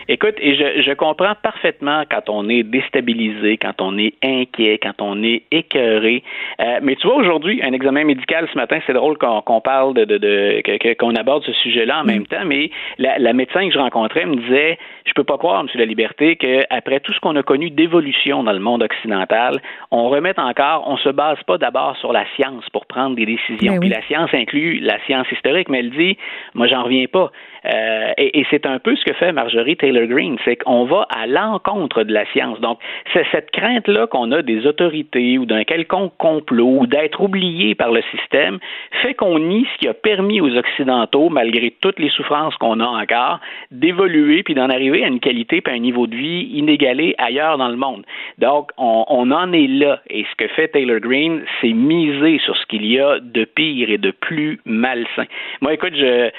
Écoute, 0.09 0.35
et 0.39 0.55
je, 0.55 0.81
je 0.81 0.93
comprends 0.93 1.35
parfaitement 1.35 2.03
quand 2.09 2.29
on 2.29 2.47
est 2.47 2.63
déstabilisé, 2.63 3.57
quand 3.57 3.81
on 3.81 3.97
est 3.97 4.13
inquiet, 4.23 4.79
quand 4.81 5.01
on 5.01 5.21
est 5.21 5.43
écœuré. 5.51 6.23
Euh, 6.61 6.79
mais 6.81 6.95
tu 6.95 7.07
vois, 7.07 7.17
aujourd'hui, 7.17 7.61
un 7.61 7.73
examen 7.73 8.05
médical 8.05 8.47
ce 8.51 8.57
matin, 8.57 8.79
c'est 8.87 8.93
drôle 8.93 9.17
qu'on 9.17 9.61
parle 9.61 9.93
de, 9.93 10.05
de, 10.05 10.17
de 10.17 10.93
qu'on 10.93 11.13
aborde 11.15 11.43
ce 11.43 11.51
sujet-là 11.51 12.01
en 12.01 12.03
même 12.05 12.25
temps, 12.25 12.45
mais 12.45 12.71
la, 12.97 13.19
la, 13.19 13.33
médecin 13.33 13.67
que 13.67 13.73
je 13.73 13.79
rencontrais 13.79 14.25
me 14.25 14.37
disait 14.37 14.77
Je 15.05 15.13
peux 15.13 15.25
pas 15.25 15.37
croire, 15.37 15.61
M. 15.61 15.67
La 15.75 15.85
Liberté, 15.85 16.37
qu'après 16.37 17.01
tout 17.01 17.11
ce 17.11 17.19
qu'on 17.19 17.35
a 17.35 17.43
connu 17.43 17.69
d'évolution 17.69 18.43
dans 18.43 18.53
le 18.53 18.59
monde 18.59 18.83
occidental, 18.83 19.61
on 19.91 20.07
remette 20.07 20.39
encore, 20.39 20.85
on 20.87 20.97
se 20.97 21.09
base 21.09 21.37
pas 21.45 21.57
d'abord 21.57 21.97
sur 21.97 22.13
la 22.13 22.25
science 22.35 22.63
pour 22.71 22.85
prendre 22.85 23.15
des 23.15 23.25
décisions. 23.25 23.73
Ben 23.73 23.79
Puis 23.81 23.89
la 23.89 24.01
science 24.03 24.33
inclut 24.33 24.79
la 24.79 24.99
science 25.05 25.27
historique, 25.31 25.67
mais 25.67 25.79
elle 25.79 25.91
dit 25.91 26.17
Moi, 26.53 26.67
j'en 26.67 26.83
reviens 26.83 27.07
pas. 27.11 27.31
Euh, 27.67 28.13
et, 28.17 28.45
c'est 28.49 28.65
un 28.65 28.79
peu 28.79 28.95
ce 28.95 29.03
que 29.03 29.13
fait 29.13 29.31
Marjorie 29.31 29.75
Taylor 29.75 30.05
Greene, 30.07 30.37
c'est 30.45 30.55
qu'on 30.57 30.85
va 30.85 31.07
à 31.09 31.27
l'encontre 31.27 32.03
de 32.03 32.13
la 32.13 32.25
science. 32.31 32.59
Donc, 32.61 32.79
c'est 33.13 33.25
cette 33.31 33.51
crainte-là 33.51 34.07
qu'on 34.07 34.31
a 34.31 34.41
des 34.41 34.65
autorités 34.65 35.37
ou 35.37 35.45
d'un 35.45 35.63
quelconque 35.63 36.13
complot 36.17 36.77
ou 36.81 36.87
d'être 36.87 37.21
oublié 37.21 37.75
par 37.75 37.91
le 37.91 38.01
système 38.11 38.59
fait 39.01 39.13
qu'on 39.13 39.39
nie 39.39 39.67
ce 39.73 39.79
qui 39.79 39.87
a 39.87 39.93
permis 39.93 40.41
aux 40.41 40.55
Occidentaux, 40.55 41.29
malgré 41.29 41.71
toutes 41.81 41.99
les 41.99 42.09
souffrances 42.09 42.55
qu'on 42.55 42.79
a 42.79 42.85
encore, 42.85 43.39
d'évoluer 43.71 44.43
puis 44.43 44.53
d'en 44.53 44.69
arriver 44.69 45.03
à 45.03 45.07
une 45.07 45.19
qualité 45.19 45.61
et 45.65 45.71
un 45.71 45.79
niveau 45.79 46.07
de 46.07 46.15
vie 46.15 46.49
inégalé 46.53 47.15
ailleurs 47.17 47.57
dans 47.57 47.67
le 47.67 47.75
monde. 47.75 48.05
Donc, 48.37 48.71
on, 48.77 49.31
en 49.31 49.51
est 49.51 49.67
là. 49.67 49.99
Et 50.09 50.25
ce 50.31 50.35
que 50.37 50.47
fait 50.53 50.69
Taylor 50.69 50.99
Greene, 50.99 51.41
c'est 51.59 51.73
miser 51.73 52.39
sur 52.39 52.55
ce 52.55 52.65
qu'il 52.67 52.85
y 52.85 52.99
a 52.99 53.19
de 53.19 53.43
pire 53.43 53.89
et 53.89 53.97
de 53.97 54.11
plus 54.11 54.59
malsain. 54.65 55.25
Moi, 55.61 55.73
écoute, 55.73 55.93
je 55.95 56.29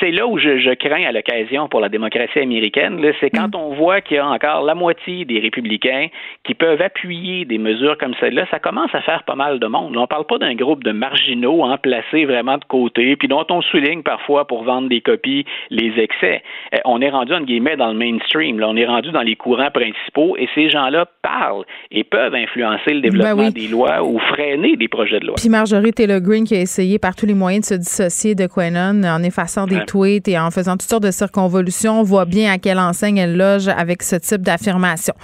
c'est 0.00 0.10
là 0.10 0.26
où 0.26 0.37
je, 0.38 0.58
je 0.58 0.70
crains 0.74 1.04
à 1.04 1.12
l'occasion 1.12 1.68
pour 1.68 1.80
la 1.80 1.88
démocratie 1.88 2.38
américaine, 2.38 3.00
c'est 3.20 3.30
quand 3.30 3.54
on 3.54 3.74
voit 3.74 4.00
qu'il 4.00 4.16
y 4.16 4.20
a 4.20 4.26
encore 4.28 4.62
la 4.64 4.74
moitié 4.74 5.24
des 5.24 5.38
républicains 5.40 6.06
qui 6.44 6.54
peuvent 6.54 6.80
appuyer 6.80 7.44
des 7.44 7.58
mesures 7.58 7.96
comme 7.98 8.14
celle-là, 8.20 8.46
ça 8.50 8.58
commence 8.58 8.94
à 8.94 9.00
faire 9.02 9.22
pas 9.24 9.34
mal 9.34 9.58
de 9.58 9.66
monde. 9.66 9.96
On 9.96 10.02
ne 10.02 10.06
parle 10.06 10.26
pas 10.26 10.38
d'un 10.38 10.54
groupe 10.54 10.84
de 10.84 10.92
marginaux 10.92 11.64
hein, 11.64 11.76
placés 11.82 12.24
vraiment 12.24 12.58
de 12.58 12.64
côté, 12.64 13.16
puis 13.16 13.28
dont 13.28 13.44
on 13.50 13.60
souligne 13.62 14.02
parfois 14.02 14.46
pour 14.46 14.64
vendre 14.64 14.88
des 14.88 15.00
copies 15.00 15.44
les 15.70 15.92
excès. 15.98 16.42
Euh, 16.74 16.78
on 16.84 17.00
est 17.00 17.10
rendu, 17.10 17.32
en 17.34 17.40
guillemets, 17.42 17.76
dans 17.76 17.88
le 17.92 17.98
mainstream. 17.98 18.58
Là. 18.60 18.68
On 18.68 18.76
est 18.76 18.86
rendu 18.86 19.10
dans 19.10 19.22
les 19.22 19.36
courants 19.36 19.70
principaux 19.70 20.36
et 20.38 20.48
ces 20.54 20.68
gens-là 20.70 21.06
parlent 21.22 21.64
et 21.90 22.04
peuvent 22.04 22.34
influencer 22.34 22.94
le 22.94 23.00
développement 23.00 23.36
Ben 23.36 23.44
oui. 23.46 23.52
des 23.52 23.68
lois 23.68 24.02
ou 24.04 24.18
freiner 24.18 24.76
des 24.76 24.88
projets 24.88 25.20
de 25.20 25.26
loi. 25.26 25.34
Puis 25.36 25.48
Marjorie 25.48 25.92
Taylor 25.92 26.20
Greene 26.20 26.44
qui 26.44 26.54
a 26.56 26.60
essayé 26.60 26.98
par 26.98 27.14
tous 27.14 27.26
les 27.26 27.34
moyens 27.34 27.68
de 27.68 27.74
se 27.74 27.78
dissocier 27.78 28.34
de 28.34 28.46
Quenon 28.46 29.02
en 29.04 29.22
effaçant 29.22 29.66
des 29.66 29.76
Ouais. 29.78 29.84
tweets 29.86 30.17
et 30.26 30.38
en 30.38 30.50
faisant 30.50 30.76
toutes 30.76 30.88
sortes 30.88 31.02
de 31.02 31.10
circonvolutions, 31.10 32.00
on 32.00 32.02
voit 32.02 32.24
bien 32.24 32.52
à 32.52 32.58
quelle 32.58 32.78
enseigne 32.78 33.18
elle 33.18 33.36
loge 33.36 33.68
avec 33.68 34.02
ce 34.02 34.16
type 34.16 34.42
d'affirmation. 34.42 35.14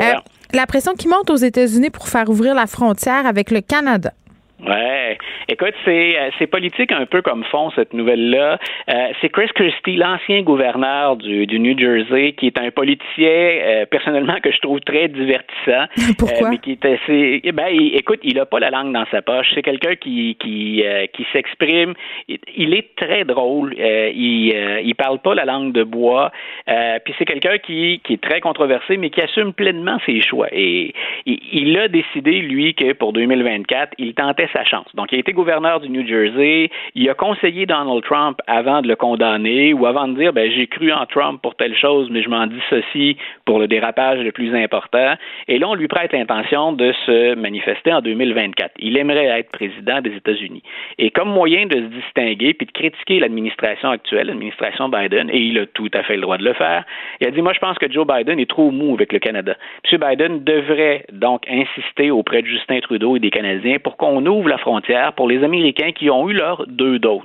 Euh, 0.00 0.14
la 0.52 0.66
pression 0.66 0.94
qui 0.94 1.08
monte 1.08 1.30
aux 1.30 1.36
États-Unis 1.36 1.90
pour 1.90 2.08
faire 2.08 2.28
ouvrir 2.28 2.54
la 2.54 2.66
frontière 2.66 3.26
avec 3.26 3.50
le 3.50 3.60
Canada. 3.60 4.12
Ouais. 4.66 5.18
Écoute, 5.48 5.74
c'est 5.84 6.16
euh, 6.18 6.30
c'est 6.38 6.46
politique 6.46 6.92
un 6.92 7.04
peu 7.06 7.20
comme 7.20 7.42
fond 7.44 7.70
cette 7.74 7.92
nouvelle-là. 7.92 8.58
Euh, 8.88 9.08
c'est 9.20 9.28
Chris 9.28 9.48
Christie, 9.54 9.96
l'ancien 9.96 10.42
gouverneur 10.42 11.16
du, 11.16 11.46
du 11.46 11.58
New 11.58 11.76
Jersey, 11.76 12.32
qui 12.34 12.46
est 12.46 12.58
un 12.58 12.70
politicien 12.70 13.26
euh, 13.28 13.86
personnellement 13.86 14.36
que 14.40 14.52
je 14.52 14.58
trouve 14.60 14.78
très 14.80 15.08
divertissant. 15.08 15.86
Pourquoi? 16.18 16.46
Euh, 16.46 16.50
mais 16.50 16.58
qui 16.58 16.72
est 16.72 16.84
assez. 16.84 17.42
Ben, 17.52 17.66
il- 17.72 17.96
écoute, 17.96 18.20
il 18.22 18.38
a 18.38 18.46
pas 18.46 18.60
la 18.60 18.70
langue 18.70 18.92
dans 18.92 19.04
sa 19.10 19.20
poche. 19.20 19.48
C'est 19.54 19.62
quelqu'un 19.62 19.96
qui 19.96 20.36
qui 20.38 20.84
qui 21.12 21.26
s'exprime. 21.32 21.94
Il, 22.28 22.38
il 22.56 22.74
est 22.74 22.94
très 22.94 23.24
drôle. 23.24 23.74
Il 23.76 24.54
il 24.84 24.94
parle 24.94 25.18
pas 25.18 25.34
la 25.34 25.44
langue 25.44 25.72
de 25.72 25.82
bois. 25.82 26.30
Puis 26.66 27.14
c'est 27.18 27.24
quelqu'un 27.24 27.58
qui 27.58 28.00
qui 28.04 28.12
est 28.14 28.22
très 28.22 28.40
controversé, 28.40 28.96
mais 28.96 29.10
qui 29.10 29.20
assume 29.20 29.52
pleinement 29.52 29.98
ses 30.06 30.20
choix. 30.22 30.46
Et 30.52 30.94
il, 31.26 31.38
il 31.52 31.78
a 31.78 31.88
décidé 31.88 32.38
lui 32.38 32.74
que 32.74 32.92
pour 32.92 33.12
2024, 33.12 33.94
il 33.98 34.14
tentait 34.14 34.48
Donc, 34.94 35.12
il 35.12 35.16
a 35.16 35.18
été 35.18 35.32
gouverneur 35.32 35.80
du 35.80 35.88
New 35.88 36.06
Jersey. 36.06 36.70
Il 36.94 37.08
a 37.08 37.14
conseillé 37.14 37.66
Donald 37.66 38.02
Trump 38.04 38.38
avant 38.46 38.82
de 38.82 38.88
le 38.88 38.96
condamner 38.96 39.72
ou 39.72 39.86
avant 39.86 40.08
de 40.08 40.18
dire, 40.18 40.32
ben, 40.32 40.50
j'ai 40.50 40.66
cru 40.66 40.92
en 40.92 41.06
Trump 41.06 41.40
pour 41.42 41.54
telle 41.54 41.76
chose, 41.76 42.08
mais 42.10 42.22
je 42.22 42.28
m'en 42.28 42.46
dis 42.46 42.60
ceci 42.70 43.16
pour 43.44 43.58
le 43.58 43.66
dérapage 43.66 44.20
le 44.20 44.32
plus 44.32 44.54
important. 44.54 45.14
Et 45.48 45.58
là, 45.58 45.68
on 45.68 45.74
lui 45.74 45.88
prête 45.88 46.12
l'intention 46.12 46.72
de 46.72 46.92
se 47.06 47.34
manifester 47.34 47.92
en 47.92 48.00
2024. 48.00 48.72
Il 48.78 48.96
aimerait 48.96 49.26
être 49.26 49.50
président 49.50 50.00
des 50.00 50.14
États-Unis. 50.14 50.62
Et 50.98 51.10
comme 51.10 51.30
moyen 51.30 51.66
de 51.66 51.74
se 51.74 52.02
distinguer 52.02 52.54
puis 52.54 52.66
de 52.66 52.72
critiquer 52.72 53.20
l'administration 53.20 53.90
actuelle, 53.90 54.28
l'administration 54.28 54.88
Biden, 54.88 55.30
et 55.30 55.38
il 55.38 55.58
a 55.58 55.66
tout 55.66 55.90
à 55.94 56.02
fait 56.02 56.16
le 56.16 56.22
droit 56.22 56.38
de 56.38 56.44
le 56.44 56.54
faire, 56.54 56.84
il 57.20 57.26
a 57.26 57.30
dit, 57.30 57.42
moi, 57.42 57.52
je 57.52 57.58
pense 57.58 57.78
que 57.78 57.90
Joe 57.90 58.06
Biden 58.06 58.38
est 58.38 58.48
trop 58.48 58.70
mou 58.70 58.94
avec 58.94 59.12
le 59.12 59.18
Canada. 59.18 59.56
M. 59.90 60.00
Biden 60.00 60.44
devrait 60.44 61.04
donc 61.12 61.42
insister 61.48 62.10
auprès 62.10 62.42
de 62.42 62.46
Justin 62.46 62.80
Trudeau 62.80 63.16
et 63.16 63.20
des 63.20 63.30
Canadiens 63.30 63.78
pour 63.78 63.96
qu'on 63.96 64.24
ouvre 64.26 64.41
la 64.48 64.58
frontière 64.58 65.12
pour 65.14 65.28
les 65.28 65.42
Américains 65.44 65.92
qui 65.92 66.10
ont 66.10 66.28
eu 66.28 66.34
leurs 66.34 66.66
deux 66.66 66.98
doses. 66.98 67.22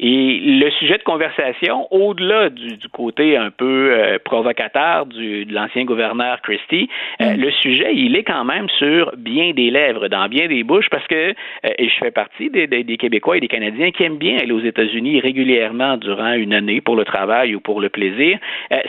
Et 0.00 0.40
le 0.60 0.70
sujet 0.72 0.98
de 0.98 1.02
conversation, 1.02 1.86
au-delà 1.92 2.50
du, 2.50 2.76
du 2.76 2.88
côté 2.88 3.36
un 3.36 3.50
peu 3.50 3.90
euh, 3.92 4.18
provocateur 4.24 5.06
du, 5.06 5.44
de 5.44 5.54
l'ancien 5.54 5.84
gouverneur 5.84 6.40
Christie, 6.42 6.88
euh, 7.20 7.34
le 7.36 7.50
sujet, 7.50 7.92
il 7.94 8.16
est 8.16 8.22
quand 8.24 8.44
même 8.44 8.68
sur 8.78 9.12
bien 9.16 9.52
des 9.52 9.70
lèvres, 9.70 10.08
dans 10.08 10.28
bien 10.28 10.46
des 10.48 10.62
bouches, 10.62 10.88
parce 10.90 11.06
que, 11.06 11.30
euh, 11.30 11.32
et 11.78 11.88
je 11.88 11.94
fais 11.96 12.10
partie 12.10 12.50
des, 12.50 12.66
des- 12.66 12.84
des 12.84 12.96
Québécois 12.96 13.36
et 13.36 13.40
des 13.40 13.48
Canadiens 13.48 13.90
qui 13.90 14.02
aiment 14.04 14.18
bien 14.18 14.38
aller 14.38 14.52
aux 14.52 14.60
États-Unis 14.60 15.20
régulièrement 15.20 15.96
durant 15.96 16.32
une 16.34 16.52
année 16.54 16.80
pour 16.80 16.96
le 16.96 17.04
travail 17.04 17.54
ou 17.54 17.60
pour 17.60 17.80
le 17.80 17.88
plaisir, 17.88 18.38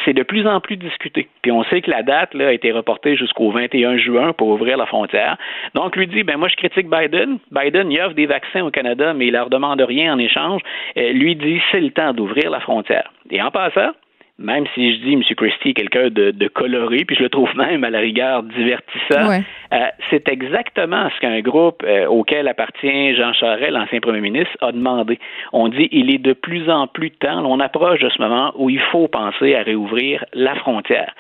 c'est 0.03 0.13
de 0.13 0.23
plus 0.23 0.45
en 0.47 0.59
plus 0.59 0.77
discuté. 0.77 1.27
Puis 1.41 1.51
on 1.51 1.63
sait 1.65 1.81
que 1.81 1.89
la 1.89 2.03
date 2.03 2.33
là, 2.33 2.47
a 2.47 2.51
été 2.51 2.71
reportée 2.71 3.15
jusqu'au 3.15 3.51
21 3.51 3.97
juin 3.97 4.33
pour 4.33 4.49
ouvrir 4.49 4.77
la 4.77 4.85
frontière. 4.85 5.37
Donc 5.73 5.95
lui 5.95 6.07
dit, 6.07 6.23
ben 6.23 6.37
moi 6.37 6.47
je 6.47 6.55
critique 6.55 6.87
Biden. 6.89 7.37
Biden 7.51 7.64
il 7.73 8.01
offre 8.01 8.15
des 8.15 8.25
vaccins 8.25 8.63
au 8.63 8.71
Canada, 8.71 9.13
mais 9.13 9.27
il 9.27 9.31
leur 9.33 9.49
demande 9.49 9.81
rien 9.81 10.13
en 10.13 10.19
échange. 10.19 10.61
Euh, 10.97 11.11
lui 11.13 11.35
dit, 11.35 11.61
c'est 11.71 11.81
le 11.81 11.91
temps 11.91 12.13
d'ouvrir 12.13 12.49
la 12.49 12.59
frontière. 12.59 13.11
Et 13.31 13.41
en 13.41 13.51
passant, 13.51 13.91
même 14.37 14.65
si 14.75 14.93
je 14.95 14.99
dis 15.01 15.13
M. 15.13 15.21
Christie 15.37 15.69
est 15.69 15.73
quelqu'un 15.73 16.09
de, 16.09 16.31
de 16.31 16.47
coloré, 16.49 17.05
puis 17.05 17.15
je 17.15 17.23
le 17.23 17.29
trouve 17.29 17.55
même 17.55 17.85
à 17.85 17.89
la 17.89 17.99
rigueur 17.99 18.43
divertissant, 18.43 19.29
Ouais. 19.29 19.43
euh, 19.73 19.85
c'est 20.09 20.27
exactement 20.27 21.09
ce 21.15 21.19
qu'un 21.21 21.39
groupe 21.39 21.83
euh, 21.85 22.05
auquel 22.07 22.47
appartient 22.49 23.15
Jean 23.15 23.31
Charest, 23.31 23.71
l'ancien 23.71 24.01
premier 24.01 24.19
ministre, 24.19 24.53
a 24.61 24.73
demandé. 24.73 25.19
On 25.53 25.69
dit 25.69 25.87
il 25.93 26.13
est 26.13 26.17
de 26.17 26.33
plus 26.33 26.69
en 26.69 26.87
plus 26.87 27.11
temps, 27.11 27.45
on 27.45 27.61
approche 27.61 28.01
de 28.01 28.09
ce 28.09 28.21
moment 28.21 28.51
où 28.57 28.69
il 28.69 28.81
faut 28.91 29.07
penser 29.07 29.55
à 29.55 29.63
réouvrir 29.63 30.25
la 30.33 30.55
frontière. 30.55 31.13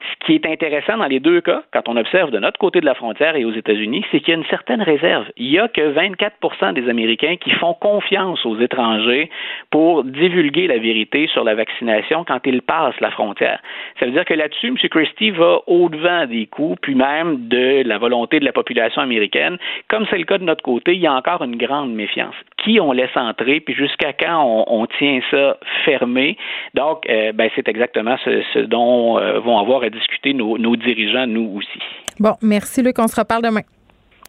Ce 0.00 0.26
qui 0.26 0.34
est 0.34 0.46
intéressant 0.46 0.96
dans 0.96 1.06
les 1.06 1.20
deux 1.20 1.40
cas, 1.40 1.62
quand 1.72 1.88
on 1.88 1.96
observe 1.96 2.30
de 2.30 2.38
notre 2.38 2.58
côté 2.58 2.80
de 2.80 2.86
la 2.86 2.94
frontière 2.94 3.36
et 3.36 3.44
aux 3.44 3.52
États-Unis, 3.52 4.04
c'est 4.10 4.20
qu'il 4.20 4.30
y 4.30 4.32
a 4.32 4.38
une 4.38 4.46
certaine 4.46 4.82
réserve. 4.82 5.26
Il 5.36 5.50
n'y 5.50 5.58
a 5.58 5.68
que 5.68 5.92
24% 5.92 6.72
des 6.72 6.88
Américains 6.88 7.36
qui 7.36 7.50
font 7.50 7.74
confiance 7.74 8.44
aux 8.46 8.58
étrangers 8.58 9.30
pour 9.70 10.04
divulguer 10.04 10.66
la 10.66 10.78
vérité 10.78 11.26
sur 11.28 11.44
la 11.44 11.54
vaccination 11.54 12.24
quand 12.24 12.40
ils 12.44 12.62
passent 12.62 13.00
la 13.00 13.10
frontière. 13.10 13.60
Ça 13.98 14.06
veut 14.06 14.12
dire 14.12 14.24
que 14.24 14.34
là-dessus, 14.34 14.68
M. 14.68 14.76
Christie 14.76 15.30
va 15.30 15.60
au-devant 15.66 16.26
des 16.26 16.46
coups, 16.46 16.78
puis 16.80 16.94
même 16.94 17.48
de 17.48 17.82
la 17.86 17.98
volonté 17.98 18.40
de 18.40 18.44
la 18.44 18.52
population 18.52 19.02
américaine. 19.02 19.58
Comme 19.88 20.06
c'est 20.10 20.18
le 20.18 20.24
cas 20.24 20.38
de 20.38 20.44
notre 20.44 20.62
côté, 20.62 20.94
il 20.94 21.00
y 21.00 21.06
a 21.06 21.12
encore 21.12 21.42
une 21.42 21.56
grande 21.56 21.92
méfiance. 21.92 22.34
Qui 22.64 22.78
on 22.78 22.92
laisse 22.92 23.16
entrer, 23.16 23.60
puis 23.60 23.74
jusqu'à 23.74 24.12
quand 24.12 24.44
on, 24.44 24.82
on 24.82 24.86
tient 24.98 25.20
ça 25.30 25.56
fermé. 25.84 26.36
Donc, 26.74 27.08
euh, 27.08 27.32
ben, 27.32 27.48
c'est 27.56 27.68
exactement 27.68 28.16
ce, 28.24 28.42
ce 28.52 28.58
dont 28.58 29.18
euh, 29.18 29.40
vont 29.40 29.58
avoir 29.58 29.82
à 29.82 29.88
discuter 29.88 30.34
nos, 30.34 30.58
nos 30.58 30.76
dirigeants, 30.76 31.26
nous 31.26 31.56
aussi. 31.56 31.80
Bon, 32.18 32.34
merci 32.42 32.82
Luc, 32.82 32.98
on 32.98 33.08
se 33.08 33.18
reparle 33.18 33.42
demain. 33.42 33.62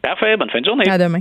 Parfait, 0.01 0.37
bonne 0.37 0.49
fin 0.49 0.61
de 0.61 0.65
journée. 0.65 0.89
À 0.89 0.97
demain. 0.97 1.19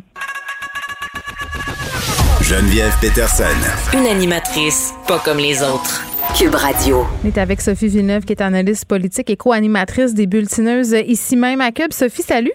Geneviève 2.42 2.92
Peterson. 3.00 3.96
Une 3.96 4.06
animatrice 4.06 4.94
pas 5.06 5.18
comme 5.18 5.38
les 5.38 5.62
autres. 5.62 6.06
Cube 6.38 6.54
Radio. 6.54 7.04
On 7.24 7.28
est 7.28 7.38
avec 7.38 7.60
Sophie 7.60 7.88
Villeneuve, 7.88 8.24
qui 8.24 8.32
est 8.32 8.40
analyste 8.40 8.88
politique 8.88 9.30
et 9.30 9.36
co-animatrice 9.36 10.14
des 10.14 10.26
Bulletineuses 10.26 10.92
ici 11.06 11.36
même 11.36 11.60
à 11.60 11.72
Cube. 11.72 11.92
Sophie, 11.92 12.22
salut. 12.22 12.52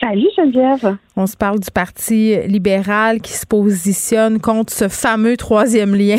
Salut 0.00 0.28
Geneviève. 0.36 0.96
On 1.16 1.26
se 1.26 1.36
parle 1.36 1.60
du 1.60 1.70
Parti 1.70 2.36
libéral 2.46 3.20
qui 3.20 3.32
se 3.32 3.46
positionne 3.46 4.40
contre 4.40 4.72
ce 4.72 4.88
fameux 4.88 5.36
troisième 5.36 5.94
lien. 5.94 6.16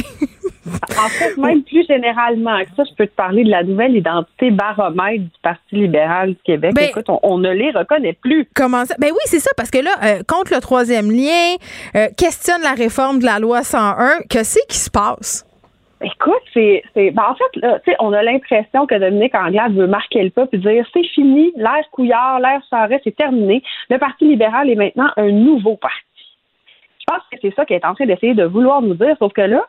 En 0.67 1.09
fait, 1.09 1.35
même 1.37 1.63
plus 1.63 1.83
généralement 1.87 2.59
que 2.61 2.69
ça, 2.77 2.83
je 2.87 2.95
peux 2.95 3.07
te 3.07 3.15
parler 3.15 3.43
de 3.43 3.49
la 3.49 3.63
nouvelle 3.63 3.95
identité 3.95 4.51
baromètre 4.51 5.23
du 5.23 5.29
Parti 5.41 5.75
libéral 5.75 6.29
du 6.29 6.37
Québec. 6.45 6.73
Ben- 6.75 6.89
Écoute, 6.89 7.09
on, 7.09 7.19
on 7.23 7.37
ne 7.39 7.49
les 7.49 7.71
reconnaît 7.71 8.13
plus. 8.21 8.47
Comment 8.53 8.85
ça? 8.85 8.93
Ben 8.99 9.09
oui, 9.11 9.19
c'est 9.25 9.39
ça, 9.39 9.49
parce 9.57 9.71
que 9.71 9.79
là, 9.79 9.91
euh, 10.03 10.21
contre 10.27 10.53
le 10.53 10.61
troisième 10.61 11.09
lien, 11.09 11.55
euh, 11.95 12.07
questionne 12.15 12.61
la 12.61 12.73
réforme 12.73 13.17
de 13.19 13.25
la 13.25 13.39
loi 13.39 13.63
101. 13.63 14.19
Que 14.29 14.43
c'est 14.43 14.65
qui 14.69 14.77
se 14.77 14.91
passe? 14.91 15.45
Écoute, 16.03 16.41
c'est, 16.53 16.83
c'est, 16.95 17.11
ben 17.11 17.23
en 17.29 17.35
fait, 17.35 17.61
là, 17.61 17.79
on 17.99 18.11
a 18.11 18.23
l'impression 18.23 18.87
que 18.87 18.95
Dominique 18.95 19.35
Anglade 19.35 19.73
veut 19.73 19.87
marquer 19.87 20.23
le 20.23 20.31
pas 20.31 20.47
puis 20.47 20.57
dire 20.57 20.85
c'est 20.93 21.05
fini, 21.05 21.53
l'ère 21.55 21.87
Couillard, 21.91 22.39
l'ère 22.39 22.61
Sarret, 22.69 23.01
c'est 23.03 23.15
terminé. 23.15 23.61
Le 23.89 23.99
Parti 23.99 24.25
libéral 24.25 24.69
est 24.69 24.75
maintenant 24.75 25.11
un 25.17 25.29
nouveau 25.29 25.75
parti. 25.75 25.97
Je 26.99 27.05
pense 27.05 27.23
que 27.31 27.37
c'est 27.41 27.53
ça 27.53 27.65
qu'il 27.65 27.75
est 27.75 27.85
en 27.85 27.93
train 27.93 28.05
d'essayer 28.05 28.33
de 28.33 28.45
vouloir 28.45 28.81
nous 28.81 28.95
dire, 28.95 29.15
sauf 29.19 29.31
que 29.33 29.41
là, 29.41 29.67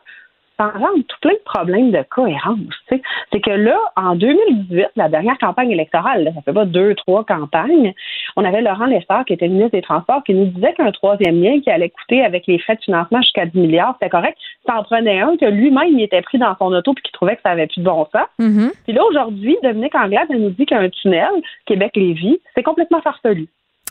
ça 0.57 0.71
engendre 0.75 1.03
tout 1.07 1.17
plein 1.21 1.33
de 1.33 1.43
problèmes 1.45 1.91
de 1.91 2.03
cohérence. 2.09 2.73
C'est 2.89 3.41
que 3.41 3.51
là, 3.51 3.77
en 3.95 4.15
2018, 4.15 4.87
la 4.95 5.09
dernière 5.09 5.37
campagne 5.37 5.71
électorale, 5.71 6.31
ça 6.35 6.41
fait 6.41 6.53
pas 6.53 6.65
deux, 6.65 6.95
trois 6.95 7.23
campagnes, 7.23 7.93
on 8.35 8.45
avait 8.45 8.61
Laurent 8.61 8.85
Lessard, 8.85 9.25
qui 9.25 9.33
était 9.33 9.47
ministre 9.47 9.71
des 9.71 9.81
Transports, 9.81 10.23
qui 10.23 10.33
nous 10.33 10.45
disait 10.45 10.73
qu'un 10.73 10.91
troisième 10.91 11.41
lien 11.41 11.59
qui 11.61 11.69
allait 11.69 11.89
coûter 11.89 12.23
avec 12.23 12.47
les 12.47 12.59
frais 12.59 12.75
de 12.75 12.81
financement 12.81 13.21
jusqu'à 13.21 13.45
10 13.45 13.57
milliards, 13.57 13.95
c'était 13.99 14.09
correct. 14.09 14.37
Ça 14.67 14.77
en 14.77 14.83
prenait 14.83 15.21
un 15.21 15.37
que 15.37 15.45
lui-même, 15.45 15.97
il 15.97 16.03
était 16.03 16.21
pris 16.21 16.37
dans 16.37 16.55
son 16.57 16.73
auto 16.73 16.93
puis 16.93 17.03
qu'il 17.03 17.11
trouvait 17.11 17.35
que 17.35 17.41
ça 17.43 17.51
avait 17.51 17.67
plus 17.67 17.81
de 17.81 17.85
bon 17.85 18.07
sens. 18.11 18.27
Mm-hmm. 18.39 18.71
Puis 18.83 18.93
là, 18.93 19.03
aujourd'hui, 19.05 19.57
Dominique 19.63 19.95
Anglade, 19.95 20.27
elle 20.29 20.41
nous 20.41 20.49
dit 20.51 20.65
qu'un 20.65 20.89
tunnel, 20.89 21.31
Québec-Lévis, 21.65 22.39
c'est 22.55 22.63
complètement 22.63 23.01
farfelu. 23.01 23.47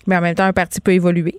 Mais 0.06 0.16
en 0.16 0.20
même 0.20 0.34
temps, 0.34 0.44
un 0.44 0.52
parti 0.52 0.80
peut 0.80 0.92
évoluer 0.92 1.36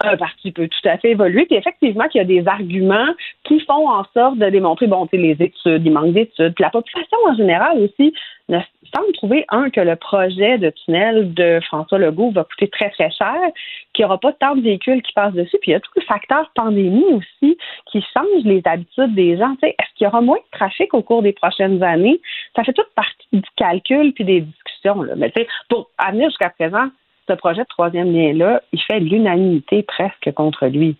un 0.00 0.16
parti 0.16 0.52
peut 0.52 0.68
tout 0.68 0.88
à 0.88 0.98
fait 0.98 1.12
évoluer. 1.12 1.46
Puis 1.46 1.56
effectivement, 1.56 2.06
qu'il 2.08 2.20
y 2.20 2.24
a 2.24 2.26
des 2.26 2.46
arguments 2.46 3.08
qui 3.44 3.60
font 3.60 3.88
en 3.88 4.04
sorte 4.14 4.38
de 4.38 4.50
démontrer, 4.50 4.86
bon, 4.86 5.08
les 5.12 5.36
études, 5.40 5.82
il 5.84 5.92
manque 5.92 6.12
d'études. 6.12 6.54
La 6.58 6.70
population 6.70 7.18
en 7.26 7.34
général 7.34 7.78
aussi 7.80 8.12
semble 8.94 9.12
trouver, 9.14 9.44
un, 9.48 9.70
que 9.70 9.80
le 9.80 9.96
projet 9.96 10.58
de 10.58 10.70
tunnel 10.70 11.34
de 11.34 11.60
François 11.66 11.98
Legault 11.98 12.30
va 12.30 12.44
coûter 12.44 12.68
très, 12.68 12.90
très 12.90 13.10
cher, 13.10 13.34
qu'il 13.92 14.04
n'y 14.04 14.06
aura 14.06 14.18
pas 14.18 14.32
tant 14.32 14.54
de 14.54 14.60
véhicules 14.60 15.02
qui 15.02 15.12
passent 15.12 15.34
dessus. 15.34 15.58
Puis 15.60 15.70
il 15.70 15.72
y 15.72 15.74
a 15.74 15.80
tout 15.80 15.90
le 15.96 16.02
facteur 16.02 16.50
pandémie 16.54 17.04
aussi 17.12 17.58
qui 17.90 18.04
change 18.14 18.44
les 18.44 18.62
habitudes 18.64 19.14
des 19.14 19.36
gens. 19.36 19.54
Tu 19.54 19.66
sais, 19.66 19.74
est-ce 19.78 19.94
qu'il 19.96 20.04
y 20.04 20.08
aura 20.08 20.20
moins 20.20 20.36
de 20.36 20.58
trafic 20.58 20.94
au 20.94 21.02
cours 21.02 21.22
des 21.22 21.32
prochaines 21.32 21.82
années? 21.82 22.20
Ça 22.54 22.62
fait 22.62 22.72
toute 22.72 22.92
partie 22.94 23.26
du 23.32 23.48
calcul 23.56 24.12
puis 24.12 24.24
des 24.24 24.42
discussions. 24.42 25.02
Là. 25.02 25.14
Mais 25.16 25.30
tu 25.30 25.42
sais, 25.42 25.48
pour 25.68 25.90
amener 25.98 26.26
jusqu'à 26.26 26.50
présent, 26.50 26.88
ce 27.28 27.34
projet 27.34 27.62
de 27.62 27.68
troisième 27.68 28.12
lien-là, 28.12 28.62
il 28.72 28.80
fait 28.80 29.00
l'unanimité 29.00 29.82
presque 29.82 30.32
contre 30.34 30.66
lui. 30.66 30.96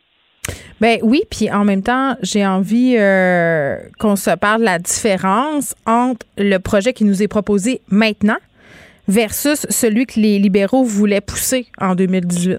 Ben 0.80 0.98
oui, 1.02 1.22
puis 1.30 1.50
en 1.50 1.64
même 1.64 1.82
temps, 1.82 2.14
j'ai 2.22 2.46
envie 2.46 2.96
euh, 2.98 3.76
qu'on 3.98 4.16
se 4.16 4.36
parle 4.36 4.60
de 4.60 4.66
la 4.66 4.78
différence 4.78 5.74
entre 5.86 6.26
le 6.36 6.58
projet 6.58 6.92
qui 6.92 7.04
nous 7.04 7.22
est 7.22 7.28
proposé 7.28 7.80
maintenant 7.88 8.36
versus 9.08 9.66
celui 9.70 10.06
que 10.06 10.20
les 10.20 10.38
libéraux 10.38 10.84
voulaient 10.84 11.20
pousser 11.20 11.66
en 11.80 11.94
2018. 11.94 12.58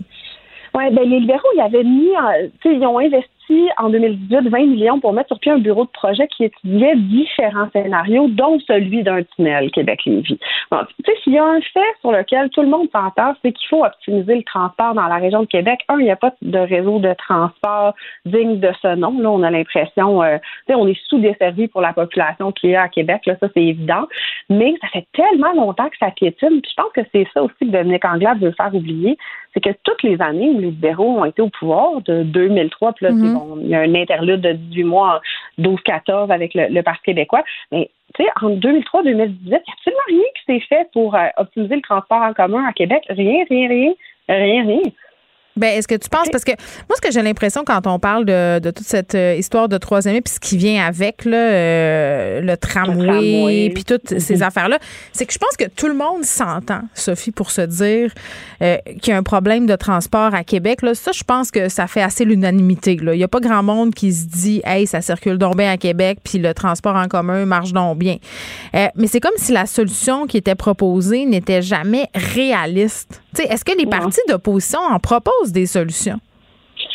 Oui, 0.74 0.84
ben 0.92 1.10
les 1.10 1.20
libéraux, 1.20 1.48
ils 1.56 1.62
avaient 1.62 1.84
mis, 1.84 2.12
ils 2.66 2.86
ont 2.86 3.00
investi 3.00 3.30
en 3.78 3.90
2018 3.90 4.50
20 4.50 4.58
millions 4.68 5.00
pour 5.00 5.14
mettre 5.14 5.30
sur 5.30 5.40
pied 5.40 5.52
un 5.52 5.60
bureau 5.60 5.86
de 5.86 5.90
projet 5.90 6.28
qui 6.28 6.46
étudiait 6.46 6.96
différents 6.96 7.70
scénarios, 7.72 8.28
dont 8.30 8.60
celui 8.60 9.04
d'un 9.04 9.24
tunnel 9.24 9.72
Québec-Lévis. 9.72 10.40
Bon, 10.72 10.80
tu 11.04 11.12
sais, 11.12 11.18
s'il 11.24 11.34
y 11.34 11.38
a 11.38 11.46
un 11.46 11.62
fait 11.62 11.96
sur 12.02 12.12
lequel 12.12 12.50
tout 12.50 12.62
le 12.62 12.68
monde 12.68 12.88
s'entend, 12.92 13.34
c'est 13.42 13.52
qu'il 13.52 13.68
faut 13.70 13.86
optimiser 13.86 14.36
le 14.36 14.44
transport 14.44 14.94
dans 14.94 15.08
la 15.08 15.16
région 15.16 15.42
de 15.42 15.48
Québec. 15.48 15.80
Un, 15.88 16.00
il 16.00 16.06
n'y 16.06 16.12
a 16.12 16.16
pas 16.16 16.34
de 16.42 16.60
réseau 16.60 17.00
de 17.00 17.14
transport 17.14 17.94
digne 18.26 18.60
de 18.60 18.72
ce 18.82 18.96
nom. 18.96 19.20
Là, 19.20 19.32
on 19.32 19.44
a 19.44 19.52
l'impression, 19.52 20.24
euh, 20.24 20.38
tu 20.68 20.74
sais, 20.74 20.76
on 20.76 20.88
est 20.88 21.00
sous-desservi 21.08 21.68
pour 21.68 21.82
la 21.82 21.94
population 21.94 22.52
qui 22.52 22.72
est 22.72 22.76
à 22.76 22.90
Québec. 22.90 23.22
Là, 23.26 23.36
ça, 23.40 23.48
c'est 23.54 23.64
évident. 23.64 24.08
Mais 24.50 24.74
ça 24.82 24.88
fait 24.90 25.08
tellement 25.14 25.54
longtemps 25.54 25.90
que 25.90 25.98
ça 26.00 26.12
piétine. 26.12 26.62
Puis 26.62 26.72
je 26.72 26.82
pense 26.82 26.92
que 26.94 27.02
c'est 27.14 27.28
ça 27.34 27.44
aussi 27.44 27.54
que 27.60 27.66
Dominique 27.66 28.06
Anglade 28.06 28.40
veut 28.40 28.54
faire 28.58 28.74
oublier 28.74 29.18
c'est 29.58 29.74
que 29.74 29.78
toutes 29.84 30.04
les 30.04 30.22
années 30.22 30.50
où 30.50 30.60
les 30.60 30.68
libéraux 30.68 31.20
ont 31.20 31.26
été 31.26 31.42
au 31.42 31.50
pouvoir, 31.50 32.02
de 32.02 32.24
2003, 32.24 32.94
puis 32.94 33.06
là, 33.06 33.12
mm-hmm. 33.12 33.60
il 33.62 33.70
y 33.70 33.76
a 33.76 33.80
un 33.80 33.96
interlude 33.96 34.42
de 34.42 34.54
18 34.54 34.84
mois, 34.84 35.22
12-14 35.60 36.32
avec 36.32 36.52
le, 36.54 36.82
Parti 36.82 37.02
québécois, 37.06 37.44
mais 37.72 37.90
tu 38.16 38.24
sais, 38.24 38.30
en 38.42 38.52
2003-2018, 38.52 38.62
il 39.04 39.16
n'y 39.16 39.56
a 39.56 39.60
absolument 39.68 40.02
rien 40.08 40.24
qui 40.36 40.46
s'est 40.46 40.66
fait 40.68 40.88
pour 40.94 41.16
euh, 41.16 41.28
optimiser 41.38 41.76
le 41.76 41.82
transport 41.82 42.22
en 42.22 42.34
commun 42.34 42.66
à 42.68 42.74
Québec. 42.74 43.04
Rien, 43.10 43.44
rien, 43.50 43.68
rien, 43.68 43.94
rien, 44.30 44.64
rien. 44.64 44.82
Ben, 45.58 45.78
est-ce 45.78 45.88
que 45.88 45.96
tu 45.96 46.10
penses, 46.10 46.28
parce 46.32 46.44
que 46.44 46.52
moi, 46.88 46.96
ce 46.96 47.02
que 47.02 47.12
j'ai 47.12 47.22
l'impression 47.22 47.64
quand 47.66 47.88
on 47.88 48.00
parle 48.00 48.26
de, 48.26 48.70
toute 48.70 48.86
cette 48.86 49.16
euh, 49.16 49.36
histoire 49.36 49.68
de 49.68 49.78
troisième 49.78 50.22
puis 50.22 50.34
ce 50.34 50.40
qui 50.40 50.58
vient 50.58 50.86
avec, 50.86 51.26
là, 51.26 51.38
euh, 51.38 52.42
le 52.42 52.58
tramway, 52.58 53.72
puis 53.74 53.84
toutes 53.84 54.20
ces 54.20 54.38
mhm. 54.38 54.44
affaires-là, 54.44 54.80
c'est 55.14 55.26
que 55.26 55.34
je 55.34 55.40
pense 55.40 55.58
que 55.58 55.66
tout 55.66 55.88
le 55.88 55.96
monde 55.96 56.24
s'entend, 56.24 56.82
Sophie, 56.94 57.32
pour 57.32 57.52
se 57.52 57.62
dire 57.62 58.14
euh, 58.62 58.78
qu'il 59.02 59.12
y 59.12 59.16
a 59.16 59.18
un 59.18 59.24
problème 59.24 59.66
de 59.66 59.76
transport 59.76 60.34
à 60.34 60.44
Québec. 60.44 60.82
Là. 60.84 60.94
Ça, 60.94 61.12
je 61.12 61.24
pense 61.24 61.52
que 61.52 61.70
ça 61.70 61.88
fait 61.88 62.02
assez 62.02 62.24
l'unanimité. 62.24 62.98
Il 63.02 63.10
n'y 63.10 63.24
a 63.24 63.28
pas 63.28 63.40
grand 63.40 63.64
monde 63.64 63.94
qui 63.94 64.14
se 64.14 64.26
dit, 64.26 64.62
hey, 64.64 64.86
ça 64.86 65.02
circule 65.02 65.38
donc 65.38 65.58
bien 65.58 65.72
à 65.72 65.78
Québec, 65.78 66.20
puis 66.24 66.38
le 66.38 66.54
transport 66.54 66.96
en 66.96 67.08
commun 67.08 67.46
marche 67.46 67.74
donc 67.74 67.98
bien. 67.98 68.18
mais 68.74 69.08
c'est 69.08 69.20
comme 69.20 69.32
si 69.38 69.52
la 69.52 69.66
solution 69.66 70.28
qui 70.28 70.38
était 70.38 70.56
proposée 70.56 71.26
n'était 71.26 71.62
jamais 71.62 72.08
réaliste. 72.14 73.22
Est-ce 73.40 73.64
que 73.64 73.78
les 73.78 73.86
partis 73.86 74.20
d'opposition 74.28 74.80
en 74.80 75.00
proposent 75.00 75.47
des 75.52 75.66
solutions? 75.66 76.20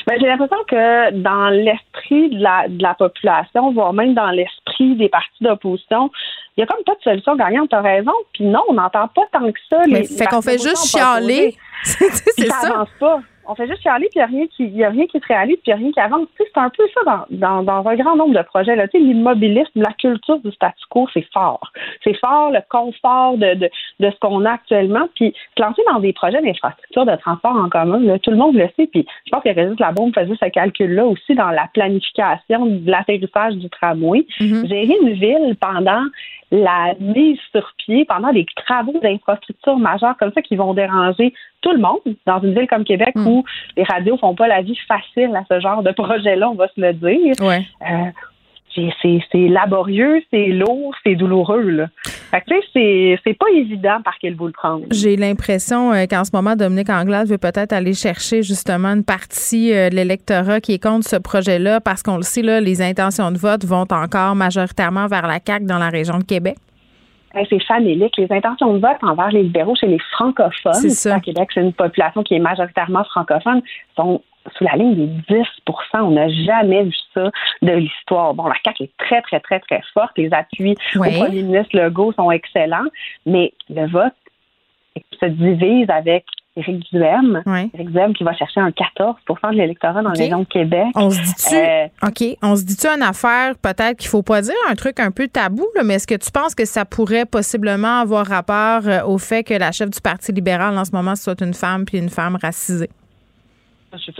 Ben, 0.07 0.17
j'ai 0.21 0.27
l'impression 0.27 0.57
que 0.69 1.11
dans 1.13 1.49
l'esprit 1.51 2.31
de 2.31 2.43
la, 2.43 2.67
de 2.69 2.83
la 2.83 2.95
population, 2.95 3.73
voire 3.73 3.93
même 3.93 4.15
dans 4.15 4.31
l'esprit 4.31 4.97
des 4.97 5.09
partis 5.09 5.43
d'opposition, 5.43 6.11
il 6.57 6.61
y 6.61 6.65
a 6.65 6.67
comme 6.67 6.83
pas 6.85 6.95
de 6.95 7.03
solution 7.03 7.37
gagnante. 7.37 7.71
T'as 7.71 7.81
raison. 7.81 8.13
Puis 8.35 8.45
non, 8.45 8.61
on 8.69 8.75
n'entend 8.75 9.09
pas 9.09 9.23
tant 9.33 9.51
que 9.51 9.59
ça. 9.71 9.83
Mais 9.89 10.05
fait 10.05 10.27
qu'on 10.27 10.43
fait 10.43 10.61
juste 10.61 10.91
chialer. 10.91 11.57
c'est 11.85 12.49
ça. 12.49 12.69
avance 12.69 12.89
pas 12.99 13.21
on 13.47 13.55
fait 13.55 13.67
juste 13.67 13.83
chialer, 13.83 14.09
puis 14.11 14.21
il 14.21 14.21
n'y 14.21 14.23
a, 14.23 14.27
rien 14.27 14.47
qui, 14.47 14.67
y 14.69 14.85
a 14.85 14.91
rien 14.91 15.07
qui 15.07 15.19
se 15.19 15.27
réalise, 15.27 15.57
puis 15.57 15.65
il 15.67 15.71
n'y 15.71 15.75
a 15.75 15.77
rien 15.77 15.93
qui 15.93 16.01
avance. 16.01 16.29
Tu 16.37 16.45
sais, 16.45 16.51
c'est 16.55 16.61
un 16.61 16.71
peu 16.71 16.85
ça 16.95 17.27
dans, 17.31 17.63
dans, 17.63 17.89
un 17.89 17.97
grand 17.97 18.17
nombre 18.17 18.35
de 18.35 18.43
projets. 18.43 18.77
Là. 18.77 18.89
Tu 18.89 18.99
sais, 18.99 19.05
l'immobilisme, 19.05 19.83
la 19.83 19.93
culture 19.93 20.39
du 20.39 20.51
statu 20.53 20.85
quo, 20.89 21.09
c'est 21.13 21.27
fort. 21.33 21.73
C'est 22.05 22.17
fort, 22.19 22.51
le 22.51 22.61
confort 22.69 23.37
de, 23.37 23.55
de, 23.55 23.71
de 24.01 24.11
ce 24.11 24.19
qu'on 24.21 24.45
a 24.45 24.53
actuellement. 24.53 25.09
Puis 25.15 25.35
se 25.57 25.63
lancer 25.63 25.83
dans 25.91 26.01
des 26.01 26.13
projets 26.13 26.41
d'infrastructure 26.41 27.07
de 27.07 27.17
transport 27.17 27.57
en 27.57 27.69
commun, 27.69 28.01
là, 28.01 28.19
tout 28.19 28.31
le 28.31 28.37
monde 28.37 28.55
le 28.55 28.69
sait. 28.77 28.87
Puis 28.87 29.07
je 29.27 29.31
pense 29.31 29.43
que 29.43 29.49
Régis 29.49 29.79
Labombe 29.79 30.15
faisait 30.15 30.37
ce 30.41 30.49
calcul-là 30.49 31.07
aussi 31.07 31.35
dans 31.35 31.51
la 31.51 31.69
planification 31.75 32.67
de 32.67 32.91
l'atterrissage 32.91 33.55
du 33.55 33.69
tramway. 33.71 34.27
Mm-hmm. 34.41 34.69
Gérer 34.69 34.97
une 35.03 35.13
ville 35.13 35.57
pendant 35.61 36.05
la 36.53 36.95
mise 37.01 37.39
sur 37.51 37.73
pied 37.79 38.05
pendant 38.05 38.31
des 38.31 38.47
travaux 38.55 39.01
d'infrastructure 39.03 39.79
majeures 39.79 40.17
comme 40.19 40.33
ça 40.35 40.43
qui 40.43 40.55
vont 40.55 40.75
déranger 40.75 41.33
tout 41.63 41.73
le 41.73 41.79
monde 41.79 42.01
dans 42.27 42.41
une 42.41 42.53
ville 42.55 42.69
comme 42.69 42.85
Québec 42.85 43.15
hmm. 43.15 43.27
où 43.27 43.45
les 43.77 43.85
radios 43.85 44.19
font 44.19 44.35
pas 44.35 44.49
la 44.49 44.61
vie 44.61 44.79
facile 44.87 45.35
à 45.35 45.45
ce 45.51 45.61
genre 45.61 45.83
de 45.83 45.91
projet-là, 45.93 46.51
on 46.51 46.55
va 46.55 46.69
se 46.69 46.81
le 46.81 46.93
dire. 46.93 47.35
Ouais. 47.41 47.67
Euh, 47.81 48.11
c'est 48.75 49.49
laborieux, 49.49 50.23
c'est 50.31 50.49
lourd, 50.49 50.95
c'est 51.05 51.15
douloureux. 51.15 51.63
Là. 51.63 51.87
Fait 52.31 52.41
que, 52.41 52.55
c'est, 52.73 53.19
c'est 53.25 53.35
pas 53.35 53.51
évident 53.55 54.01
par 54.03 54.15
quel 54.21 54.35
bout 54.35 54.47
le 54.47 54.53
prendre. 54.53 54.85
J'ai 54.91 55.17
l'impression 55.17 55.93
euh, 55.93 56.07
qu'en 56.09 56.25
ce 56.25 56.31
moment, 56.33 56.57
Dominique 56.57 56.91
Anglade 56.91 57.29
veut 57.29 57.39
peut-être 57.39 57.73
aller 57.73 57.95
chercher 57.95 58.43
justement 58.43 58.89
une 58.89 59.05
partie 59.05 59.73
euh, 59.75 59.91
de 59.91 59.97
l'électorat 59.97 60.61
qui 60.61 60.75
est 60.75 60.83
contre 60.83 61.07
ce 61.07 61.17
projet-là 61.17 61.81
parce 61.81 62.03
qu'on 62.03 62.17
le 62.17 62.23
sait, 62.23 62.43
là, 62.43 62.61
les 62.61 62.81
intentions 62.81 63.31
de 63.31 63.39
vote 63.39 63.65
vont 63.65 63.87
encore 63.91 64.35
majoritairement 64.35 65.07
vers 65.07 65.27
la 65.27 65.39
CAQ 65.45 65.67
dans 65.67 65.79
la 65.79 65.91
région 65.91 66.19
de 66.19 66.25
Québec. 66.25 66.57
c'est 67.35 67.63
famélique. 67.65 68.17
Les 68.17 68.31
intentions 68.31 68.73
de 68.75 68.79
vote 68.79 68.99
envers 69.03 69.31
les 69.31 69.43
libéraux 69.43 69.75
chez 69.75 69.89
les 69.89 70.01
francophones, 70.13 70.73
c'est 70.75 70.91
ça. 70.91 71.17
à 71.17 71.21
Québec, 71.21 71.49
c'est 71.53 71.61
une 71.61 71.73
population 71.73 72.23
qui 72.23 72.35
est 72.35 72.41
majoritairement 72.41 73.05
francophone, 73.05 73.61
sont 73.97 74.23
sous 74.57 74.65
la 74.65 74.77
ligne 74.77 74.95
des 74.95 75.35
10% 75.35 75.45
On 75.95 76.11
n'a 76.11 76.29
jamais 76.29 76.85
vu 76.85 76.95
ça 77.15 77.31
de 77.63 77.73
l'histoire. 77.73 78.35
Bon, 78.35 78.47
la 78.47 78.55
CAQ 78.65 78.85
est 78.85 78.97
très, 78.99 79.23
très, 79.23 79.41
très, 79.41 79.61
très 79.61 79.83
forte. 79.95 80.13
Les 80.17 80.33
appuis 80.33 80.77
au 80.97 81.01
premier 81.01 81.43
ministre 81.43 81.77
Legault 81.77 82.13
sont 82.13 82.31
excellents, 82.31 82.89
mais 83.27 83.53
le 83.69 83.87
vote 83.87 84.13
se 85.21 85.27
divise 85.27 85.89
avec 85.89 86.25
Éric 86.57 86.85
Duhem. 86.93 87.43
Éric 87.47 87.91
Duhem 87.91 88.13
qui 88.13 88.25
va 88.25 88.35
chercher 88.35 88.61
un 88.61 88.71
14% 88.71 89.53
de 89.53 89.57
l'électorat 89.57 90.03
dans 90.03 90.11
les 90.11 90.25
région 90.25 90.41
de 90.41 90.45
Québec. 90.45 90.89
On 90.95 91.11
se 91.11 91.21
dit-tu, 91.21 91.57
euh, 91.57 91.87
OK, 92.03 92.37
on 92.43 92.57
se 92.57 92.65
dit-tu 92.65 92.87
une 92.87 93.03
affaire, 93.03 93.55
peut-être 93.57 93.97
qu'il 93.99 94.11
faut 94.11 94.23
pas 94.23 94.43
dire 94.43 94.55
un 94.69 94.75
truc 94.75 95.01
un 95.01 95.11
peu 95.11 95.29
tabou, 95.29 95.67
mais 95.83 95.95
est-ce 95.95 96.07
que 96.07 96.15
tu 96.15 96.31
penses 96.31 96.55
que 96.55 96.67
ça 96.67 96.85
pourrait 96.85 97.25
possiblement 97.25 98.01
avoir 98.01 98.27
rapport 98.27 98.87
euh, 98.87 99.03
au 99.05 99.17
fait 99.17 99.45
que 99.45 99.55
la 99.55 99.73
chef 99.73 99.89
du 99.89 100.01
Parti 100.01 100.33
libéral 100.33 100.77
en 100.77 100.85
ce 100.85 100.93
moment 100.93 101.17
soit 101.17 101.41
une 101.41 101.55
femme 101.55 101.85
puis 101.87 101.99
une 101.99 102.11
femme 102.11 102.37
racisée? 102.41 102.91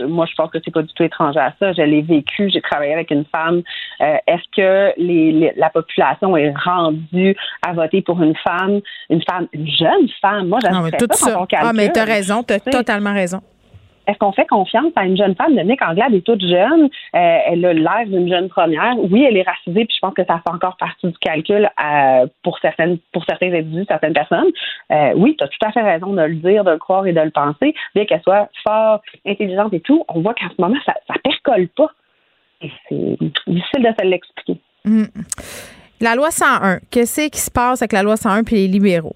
Moi, 0.07 0.25
je 0.25 0.35
pense 0.35 0.51
que 0.51 0.57
c'est 0.63 0.71
pas 0.71 0.81
du 0.81 0.93
tout 0.93 1.03
étranger 1.03 1.39
à 1.39 1.53
ça. 1.59 1.73
Je 1.73 1.81
l'ai 1.81 2.01
vécu. 2.01 2.49
J'ai 2.49 2.61
travaillé 2.61 2.93
avec 2.93 3.11
une 3.11 3.25
femme. 3.25 3.61
Euh, 4.01 4.17
est-ce 4.27 4.43
que 4.55 4.93
les, 4.97 5.53
la 5.55 5.69
population 5.69 6.35
est 6.37 6.53
rendue 6.63 7.35
à 7.65 7.73
voter 7.73 8.01
pour 8.01 8.21
une 8.21 8.35
femme, 8.35 8.81
une 9.09 9.23
femme, 9.23 9.47
une 9.53 9.67
jeune 9.67 10.07
femme? 10.21 10.47
Moi, 10.47 10.59
j'aimerais 10.61 10.91
ça, 10.91 11.05
ça. 11.13 11.45
Ah, 11.53 11.73
mais 11.73 11.89
t'as 11.89 12.05
raison. 12.05 12.43
T'as 12.43 12.59
totalement 12.59 13.13
raison 13.13 13.41
est-ce 14.07 14.17
qu'on 14.17 14.31
fait 14.33 14.45
confiance 14.45 14.91
à 14.95 15.05
une 15.05 15.17
jeune 15.17 15.35
femme? 15.35 15.55
Dominique 15.55 15.81
Anglade 15.81 16.13
est 16.13 16.25
toute 16.25 16.41
jeune. 16.41 16.89
Euh, 17.15 17.37
elle 17.45 17.65
a 17.65 17.73
l'air 17.73 18.05
d'une 18.07 18.27
jeune 18.27 18.49
première. 18.49 18.95
Oui, 18.97 19.23
elle 19.23 19.37
est 19.37 19.43
racisée, 19.43 19.85
puis 19.85 19.95
je 19.95 19.99
pense 20.01 20.13
que 20.13 20.25
ça 20.25 20.41
fait 20.43 20.53
encore 20.53 20.77
partie 20.77 21.07
du 21.07 21.17
calcul 21.19 21.69
euh, 21.83 22.27
pour 22.43 22.59
certaines, 22.59 22.97
pour 23.11 23.23
certains 23.25 23.47
individus, 23.53 23.85
certaines 23.87 24.13
personnes. 24.13 24.51
Euh, 24.91 25.13
oui, 25.15 25.35
tu 25.37 25.43
as 25.43 25.47
tout 25.47 25.65
à 25.65 25.71
fait 25.71 25.81
raison 25.81 26.13
de 26.13 26.21
le 26.21 26.35
dire, 26.35 26.63
de 26.63 26.71
le 26.71 26.77
croire 26.77 27.05
et 27.07 27.13
de 27.13 27.21
le 27.21 27.31
penser. 27.31 27.73
Bien 27.95 28.05
qu'elle 28.05 28.21
soit 28.21 28.49
fort, 28.63 29.01
intelligente 29.25 29.73
et 29.73 29.79
tout, 29.79 30.03
on 30.09 30.21
voit 30.21 30.33
qu'en 30.33 30.49
ce 30.49 30.61
moment, 30.61 30.79
ça 30.85 30.93
ne 31.09 31.19
percole 31.19 31.67
pas. 31.69 31.89
C'est 32.61 33.17
difficile 33.47 33.83
de 33.83 33.93
se 33.99 34.05
l'expliquer. 34.05 34.59
Hmm. 34.85 35.05
La 36.01 36.15
loi 36.15 36.31
101, 36.31 36.79
qu'est-ce 36.91 37.29
qui 37.29 37.39
se 37.39 37.51
passe 37.51 37.81
avec 37.81 37.93
la 37.93 38.03
loi 38.03 38.17
101 38.17 38.43
puis 38.43 38.55
les 38.55 38.67
libéraux? 38.67 39.15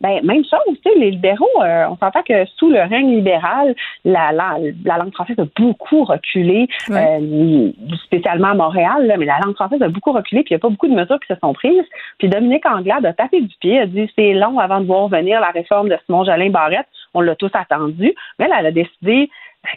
Ben, 0.00 0.24
même 0.24 0.44
chose, 0.44 0.76
tu 0.84 0.90
sais, 0.90 0.98
les 0.98 1.12
libéraux, 1.12 1.62
euh, 1.62 1.86
on 1.90 1.96
s'entend 1.96 2.22
que 2.22 2.44
sous 2.56 2.70
le 2.70 2.80
règne 2.80 3.16
libéral, 3.16 3.74
la, 4.04 4.32
la, 4.32 4.58
la 4.84 4.98
langue 4.98 5.12
française 5.12 5.38
a 5.38 5.46
beaucoup 5.56 6.04
reculé, 6.04 6.68
euh, 6.90 7.70
spécialement 8.04 8.48
à 8.48 8.54
Montréal, 8.54 9.06
là, 9.06 9.16
mais 9.16 9.26
la 9.26 9.38
langue 9.44 9.54
française 9.54 9.82
a 9.82 9.88
beaucoup 9.88 10.12
reculé, 10.12 10.42
puis 10.42 10.52
il 10.52 10.56
n'y 10.56 10.60
a 10.60 10.60
pas 10.60 10.68
beaucoup 10.68 10.88
de 10.88 10.94
mesures 10.94 11.20
qui 11.20 11.32
se 11.32 11.38
sont 11.40 11.52
prises. 11.52 11.84
Puis 12.18 12.28
Dominique 12.28 12.66
Anglade 12.66 13.06
a 13.06 13.12
tapé 13.12 13.40
du 13.40 13.54
pied, 13.60 13.80
a 13.80 13.86
dit 13.86 14.10
c'est 14.16 14.32
long 14.34 14.58
avant 14.58 14.80
de 14.80 14.86
voir 14.86 15.08
venir 15.08 15.40
la 15.40 15.50
réforme 15.50 15.88
de 15.88 15.98
Simon 16.06 16.24
Jolin 16.24 16.50
Barrette. 16.50 16.86
On 17.14 17.20
l'a 17.20 17.34
tous 17.34 17.50
attendu. 17.54 18.14
Mais 18.38 18.46
elle, 18.46 18.52
elle 18.58 18.66
a 18.66 18.72
décidé 18.72 19.30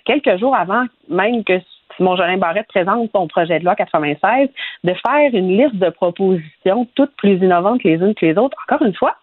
quelques 0.06 0.38
jours 0.38 0.56
avant 0.56 0.86
même 1.10 1.44
que 1.44 1.60
Simon 1.98 2.16
Jolin 2.16 2.38
Barrette 2.38 2.68
présente 2.68 3.10
son 3.14 3.28
projet 3.28 3.60
de 3.60 3.66
loi 3.66 3.76
96, 3.76 4.50
de 4.84 4.94
faire 4.94 5.34
une 5.34 5.58
liste 5.58 5.76
de 5.76 5.90
propositions 5.90 6.88
toutes 6.96 7.16
plus 7.18 7.36
innovantes 7.36 7.84
les 7.84 7.96
unes 7.96 8.16
que 8.16 8.26
les 8.26 8.38
autres. 8.38 8.58
Encore 8.68 8.86
une 8.86 8.94
fois, 8.94 9.16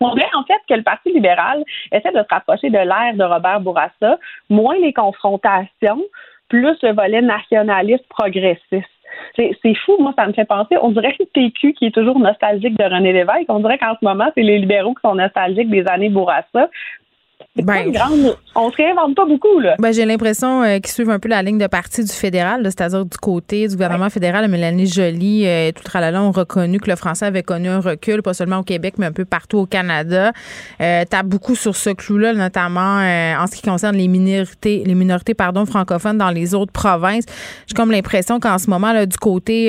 on 0.00 0.14
dirait 0.14 0.28
en 0.34 0.44
fait 0.44 0.60
que 0.68 0.74
le 0.74 0.82
Parti 0.82 1.12
libéral 1.12 1.64
essaie 1.92 2.12
de 2.12 2.18
se 2.18 2.28
rapprocher 2.28 2.70
de 2.70 2.78
l'ère 2.78 3.14
de 3.14 3.24
Robert 3.24 3.60
Bourassa, 3.60 4.18
moins 4.50 4.76
les 4.76 4.92
confrontations, 4.92 6.02
plus 6.48 6.76
le 6.82 6.92
volet 6.92 7.22
nationaliste 7.22 8.06
progressiste. 8.08 8.84
C'est 9.36 9.74
fou, 9.84 9.96
moi, 9.98 10.12
ça 10.16 10.26
me 10.26 10.32
fait 10.32 10.44
penser. 10.44 10.76
On 10.80 10.90
dirait 10.90 11.12
que 11.12 11.22
le 11.22 11.28
PQ 11.32 11.72
qui 11.74 11.86
est 11.86 11.94
toujours 11.94 12.18
nostalgique 12.18 12.78
de 12.78 12.84
René 12.84 13.12
Lévesque, 13.12 13.46
on 13.48 13.60
dirait 13.60 13.78
qu'en 13.78 13.94
ce 13.98 14.04
moment, 14.04 14.30
c'est 14.34 14.42
les 14.42 14.58
libéraux 14.58 14.94
qui 14.94 15.00
sont 15.02 15.14
nostalgiques 15.14 15.70
des 15.70 15.86
années 15.88 16.10
Bourassa. 16.10 16.68
Ben, 17.62 17.90
grande, 17.90 18.36
on 18.54 18.70
se 18.70 18.76
réinvente 18.76 19.14
pas 19.14 19.24
beaucoup. 19.24 19.60
Là. 19.60 19.76
Ben, 19.78 19.92
j'ai 19.92 20.04
l'impression 20.04 20.62
euh, 20.62 20.78
qu'ils 20.78 20.92
suivent 20.92 21.10
un 21.10 21.18
peu 21.18 21.28
la 21.28 21.42
ligne 21.42 21.58
de 21.58 21.66
parti 21.66 22.04
du 22.04 22.12
fédéral, 22.12 22.62
c'est-à-dire 22.64 23.04
du 23.04 23.16
côté 23.16 23.66
du 23.66 23.74
gouvernement 23.74 24.10
fédéral. 24.10 24.48
Mélanie 24.48 24.86
Joly 24.86 25.44
et 25.44 25.48
euh, 25.48 25.72
tout 25.72 25.82
le 25.92 26.16
ont 26.16 26.32
reconnu 26.32 26.78
que 26.78 26.90
le 26.90 26.96
français 26.96 27.26
avait 27.26 27.42
connu 27.42 27.68
un 27.68 27.80
recul, 27.80 28.22
pas 28.22 28.34
seulement 28.34 28.58
au 28.58 28.62
Québec, 28.62 28.94
mais 28.98 29.06
un 29.06 29.12
peu 29.12 29.24
partout 29.24 29.58
au 29.58 29.66
Canada. 29.66 30.32
Euh, 30.80 31.04
tu 31.10 31.16
as 31.16 31.22
beaucoup 31.22 31.54
sur 31.54 31.76
ce 31.76 31.90
clou-là, 31.90 32.34
notamment 32.34 33.00
en 33.40 33.46
ce 33.46 33.56
qui 33.56 33.62
concerne 33.62 33.96
les 33.96 34.08
minorités, 34.08 34.82
les 34.84 34.94
minorités 34.94 35.34
pardon, 35.34 35.66
francophones 35.66 36.18
dans 36.18 36.30
les 36.30 36.54
autres 36.54 36.72
provinces. 36.72 37.24
J'ai 37.66 37.74
comme 37.74 37.90
l'impression 37.90 38.38
qu'en 38.40 38.58
ce 38.58 38.70
moment, 38.70 38.92
là, 38.92 39.06
du 39.06 39.16
côté 39.16 39.66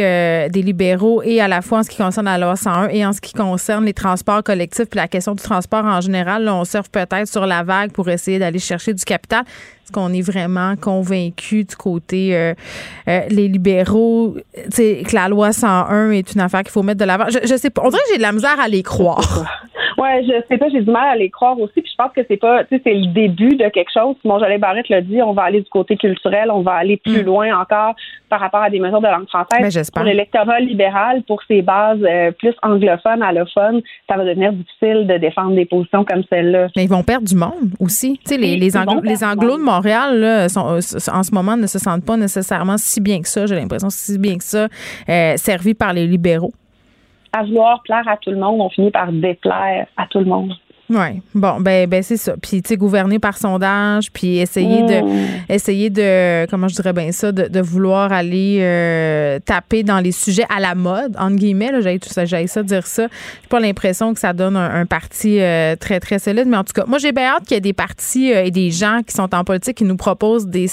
des 0.52 0.62
libéraux 0.62 1.22
et 1.24 1.42
à 1.42 1.48
la 1.48 1.62
fois 1.62 1.80
en 1.80 1.84
ce 1.84 1.90
qui 1.90 1.98
concerne 1.98 2.26
la 2.26 2.38
loi 2.38 2.56
101 2.56 2.90
et 2.90 3.06
en 3.06 3.14
ce 3.14 3.22
qui 3.22 3.34
concerne 3.34 3.86
les 3.86 3.94
transports 3.94 4.44
collectifs 4.44 4.90
puis 4.90 4.98
la 4.98 5.08
question 5.08 5.34
du 5.34 5.44
transport 5.44 5.86
en 5.86 6.02
général, 6.02 6.48
on 6.50 6.66
surfe 6.66 6.90
peut-être 6.90 7.28
sur 7.28 7.46
la 7.46 7.64
vague 7.64 7.77
pour 7.94 8.10
essayer 8.10 8.40
d'aller 8.40 8.60
chercher 8.60 8.94
du 8.94 9.04
capital. 9.04 9.44
Est-ce 9.84 9.91
qu'on 9.91 10.12
est 10.14 10.22
vraiment 10.22 10.76
convaincu 10.76 11.64
du 11.64 11.76
côté 11.76 12.36
euh, 12.36 12.54
euh, 13.08 13.22
les 13.30 13.48
libéraux? 13.48 14.36
Que 14.76 15.16
la 15.16 15.30
loi 15.30 15.54
101 15.54 16.12
est 16.12 16.34
une 16.34 16.41
affaire 16.41 16.64
qu'il 16.64 16.72
faut 16.72 16.84
mettre 16.84 16.99
de 16.99 17.06
l'avant? 17.06 17.30
Je, 17.30 17.40
je 17.48 17.56
sais 17.56 17.70
pas. 17.70 17.82
On 17.86 17.90
dirait 17.90 18.02
que 18.04 18.10
j'ai 18.12 18.18
de 18.18 18.24
la 18.24 18.34
misère 18.34 18.60
à 18.60 18.68
les 18.68 18.84
croire. 18.84 19.45
Ouais, 19.98 20.24
je 20.24 20.32
sais 20.48 20.57
pas, 20.57 20.69
j'ai 20.69 20.82
du 20.82 20.91
mal 20.91 21.10
à 21.10 21.15
les 21.15 21.30
croire 21.30 21.60
aussi. 21.60 21.82
Puis 21.82 21.91
je 21.91 21.95
pense 21.95 22.11
que 22.14 22.22
c'est 22.28 22.38
pas, 22.38 22.64
tu 22.65 22.76
sais, 22.76 22.82
c'est 22.84 22.94
le 22.94 23.07
début 23.07 23.56
de 23.56 23.68
quelque 23.69 23.91
chose. 23.91 24.15
Mon 24.24 24.40
Jolet 24.40 24.60
Barrette 24.60 24.90
l'a 24.90 25.02
dit, 25.02 25.22
on 25.24 25.34
va 25.34 25.44
aller 25.44 25.61
du 25.61 25.69
côté 25.69 25.98
culturel, 25.98 26.52
on 26.52 26.61
va 26.61 26.74
aller 26.74 26.98
plus 26.98 27.24
mm. 27.24 27.26
loin 27.26 27.60
encore 27.60 27.95
par 28.30 28.40
rapport 28.40 28.61
à 28.61 28.69
des 28.69 28.80
mesures 28.80 29.02
de 29.02 29.07
langue 29.07 29.28
française. 29.28 29.76
Ben, 29.76 29.84
pour 29.94 30.03
l'électorat 30.03 30.60
libéral, 30.60 31.24
pour 31.24 31.41
ses 31.48 31.64
bases 31.64 32.03
euh, 32.03 32.32
plus 32.32 32.53
anglophones, 32.61 33.24
allophones, 33.24 33.82
ça 34.07 34.18
va 34.18 34.26
devenir 34.26 34.53
difficile 34.53 35.07
de 35.07 35.18
défendre 35.18 35.56
des 35.56 35.65
positions 35.65 36.06
comme 36.06 36.24
celle-là. 36.30 36.68
Mais 36.76 36.84
ils 36.84 36.90
vont 36.90 37.03
perdre 37.03 37.28
du 37.28 37.36
monde 37.36 37.74
aussi. 37.80 38.19
Tu 38.19 38.36
sais, 38.36 38.38
les, 38.38 38.56
les, 38.57 38.78
anglo, 38.78 39.02
les 39.02 39.24
anglos 39.24 39.57
de 39.57 39.64
Montréal, 39.64 40.19
là, 40.19 40.49
sont, 40.49 40.80
en 41.11 41.24
ce 41.24 41.34
moment, 41.34 41.57
ne 41.57 41.68
se 41.68 41.80
sentent 41.80 42.06
pas 42.06 42.18
nécessairement 42.18 42.78
si 42.78 43.02
bien 43.02 43.22
que 43.22 43.28
ça, 43.28 43.48
j'ai 43.48 43.56
l'impression, 43.56 43.90
si 43.90 44.19
bien 44.19 44.38
que 44.38 44.44
ça, 44.44 44.68
euh, 45.10 45.34
servis 45.38 45.74
par 45.74 45.94
les 45.94 46.06
libéraux 46.06 46.53
à 47.38 47.44
vouloir 47.44 47.82
plaire 47.84 48.08
à 48.08 48.18
tout 48.18 48.32
le 48.32 48.38
monde, 48.38 48.62
on 48.62 48.70
finit 48.70 48.92
par 48.92 49.12
déplaire 49.12 49.88
à 49.98 50.08
tout 50.08 50.20
le 50.20 50.26
monde. 50.26 50.54
Oui, 50.90 51.22
bon, 51.36 51.60
ben, 51.60 51.90
ben 51.90 52.02
c'est 52.02 52.16
ça. 52.16 52.36
Puis, 52.42 52.62
tu 52.62 52.70
sais, 52.70 52.78
gouverner 52.78 53.20
par 53.20 53.38
sondage, 53.38 54.10
puis 54.10 54.38
essayer 54.38 54.84
de, 54.84 55.02
mm. 55.02 55.28
essayer 55.50 55.90
de, 55.90 56.46
comment 56.50 56.70
je 56.70 56.76
dirais 56.76 56.94
bien 56.94 57.12
ça, 57.12 57.34
de, 57.34 57.60
vouloir 57.60 58.14
aller 58.14 58.60
euh, 58.62 59.40
taper 59.40 59.84
dans 59.84 60.00
les 60.00 60.14
sujets 60.14 60.46
à 60.56 60.62
la 60.62 60.76
mode, 60.76 61.14
entre 61.20 61.36
guillemets, 61.36 61.72
j'ai 61.82 62.00
tout 62.00 62.10
ça, 62.10 62.24
j'ai 62.24 62.48
ça 62.48 62.64
dire 62.64 62.88
ça. 62.88 63.08
J'ai 63.42 63.48
pas 63.50 63.60
l'impression 63.60 64.14
que 64.14 64.20
ça 64.20 64.32
donne 64.32 64.56
un, 64.56 64.86
parti 64.86 65.42
euh, 65.42 65.76
très, 65.76 66.00
très 66.00 66.20
solide, 66.20 66.46
mais 66.48 66.58
en 66.58 66.64
tout 66.64 66.74
cas, 66.74 66.86
moi, 66.88 67.00
j'ai 67.00 67.12
bien 67.12 67.36
hâte 67.36 67.44
qu'il 67.44 67.56
y 67.56 67.58
ait 67.58 67.62
des 67.62 67.74
partis 67.74 68.34
euh, 68.34 68.46
et 68.46 68.52
des 68.52 68.72
gens 68.72 69.02
qui 69.06 69.14
sont 69.14 69.36
en 69.36 69.44
politique 69.44 69.78
qui 69.78 69.84
nous 69.84 69.98
proposent 69.98 70.48
des, 70.48 70.68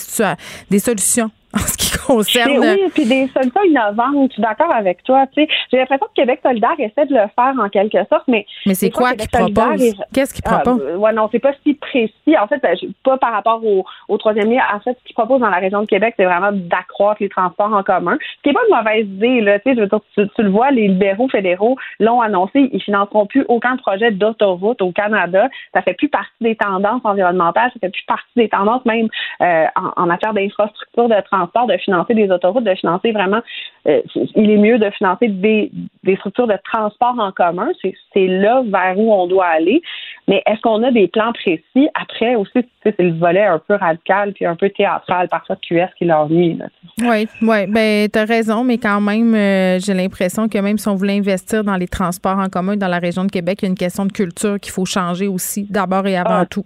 des 0.70 0.78
solutions 0.78 1.30
en 1.56 1.58
ce 1.58 1.76
qui 1.76 1.98
concerne. 1.98 2.58
oui, 2.58 2.90
puis 2.92 3.06
des 3.06 3.28
solutions 3.28 3.62
innovantes. 3.64 4.30
Je 4.30 4.32
suis 4.34 4.42
d'accord 4.42 4.72
avec 4.74 5.02
toi. 5.04 5.26
Tu 5.32 5.42
sais, 5.42 5.48
j'ai 5.70 5.78
l'impression 5.78 6.06
que 6.06 6.20
Québec 6.20 6.40
solidaire 6.42 6.74
essaie 6.78 7.06
de 7.06 7.14
le 7.14 7.28
faire 7.34 7.54
en 7.58 7.68
quelque 7.68 7.98
sorte, 8.10 8.24
mais. 8.26 8.46
Mais 8.66 8.74
c'est 8.74 8.90
quoi 8.90 9.14
qu'il 9.14 9.28
propose? 9.28 9.94
Qu'est-ce 10.12 10.34
qu'il 10.34 10.42
propose? 10.42 10.82
Euh, 10.82 10.96
ouais, 10.96 11.12
non, 11.12 11.28
c'est 11.30 11.38
pas 11.38 11.52
si 11.62 11.74
précis. 11.74 12.36
En 12.40 12.46
fait, 12.46 12.58
ben, 12.58 12.76
pas 13.04 13.18
par 13.18 13.32
rapport 13.32 13.64
au, 13.64 13.84
au 14.08 14.18
troisième 14.18 14.50
lien. 14.50 14.62
En 14.74 14.80
fait, 14.80 14.96
ce 14.98 15.04
qu'il 15.04 15.14
propose 15.14 15.40
dans 15.40 15.50
la 15.50 15.58
région 15.58 15.82
de 15.82 15.86
Québec, 15.86 16.14
c'est 16.16 16.24
vraiment 16.24 16.50
d'accroître 16.52 17.22
les 17.22 17.28
transports 17.28 17.72
en 17.72 17.82
commun. 17.82 18.16
Ce 18.38 18.42
qui 18.42 18.48
n'est 18.48 18.54
pas 18.54 18.60
une 18.68 18.76
mauvaise 18.76 19.06
idée, 19.06 19.40
là. 19.40 19.58
Tu 19.60 19.70
sais, 19.70 19.76
je 19.76 19.80
veux 19.80 19.86
dire, 19.86 20.00
tu, 20.14 20.42
le 20.42 20.50
vois, 20.50 20.70
les 20.70 20.88
libéraux 20.88 21.28
fédéraux 21.28 21.76
l'ont 22.00 22.20
annoncé. 22.20 22.68
Ils 22.72 22.82
financeront 22.82 23.26
plus 23.26 23.44
aucun 23.48 23.76
projet 23.76 24.10
d'autoroute 24.10 24.82
au 24.82 24.90
Canada. 24.92 25.48
Ça 25.72 25.82
fait 25.82 25.94
plus 25.94 26.08
partie 26.08 26.30
des 26.40 26.56
tendances 26.56 27.02
environnementales. 27.04 27.70
Ça 27.74 27.80
fait 27.80 27.90
plus 27.90 28.04
partie 28.06 28.24
des 28.36 28.48
tendances 28.48 28.84
même 28.84 29.08
euh, 29.40 29.66
en, 29.76 30.02
en 30.02 30.06
matière 30.06 30.34
d'infrastructure 30.34 31.08
de 31.08 31.20
transport 31.30 31.43
de 31.46 31.76
financer 31.78 32.14
des 32.14 32.30
autoroutes, 32.30 32.64
de 32.64 32.74
financer 32.74 33.12
vraiment, 33.12 33.40
euh, 33.86 34.00
il 34.34 34.50
est 34.50 34.56
mieux 34.56 34.78
de 34.78 34.90
financer 34.90 35.28
des, 35.28 35.70
structures 36.16 36.46
de 36.46 36.58
transport 36.72 37.16
en 37.18 37.32
commun. 37.32 37.68
C'est 37.82 38.26
là 38.26 38.62
vers 38.66 38.98
où 38.98 39.12
on 39.12 39.26
doit 39.26 39.46
aller. 39.46 39.82
Mais 40.26 40.42
est-ce 40.46 40.60
qu'on 40.62 40.82
a 40.82 40.90
des 40.90 41.08
plans 41.08 41.32
précis? 41.32 41.88
Après 41.94 42.34
aussi, 42.34 42.66
c'est 42.82 42.98
le 42.98 43.12
volet 43.12 43.44
un 43.44 43.58
peu 43.58 43.74
radical 43.74 44.32
puis 44.32 44.46
un 44.46 44.56
peu 44.56 44.70
théâtral 44.70 45.28
parfois 45.28 45.56
de 45.56 45.60
QS 45.60 45.92
qui 45.98 46.06
leur 46.06 46.30
nuit. 46.30 46.58
Oui, 47.02 47.28
oui, 47.42 47.66
ben 47.66 48.08
tu 48.08 48.18
as 48.18 48.24
raison, 48.24 48.64
mais 48.64 48.78
quand 48.78 49.00
même, 49.00 49.34
euh, 49.34 49.78
j'ai 49.80 49.92
l'impression 49.92 50.48
que 50.48 50.58
même 50.58 50.78
si 50.78 50.88
on 50.88 50.94
voulait 50.94 51.18
investir 51.18 51.62
dans 51.62 51.76
les 51.76 51.88
transports 51.88 52.38
en 52.38 52.48
commun 52.48 52.76
dans 52.76 52.88
la 52.88 52.98
région 52.98 53.24
de 53.24 53.30
Québec, 53.30 53.58
il 53.60 53.66
y 53.66 53.68
a 53.68 53.70
une 53.70 53.76
question 53.76 54.06
de 54.06 54.12
culture 54.12 54.58
qu'il 54.58 54.72
faut 54.72 54.86
changer 54.86 55.28
aussi, 55.28 55.66
d'abord 55.68 56.06
et 56.06 56.16
avant 56.16 56.40
ah, 56.40 56.46
tout. 56.46 56.64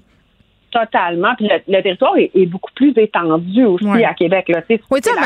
Totalement. 0.79 1.35
Puis 1.37 1.49
le, 1.67 1.83
territoire 1.83 2.17
est, 2.17 2.47
beaucoup 2.47 2.71
plus 2.75 2.93
étendu 2.97 3.65
aussi 3.65 4.05
à 4.05 4.15
Québec. 4.15 4.47
Là. 4.49 4.63
Oui, 4.69 5.01
tu 5.01 5.11
sais, 5.11 5.17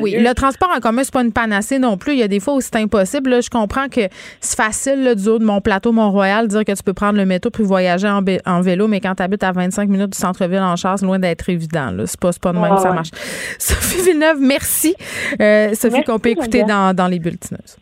oui, 0.00 0.16
Le 0.18 0.32
transport 0.34 0.70
en 0.74 0.80
commun, 0.80 1.02
c'est 1.04 1.12
pas 1.12 1.22
une 1.22 1.32
panacée 1.32 1.78
non 1.78 1.96
plus. 1.96 2.12
Il 2.12 2.18
y 2.18 2.22
a 2.22 2.28
des 2.28 2.40
fois 2.40 2.54
où 2.54 2.60
c'est 2.60 2.76
impossible. 2.76 3.30
Là, 3.30 3.40
je 3.40 3.50
comprends 3.50 3.88
que 3.88 4.02
c'est 4.40 4.56
facile 4.56 5.02
là, 5.02 5.14
du 5.14 5.28
haut 5.28 5.38
de 5.38 5.44
mon 5.44 5.60
plateau 5.60 5.92
Mont-Royal 5.92 6.46
de 6.46 6.50
dire 6.50 6.64
que 6.64 6.72
tu 6.72 6.82
peux 6.82 6.94
prendre 6.94 7.18
le 7.18 7.26
métro 7.26 7.50
puis 7.50 7.64
voyager 7.64 8.08
en, 8.08 8.60
vélo, 8.60 8.88
mais 8.88 9.00
quand 9.00 9.14
tu 9.14 9.22
habites 9.22 9.42
à 9.42 9.52
25 9.52 9.88
minutes 9.88 10.10
du 10.10 10.18
centre-ville 10.18 10.60
en 10.60 10.76
char, 10.76 10.98
c'est 10.98 11.06
loin 11.06 11.18
d'être 11.18 11.48
évident. 11.48 11.94
C'est 12.06 12.20
pas, 12.20 12.30
pas 12.40 12.52
de 12.52 12.58
même 12.58 12.74
que 12.74 12.80
ça 12.80 12.92
marche. 12.92 13.10
Sophie 13.58 14.02
Villeneuve, 14.02 14.38
merci. 14.40 14.94
Euh, 15.40 15.74
Sophie, 15.74 16.04
qu'on 16.04 16.18
peut 16.18 16.30
écouter 16.30 16.62
dans, 16.62 16.94
dans 16.94 17.08
les 17.08 17.18
bulletineuses. 17.18 17.79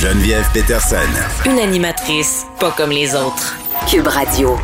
Geneviève 0.00 0.46
Peterson. 0.54 0.96
Une 1.44 1.58
animatrice 1.58 2.46
pas 2.58 2.70
comme 2.70 2.88
les 2.88 3.14
autres. 3.14 3.58
Cube 3.86 4.06
Radio. 4.06 4.56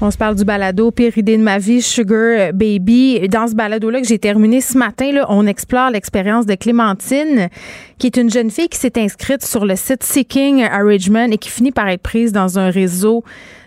On 0.00 0.10
se 0.10 0.18
parle 0.18 0.34
du 0.34 0.44
balado 0.44 0.90
Pire 0.90 1.16
idée 1.16 1.36
de 1.36 1.42
ma 1.44 1.58
vie, 1.58 1.80
Sugar 1.80 2.52
Baby. 2.52 3.28
Dans 3.28 3.46
ce 3.46 3.54
balado-là 3.54 4.00
que 4.00 4.08
j'ai 4.08 4.18
terminé 4.18 4.60
ce 4.60 4.76
matin, 4.76 5.12
là, 5.12 5.26
on 5.28 5.46
explore 5.46 5.90
l'expérience 5.90 6.44
de 6.44 6.56
Clémentine, 6.56 7.50
qui 7.98 8.08
est 8.08 8.16
une 8.16 8.30
jeune 8.30 8.50
fille 8.50 8.68
qui 8.68 8.78
s'est 8.78 8.98
inscrite 8.98 9.46
sur 9.46 9.64
le 9.64 9.76
site 9.76 10.02
Seeking 10.02 10.66
Richmond 10.68 11.30
et 11.30 11.38
qui 11.38 11.50
finit 11.50 11.70
par 11.70 11.86
être 11.86 12.02
prise 12.02 12.32
dans 12.32 12.58
un 12.58 12.70
réseau 12.70 13.22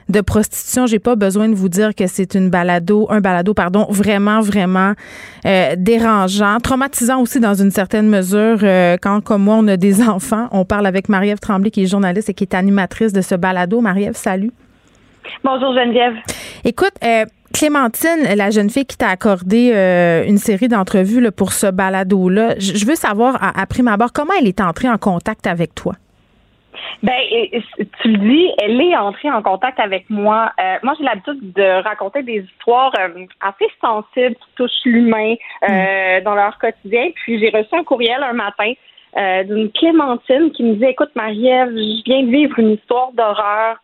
de 0.09 0.21
prostitution. 0.21 0.85
J'ai 0.85 0.99
pas 0.99 1.15
besoin 1.15 1.49
de 1.49 1.55
vous 1.55 1.69
dire 1.69 1.95
que 1.95 2.07
c'est 2.07 2.35
une 2.35 2.49
balado, 2.49 3.07
un 3.09 3.21
balado, 3.21 3.53
pardon, 3.53 3.85
vraiment, 3.89 4.41
vraiment 4.41 4.93
euh, 5.45 5.75
dérangeant, 5.77 6.59
traumatisant 6.59 7.21
aussi 7.21 7.39
dans 7.39 7.53
une 7.53 7.71
certaine 7.71 8.07
mesure. 8.07 8.59
Euh, 8.63 8.97
quand, 9.01 9.21
comme 9.21 9.43
moi, 9.43 9.55
on 9.55 9.67
a 9.67 9.77
des 9.77 10.01
enfants, 10.07 10.47
on 10.51 10.65
parle 10.65 10.85
avec 10.85 11.09
Marie-Ève 11.09 11.39
Tremblay, 11.39 11.71
qui 11.71 11.83
est 11.83 11.87
journaliste 11.87 12.29
et 12.29 12.33
qui 12.33 12.43
est 12.43 12.53
animatrice 12.53 13.13
de 13.13 13.21
ce 13.21 13.35
balado. 13.35 13.81
Marie-Ève, 13.81 14.15
salut. 14.15 14.51
Bonjour 15.43 15.73
Geneviève. 15.73 16.15
Écoute, 16.65 16.93
euh, 17.03 17.25
Clémentine, 17.53 18.35
la 18.35 18.49
jeune 18.49 18.69
fille 18.69 18.85
qui 18.85 18.97
t'a 18.97 19.07
accordé 19.07 19.71
une 20.27 20.37
série 20.37 20.67
d'entrevues 20.67 21.31
pour 21.31 21.53
ce 21.53 21.67
balado-là, 21.67 22.55
je 22.57 22.85
veux 22.85 22.95
savoir, 22.95 23.37
à, 23.41 23.61
à 23.61 23.65
prime 23.67 23.87
abord, 23.87 24.11
comment 24.11 24.33
elle 24.39 24.47
est 24.47 24.59
entrée 24.59 24.89
en 24.89 24.97
contact 24.97 25.45
avec 25.45 25.75
toi? 25.75 25.93
Ben, 27.01 27.19
tu 28.01 28.07
le 28.07 28.17
dis, 28.17 28.51
elle 28.61 28.79
est 28.81 28.95
entrée 28.95 29.29
en 29.29 29.41
contact 29.41 29.79
avec 29.79 30.09
moi. 30.09 30.51
Euh, 30.59 30.77
moi, 30.83 30.93
j'ai 30.97 31.03
l'habitude 31.03 31.53
de 31.53 31.83
raconter 31.83 32.23
des 32.23 32.39
histoires 32.39 32.93
euh, 32.99 33.25
assez 33.41 33.67
sensibles 33.81 34.35
qui 34.35 34.55
touchent 34.55 34.85
l'humain 34.85 35.35
euh, 35.69 36.19
mm. 36.19 36.23
dans 36.23 36.35
leur 36.35 36.57
quotidien. 36.57 37.09
Puis 37.15 37.39
j'ai 37.39 37.49
reçu 37.49 37.69
un 37.73 37.83
courriel 37.83 38.23
un 38.23 38.33
matin 38.33 38.73
d'une 39.15 39.71
Clémentine 39.71 40.51
qui 40.51 40.63
me 40.63 40.73
dit 40.73 40.85
Écoute, 40.85 41.11
Marie-Ève, 41.13 41.69
je 41.69 42.03
viens 42.03 42.23
de 42.23 42.31
vivre 42.31 42.57
une 42.57 42.71
histoire 42.71 43.11
d'horreur 43.11 43.77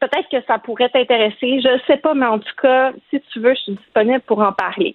peut-être 0.00 0.28
que 0.30 0.40
ça 0.46 0.58
pourrait 0.58 0.88
t'intéresser. 0.90 1.60
Je 1.60 1.74
ne 1.74 1.78
sais 1.88 1.96
pas, 1.96 2.14
mais 2.14 2.26
en 2.26 2.38
tout 2.38 2.54
cas, 2.62 2.92
si 3.10 3.20
tu 3.32 3.40
veux, 3.40 3.52
je 3.54 3.60
suis 3.60 3.72
disponible 3.72 4.20
pour 4.20 4.38
en 4.40 4.52
parler. 4.52 4.94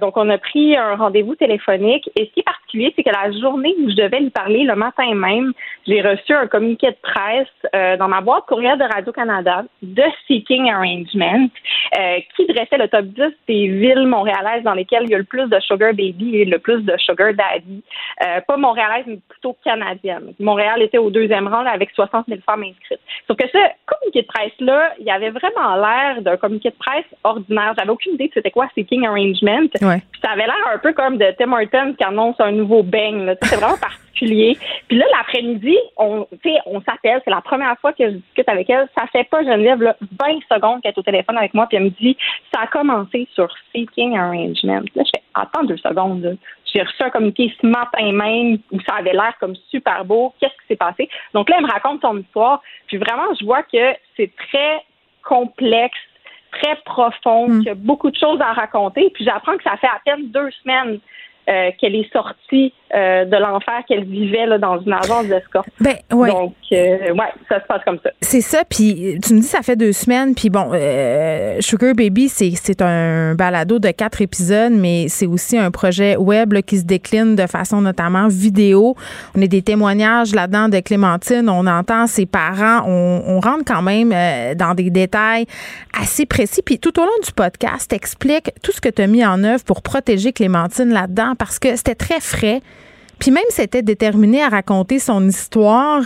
Donc, 0.00 0.16
on 0.16 0.28
a 0.30 0.38
pris 0.38 0.76
un 0.76 0.94
rendez-vous 0.94 1.34
téléphonique. 1.34 2.08
Et 2.14 2.26
ce 2.26 2.30
qui 2.32 2.40
est 2.40 2.44
particulier 2.72 2.92
c'est 2.96 3.02
que 3.02 3.10
la 3.10 3.30
journée 3.38 3.74
où 3.78 3.90
je 3.90 3.96
devais 3.96 4.20
lui 4.20 4.30
parler, 4.30 4.64
le 4.64 4.74
matin 4.74 5.14
même, 5.14 5.52
j'ai 5.86 6.00
reçu 6.00 6.32
un 6.32 6.46
communiqué 6.46 6.88
de 6.90 6.96
presse 7.02 7.46
euh, 7.74 7.96
dans 7.96 8.08
ma 8.08 8.20
boîte 8.20 8.44
courriel 8.46 8.78
de 8.78 8.84
Radio-Canada 8.84 9.64
de 9.82 10.02
Seeking 10.26 10.70
Arrangement 10.70 11.48
euh, 11.98 12.18
qui 12.36 12.46
dressait 12.46 12.78
le 12.78 12.88
top 12.88 13.06
10 13.06 13.22
des 13.48 13.68
villes 13.68 14.06
montréalaises 14.06 14.62
dans 14.64 14.74
lesquelles 14.74 15.04
il 15.04 15.10
y 15.10 15.14
a 15.14 15.18
le 15.18 15.24
plus 15.24 15.48
de 15.48 15.58
sugar 15.60 15.92
baby 15.92 16.36
et 16.36 16.44
le 16.44 16.58
plus 16.58 16.82
de 16.82 16.96
sugar 16.98 17.32
daddy. 17.34 17.82
Euh, 18.24 18.40
pas 18.46 18.56
montréalaise, 18.56 19.04
mais 19.06 19.18
plutôt 19.28 19.56
canadienne. 19.64 20.32
Montréal 20.38 20.82
était 20.82 20.98
au 20.98 21.10
deuxième 21.10 21.48
rang 21.48 21.64
avec 21.66 21.90
60 21.90 22.26
000 22.28 22.40
femmes 22.44 22.64
inscrites. 22.64 23.00
Sauf 23.26 23.36
que 23.36 23.48
ce 23.48 23.58
communiqué 23.86 24.22
de 24.22 24.26
presse-là, 24.26 24.94
il 24.98 25.10
avait 25.10 25.30
vraiment 25.30 25.76
l'air 25.76 26.22
d'un 26.22 26.36
communiqué 26.36 26.70
de 26.70 26.76
presse 26.76 27.06
ordinaire. 27.24 27.74
J'avais 27.78 27.90
aucune 27.90 28.14
idée 28.14 28.28
de 28.28 28.32
c'était 28.34 28.50
quoi 28.50 28.68
Seeking 28.74 29.06
Arrangement. 29.06 29.66
Puis 29.72 30.20
ça 30.22 30.30
avait 30.32 30.46
l'air 30.46 30.72
un 30.72 30.78
peu 30.78 30.92
comme 30.92 31.18
de 31.18 31.26
Tim 31.38 31.52
Hortons 31.52 31.94
qui 31.94 32.04
annonce 32.04 32.36
un 32.38 32.52
nouveau. 32.62 32.84
C'était 32.84 33.56
vraiment 33.56 33.76
particulier. 33.80 34.58
Puis 34.88 34.96
là, 34.98 35.06
l'après-midi, 35.16 35.76
on, 35.96 36.26
on 36.66 36.80
s'appelle. 36.82 37.20
C'est 37.24 37.30
la 37.30 37.40
première 37.40 37.78
fois 37.80 37.92
que 37.92 38.04
je 38.04 38.16
discute 38.16 38.48
avec 38.48 38.68
elle. 38.70 38.88
Ça 38.96 39.06
fait 39.12 39.24
pas, 39.24 39.42
Geneviève, 39.42 39.82
là, 39.82 39.96
20 40.00 40.40
secondes 40.50 40.82
qu'elle 40.82 40.92
est 40.92 40.98
au 40.98 41.02
téléphone 41.02 41.36
avec 41.38 41.54
moi. 41.54 41.66
Puis 41.66 41.76
elle 41.76 41.84
me 41.84 41.90
dit, 41.90 42.16
ça 42.54 42.62
a 42.62 42.66
commencé 42.66 43.28
sur 43.34 43.52
Seeking 43.72 44.16
Arrangement. 44.16 44.80
Là, 44.94 45.02
je 45.04 45.10
fais, 45.14 45.22
attends 45.34 45.64
deux 45.64 45.76
secondes. 45.76 46.36
J'ai 46.72 46.82
reçu 46.82 47.02
un 47.02 47.10
communiqué 47.10 47.52
ce 47.60 47.66
matin 47.66 48.12
même 48.12 48.58
où 48.70 48.80
ça 48.80 48.96
avait 48.98 49.12
l'air 49.12 49.34
comme 49.40 49.54
super 49.70 50.04
beau. 50.04 50.32
Qu'est-ce 50.40 50.54
qui 50.54 50.68
s'est 50.68 50.76
passé? 50.76 51.08
Donc 51.34 51.50
là, 51.50 51.56
elle 51.58 51.64
me 51.64 51.70
raconte 51.70 52.00
son 52.00 52.18
histoire. 52.18 52.62
Puis 52.86 52.96
vraiment, 52.96 53.34
je 53.38 53.44
vois 53.44 53.62
que 53.62 53.94
c'est 54.16 54.30
très 54.48 54.82
complexe, 55.22 55.98
très 56.52 56.76
profond, 56.84 57.46
qu'il 57.46 57.64
y 57.64 57.70
a 57.70 57.74
beaucoup 57.74 58.10
de 58.10 58.16
choses 58.16 58.40
à 58.40 58.52
raconter. 58.52 59.10
Puis 59.10 59.24
j'apprends 59.24 59.56
que 59.56 59.62
ça 59.62 59.76
fait 59.76 59.86
à 59.86 60.00
peine 60.04 60.30
deux 60.30 60.50
semaines 60.62 60.98
euh, 61.48 61.70
qu'elle 61.80 61.96
est 61.96 62.08
sortie 62.12 62.72
euh, 62.94 63.24
de 63.24 63.36
l'enfer 63.36 63.82
qu'elle 63.88 64.04
vivait 64.04 64.46
là, 64.46 64.58
dans 64.58 64.80
une 64.80 64.92
agence 64.92 65.26
d'escorte. 65.26 65.66
Ben, 65.80 65.96
ouais. 66.12 66.30
Donc, 66.30 66.54
euh, 66.70 67.12
ouais, 67.12 67.32
ça 67.48 67.60
se 67.60 67.66
passe 67.66 67.82
comme 67.84 67.98
ça. 68.00 68.10
C'est 68.20 68.40
ça. 68.40 68.62
Puis 68.64 69.18
tu 69.20 69.34
me 69.34 69.40
dis 69.40 69.46
ça 69.46 69.60
fait 69.62 69.74
deux 69.74 69.90
semaines. 69.90 70.36
Puis 70.36 70.50
bon, 70.50 70.70
Sugar 71.58 71.96
Baby, 71.96 72.28
c'est 72.28 72.80
un 72.80 73.34
balado 73.34 73.80
de 73.80 73.90
quatre 73.90 74.22
épisodes, 74.22 74.72
mais 74.72 75.06
c'est 75.08 75.26
aussi 75.26 75.58
un 75.58 75.72
projet 75.72 76.16
web 76.16 76.54
qui 76.60 76.78
se 76.78 76.84
décline 76.84 77.34
de 77.34 77.48
façon 77.48 77.80
notamment 77.80 78.28
vidéo. 78.28 78.94
On 79.36 79.42
a 79.42 79.46
des 79.48 79.62
témoignages 79.62 80.32
là-dedans 80.36 80.68
de 80.68 80.78
Clémentine. 80.78 81.48
On 81.48 81.66
entend 81.66 82.06
ses 82.06 82.26
parents. 82.26 82.84
On, 82.86 83.22
on 83.26 83.40
rentre 83.40 83.64
quand 83.66 83.82
même 83.82 84.10
dans 84.54 84.74
des 84.74 84.90
détails 84.90 85.46
assez 86.00 86.24
précis. 86.24 86.62
Puis 86.64 86.78
tout 86.78 86.96
au 87.00 87.02
long 87.02 87.10
du 87.24 87.32
podcast, 87.32 87.92
explique 87.92 88.52
tout 88.62 88.70
ce 88.70 88.80
que 88.80 88.90
tu 88.90 89.02
as 89.02 89.08
mis 89.08 89.26
en 89.26 89.42
œuvre 89.42 89.64
pour 89.64 89.82
protéger 89.82 90.32
Clémentine 90.32 90.92
là-dedans 90.92 91.31
parce 91.38 91.58
que 91.58 91.76
c'était 91.76 91.94
très 91.94 92.20
frais. 92.20 92.60
Puis 93.22 93.30
même 93.30 93.44
c'était 93.50 93.82
déterminé 93.82 94.42
à 94.42 94.48
raconter 94.48 94.98
son 94.98 95.22
histoire, 95.28 96.00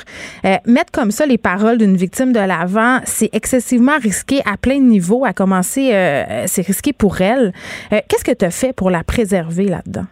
euh, 0.44 0.56
mettre 0.66 0.92
comme 0.92 1.10
ça 1.10 1.24
les 1.24 1.38
paroles 1.38 1.78
d'une 1.78 1.96
victime 1.96 2.30
de 2.30 2.40
l'avant, 2.40 2.98
c'est 3.04 3.34
excessivement 3.34 3.96
risqué 4.02 4.40
à 4.40 4.58
plein 4.58 4.76
de 4.76 4.84
niveaux. 4.84 5.24
À 5.24 5.32
commencer, 5.32 5.94
euh, 5.94 6.42
c'est 6.44 6.66
risqué 6.66 6.92
pour 6.92 7.22
elle. 7.22 7.52
Euh, 7.94 8.00
qu'est-ce 8.06 8.22
que 8.22 8.36
tu 8.36 8.44
as 8.44 8.50
fait 8.50 8.74
pour 8.76 8.90
la 8.90 9.02
préserver 9.02 9.64
là-dedans? 9.64 10.04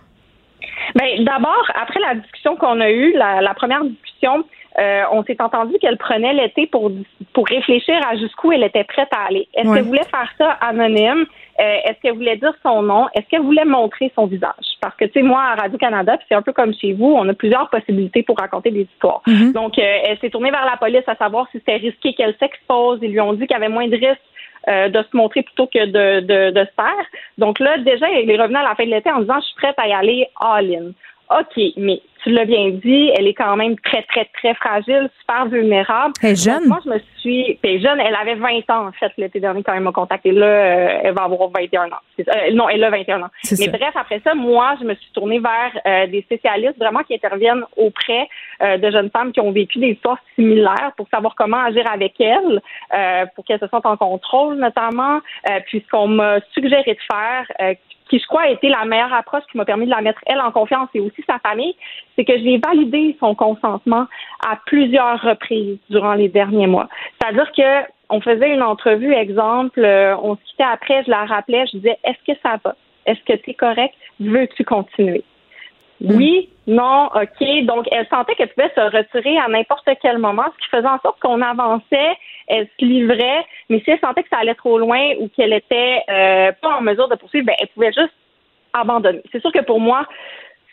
Bien, 0.94 1.24
d'abord, 1.24 1.66
après 1.74 2.00
la 2.00 2.14
discussion 2.14 2.56
qu'on 2.56 2.80
a 2.80 2.90
eue, 2.90 3.12
la, 3.12 3.52
première 3.54 3.84
discussion, 3.84 4.44
on 5.12 5.22
s'est 5.24 5.42
entendu 5.42 5.74
qu'elle 5.82 5.98
prenait 5.98 6.32
l'été 6.32 6.66
pour 6.68 6.90
pour 7.34 7.46
réfléchir 7.46 7.96
à 8.10 8.16
jusqu'où 8.16 8.52
elle 8.52 8.64
était 8.64 8.84
prête 8.84 9.08
à 9.12 9.26
aller. 9.28 9.46
Est-ce 9.52 9.74
qu'elle 9.74 9.84
voulait 9.84 10.08
faire 10.10 10.32
ça 10.38 10.52
anonyme? 10.62 11.26
Euh, 11.60 11.76
est-ce 11.84 12.00
qu'elle 12.00 12.14
voulait 12.14 12.36
dire 12.36 12.52
son 12.62 12.82
nom? 12.82 13.06
Est-ce 13.14 13.26
qu'elle 13.28 13.42
voulait 13.42 13.64
montrer 13.64 14.10
son 14.14 14.26
visage? 14.26 14.66
Parce 14.80 14.96
que, 14.96 15.04
tu 15.04 15.12
sais, 15.12 15.22
moi, 15.22 15.40
à 15.40 15.54
Radio-Canada, 15.54 16.18
c'est 16.28 16.34
un 16.34 16.42
peu 16.42 16.52
comme 16.52 16.74
chez 16.74 16.92
vous, 16.92 17.14
on 17.16 17.28
a 17.28 17.34
plusieurs 17.34 17.70
possibilités 17.70 18.22
pour 18.22 18.36
raconter 18.38 18.70
des 18.70 18.82
histoires. 18.82 19.22
Mm-hmm. 19.26 19.52
Donc, 19.52 19.78
euh, 19.78 19.98
elle 20.04 20.18
s'est 20.18 20.30
tournée 20.30 20.50
vers 20.50 20.64
la 20.64 20.76
police 20.76 21.04
à 21.06 21.14
savoir 21.14 21.46
si 21.52 21.58
c'était 21.58 21.76
risqué 21.76 22.12
qu'elle 22.14 22.34
s'expose. 22.38 22.98
Ils 23.02 23.12
lui 23.12 23.20
ont 23.20 23.32
dit 23.34 23.46
qu'il 23.46 23.56
y 23.56 23.60
avait 23.62 23.68
moins 23.68 23.86
de 23.86 23.96
risques 23.96 24.20
euh, 24.68 24.88
de 24.88 25.02
se 25.02 25.16
montrer 25.16 25.42
plutôt 25.42 25.66
que 25.66 25.86
de, 25.86 26.20
de, 26.20 26.50
de 26.50 26.64
se 26.64 26.72
faire. 26.74 27.06
Donc 27.38 27.60
là, 27.60 27.78
déjà, 27.78 28.10
il 28.10 28.30
est 28.30 28.40
revenu 28.40 28.56
à 28.56 28.62
la 28.62 28.74
fin 28.74 28.84
de 28.84 28.90
l'été 28.90 29.10
en 29.10 29.20
disant, 29.20 29.38
je 29.40 29.46
suis 29.46 29.56
prête 29.56 29.74
à 29.78 29.86
y 29.86 29.92
aller 29.92 30.26
all-in. 30.40 30.92
OK, 31.30 31.62
mais 31.76 32.02
tu 32.24 32.30
l'as 32.30 32.46
bien 32.46 32.70
dit, 32.70 33.10
elle 33.16 33.26
est 33.26 33.34
quand 33.34 33.54
même 33.56 33.78
très, 33.80 34.02
très, 34.02 34.24
très 34.24 34.54
fragile, 34.54 35.10
super 35.20 35.46
vulnérable. 35.46 36.14
Elle 36.22 36.30
est 36.30 36.42
jeune. 36.42 36.66
moi, 36.66 36.80
je 36.84 36.90
me 36.90 36.98
suis. 37.18 37.58
Puis 37.62 37.80
jeune, 37.80 38.00
elle 38.00 38.14
avait 38.14 38.34
20 38.34 38.70
ans, 38.70 38.88
en 38.88 38.92
fait, 38.92 39.12
l'été 39.18 39.40
dernier, 39.40 39.62
quand 39.62 39.74
elle 39.74 39.82
m'a 39.82 39.92
contacté. 39.92 40.32
Là, 40.32 40.46
euh, 40.46 41.00
elle 41.02 41.14
va 41.14 41.24
avoir 41.24 41.50
21 41.50 41.84
ans. 41.88 42.00
Euh, 42.18 42.22
non, 42.54 42.68
elle 42.70 42.82
a 42.82 42.90
21 42.90 43.22
ans. 43.22 43.30
Mais 43.58 43.68
bref, 43.68 43.94
après 43.94 44.20
ça, 44.24 44.34
moi, 44.34 44.74
je 44.80 44.86
me 44.86 44.94
suis 44.94 45.10
tournée 45.12 45.38
vers 45.38 45.78
euh, 45.86 46.06
des 46.06 46.22
spécialistes 46.22 46.78
vraiment 46.78 47.02
qui 47.02 47.14
interviennent 47.14 47.64
auprès 47.76 48.28
de 48.60 48.90
jeunes 48.90 49.10
femmes 49.10 49.32
qui 49.32 49.40
ont 49.40 49.50
vécu 49.52 49.78
des 49.78 49.88
histoires 49.88 50.18
similaires 50.36 50.92
pour 50.96 51.08
savoir 51.08 51.34
comment 51.34 51.62
agir 51.64 51.84
avec 51.90 52.18
elles, 52.20 52.62
pour 53.34 53.44
qu'elles 53.44 53.60
se 53.60 53.66
sentent 53.66 53.84
en 53.84 53.96
contrôle, 53.96 54.56
notamment. 54.56 55.20
puis 55.66 55.84
ce 55.84 55.90
qu'on 55.90 56.06
m'a 56.06 56.38
suggéré 56.54 56.94
de 56.94 56.98
faire, 57.10 57.76
qui 58.08 58.18
je 58.18 58.26
crois 58.26 58.42
a 58.42 58.48
été 58.48 58.68
la 58.68 58.84
meilleure 58.84 59.12
approche 59.12 59.44
qui 59.50 59.56
m'a 59.56 59.64
permis 59.64 59.86
de 59.86 59.90
la 59.90 60.00
mettre 60.00 60.20
elle 60.26 60.40
en 60.40 60.50
confiance 60.50 60.88
et 60.94 61.00
aussi 61.00 61.22
sa 61.26 61.38
famille, 61.38 61.74
c'est 62.16 62.24
que 62.24 62.36
j'ai 62.38 62.58
validé 62.58 63.16
son 63.20 63.34
consentement 63.34 64.06
à 64.46 64.56
plusieurs 64.66 65.20
reprises 65.20 65.78
durant 65.90 66.14
les 66.14 66.28
derniers 66.28 66.66
mois. 66.66 66.88
C'est-à-dire 67.20 67.50
que 67.52 67.92
on 68.10 68.20
faisait 68.20 68.52
une 68.52 68.62
entrevue, 68.62 69.14
exemple, 69.14 69.80
euh, 69.80 70.14
on 70.18 70.36
se 70.36 70.42
quittait 70.44 70.64
après, 70.64 71.02
je 71.04 71.10
la 71.10 71.24
rappelais, 71.24 71.64
je 71.72 71.78
disais 71.78 71.98
est-ce 72.04 72.32
que 72.32 72.38
ça 72.42 72.56
va? 72.62 72.76
Est-ce 73.06 73.20
que 73.24 73.36
tu 73.42 73.50
es 73.50 73.54
correct? 73.54 73.94
Veux-tu 74.20 74.64
continuer? 74.64 75.24
Oui, 76.00 76.50
non, 76.66 77.08
OK. 77.14 77.64
Donc, 77.64 77.86
elle 77.90 78.06
sentait 78.08 78.34
qu'elle 78.34 78.48
pouvait 78.48 78.72
se 78.74 78.80
retirer 78.80 79.38
à 79.38 79.48
n'importe 79.48 79.88
quel 80.02 80.18
moment, 80.18 80.44
ce 80.44 80.64
qui 80.64 80.70
faisait 80.70 80.88
en 80.88 80.98
sorte 81.00 81.20
qu'on 81.20 81.40
avançait, 81.40 82.16
elle 82.48 82.68
se 82.78 82.84
livrait, 82.84 83.46
mais 83.70 83.80
si 83.80 83.90
elle 83.90 84.00
sentait 84.00 84.22
que 84.22 84.28
ça 84.28 84.38
allait 84.38 84.54
trop 84.54 84.78
loin 84.78 85.14
ou 85.20 85.28
qu'elle 85.28 85.52
était 85.52 86.02
euh, 86.08 86.52
pas 86.60 86.76
en 86.76 86.82
mesure 86.82 87.08
de 87.08 87.14
poursuivre, 87.14 87.46
ben, 87.46 87.54
elle 87.58 87.68
pouvait 87.68 87.92
juste 87.92 88.12
abandonner. 88.72 89.22
C'est 89.32 89.40
sûr 89.40 89.52
que 89.52 89.62
pour 89.62 89.80
moi, 89.80 90.06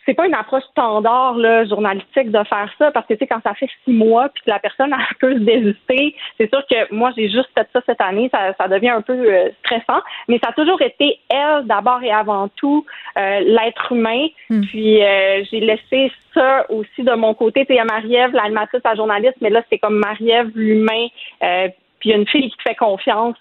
c'est 0.04 0.14
pas 0.14 0.26
une 0.26 0.34
approche 0.34 0.64
standard 0.70 1.34
là, 1.36 1.64
journalistique 1.64 2.30
de 2.30 2.42
faire 2.44 2.70
ça 2.78 2.90
parce 2.90 3.06
que 3.06 3.14
tu 3.14 3.20
sais 3.20 3.26
quand 3.26 3.42
ça 3.42 3.54
fait 3.54 3.68
six 3.84 3.92
mois 3.92 4.28
puis 4.30 4.42
que 4.44 4.50
la 4.50 4.58
personne 4.58 4.92
a 4.92 4.98
peut 5.20 5.34
se 5.34 5.40
désister, 5.40 6.14
c'est 6.38 6.48
sûr 6.48 6.64
que 6.68 6.92
moi 6.94 7.12
j'ai 7.16 7.28
juste 7.28 7.48
fait 7.54 7.68
ça 7.72 7.80
cette 7.86 8.00
année, 8.00 8.28
ça, 8.32 8.54
ça 8.58 8.68
devient 8.68 8.90
un 8.90 9.02
peu 9.02 9.12
euh, 9.12 9.50
stressant, 9.60 10.02
mais 10.28 10.38
ça 10.42 10.50
a 10.50 10.52
toujours 10.52 10.80
été 10.82 11.18
elle 11.28 11.66
d'abord 11.66 12.02
et 12.02 12.10
avant 12.10 12.48
tout 12.48 12.84
euh, 13.16 13.40
l'être 13.40 13.92
humain. 13.92 14.26
Hmm. 14.50 14.62
Puis 14.62 15.02
euh, 15.02 15.44
j'ai 15.50 15.60
laissé 15.60 16.12
ça 16.34 16.66
aussi 16.70 17.02
de 17.02 17.14
mon 17.14 17.34
côté. 17.34 17.60
Tu 17.60 17.66
sais, 17.68 17.74
il 17.74 17.76
y 17.76 17.80
a 17.80 17.84
Marie-Ève, 17.84 18.32
l'animatrice, 18.32 18.80
la 18.84 18.94
journaliste, 18.94 19.36
mais 19.40 19.50
là 19.50 19.62
c'est 19.70 19.78
comme 19.78 19.98
Marie-Ève 19.98 20.50
l'humain. 20.54 21.08
puis 22.00 22.10
y 22.10 22.12
a 22.12 22.16
une 22.16 22.26
fille 22.26 22.50
qui 22.50 22.56
te 22.56 22.62
fait 22.62 22.74
confiance 22.74 23.36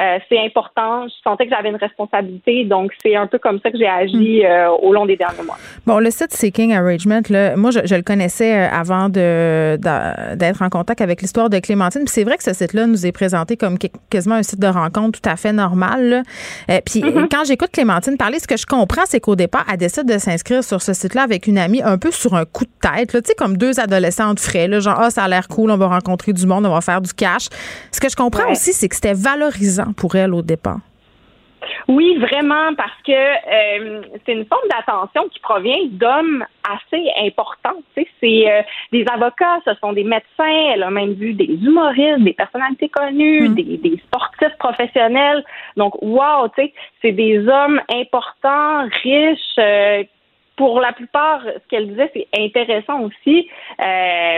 euh, 0.00 0.18
c'est 0.28 0.38
important. 0.38 1.06
Je 1.08 1.14
sentais 1.24 1.46
que 1.46 1.54
j'avais 1.54 1.70
une 1.70 1.76
responsabilité, 1.76 2.64
donc 2.64 2.92
c'est 3.02 3.16
un 3.16 3.26
peu 3.26 3.38
comme 3.38 3.60
ça 3.60 3.70
que 3.70 3.78
j'ai 3.78 3.86
agi 3.86 4.42
mm. 4.42 4.46
euh, 4.46 4.70
au 4.70 4.92
long 4.92 5.06
des 5.06 5.16
derniers 5.16 5.42
mois. 5.42 5.56
Bon, 5.86 5.98
le 5.98 6.10
site 6.10 6.32
Seeking 6.32 6.74
Arrangement, 6.74 7.22
là, 7.30 7.56
moi, 7.56 7.70
je, 7.70 7.94
le 7.94 8.02
connaissais 8.02 8.66
euh, 8.66 8.68
avant 8.70 9.08
de, 9.08 9.76
d'être 10.36 10.62
en 10.62 10.68
contact 10.68 11.00
avec 11.00 11.22
l'histoire 11.22 11.48
de 11.48 11.58
Clémentine. 11.58 12.02
Puis 12.02 12.12
c'est 12.12 12.24
vrai 12.24 12.36
que 12.36 12.44
ce 12.44 12.52
site-là 12.52 12.86
nous 12.86 13.06
est 13.06 13.12
présenté 13.12 13.56
comme 13.56 13.78
quasiment 14.10 14.34
un 14.34 14.42
site 14.42 14.60
de 14.60 14.66
rencontre 14.66 15.20
tout 15.20 15.28
à 15.28 15.36
fait 15.36 15.52
normal. 15.52 16.22
puis 16.84 17.02
Mm-hmm. 17.06 17.28
quand 17.30 17.44
j'écoute 17.44 17.70
Clémentine 17.72 18.16
parler, 18.16 18.38
ce 18.38 18.46
que 18.46 18.56
je 18.56 18.66
comprends, 18.66 19.02
c'est 19.06 19.20
qu'au 19.20 19.36
départ, 19.36 19.64
elle 19.70 19.78
décide 19.78 20.06
de 20.06 20.18
s'inscrire 20.18 20.64
sur 20.64 20.82
ce 20.82 20.92
site-là 20.92 21.22
avec 21.22 21.46
une 21.46 21.58
amie 21.58 21.82
un 21.82 21.98
peu 21.98 22.10
sur 22.10 22.34
un 22.34 22.44
coup 22.44 22.64
de 22.64 22.70
tête, 22.80 23.12
tu 23.12 23.18
sais, 23.24 23.34
comme 23.34 23.56
deux 23.56 23.80
adolescentes 23.80 24.40
frais, 24.40 24.68
là, 24.68 24.80
genre, 24.80 24.98
ah, 24.98 25.10
ça 25.10 25.24
a 25.24 25.28
l'air 25.28 25.48
cool, 25.48 25.70
on 25.70 25.76
va 25.76 25.86
rencontrer 25.86 26.32
du 26.32 26.46
monde, 26.46 26.66
on 26.66 26.72
va 26.72 26.80
faire 26.80 27.00
du 27.00 27.12
cash. 27.12 27.48
Ce 27.92 28.00
que 28.00 28.08
je 28.08 28.16
comprends 28.16 28.50
aussi, 28.50 28.72
c'est 28.72 28.88
que 28.88 28.94
c'était 28.94 29.14
valorisant 29.14 29.85
pour 29.92 30.16
elle 30.16 30.34
au 30.34 30.42
départ? 30.42 30.80
Oui, 31.88 32.16
vraiment, 32.18 32.74
parce 32.76 33.00
que 33.06 33.12
euh, 33.12 34.02
c'est 34.24 34.32
une 34.32 34.46
forme 34.46 34.68
d'attention 34.68 35.28
qui 35.28 35.38
provient 35.40 35.86
d'hommes 35.90 36.44
assez 36.68 37.10
importants. 37.24 37.80
Tu 37.94 38.02
sais, 38.02 38.08
c'est 38.20 38.50
euh, 38.50 38.62
des 38.92 39.04
avocats, 39.12 39.60
ce 39.64 39.74
sont 39.74 39.92
des 39.92 40.04
médecins, 40.04 40.72
elle 40.72 40.82
a 40.82 40.90
même 40.90 41.12
vu 41.12 41.32
des 41.32 41.44
humoristes, 41.44 42.20
des 42.20 42.32
personnalités 42.32 42.88
connues, 42.88 43.50
des, 43.50 43.76
des, 43.76 43.98
sportifs 43.98 44.56
professionnels. 44.58 45.44
Donc, 45.76 46.00
wow, 46.02 46.48
tu 46.56 46.62
sais, 46.62 46.74
c'est 47.02 47.12
des 47.12 47.46
hommes 47.46 47.80
importants, 47.88 48.88
riches. 49.02 49.38
Euh, 49.58 50.04
pour 50.56 50.80
la 50.80 50.92
plupart, 50.92 51.42
ce 51.42 51.68
qu'elle 51.68 51.88
disait, 51.88 52.10
c'est 52.14 52.28
intéressant 52.34 53.02
aussi. 53.02 53.46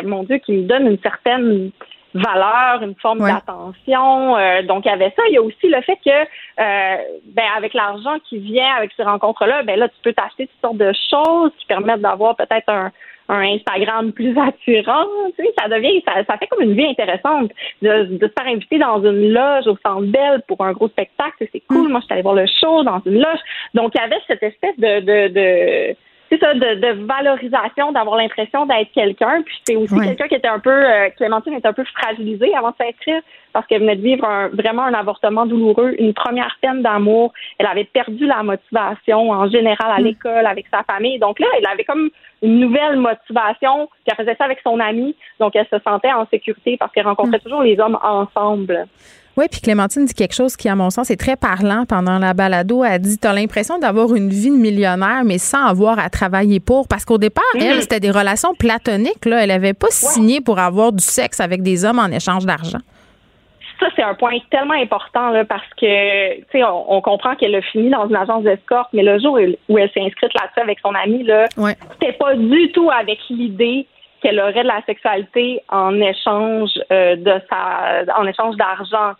mon 0.04 0.24
Dieu, 0.24 0.38
qui 0.38 0.50
me 0.50 0.62
donne 0.62 0.88
une 0.88 0.98
certaine 0.98 1.70
valeur, 2.14 2.82
une 2.82 2.94
forme 2.96 3.20
d'attention. 3.20 4.36
Euh, 4.36 4.62
donc, 4.62 4.84
il 4.84 4.88
y 4.88 4.92
avait 4.92 5.12
ça. 5.16 5.22
Il 5.28 5.34
y 5.34 5.38
a 5.38 5.42
aussi 5.42 5.68
le 5.68 5.80
fait 5.82 5.98
que, 6.04 6.10
euh, 6.10 6.96
ben, 7.26 7.44
avec 7.56 7.74
l'argent 7.74 8.18
qui 8.28 8.38
vient 8.38 8.74
avec 8.76 8.92
ces 8.96 9.02
rencontres-là, 9.02 9.62
ben 9.62 9.78
là, 9.78 9.88
tu 9.88 9.96
peux 10.02 10.12
t'acheter 10.12 10.46
toutes 10.46 10.60
sortes 10.60 10.76
de 10.78 10.92
choses 11.10 11.52
qui 11.58 11.66
permettent 11.66 12.00
d'avoir 12.00 12.36
peut-être 12.36 12.68
un, 12.68 12.90
un 13.28 13.40
Instagram 13.40 14.12
plus 14.12 14.36
attirant. 14.38 15.06
Tu 15.36 15.44
sais, 15.44 15.52
ça 15.58 15.68
devient, 15.68 16.02
ça, 16.06 16.14
ça 16.24 16.38
fait 16.38 16.46
comme 16.46 16.62
une 16.62 16.74
vie 16.74 16.86
intéressante 16.86 17.50
de, 17.82 18.04
de 18.04 18.26
se 18.26 18.32
faire 18.32 18.52
inviter 18.52 18.78
dans 18.78 19.02
une 19.02 19.32
loge 19.32 19.66
au 19.66 19.76
Centre 19.84 20.06
Belle 20.06 20.42
pour 20.48 20.64
un 20.64 20.72
gros 20.72 20.88
spectacle. 20.88 21.46
C'est 21.52 21.62
cool. 21.68 21.88
Moi, 21.88 22.00
je 22.00 22.06
suis 22.06 22.12
allée 22.14 22.22
voir 22.22 22.34
le 22.34 22.46
show 22.46 22.82
dans 22.84 23.02
une 23.04 23.18
loge. 23.18 23.40
Donc, 23.74 23.92
il 23.94 24.00
y 24.00 24.04
avait 24.04 24.20
cette 24.26 24.42
espèce 24.42 24.78
de, 24.78 25.00
de, 25.00 25.28
de 25.28 25.96
c'est 26.30 26.38
ça, 26.38 26.52
de, 26.54 26.74
de 26.74 27.06
valorisation, 27.06 27.92
d'avoir 27.92 28.16
l'impression 28.16 28.66
d'être 28.66 28.92
quelqu'un. 28.92 29.42
Puis 29.42 29.56
c'est 29.64 29.76
aussi 29.76 29.94
Ouais. 29.94 30.06
quelqu'un 30.08 30.28
qui 30.28 30.34
était 30.34 30.48
un 30.48 30.58
peu, 30.58 30.70
euh, 30.70 31.08
Clémentine 31.16 31.54
était 31.54 31.68
un 31.68 31.72
peu 31.72 31.84
fragilisée 31.84 32.54
avant 32.54 32.70
de 32.70 32.76
s'inscrire 32.76 33.20
parce 33.52 33.66
qu'elle 33.66 33.80
venait 33.80 33.96
de 33.96 34.02
vivre 34.02 34.24
un- 34.24 34.48
vraiment 34.48 34.82
un 34.82 34.94
avortement 34.94 35.46
douloureux, 35.46 35.94
une 35.98 36.12
première 36.14 36.56
peine 36.60 36.82
d'amour. 36.82 37.32
Elle 37.58 37.66
avait 37.66 37.84
perdu 37.84 38.26
la 38.26 38.42
motivation 38.42 39.30
en 39.30 39.48
général 39.48 39.90
à 39.96 40.00
l'école, 40.00 40.46
avec 40.46 40.66
sa 40.70 40.82
famille. 40.82 41.18
Donc 41.18 41.40
là, 41.40 41.46
elle 41.56 41.66
avait 41.66 41.84
comme 41.84 42.10
une 42.42 42.60
nouvelle 42.60 42.96
motivation. 42.96 43.86
Puis 44.04 44.04
elle 44.06 44.16
faisait 44.16 44.36
ça 44.36 44.44
avec 44.44 44.60
son 44.62 44.78
ami. 44.80 45.16
Donc 45.40 45.56
elle 45.56 45.66
se 45.72 45.78
sentait 45.82 46.12
en 46.12 46.26
sécurité 46.26 46.76
parce 46.78 46.92
qu'elle 46.92 47.06
rencontrait 47.06 47.40
toujours 47.40 47.62
les 47.62 47.80
hommes 47.80 47.98
ensemble. 48.02 48.86
Oui, 49.38 49.44
puis 49.48 49.60
Clémentine 49.60 50.04
dit 50.04 50.14
quelque 50.14 50.34
chose 50.34 50.56
qui, 50.56 50.68
à 50.68 50.74
mon 50.74 50.90
sens, 50.90 51.12
est 51.12 51.16
très 51.16 51.36
parlant 51.36 51.84
pendant 51.88 52.18
la 52.18 52.34
balado. 52.34 52.82
Elle 52.82 53.00
dit 53.00 53.18
T'as 53.18 53.32
l'impression 53.32 53.78
d'avoir 53.78 54.12
une 54.16 54.30
vie 54.30 54.50
de 54.50 54.56
millionnaire, 54.56 55.22
mais 55.24 55.38
sans 55.38 55.64
avoir 55.64 56.00
à 56.00 56.10
travailler 56.10 56.58
pour. 56.58 56.88
Parce 56.88 57.04
qu'au 57.04 57.18
départ, 57.18 57.44
Mhm. 57.54 57.62
elle, 57.62 57.80
c'était 57.82 58.00
des 58.00 58.10
relations 58.10 58.52
platoniques. 58.58 59.24
Là. 59.26 59.44
Elle 59.44 59.50
n'avait 59.50 59.74
pas 59.74 59.86
signé 59.90 60.40
pour 60.40 60.58
avoir 60.58 60.90
du 60.92 61.04
sexe 61.04 61.38
avec 61.38 61.62
des 61.62 61.84
hommes 61.84 62.00
en 62.00 62.08
échange 62.08 62.46
d'argent. 62.46 62.80
ça, 63.78 63.86
c'est 63.94 64.02
un 64.02 64.14
point 64.14 64.36
tellement 64.50 64.74
important 64.74 65.30
là, 65.30 65.44
parce 65.44 65.62
que 65.80 66.34
tu 66.38 66.44
sais, 66.50 66.64
on, 66.64 66.94
on 66.96 67.00
comprend 67.00 67.36
qu'elle 67.36 67.54
a 67.54 67.62
fini 67.62 67.90
dans 67.90 68.08
une 68.08 68.16
agence 68.16 68.42
d'escorte, 68.42 68.88
mais 68.92 69.04
le 69.04 69.20
jour 69.20 69.38
où 69.68 69.78
elle, 69.78 69.90
s'est 69.92 70.00
inscrite 70.00 70.34
là-dessus 70.34 70.60
avec 70.60 70.80
son 70.80 70.92
ami, 70.96 71.22
là, 71.22 71.44
c'était 71.92 72.14
pas 72.14 72.34
du 72.34 72.72
tout 72.72 72.90
avec 72.90 73.18
l'idée 73.30 73.86
qu'elle 74.20 74.40
aurait 74.40 74.62
de 74.62 74.68
la 74.68 74.82
sexualité 74.86 75.60
en 75.68 76.00
échange 76.00 76.70
euh, 76.92 77.16
de 77.16 77.40
sa 77.50 78.04
en 78.18 78.26
échange 78.26 78.56
d'argent. 78.56 79.12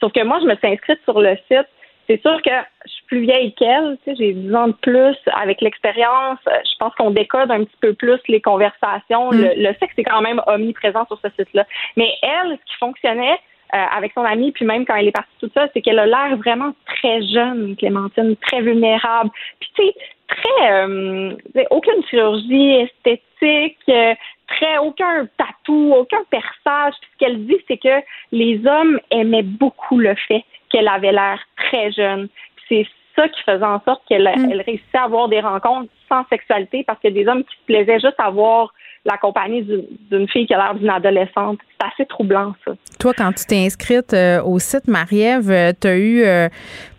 Sauf 0.00 0.12
que 0.12 0.22
moi, 0.24 0.38
je 0.40 0.46
me 0.46 0.54
suis 0.56 0.68
inscrite 0.68 1.00
sur 1.04 1.20
le 1.20 1.36
site. 1.48 1.68
C'est 2.08 2.20
sûr 2.20 2.42
que 2.42 2.50
je 2.84 2.90
suis 2.90 3.04
plus 3.06 3.20
vieille 3.20 3.54
qu'elle, 3.54 3.96
j'ai 4.06 4.32
10 4.32 4.54
ans 4.54 4.68
de 4.68 4.72
plus. 4.72 5.16
Avec 5.40 5.60
l'expérience, 5.60 6.38
euh, 6.48 6.58
je 6.64 6.76
pense 6.78 6.94
qu'on 6.96 7.10
décode 7.10 7.50
un 7.50 7.64
petit 7.64 7.76
peu 7.80 7.94
plus 7.94 8.18
les 8.28 8.40
conversations. 8.40 9.30
Mm. 9.30 9.36
Le, 9.36 9.68
le 9.68 9.74
sexe 9.78 9.94
est 9.96 10.04
quand 10.04 10.20
même 10.20 10.42
omniprésent 10.46 11.06
sur 11.06 11.18
ce 11.22 11.28
site-là. 11.38 11.64
Mais 11.96 12.12
elle, 12.22 12.58
ce 12.58 12.72
qui 12.72 12.76
fonctionnait, 12.78 13.38
euh, 13.74 13.78
avec 13.96 14.12
son 14.12 14.22
amie, 14.22 14.52
puis 14.52 14.66
même 14.66 14.84
quand 14.84 14.96
elle 14.96 15.08
est 15.08 15.12
partie 15.12 15.30
toute 15.40 15.54
seule, 15.54 15.70
c'est 15.72 15.80
qu'elle 15.80 15.98
a 15.98 16.04
l'air 16.04 16.36
vraiment 16.36 16.74
très 16.84 17.22
jeune, 17.22 17.74
Clémentine, 17.76 18.36
très 18.36 18.60
vulnérable. 18.60 19.30
Puis 19.60 19.70
tu 19.74 19.82
sais, 19.82 19.94
très 20.36 20.72
euh, 20.72 21.34
aucune 21.70 22.02
chirurgie 22.08 22.72
esthétique, 22.86 23.78
euh, 23.88 24.14
très 24.48 24.78
aucun 24.78 25.26
tatou, 25.36 25.92
aucun 25.94 26.22
perçage. 26.30 26.94
Puis 27.00 27.10
ce 27.12 27.18
qu'elle 27.18 27.46
dit, 27.46 27.56
c'est 27.68 27.78
que 27.78 28.02
les 28.32 28.60
hommes 28.66 28.98
aimaient 29.10 29.42
beaucoup 29.42 29.98
le 29.98 30.14
fait 30.28 30.44
qu'elle 30.70 30.88
avait 30.88 31.12
l'air 31.12 31.38
très 31.56 31.92
jeune. 31.92 32.28
C'est 32.68 32.86
ça 33.16 33.28
qui 33.28 33.42
faisait 33.42 33.64
en 33.64 33.80
sorte 33.84 34.02
qu'elle 34.08 34.26
elle 34.26 34.62
réussissait 34.62 34.98
à 34.98 35.04
avoir 35.04 35.28
des 35.28 35.40
rencontres 35.40 35.90
sans 36.08 36.24
sexualité 36.30 36.82
parce 36.86 36.98
que 37.00 37.08
des 37.08 37.26
hommes 37.26 37.44
qui 37.44 37.54
se 37.56 37.64
plaisaient 37.66 38.00
juste 38.00 38.18
à 38.18 38.30
voir 38.30 38.72
la 39.04 39.18
compagnie 39.18 39.62
d'une- 39.62 40.28
fille 40.28 40.46
qui 40.46 40.54
a 40.54 40.58
l'air 40.58 40.74
d'une 40.76 40.88
adolescente. 40.88 41.58
C'est 41.72 41.86
assez 41.92 42.06
troublant, 42.06 42.54
ça. 42.64 42.72
Toi, 43.00 43.12
quand 43.18 43.32
tu 43.32 43.44
t'es 43.46 43.56
inscrite 43.66 44.14
euh, 44.14 44.40
au 44.44 44.60
site 44.60 44.86
Marie-Ève, 44.86 45.74
tu 45.80 45.88
as 45.88 45.96
eu 45.96 46.22
euh, 46.22 46.48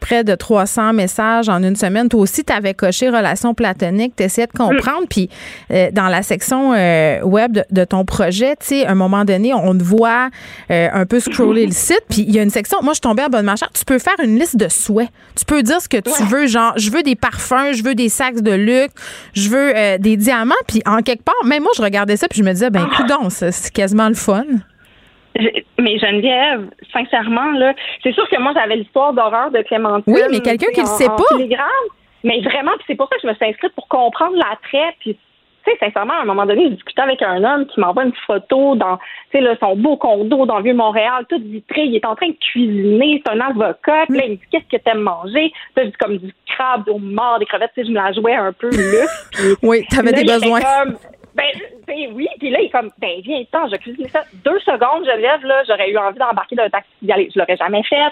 près 0.03 0.25
de 0.25 0.35
300 0.35 0.91
messages 0.91 1.47
en 1.47 1.63
une 1.63 1.77
semaine. 1.77 2.09
Toi 2.09 2.19
aussi, 2.19 2.43
tu 2.43 2.51
avais 2.51 2.73
coché 2.73 3.09
relations 3.09 3.53
platoniques, 3.53 4.17
tu 4.17 4.23
essayais 4.23 4.47
de 4.47 4.51
comprendre. 4.51 5.07
Puis, 5.09 5.29
euh, 5.71 5.91
dans 5.91 6.09
la 6.09 6.23
section 6.23 6.73
euh, 6.73 7.21
web 7.21 7.53
de, 7.53 7.63
de 7.71 7.85
ton 7.85 8.03
projet, 8.03 8.57
tu 8.59 8.65
sais, 8.67 8.85
à 8.85 8.91
un 8.91 8.95
moment 8.95 9.23
donné, 9.23 9.53
on 9.53 9.77
te 9.77 9.83
voit 9.83 10.29
euh, 10.71 10.89
un 10.91 11.05
peu 11.05 11.21
scroller 11.21 11.65
le 11.65 11.71
site. 11.71 12.01
Puis, 12.09 12.25
il 12.27 12.35
y 12.35 12.39
a 12.39 12.43
une 12.43 12.49
section, 12.49 12.79
moi, 12.81 12.91
je 12.91 12.95
suis 12.95 13.01
tombée 13.01 13.23
à 13.23 13.29
bonne 13.29 13.45
marche. 13.45 13.61
Tu 13.73 13.85
peux 13.85 13.97
faire 13.97 14.15
une 14.21 14.37
liste 14.37 14.57
de 14.57 14.67
souhaits. 14.67 15.07
Tu 15.37 15.45
peux 15.45 15.63
dire 15.63 15.79
ce 15.79 15.87
que 15.87 15.97
tu 15.97 16.23
veux, 16.23 16.47
genre, 16.47 16.73
je 16.75 16.91
veux 16.91 17.01
des 17.01 17.15
parfums, 17.15 17.71
je 17.73 17.81
veux 17.81 17.95
des 17.95 18.09
sacs 18.09 18.41
de 18.41 18.51
luxe, 18.51 18.93
je 19.33 19.47
veux 19.47 19.73
euh, 19.73 19.97
des 19.97 20.17
diamants. 20.17 20.53
Puis, 20.67 20.81
en 20.85 21.01
quelque 21.01 21.23
part, 21.23 21.45
même 21.45 21.63
moi, 21.63 21.71
je 21.77 21.81
regardais 21.81 22.17
ça, 22.17 22.27
puis 22.27 22.39
je 22.39 22.43
me 22.43 22.51
disais, 22.51 22.69
ben, 22.69 22.89
coudonc, 22.97 23.29
ça, 23.29 23.53
c'est 23.53 23.71
quasiment 23.71 24.09
le 24.09 24.15
fun. 24.15 24.43
Mais 25.79 25.97
Geneviève, 25.97 26.69
sincèrement, 26.91 27.51
là, 27.51 27.73
c'est 28.03 28.13
sûr 28.13 28.27
que 28.29 28.39
moi, 28.39 28.53
j'avais 28.55 28.75
l'histoire 28.75 29.13
d'horreur 29.13 29.51
de 29.51 29.61
Clémentine. 29.63 30.13
Oui, 30.13 30.21
mais 30.29 30.39
quelqu'un 30.41 30.71
qui 30.73 30.81
le 30.81 30.85
sait 30.85 31.09
en 31.09 31.15
pas. 31.15 31.23
Mais 32.23 32.39
vraiment, 32.41 32.71
c'est 32.87 32.95
pour 32.95 33.09
ça 33.09 33.15
que 33.15 33.21
je 33.23 33.27
me 33.27 33.33
suis 33.33 33.45
inscrite 33.45 33.73
pour 33.75 33.87
comprendre 33.87 34.35
l'attrait. 34.37 34.95
Puis, 34.99 35.17
tu 35.65 35.71
sais, 35.71 35.77
sincèrement, 35.79 36.13
à 36.13 36.21
un 36.21 36.25
moment 36.25 36.45
donné, 36.45 36.65
je 36.65 36.69
discutais 36.75 37.01
avec 37.01 37.21
un 37.21 37.43
homme 37.43 37.65
qui 37.65 37.79
m'envoie 37.79 38.05
une 38.05 38.13
photo 38.27 38.75
dans, 38.75 38.97
tu 39.31 39.39
sais, 39.39 39.57
son 39.59 39.75
beau 39.75 39.97
condo 39.97 40.45
dans 40.45 40.57
le 40.57 40.63
Vieux-Montréal, 40.63 41.25
tout 41.27 41.41
vitré. 41.41 41.81
Il 41.85 41.95
est 41.95 42.05
en 42.05 42.15
train 42.15 42.29
de 42.29 42.37
cuisiner. 42.51 43.21
C'est 43.25 43.33
un 43.33 43.39
avocat. 43.41 44.05
Puis 44.07 44.17
là, 44.17 44.25
il 44.25 44.31
me 44.31 44.35
dit, 44.35 44.41
qu'est-ce 44.51 44.77
que 44.77 44.81
t'aimes 44.81 45.01
manger? 45.01 45.51
Là, 45.75 45.83
je 45.83 45.89
dis 45.89 45.95
comme 45.99 46.17
du 46.17 46.33
crabe, 46.47 46.87
au 46.87 46.99
mort, 46.99 47.39
des 47.39 47.45
crevettes. 47.45 47.71
Tu 47.75 47.81
sais, 47.81 47.87
je 47.87 47.91
me 47.91 48.01
la 48.01 48.13
jouais 48.13 48.35
un 48.35 48.53
peu 48.53 48.69
luxe. 48.69 49.29
Puis, 49.33 49.55
Oui, 49.63 49.85
t'avais 49.89 50.13
des 50.13 50.23
besoins. 50.23 50.61
comme, 50.61 50.95
ben, 51.35 51.45
oui, 52.13 52.27
puis 52.39 52.49
là, 52.49 52.59
il 52.61 52.65
est 52.65 52.69
comme, 52.69 52.89
ben, 52.99 53.19
viens, 53.23 53.41
attends, 53.41 53.67
je 53.69 53.75
cuisine 53.77 54.07
ça. 54.09 54.21
Deux 54.45 54.59
secondes, 54.59 55.05
je 55.05 55.17
lève, 55.19 55.43
là, 55.45 55.63
j'aurais 55.67 55.89
eu 55.89 55.97
envie 55.97 56.19
d'embarquer 56.19 56.55
dans 56.55 56.63
un 56.63 56.69
taxi 56.69 56.89
d'y 57.01 57.11
aller. 57.11 57.29
Je 57.33 57.39
l'aurais 57.39 57.57
jamais 57.57 57.83
fait, 57.83 58.11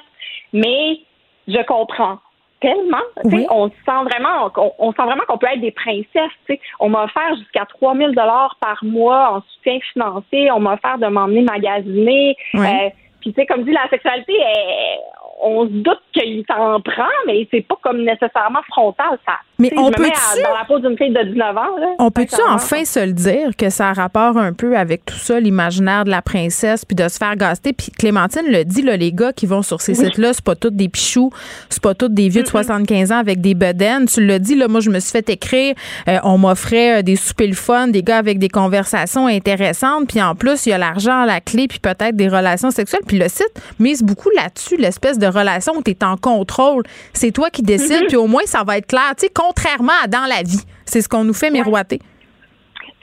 mais 0.53 0.99
je 1.47 1.61
comprends 1.65 2.19
tellement. 2.59 3.01
Tu 3.23 3.31
sais, 3.41 3.47
On 3.49 3.69
sent 3.69 4.03
vraiment, 4.05 4.51
on, 4.55 4.71
on 4.79 4.91
sent 4.93 5.01
vraiment 5.03 5.23
qu'on 5.27 5.37
peut 5.37 5.47
être 5.51 5.61
des 5.61 5.71
princesses. 5.71 6.31
Tu 6.47 6.53
sais. 6.55 6.61
On 6.79 6.89
m'a 6.89 7.03
offert 7.05 7.35
jusqu'à 7.35 7.65
3000 7.65 8.09
dollars 8.15 8.55
par 8.61 8.77
mois 8.83 9.31
en 9.37 9.41
soutien 9.41 9.79
financier. 9.93 10.51
On 10.51 10.59
m'a 10.59 10.73
offert 10.73 10.97
de 10.99 11.07
m'emmener 11.07 11.41
magasiner. 11.41 12.35
Ouais. 12.53 12.85
Euh, 12.85 12.89
puis, 13.21 13.33
tu 13.33 13.39
sais, 13.41 13.45
comme 13.47 13.63
dit, 13.63 13.71
la 13.71 13.87
sexualité, 13.89 14.33
elle- 14.39 14.99
on 15.43 15.65
se 15.65 15.71
doute 15.71 16.01
qu'il 16.13 16.45
s'en 16.47 16.79
prend, 16.81 17.09
mais 17.25 17.47
c'est 17.49 17.61
pas 17.61 17.75
comme 17.81 18.03
nécessairement 18.03 18.61
frontal. 18.69 19.17
Ça, 19.27 19.37
Mais 19.61 19.71
on 19.77 19.87
à- 19.87 19.91
dans 19.91 20.57
la 20.57 20.65
peau 20.67 20.79
d'une 20.79 20.97
fille 20.97 21.11
de 21.13 21.23
19 21.23 21.55
ans. 21.57 21.77
Là, 21.79 21.87
On 21.99 22.11
peut-tu 22.11 22.35
enfin 22.49 22.83
se 22.85 22.99
le 22.99 23.13
dire 23.13 23.55
que 23.57 23.69
ça 23.69 23.89
a 23.89 23.93
rapport 23.93 24.37
un 24.37 24.53
peu 24.53 24.75
avec 24.77 25.05
tout 25.05 25.15
ça, 25.17 25.39
l'imaginaire 25.39 26.03
de 26.05 26.09
la 26.09 26.21
princesse, 26.21 26.83
puis 26.85 26.95
de 26.95 27.07
se 27.07 27.17
faire 27.17 27.35
gaster? 27.35 27.73
Puis 27.73 27.91
Clémentine 27.97 28.45
le 28.47 28.63
dit, 28.63 28.81
là, 28.81 28.97
les 28.97 29.11
gars 29.13 29.33
qui 29.33 29.45
vont 29.45 29.61
sur 29.61 29.81
ces 29.81 29.97
Oui. 29.99 30.05
sites-là, 30.05 30.33
c'est 30.33 30.43
pas 30.43 30.55
tous 30.55 30.69
des 30.71 30.89
pichous, 30.89 31.31
c'est 31.69 31.81
pas 31.81 31.93
tous 31.93 32.09
des 32.09 32.29
vieux 32.29 32.43
de 32.43 32.47
75 32.47 33.11
ans 33.11 33.17
avec 33.17 33.41
des 33.41 33.53
bedaines. 33.53 34.05
Tu 34.07 34.25
l'as 34.25 34.39
dit, 34.39 34.55
là, 34.55 34.67
moi, 34.67 34.79
je 34.81 34.89
me 34.89 34.99
suis 34.99 35.11
fait 35.11 35.29
écrire, 35.29 35.75
euh, 36.07 36.17
on 36.23 36.37
m'offrait 36.37 36.99
euh, 36.99 37.01
des 37.01 37.15
soupers 37.15 37.47
le 37.47 37.53
fun, 37.53 37.87
des 37.87 38.03
gars 38.03 38.17
avec 38.17 38.39
des 38.39 38.49
conversations 38.49 39.27
intéressantes, 39.27 40.07
puis 40.07 40.21
en 40.21 40.35
plus, 40.35 40.65
il 40.65 40.69
y 40.69 40.73
a 40.73 40.77
l'argent 40.77 41.21
à 41.21 41.25
la 41.25 41.41
clé, 41.41 41.67
puis 41.67 41.79
peut-être 41.79 42.15
des 42.15 42.27
relations 42.27 42.71
sexuelles. 42.71 43.01
Puis 43.07 43.17
le 43.19 43.27
site 43.29 43.51
mise 43.79 44.01
beaucoup 44.03 44.29
là-dessus, 44.35 44.77
l'espèce 44.77 45.19
de 45.19 45.27
relation 45.27 45.73
où 45.77 45.83
tu 45.83 45.91
es 45.91 46.03
en 46.03 46.17
contrôle. 46.17 46.83
C'est 47.13 47.31
toi 47.31 47.49
qui 47.49 47.61
décides, 47.61 48.01
Mhm. 48.01 48.07
puis 48.07 48.15
au 48.17 48.27
moins, 48.27 48.43
ça 48.45 48.63
va 48.63 48.77
être 48.77 48.87
clair. 48.87 49.11
Tu 49.17 49.25
sais, 49.27 49.31
contrairement 49.51 49.93
à 50.03 50.07
dans 50.07 50.27
la 50.27 50.41
vie. 50.43 50.65
C'est 50.85 51.01
ce 51.01 51.09
qu'on 51.09 51.23
nous 51.23 51.33
fait 51.33 51.51
miroiter. 51.51 51.99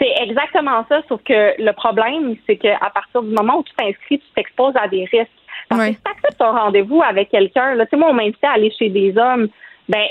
C'est 0.00 0.12
exactement 0.22 0.84
ça, 0.88 1.02
sauf 1.08 1.20
que 1.24 1.60
le 1.60 1.72
problème, 1.72 2.36
c'est 2.46 2.56
qu'à 2.56 2.90
partir 2.94 3.22
du 3.22 3.34
moment 3.34 3.58
où 3.58 3.64
tu 3.64 3.74
t'inscris, 3.74 4.20
tu 4.20 4.26
t'exposes 4.36 4.74
à 4.76 4.86
des 4.86 5.04
risques. 5.06 5.28
Parce 5.68 5.80
que 5.82 5.94
si 5.94 6.02
tu 6.02 6.10
acceptes 6.10 6.40
un 6.40 6.52
rendez-vous 6.52 7.02
avec 7.02 7.30
quelqu'un, 7.30 7.74
là, 7.74 7.84
tu 7.84 7.90
sais, 7.90 7.96
moi, 7.96 8.08
on 8.10 8.14
m'invitait 8.14 8.46
à 8.46 8.52
aller 8.52 8.72
chez 8.78 8.88
des 8.90 9.16
hommes, 9.18 9.48
ben, 9.88 10.04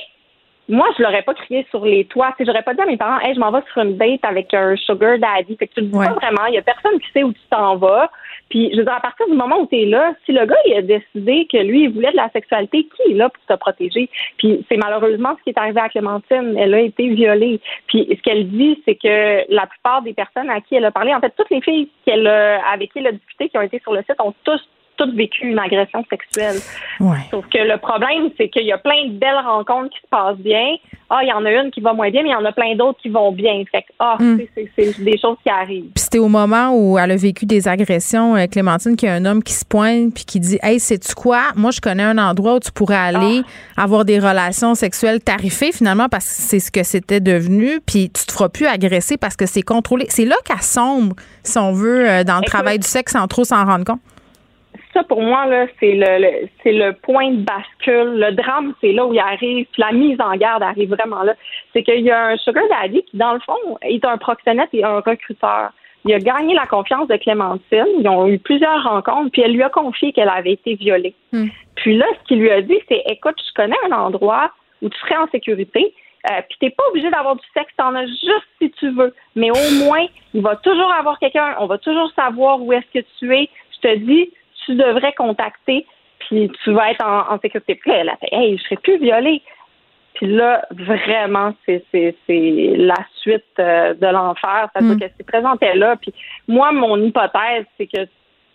moi, 0.67 0.87
je 0.97 1.03
l'aurais 1.03 1.21
pas 1.21 1.33
crié 1.33 1.65
sur 1.69 1.85
les 1.85 2.03
toits. 2.05 2.35
J'aurais 2.39 2.63
pas 2.63 2.73
dit 2.73 2.81
à 2.81 2.85
mes 2.85 2.97
parents, 2.97 3.19
hey, 3.21 3.33
je 3.33 3.39
m'en 3.39 3.51
vais 3.51 3.61
sur 3.71 3.81
une 3.81 3.97
date 3.97 4.19
avec 4.23 4.53
un 4.53 4.75
sugar 4.75 5.17
daddy. 5.17 5.55
Fait 5.55 5.67
que 5.67 5.73
tu 5.75 5.81
le 5.81 5.87
dis 5.87 5.97
pas 5.97 6.13
vraiment. 6.13 6.45
Il 6.49 6.55
y 6.55 6.57
a 6.57 6.61
personne 6.61 6.99
qui 6.99 7.09
sait 7.13 7.23
où 7.23 7.31
tu 7.31 7.39
t'en 7.49 7.77
vas. 7.77 8.11
Puis, 8.49 8.69
je 8.71 8.77
veux 8.77 8.83
dire, 8.83 8.93
à 8.93 9.01
partir 9.01 9.27
du 9.27 9.33
moment 9.33 9.59
où 9.59 9.67
tu 9.67 9.81
es 9.81 9.85
là, 9.85 10.13
si 10.25 10.31
le 10.31 10.45
gars, 10.45 10.55
il 10.65 10.73
a 10.75 10.81
décidé 10.81 11.47
que 11.51 11.57
lui, 11.57 11.83
il 11.83 11.89
voulait 11.89 12.11
de 12.11 12.17
la 12.17 12.29
sexualité, 12.29 12.87
qui 12.95 13.11
est 13.11 13.15
là 13.15 13.29
pour 13.29 13.43
te 13.45 13.59
protéger? 13.59 14.09
Puis, 14.37 14.65
c'est 14.69 14.77
malheureusement 14.77 15.35
ce 15.37 15.43
qui 15.43 15.49
est 15.49 15.57
arrivé 15.57 15.79
à 15.79 15.89
Clémentine. 15.89 16.55
Elle 16.57 16.73
a 16.73 16.81
été 16.81 17.09
violée. 17.09 17.59
Puis, 17.87 18.07
ce 18.09 18.21
qu'elle 18.21 18.49
dit, 18.49 18.81
c'est 18.85 18.95
que 18.95 19.53
la 19.53 19.67
plupart 19.67 20.01
des 20.01 20.13
personnes 20.13 20.49
à 20.49 20.61
qui 20.61 20.75
elle 20.75 20.85
a 20.85 20.91
parlé, 20.91 21.13
en 21.13 21.19
fait, 21.19 21.33
toutes 21.37 21.49
les 21.49 21.61
filles 21.61 21.89
qu'elle 22.05 22.27
a, 22.27 22.65
avec 22.71 22.91
qui 22.93 22.99
elle 22.99 23.07
a 23.07 23.11
discuté, 23.11 23.49
qui 23.49 23.57
ont 23.57 23.61
été 23.61 23.79
sur 23.79 23.93
le 23.93 24.01
site, 24.01 24.19
ont 24.19 24.33
tous 24.43 24.61
toutes 24.97 25.15
vécu 25.15 25.47
une 25.47 25.59
agression 25.59 26.03
sexuelle. 26.09 26.57
Sauf 27.31 27.45
que 27.47 27.57
le 27.59 27.77
problème, 27.77 28.29
c'est 28.37 28.49
qu'il 28.49 28.65
y 28.65 28.71
a 28.71 28.77
plein 28.77 29.07
de 29.07 29.13
belles 29.17 29.41
rencontres 29.45 29.89
qui 29.91 30.01
se 30.01 30.07
passent 30.09 30.37
bien. 30.37 30.75
Ah, 31.09 31.19
il 31.23 31.29
y 31.29 31.31
en 31.31 31.45
a 31.45 31.51
une 31.51 31.71
qui 31.71 31.79
va 31.79 31.93
moins 31.93 32.09
bien, 32.09 32.21
mais 32.23 32.29
il 32.29 32.33
y 32.33 32.35
en 32.35 32.43
a 32.43 32.51
plein 32.51 32.75
d'autres 32.75 32.99
qui 33.01 33.07
vont 33.09 33.31
bien. 33.31 33.63
Fait 33.71 33.81
que, 33.83 33.87
ah, 33.99 34.17
Mm. 34.19 34.39
c'est- 34.75 35.01
des 35.03 35.17
choses 35.17 35.37
qui 35.41 35.49
arrivent. 35.49 35.91
Puis 35.95 36.03
c'était 36.03 36.17
au 36.19 36.27
moment 36.27 36.71
où 36.73 36.97
elle 36.99 37.11
a 37.11 37.15
vécu 37.15 37.45
des 37.45 37.67
agressions, 37.67 38.35
euh, 38.35 38.45
Clémentine, 38.47 38.95
qu'il 38.97 39.07
y 39.07 39.11
a 39.11 39.15
un 39.15 39.23
homme 39.25 39.41
qui 39.41 39.53
se 39.53 39.63
pointe 39.63 40.13
puis 40.13 40.25
qui 40.25 40.39
dit 40.41 40.59
Hey, 40.61 40.79
sais-tu 40.79 41.13
quoi? 41.15 41.51
Moi, 41.55 41.71
je 41.71 41.79
connais 41.79 42.03
un 42.03 42.17
endroit 42.17 42.55
où 42.55 42.59
tu 42.59 42.71
pourrais 42.73 42.97
aller 42.97 43.41
avoir 43.77 44.03
des 44.03 44.19
relations 44.19 44.75
sexuelles 44.75 45.21
tarifées, 45.21 45.71
finalement, 45.71 46.09
parce 46.09 46.25
que 46.25 46.31
c'est 46.41 46.59
ce 46.59 46.71
que 46.71 46.83
c'était 46.83 47.21
devenu, 47.21 47.79
puis 47.85 48.09
tu 48.09 48.25
te 48.25 48.31
feras 48.31 48.49
plus 48.49 48.65
agresser 48.65 49.15
parce 49.17 49.35
que 49.37 49.45
c'est 49.45 49.61
contrôlé. 49.61 50.07
C'est 50.09 50.25
là 50.25 50.35
qu'elle 50.43 50.61
sombre, 50.61 51.15
si 51.43 51.57
on 51.57 51.71
veut, 51.71 52.09
euh, 52.09 52.23
dans 52.25 52.35
le 52.35 52.39
Écoute- 52.39 52.49
travail 52.53 52.79
du 52.79 52.87
sexe 52.87 53.13
sans 53.13 53.27
trop 53.27 53.43
s'en 53.45 53.63
rendre 53.65 53.85
compte. 53.85 54.01
Ça, 54.97 55.03
pour 55.03 55.21
moi, 55.21 55.45
là, 55.45 55.67
c'est 55.79 55.93
le, 55.93 56.17
le- 56.23 56.47
c'est 56.63 56.71
le 56.71 56.93
point 56.93 57.29
de 57.29 57.43
bascule. 57.43 58.17
Le 58.19 58.31
drame, 58.31 58.73
c'est 58.81 58.93
là 58.93 59.05
où 59.05 59.13
il 59.13 59.19
arrive. 59.19 59.67
Puis 59.71 59.79
la 59.81 59.91
mise 59.91 60.19
en 60.19 60.35
garde 60.35 60.63
arrive 60.63 60.89
vraiment 60.89 61.21
là. 61.21 61.35
C'est 61.71 61.83
qu'il 61.83 61.99
y 62.01 62.09
a 62.09 62.29
un 62.29 62.37
sugar 62.37 62.63
daddy 62.69 63.03
qui, 63.03 63.15
dans 63.15 63.33
le 63.33 63.39
fond, 63.41 63.77
est 63.83 64.03
un 64.05 64.17
proxénète 64.17 64.69
et 64.73 64.83
un 64.83 64.99
recruteur. 65.01 65.69
Il 66.05 66.13
a 66.15 66.19
gagné 66.19 66.55
la 66.55 66.65
confiance 66.65 67.07
de 67.09 67.15
Clémentine. 67.17 67.85
Ils 67.99 68.07
ont 68.07 68.27
eu 68.27 68.39
plusieurs 68.39 68.81
rencontres, 68.83 69.29
puis 69.31 69.43
elle 69.43 69.51
lui 69.53 69.61
a 69.61 69.69
confié 69.69 70.13
qu'elle 70.13 70.29
avait 70.29 70.53
été 70.53 70.73
violée. 70.75 71.13
Puis 71.75 71.95
là, 71.95 72.05
ce 72.19 72.27
qu'il 72.27 72.39
lui 72.39 72.49
a 72.49 72.61
dit, 72.61 72.79
c'est 72.89 73.03
écoute, 73.07 73.35
je 73.47 73.53
connais 73.53 73.75
un 73.87 73.91
endroit 73.91 74.49
où 74.81 74.89
tu 74.89 74.97
serais 74.99 75.17
en 75.17 75.27
sécurité. 75.27 75.93
Euh, 76.31 76.41
puis 76.49 76.57
t'es 76.59 76.69
pas 76.71 76.83
obligé 76.89 77.09
d'avoir 77.11 77.35
du 77.35 77.45
sexe, 77.53 77.71
t'en 77.77 77.93
as 77.93 78.07
juste 78.07 78.47
si 78.59 78.71
tu 78.71 78.89
veux. 78.91 79.13
Mais 79.35 79.51
au 79.51 79.85
moins, 79.85 80.05
il 80.33 80.41
va 80.41 80.55
toujours 80.55 80.91
avoir 80.91 81.19
quelqu'un, 81.19 81.55
on 81.59 81.67
va 81.67 81.77
toujours 81.77 82.11
savoir 82.15 82.59
où 82.61 82.73
est-ce 82.73 82.99
que 82.99 83.05
tu 83.19 83.35
es. 83.35 83.47
Je 83.75 83.87
te 83.89 83.95
dis, 83.97 84.31
tu 84.67 84.75
devrais 84.75 85.13
contacter, 85.13 85.85
puis 86.19 86.51
tu 86.63 86.71
vas 86.73 86.91
être 86.91 87.05
en, 87.05 87.39
sécurité. 87.39 87.75
Puis 87.75 87.89
là, 87.89 87.97
elle 87.97 88.09
a 88.09 88.17
fait, 88.17 88.29
hey, 88.31 88.57
je 88.57 88.63
serai 88.63 88.75
plus 88.77 88.99
violée. 88.99 89.41
Puis 90.13 90.27
là, 90.27 90.65
vraiment, 90.71 91.53
c'est 91.65 91.83
la 92.27 92.95
suite 93.21 93.45
euh, 93.59 93.93
de 93.93 94.07
l'enfer. 94.07 94.69
Ça 94.73 94.79
veut 94.79 94.87
dire 94.87 94.95
mm. 94.95 94.99
qu'elle 94.99 95.13
s'est 95.17 95.23
présentée 95.23 95.73
là. 95.75 95.95
Puis 95.95 96.13
moi, 96.47 96.71
mon 96.71 96.97
hypothèse, 96.97 97.65
c'est 97.77 97.87
que 97.87 98.07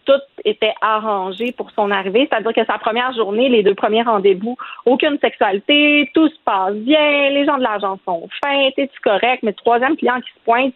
tout 0.04 0.20
était 0.44 0.74
arrangé 0.80 1.52
pour 1.52 1.70
son 1.70 1.90
arrivée. 1.90 2.28
C'est-à-dire 2.28 2.52
que 2.52 2.64
sa 2.64 2.78
première 2.78 3.12
journée, 3.14 3.48
les 3.48 3.62
deux 3.62 3.76
premiers 3.76 4.02
rendez-vous, 4.02 4.56
aucune 4.84 5.18
sexualité, 5.20 6.10
tout 6.14 6.28
se 6.28 6.38
passe 6.44 6.74
bien, 6.74 7.30
les 7.30 7.44
gens 7.44 7.58
de 7.58 7.62
l'agence 7.62 8.00
sont 8.04 8.28
fins, 8.44 8.68
c'est 8.74 8.90
correct? 9.02 9.44
Mais 9.44 9.52
le 9.52 9.56
troisième 9.56 9.96
client 9.96 10.20
qui 10.20 10.30
se 10.32 10.44
pointe, 10.44 10.74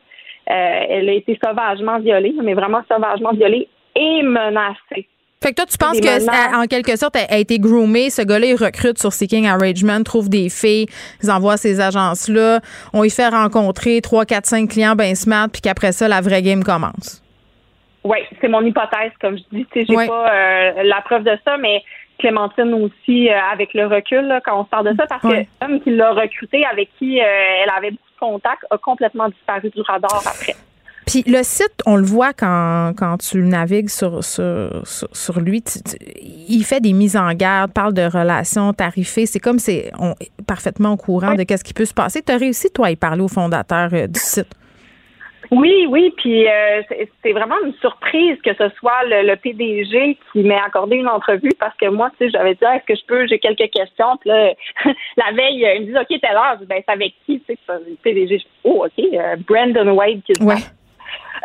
euh, 0.48 0.80
elle 0.88 1.08
a 1.08 1.12
été 1.12 1.36
sauvagement 1.44 1.98
violée, 1.98 2.34
mais 2.40 2.54
vraiment 2.54 2.82
sauvagement 2.88 3.32
violée 3.32 3.68
et 3.96 4.22
menacée. 4.22 5.08
Fait 5.42 5.50
que 5.50 5.56
toi, 5.56 5.66
tu 5.66 5.76
penses 5.76 6.00
que, 6.00 6.62
en 6.62 6.66
quelque 6.66 6.96
sorte, 6.96 7.16
elle 7.16 7.34
a 7.34 7.38
été 7.38 7.58
groomée. 7.58 8.08
Ce 8.08 8.22
gars-là, 8.22 8.46
il 8.46 8.56
recrute 8.56 8.98
sur 8.98 9.12
Seeking 9.12 9.46
Arrangement, 9.46 10.02
trouve 10.02 10.30
des 10.30 10.48
filles, 10.48 10.86
ils 11.22 11.30
envoient 11.30 11.58
ces 11.58 11.80
agences-là. 11.80 12.60
On 12.94 13.04
y 13.04 13.10
fait 13.10 13.28
rencontrer 13.28 14.00
3, 14.00 14.24
4, 14.24 14.46
5 14.46 14.70
clients 14.70 14.96
bien 14.96 15.14
smart, 15.14 15.48
puis 15.52 15.60
qu'après 15.60 15.92
ça, 15.92 16.08
la 16.08 16.20
vraie 16.22 16.42
game 16.42 16.64
commence. 16.64 17.22
Oui, 18.04 18.18
c'est 18.40 18.48
mon 18.48 18.62
hypothèse, 18.62 19.12
comme 19.20 19.36
je 19.36 19.42
dis. 19.52 19.66
J'ai 19.74 20.06
pas 20.06 20.32
euh, 20.32 20.82
la 20.84 21.00
preuve 21.02 21.24
de 21.24 21.36
ça, 21.44 21.58
mais 21.58 21.82
Clémentine 22.18 22.72
aussi, 22.74 23.28
euh, 23.28 23.38
avec 23.52 23.74
le 23.74 23.86
recul, 23.86 24.40
quand 24.44 24.60
on 24.60 24.64
se 24.64 24.70
parle 24.70 24.90
de 24.90 24.96
ça, 24.96 25.06
parce 25.06 25.22
que 25.22 25.44
l'homme 25.60 25.80
qui 25.80 25.90
l'a 25.90 26.12
recruté, 26.12 26.64
avec 26.64 26.88
qui 26.98 27.20
euh, 27.20 27.24
elle 27.24 27.70
avait 27.76 27.90
beaucoup 27.90 28.10
de 28.14 28.18
contacts, 28.18 28.64
a 28.70 28.78
complètement 28.78 29.28
disparu 29.28 29.70
du 29.70 29.80
radar 29.82 30.22
après. 30.26 30.54
Puis 31.06 31.22
le 31.26 31.42
site, 31.44 31.82
on 31.86 31.96
le 31.96 32.04
voit 32.04 32.32
quand, 32.32 32.92
quand 32.96 33.18
tu 33.18 33.38
navigues 33.38 33.88
sur, 33.88 34.24
sur, 34.24 34.82
sur, 34.84 35.40
lui, 35.40 35.62
il 36.48 36.64
fait 36.64 36.80
des 36.80 36.92
mises 36.92 37.16
en 37.16 37.32
garde, 37.32 37.72
parle 37.72 37.94
de 37.94 38.02
relations 38.02 38.72
tarifées. 38.72 39.26
C'est 39.26 39.38
comme 39.38 39.60
c'est 39.60 39.92
parfaitement 40.48 40.94
au 40.94 40.96
courant 40.96 41.34
de 41.34 41.44
ce 41.48 41.62
qui 41.62 41.74
peut 41.74 41.84
se 41.84 41.94
passer. 41.94 42.22
Tu 42.22 42.32
as 42.32 42.36
réussi, 42.36 42.70
toi, 42.72 42.88
à 42.88 42.90
y 42.90 42.96
parler 42.96 43.22
au 43.22 43.28
fondateur 43.28 43.90
du 43.90 44.18
site? 44.18 44.48
Oui, 45.50 45.86
oui, 45.88 46.12
puis 46.16 46.48
euh, 46.48 46.82
c'est 47.22 47.32
vraiment 47.32 47.54
une 47.64 47.72
surprise 47.74 48.36
que 48.42 48.52
ce 48.54 48.68
soit 48.78 49.04
le, 49.04 49.34
PDG 49.36 50.18
qui 50.32 50.42
m'ait 50.42 50.58
accordé 50.58 50.96
une 50.96 51.08
entrevue 51.08 51.52
parce 51.58 51.76
que 51.76 51.86
moi, 51.86 52.10
tu 52.18 52.24
sais, 52.24 52.30
j'avais 52.30 52.54
dit 52.54 52.64
ah, 52.64 52.76
est-ce 52.76 52.84
que 52.84 52.98
je 52.98 53.06
peux, 53.06 53.26
j'ai 53.26 53.38
quelques 53.38 53.70
questions, 53.70 54.16
puis 54.20 54.30
là, 54.30 54.52
la 55.16 55.32
veille, 55.32 55.64
il 55.76 55.82
me 55.82 55.86
dit 55.86 55.98
ok, 55.98 56.20
t'es 56.20 56.32
là, 56.32 56.58
ben 56.66 56.82
c'est 56.84 56.92
avec 56.92 57.14
qui, 57.24 57.40
tu 57.40 57.54
sais, 57.54 57.58
le 57.68 57.94
PDG, 58.02 58.42
oh 58.64 58.86
ok, 58.86 59.04
euh, 59.14 59.36
Brandon 59.46 59.92
Wade 59.92 60.22
qui 60.24 60.42
ouais. 60.42 60.56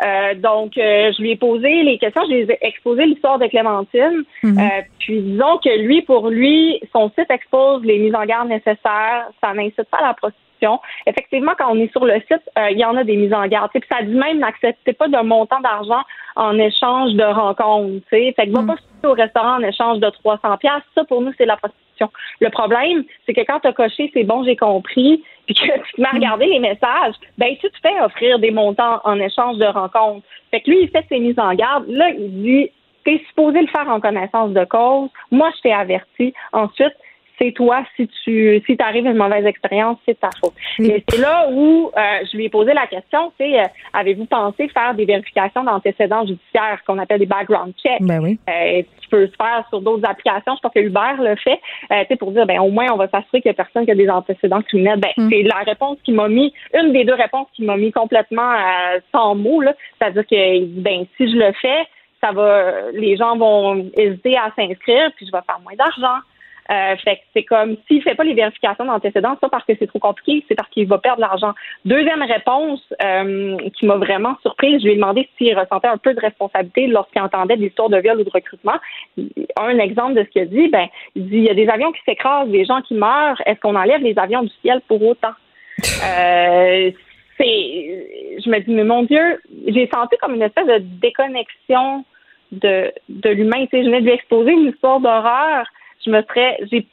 Euh, 0.04 0.34
donc, 0.34 0.76
euh, 0.78 1.12
je 1.16 1.22
lui 1.22 1.32
ai 1.32 1.36
posé 1.36 1.82
les 1.82 1.98
questions, 1.98 2.22
je 2.28 2.34
lui 2.34 2.40
ai 2.42 2.58
exposé 2.62 3.06
l'histoire 3.06 3.38
de 3.38 3.46
Clémentine. 3.46 4.24
Mhm. 4.42 4.58
Euh, 4.58 4.82
puis 4.98 5.20
disons 5.20 5.58
que 5.58 5.78
lui, 5.80 6.02
pour 6.02 6.28
lui, 6.28 6.80
son 6.92 7.10
site 7.10 7.30
expose 7.30 7.84
les 7.84 7.98
mises 7.98 8.14
en 8.14 8.24
garde 8.24 8.48
nécessaires. 8.48 9.28
Ça 9.42 9.52
n'incite 9.54 9.88
pas 9.90 9.98
à 9.98 10.08
la 10.08 10.14
prostitution. 10.14 10.80
Effectivement, 11.06 11.52
quand 11.58 11.72
on 11.72 11.78
est 11.78 11.90
sur 11.90 12.04
le 12.04 12.14
site, 12.30 12.42
il 12.70 12.78
y 12.78 12.84
en 12.84 12.96
a 12.96 13.02
des 13.02 13.16
mises 13.16 13.34
en 13.34 13.46
garde. 13.48 13.70
Puis 13.72 13.82
ça 13.90 14.02
dit 14.02 14.14
même 14.14 14.38
n'acceptez 14.38 14.92
pas 14.92 15.08
de 15.08 15.20
montant 15.22 15.60
d'argent 15.60 16.02
en 16.36 16.56
échange 16.56 17.14
de 17.14 17.24
rencontres. 17.24 18.06
Fait 18.10 18.32
que 18.32 18.52
va 18.52 18.62
mhm. 18.62 18.68
pas 18.68 19.08
au 19.08 19.12
restaurant 19.12 19.56
en 19.56 19.62
échange 19.62 19.98
de 19.98 20.08
300 20.08 20.56
pièces. 20.58 20.82
Ça, 20.94 21.04
pour 21.04 21.20
nous, 21.20 21.32
c'est 21.36 21.46
la 21.46 21.56
prostitution. 21.56 21.81
Le 22.40 22.50
problème, 22.50 23.04
c'est 23.26 23.34
que 23.34 23.40
quand 23.40 23.60
tu 23.60 23.68
as 23.68 23.72
coché 23.72 24.10
c'est 24.14 24.24
bon, 24.24 24.44
j'ai 24.44 24.56
compris, 24.56 25.22
puis 25.46 25.54
que 25.54 25.64
tu 25.64 26.00
m'as 26.00 26.10
regardé 26.10 26.46
les 26.46 26.60
messages, 26.60 27.14
ben 27.38 27.54
tu 27.60 27.68
te 27.70 27.78
fais 27.82 28.00
offrir 28.00 28.38
des 28.38 28.50
montants 28.50 29.00
en 29.04 29.18
échange 29.18 29.58
de 29.58 29.66
rencontres. 29.66 30.26
Fait 30.50 30.60
que 30.60 30.70
lui, 30.70 30.82
il 30.82 30.88
fait 30.88 31.04
ses 31.08 31.18
mises 31.18 31.38
en 31.38 31.54
garde. 31.54 31.84
Là, 31.88 32.10
il 32.10 32.42
dit 32.42 32.70
T'es 33.04 33.20
supposé 33.28 33.60
le 33.60 33.66
faire 33.66 33.88
en 33.88 34.00
connaissance 34.00 34.52
de 34.52 34.64
cause. 34.64 35.10
Moi, 35.32 35.50
je 35.56 35.62
t'ai 35.62 35.72
averti. 35.72 36.32
Ensuite, 36.52 36.94
c'est 37.42 37.52
toi, 37.52 37.84
si 37.96 38.08
tu 38.24 38.62
si 38.64 38.76
arrives 38.78 39.06
à 39.06 39.10
une 39.10 39.16
mauvaise 39.16 39.44
expérience, 39.44 39.98
c'est 40.06 40.18
ta 40.18 40.30
faute. 40.40 40.54
Et 40.78 41.02
c'est 41.08 41.20
là 41.20 41.48
où 41.50 41.90
euh, 41.96 42.00
je 42.30 42.36
lui 42.36 42.44
ai 42.44 42.48
posé 42.48 42.72
la 42.72 42.86
question, 42.86 43.32
c'est 43.38 43.58
euh, 43.58 43.64
avez-vous 43.92 44.26
pensé 44.26 44.68
faire 44.68 44.94
des 44.94 45.04
vérifications 45.04 45.64
d'antécédents 45.64 46.24
judiciaires, 46.26 46.80
qu'on 46.86 46.98
appelle 46.98 47.18
des 47.18 47.26
background 47.26 47.74
checks, 47.82 48.00
ben 48.00 48.20
oui. 48.22 48.38
euh, 48.48 48.82
qui 48.82 49.08
peut 49.08 49.26
se 49.26 49.36
faire 49.36 49.64
sur 49.70 49.80
d'autres 49.80 50.08
applications. 50.08 50.54
Je 50.56 50.60
pense 50.60 50.72
que 50.72 50.80
Uber 50.80 51.14
le 51.18 51.36
fait, 51.36 51.60
euh, 51.90 52.16
pour 52.16 52.30
dire 52.30 52.46
ben 52.46 52.60
au 52.60 52.70
moins 52.70 52.86
on 52.92 52.96
va 52.96 53.08
s'assurer 53.08 53.40
qu'il 53.40 53.48
y 53.48 53.50
a 53.50 53.54
personne 53.54 53.84
qui 53.84 53.90
a 53.90 53.96
des 53.96 54.08
antécédents 54.08 54.62
criminels. 54.62 55.00
Ben 55.00 55.10
mm. 55.16 55.28
c'est 55.30 55.42
la 55.42 55.58
réponse 55.66 55.98
qui 56.04 56.12
m'a 56.12 56.28
mis, 56.28 56.52
une 56.74 56.92
des 56.92 57.04
deux 57.04 57.14
réponses 57.14 57.48
qui 57.54 57.64
m'a 57.64 57.76
mis 57.76 57.90
complètement 57.90 58.52
euh, 58.52 59.00
sans 59.10 59.34
mots 59.34 59.60
là, 59.60 59.74
c'est-à-dire 59.98 60.26
que 60.26 60.64
ben 60.80 61.06
si 61.16 61.30
je 61.30 61.36
le 61.36 61.52
fais 61.60 61.86
ça 62.22 62.30
va, 62.30 62.92
les 62.92 63.16
gens 63.16 63.36
vont 63.36 63.90
hésiter 63.96 64.36
à 64.36 64.52
s'inscrire, 64.54 65.10
puis 65.16 65.26
je 65.26 65.32
vais 65.32 65.42
faire 65.44 65.58
moins 65.58 65.74
d'argent. 65.74 66.20
Euh, 66.70 66.96
fait 66.96 67.16
que 67.16 67.22
c'est 67.34 67.42
comme 67.42 67.76
s'il 67.88 68.02
fait 68.02 68.14
pas 68.14 68.22
les 68.22 68.34
vérifications 68.34 68.84
d'antécédents, 68.84 69.32
c'est 69.34 69.40
pas 69.40 69.48
parce 69.48 69.64
que 69.64 69.72
c'est 69.78 69.88
trop 69.88 69.98
compliqué, 69.98 70.44
c'est 70.48 70.54
parce 70.54 70.68
qu'il 70.70 70.86
va 70.86 70.98
perdre 70.98 71.20
l'argent. 71.20 71.52
Deuxième 71.84 72.22
réponse 72.22 72.80
euh, 73.02 73.56
qui 73.76 73.84
m'a 73.84 73.96
vraiment 73.96 74.36
surprise, 74.42 74.80
je 74.80 74.84
lui 74.84 74.92
ai 74.92 74.96
demandé 74.96 75.28
s'il 75.36 75.58
ressentait 75.58 75.88
un 75.88 75.96
peu 75.96 76.14
de 76.14 76.20
responsabilité 76.20 76.86
lorsqu'il 76.86 77.20
entendait 77.20 77.56
des 77.56 77.66
histoires 77.66 77.88
de 77.88 77.98
viol 77.98 78.20
ou 78.20 78.24
de 78.24 78.30
recrutement. 78.30 78.76
Un 79.58 79.78
exemple 79.78 80.14
de 80.14 80.22
ce 80.22 80.28
qu'il 80.28 80.42
a 80.42 80.46
dit, 80.46 80.68
ben, 80.68 80.86
il 81.16 81.28
dit 81.28 81.38
il 81.38 81.44
y 81.44 81.50
a 81.50 81.54
des 81.54 81.68
avions 81.68 81.90
qui 81.90 82.00
s'écrasent, 82.04 82.48
des 82.48 82.64
gens 82.64 82.80
qui 82.82 82.94
meurent. 82.94 83.42
Est-ce 83.44 83.58
qu'on 83.60 83.74
enlève 83.74 84.00
les 84.00 84.16
avions 84.16 84.42
du 84.42 84.52
ciel 84.62 84.80
pour 84.86 85.02
autant? 85.02 85.32
Euh, 86.04 86.90
c'est, 87.38 88.38
je 88.44 88.48
me 88.48 88.58
dis 88.60 88.72
mais 88.72 88.84
mon 88.84 89.02
Dieu, 89.04 89.40
j'ai 89.66 89.88
senti 89.92 90.16
comme 90.18 90.34
une 90.34 90.42
espèce 90.42 90.66
de 90.66 90.78
déconnexion 90.78 92.04
de, 92.52 92.92
de 93.08 93.30
l'humain. 93.30 93.64
Tu 93.66 93.70
sais, 93.70 93.82
je 93.82 93.86
venais 93.86 94.00
de 94.00 94.06
lui 94.06 94.12
exposer 94.12 94.52
une 94.52 94.68
histoire 94.68 95.00
d'horreur 95.00 95.66
je 96.04 96.10
me 96.10 96.22
serais, 96.22 96.58
j'ai 96.70 96.86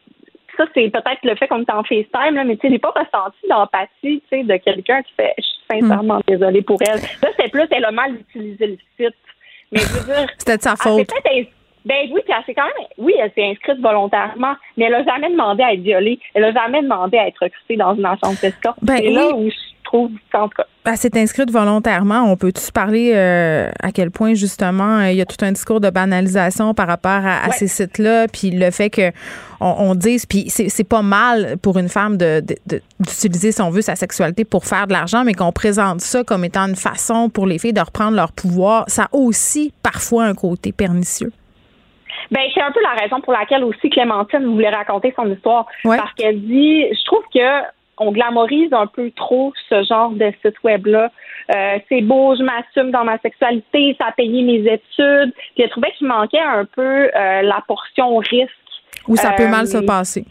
ça, 0.57 0.65
c'est 0.73 0.89
peut-être 0.89 1.23
le 1.23 1.35
fait 1.35 1.47
qu'on 1.47 1.61
est 1.61 1.71
en 1.71 1.83
FaceTime, 1.83 2.35
là, 2.35 2.43
mais 2.43 2.57
tu 2.57 2.67
sais, 2.67 2.73
j'ai 2.73 2.79
pas 2.79 2.91
ressenti 2.91 3.47
d'empathie, 3.49 4.21
tu 4.21 4.21
sais, 4.29 4.43
de 4.43 4.57
quelqu'un 4.57 5.01
qui 5.03 5.13
fait, 5.13 5.33
je 5.37 5.43
suis 5.43 5.81
sincèrement 5.81 6.17
mm. 6.17 6.23
désolée 6.27 6.61
pour 6.61 6.81
elle. 6.81 6.99
Là, 7.21 7.29
c'est 7.39 7.49
plus, 7.49 7.65
elle 7.71 7.85
a 7.85 7.91
mal 7.91 8.15
utilisé 8.15 8.67
le 8.67 8.77
site. 8.97 9.15
Mais 9.71 9.79
je 9.79 9.87
veux 9.87 10.05
dire. 10.05 10.27
C'était 10.37 10.57
de 10.57 10.61
sa 10.61 10.75
faute. 10.75 11.09
Ben 11.89 12.07
oui, 12.13 12.21
puis 12.23 12.33
elle 12.37 12.45
s'est 12.45 12.53
quand 12.53 12.65
même, 12.65 12.87
oui, 12.99 13.15
elle 13.19 13.31
s'est 13.33 13.49
inscrite 13.49 13.81
volontairement, 13.81 14.53
mais 14.77 14.85
elle 14.85 14.93
a 14.93 15.03
jamais 15.03 15.31
demandé 15.31 15.63
à 15.63 15.73
être 15.73 15.81
violée. 15.81 16.19
Elle 16.35 16.43
a 16.43 16.51
jamais 16.51 16.83
demandé 16.83 17.17
à 17.17 17.27
être 17.27 17.39
recrutée 17.41 17.77
dans 17.77 17.95
une 17.95 18.05
agence 18.05 18.39
d'escorte. 18.41 18.77
Ben, 18.83 18.97
c'est 18.97 19.09
là 19.09 19.33
où 19.33 19.49
je 19.49 19.55
trouve, 19.85 20.11
en 20.35 20.47
tout 20.47 20.57
cas. 20.57 20.65
Elle 20.85 20.97
s'est 20.97 21.17
inscrite 21.17 21.49
volontairement. 21.49 22.31
On 22.31 22.37
peut-tu 22.37 22.71
parler 22.71 23.13
euh, 23.15 23.71
à 23.81 23.91
quel 23.91 24.11
point, 24.11 24.35
justement, 24.35 24.99
euh, 24.99 25.09
il 25.09 25.17
y 25.17 25.21
a 25.21 25.25
tout 25.25 25.43
un 25.43 25.51
discours 25.51 25.81
de 25.81 25.89
banalisation 25.89 26.75
par 26.75 26.85
rapport 26.85 27.25
à, 27.25 27.51
ces 27.53 27.67
sites-là, 27.67 28.27
puis 28.27 28.51
le 28.51 28.69
fait 28.69 28.91
que 28.91 29.11
on, 29.59 29.95
dise, 29.95 30.27
puis 30.27 30.45
c'est 30.49 30.87
pas 30.87 31.01
mal 31.01 31.57
pour 31.61 31.79
une 31.79 31.89
femme 31.89 32.17
d'utiliser, 32.17 33.51
si 33.51 33.61
on 33.63 33.71
veut, 33.71 33.81
sa 33.81 33.95
sexualité 33.95 34.45
pour 34.45 34.65
faire 34.65 34.85
de 34.85 34.93
l'argent, 34.93 35.23
mais 35.23 35.33
qu'on 35.33 35.51
présente 35.51 36.01
ça 36.01 36.23
comme 36.23 36.45
étant 36.45 36.67
une 36.67 36.75
façon 36.75 37.29
pour 37.29 37.47
les 37.47 37.57
filles 37.57 37.73
de 37.73 37.81
reprendre 37.81 38.15
leur 38.15 38.31
pouvoir, 38.31 38.85
ça 38.87 39.05
a 39.05 39.15
aussi 39.15 39.73
parfois 39.81 40.25
un 40.25 40.35
côté 40.35 40.71
pernicieux. 40.71 41.31
Ben, 42.31 42.41
c'est 42.53 42.61
un 42.61 42.71
peu 42.71 42.81
la 42.81 43.01
raison 43.01 43.21
pour 43.21 43.33
laquelle 43.33 43.63
aussi 43.63 43.89
Clémentine 43.89 44.45
voulait 44.45 44.69
raconter 44.69 45.13
son 45.15 45.31
histoire. 45.31 45.65
Parce 45.83 46.13
qu'elle 46.13 46.41
dit, 46.41 46.85
je 46.91 47.05
trouve 47.05 47.23
que 47.33 47.63
on 47.99 48.11
glamorise 48.11 48.71
un 48.73 48.87
peu 48.87 49.11
trop 49.11 49.53
ce 49.69 49.83
genre 49.83 50.11
de 50.11 50.31
site 50.41 50.55
web-là. 50.63 51.11
Euh, 51.53 51.79
c'est 51.89 52.01
beau, 52.01 52.35
je 52.35 52.43
m'assume 52.43 52.91
dans 52.91 53.03
ma 53.03 53.17
sexualité, 53.19 53.95
ça 53.99 54.07
a 54.07 54.11
payé 54.13 54.41
mes 54.41 54.59
études. 54.59 55.33
Puis 55.53 55.63
elle 55.63 55.69
trouvait 55.69 55.91
qu'il 55.97 56.07
manquait 56.07 56.39
un 56.39 56.65
peu 56.65 56.81
euh, 57.13 57.41
la 57.41 57.61
portion 57.67 58.17
risque. 58.17 58.53
Où 59.07 59.15
ça 59.15 59.31
peut 59.31 59.47
mal 59.47 59.67
se 59.67 59.77
euh, 59.77 59.85
passer. 59.85 60.25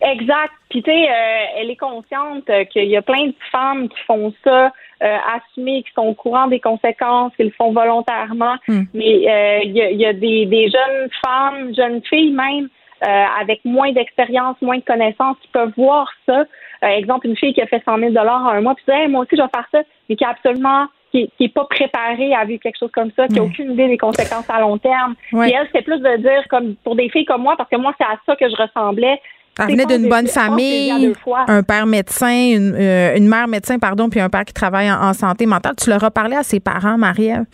Exact. 0.00 0.52
Puis 0.70 0.82
tu 0.82 0.90
sais, 0.90 1.08
elle 1.56 1.70
est 1.70 1.76
consciente 1.76 2.50
qu'il 2.70 2.88
y 2.88 2.96
a 2.96 3.02
plein 3.02 3.26
de 3.26 3.34
femmes 3.52 3.88
qui 3.88 4.00
font 4.06 4.32
ça, 4.42 4.72
euh, 5.02 5.16
assumées, 5.34 5.82
qui 5.82 5.92
sont 5.92 6.06
au 6.06 6.14
courant 6.14 6.46
des 6.46 6.60
conséquences, 6.60 7.34
qu'ils 7.36 7.46
le 7.46 7.52
font 7.52 7.72
volontairement. 7.72 8.56
Hmm. 8.68 8.82
Mais 8.94 9.62
il 9.64 9.72
y, 9.72 10.06
a, 10.06 10.12
des, 10.12 10.46
des 10.46 10.70
jeunes 10.70 11.08
femmes, 11.24 11.74
jeunes 11.74 12.02
filles 12.02 12.32
même, 12.32 12.68
avec 13.02 13.64
moins 13.64 13.92
d'expérience, 13.92 14.56
moins 14.60 14.78
de 14.78 14.84
connaissances, 14.84 15.36
qui 15.40 15.48
peuvent 15.48 15.72
voir 15.76 16.10
ça 16.26 16.44
euh, 16.82 16.88
exemple, 16.88 17.26
une 17.26 17.36
fille 17.36 17.52
qui 17.52 17.60
a 17.60 17.66
fait 17.66 17.82
100 17.84 17.98
000 17.98 18.16
en 18.16 18.48
un 18.48 18.60
mois, 18.60 18.74
puis 18.74 18.84
dit 18.88 19.08
moi 19.08 19.22
aussi, 19.22 19.36
je 19.36 19.42
vais 19.42 19.48
faire 19.54 19.68
ça, 19.70 19.82
mais 20.08 20.16
qui 20.16 20.24
est 20.24 20.28
absolument 20.28 20.86
qui 21.12 21.28
n'est 21.40 21.48
pas 21.48 21.64
préparée 21.64 22.32
à 22.34 22.44
vivre 22.44 22.62
quelque 22.62 22.78
chose 22.78 22.92
comme 22.92 23.10
ça, 23.16 23.26
qui 23.26 23.34
n'a 23.34 23.42
aucune 23.42 23.72
idée 23.72 23.88
des 23.88 23.98
conséquences 23.98 24.48
à 24.48 24.60
long 24.60 24.78
terme. 24.78 25.16
Et 25.32 25.52
elle, 25.52 25.68
c'est 25.74 25.82
plus 25.82 25.98
de 25.98 26.16
dire, 26.18 26.46
comme 26.48 26.76
pour 26.84 26.94
des 26.94 27.08
filles 27.08 27.24
comme 27.24 27.42
moi, 27.42 27.56
parce 27.56 27.68
que 27.68 27.76
moi, 27.76 27.92
c'est 27.98 28.04
à 28.06 28.16
ça 28.24 28.36
que 28.36 28.48
je 28.48 28.54
ressemblais. 28.54 29.20
Elle 29.60 29.72
venait 29.72 29.86
d'une 29.86 30.08
bonne 30.08 30.26
famille, 30.26 31.12
un 31.46 31.62
père 31.62 31.86
médecin, 31.86 32.30
une, 32.30 32.74
euh, 32.74 33.16
une, 33.16 33.28
mère 33.28 33.48
médecin, 33.48 33.78
pardon, 33.78 34.08
puis 34.08 34.20
un 34.20 34.28
père 34.28 34.44
qui 34.44 34.54
travaille 34.54 34.90
en, 34.90 35.12
santé 35.12 35.46
mentale. 35.46 35.74
Tu 35.76 35.90
leur 35.90 36.02
as 36.02 36.10
parlé 36.10 36.36
à 36.36 36.42
ses 36.42 36.60
parents, 36.60 36.96
Marie-Ève? 36.96 37.44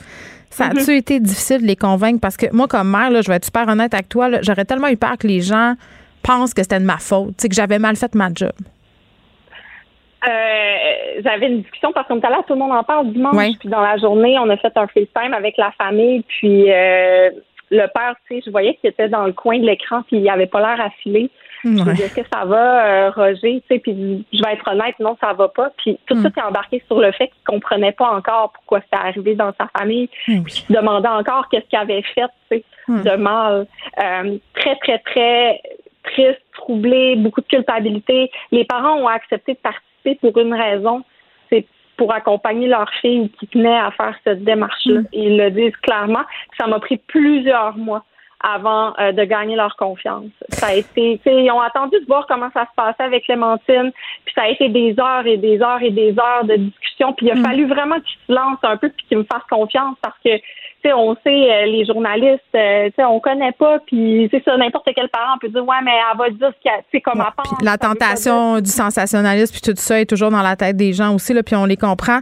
Ça 0.50 0.66
a-tu 0.66 0.78
mm-hmm. 0.78 0.96
été 0.96 1.20
difficile 1.20 1.62
de 1.62 1.66
les 1.66 1.76
convaincre? 1.76 2.20
Parce 2.20 2.36
que 2.36 2.46
moi, 2.52 2.66
comme 2.68 2.90
mère, 2.90 3.10
là, 3.10 3.20
je 3.20 3.28
vais 3.28 3.36
être 3.36 3.44
super 3.44 3.68
honnête 3.68 3.92
avec 3.92 4.08
toi, 4.08 4.30
j'aurais 4.42 4.64
tellement 4.64 4.88
eu 4.88 4.96
peur 4.96 5.18
que 5.18 5.26
les 5.26 5.40
gens 5.40 5.74
pensent 6.22 6.54
que 6.54 6.62
c'était 6.62 6.80
de 6.80 6.84
ma 6.84 6.98
faute, 6.98 7.36
que 7.36 7.54
j'avais 7.54 7.78
mal 7.78 7.96
fait 7.96 8.14
ma 8.14 8.28
job. 8.34 8.52
Euh, 10.26 11.20
j'avais 11.22 11.46
une 11.46 11.62
discussion 11.62 11.92
parce 11.92 12.08
qu'on 12.08 12.18
était 12.18 12.28
là, 12.28 12.42
tout 12.46 12.54
le 12.54 12.58
monde 12.58 12.72
en 12.72 12.82
parle 12.82 13.12
dimanche. 13.12 13.36
Ouais. 13.36 13.52
Puis 13.60 13.68
dans 13.68 13.80
la 13.80 13.96
journée, 13.96 14.36
on 14.38 14.48
a 14.50 14.56
fait 14.56 14.76
un 14.76 14.86
FaceTime 14.86 15.34
avec 15.34 15.56
la 15.56 15.70
famille. 15.72 16.22
Puis 16.26 16.72
euh, 16.72 17.30
le 17.70 17.86
père, 17.92 18.14
tu 18.26 18.36
sais, 18.36 18.42
je 18.44 18.50
voyais 18.50 18.74
qu'il 18.74 18.90
était 18.90 19.08
dans 19.08 19.24
le 19.24 19.32
coin 19.32 19.58
de 19.58 19.66
l'écran, 19.66 20.02
puis 20.02 20.18
il 20.18 20.28
avait 20.28 20.46
pas 20.46 20.60
l'air 20.60 20.84
affilé. 20.84 21.30
Dit, 21.66 22.02
est-ce 22.02 22.14
que 22.14 22.28
ça 22.32 22.44
va, 22.44 22.86
euh, 22.86 23.10
Roger? 23.10 23.60
Tu 23.60 23.62
sais, 23.68 23.78
puis 23.78 24.24
je 24.32 24.43
vais 24.43 24.52
être 24.52 24.68
honnête, 24.68 24.94
non, 25.01 25.16
ça 25.20 25.32
va 25.32 25.48
pas. 25.48 25.70
Puis 25.78 25.98
tout 26.06 26.14
de 26.14 26.20
suite, 26.20 26.34
il 26.36 26.43
embarqué 26.43 26.82
sur 26.86 27.01
le 27.01 27.10
fait 27.12 27.28
qu'il 27.28 27.44
comprenait 27.44 27.93
pas 27.93 28.10
encore 28.10 28.52
pourquoi 28.52 28.80
c'était 28.82 29.02
arrivé 29.02 29.34
dans 29.34 29.52
sa 29.59 29.68
famille. 29.78 30.09
Puis 30.24 30.43
il 30.47 30.51
se 30.51 30.72
demandait 30.72 31.09
encore 31.09 31.48
qu'est-ce 31.48 31.66
qu'il 31.66 31.78
avait 31.78 32.02
fait, 32.02 32.28
tu 32.51 32.59
sais, 32.59 32.64
de 32.88 33.16
mal. 33.16 33.66
Euh, 34.02 34.38
très, 34.55 34.76
très, 34.76 34.98
très 35.01 35.60
triste, 36.05 36.40
troublé, 36.55 37.16
beaucoup 37.16 37.40
de 37.40 37.47
culpabilité. 37.47 38.30
Les 38.52 38.64
parents 38.64 38.97
ont 38.97 39.09
accepté 39.09 39.55
de 39.55 39.59
participer 39.59 40.14
pour 40.20 40.38
une 40.40 40.55
raison, 40.55 41.02
c'est 41.51 41.66
pour 41.97 42.12
accompagner 42.12 42.68
leur 42.68 42.88
fille 43.01 43.30
qui 43.40 43.47
tenait 43.48 43.78
à 43.78 43.90
faire 43.90 44.14
cette 44.24 44.44
démarche-là. 44.44 45.01
Et 45.12 45.26
ils 45.26 45.36
le 45.36 45.51
disent 45.51 45.76
clairement. 45.82 46.22
Ça 46.59 46.66
m'a 46.66 46.78
pris 46.78 46.98
plusieurs 46.98 47.76
mois 47.76 48.05
avant 48.40 48.92
euh, 48.98 49.12
de 49.12 49.24
gagner 49.24 49.56
leur 49.56 49.76
confiance. 49.76 50.26
Ça 50.50 50.68
a 50.68 50.74
été, 50.74 51.20
tu 51.24 51.30
sais, 51.30 51.44
ils 51.44 51.50
ont 51.50 51.60
attendu 51.60 51.98
de 51.98 52.06
voir 52.06 52.26
comment 52.26 52.50
ça 52.52 52.64
se 52.64 52.74
passait 52.76 53.02
avec 53.02 53.24
Clémentine, 53.24 53.92
puis 54.24 54.34
ça 54.34 54.42
a 54.42 54.48
été 54.48 54.68
des 54.68 54.94
heures 55.00 55.26
et 55.26 55.36
des 55.36 55.60
heures 55.62 55.82
et 55.82 55.90
des 55.90 56.14
heures 56.18 56.44
de 56.44 56.56
discussion, 56.56 57.12
puis 57.14 57.26
il 57.26 57.32
a 57.32 57.36
fallu 57.36 57.66
vraiment 57.66 57.96
qu'ils 57.96 58.18
se 58.26 58.32
lancent 58.32 58.58
un 58.62 58.76
peu 58.76 58.90
puis 58.90 59.06
qu'ils 59.08 59.18
me 59.18 59.24
fassent 59.24 59.48
confiance 59.50 59.96
parce 60.02 60.16
que, 60.24 60.36
tu 60.36 60.42
sais, 60.84 60.92
on 60.92 61.14
sait, 61.24 61.50
euh, 61.50 61.66
les 61.66 61.86
journalistes, 61.86 62.42
euh, 62.54 62.86
tu 62.86 62.94
sais, 62.96 63.04
on 63.04 63.20
connaît 63.20 63.52
pas, 63.52 63.78
puis 63.86 64.28
c'est 64.30 64.44
ça, 64.44 64.56
n'importe 64.56 64.88
quel 64.94 65.08
parent 65.08 65.38
peut 65.40 65.48
dire, 65.48 65.66
ouais, 65.66 65.82
mais 65.82 65.92
elle 65.92 66.18
va 66.18 66.28
dire 66.28 66.52
ce 66.56 66.62
qu'elle, 66.62 66.82
tu 66.90 66.98
sais, 66.98 67.00
comme 67.00 67.24
elle 67.26 67.32
pense. 67.36 67.62
La 67.62 67.78
tentation 67.78 68.60
du 68.60 68.70
sensationnalisme 68.70 69.52
puis 69.52 69.72
tout 69.72 69.80
ça 69.80 70.00
est 70.00 70.06
toujours 70.06 70.30
dans 70.30 70.42
la 70.42 70.56
tête 70.56 70.76
des 70.76 70.92
gens 70.92 71.14
aussi, 71.14 71.32
là, 71.32 71.42
puis 71.42 71.56
on 71.56 71.64
les 71.64 71.76
comprend. 71.76 72.20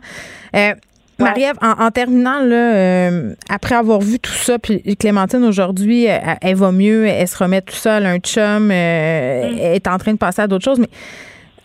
Euh, 0.55 0.75
Marie-Ève, 1.19 1.57
en, 1.63 1.85
en 1.85 1.91
terminant, 1.91 2.41
là, 2.41 2.75
euh, 2.75 3.35
après 3.49 3.75
avoir 3.75 4.01
vu 4.01 4.19
tout 4.19 4.33
ça, 4.33 4.59
puis 4.59 4.83
Clémentine, 4.97 5.45
aujourd'hui, 5.45 6.05
elle, 6.05 6.39
elle 6.43 6.57
va 6.57 6.73
mieux, 6.73 7.07
elle 7.07 7.29
se 7.29 7.37
remet 7.39 7.61
tout 7.63 7.75
seul, 7.75 8.05
un 8.07 8.19
chum, 8.19 8.71
euh, 8.71 9.51
elle 9.61 9.75
est 9.77 9.87
en 9.89 9.99
train 9.99 10.13
de 10.13 10.19
passer 10.19 10.43
à 10.43 10.47
d'autres 10.47 10.65
choses, 10.65 10.79
mais 10.81 10.89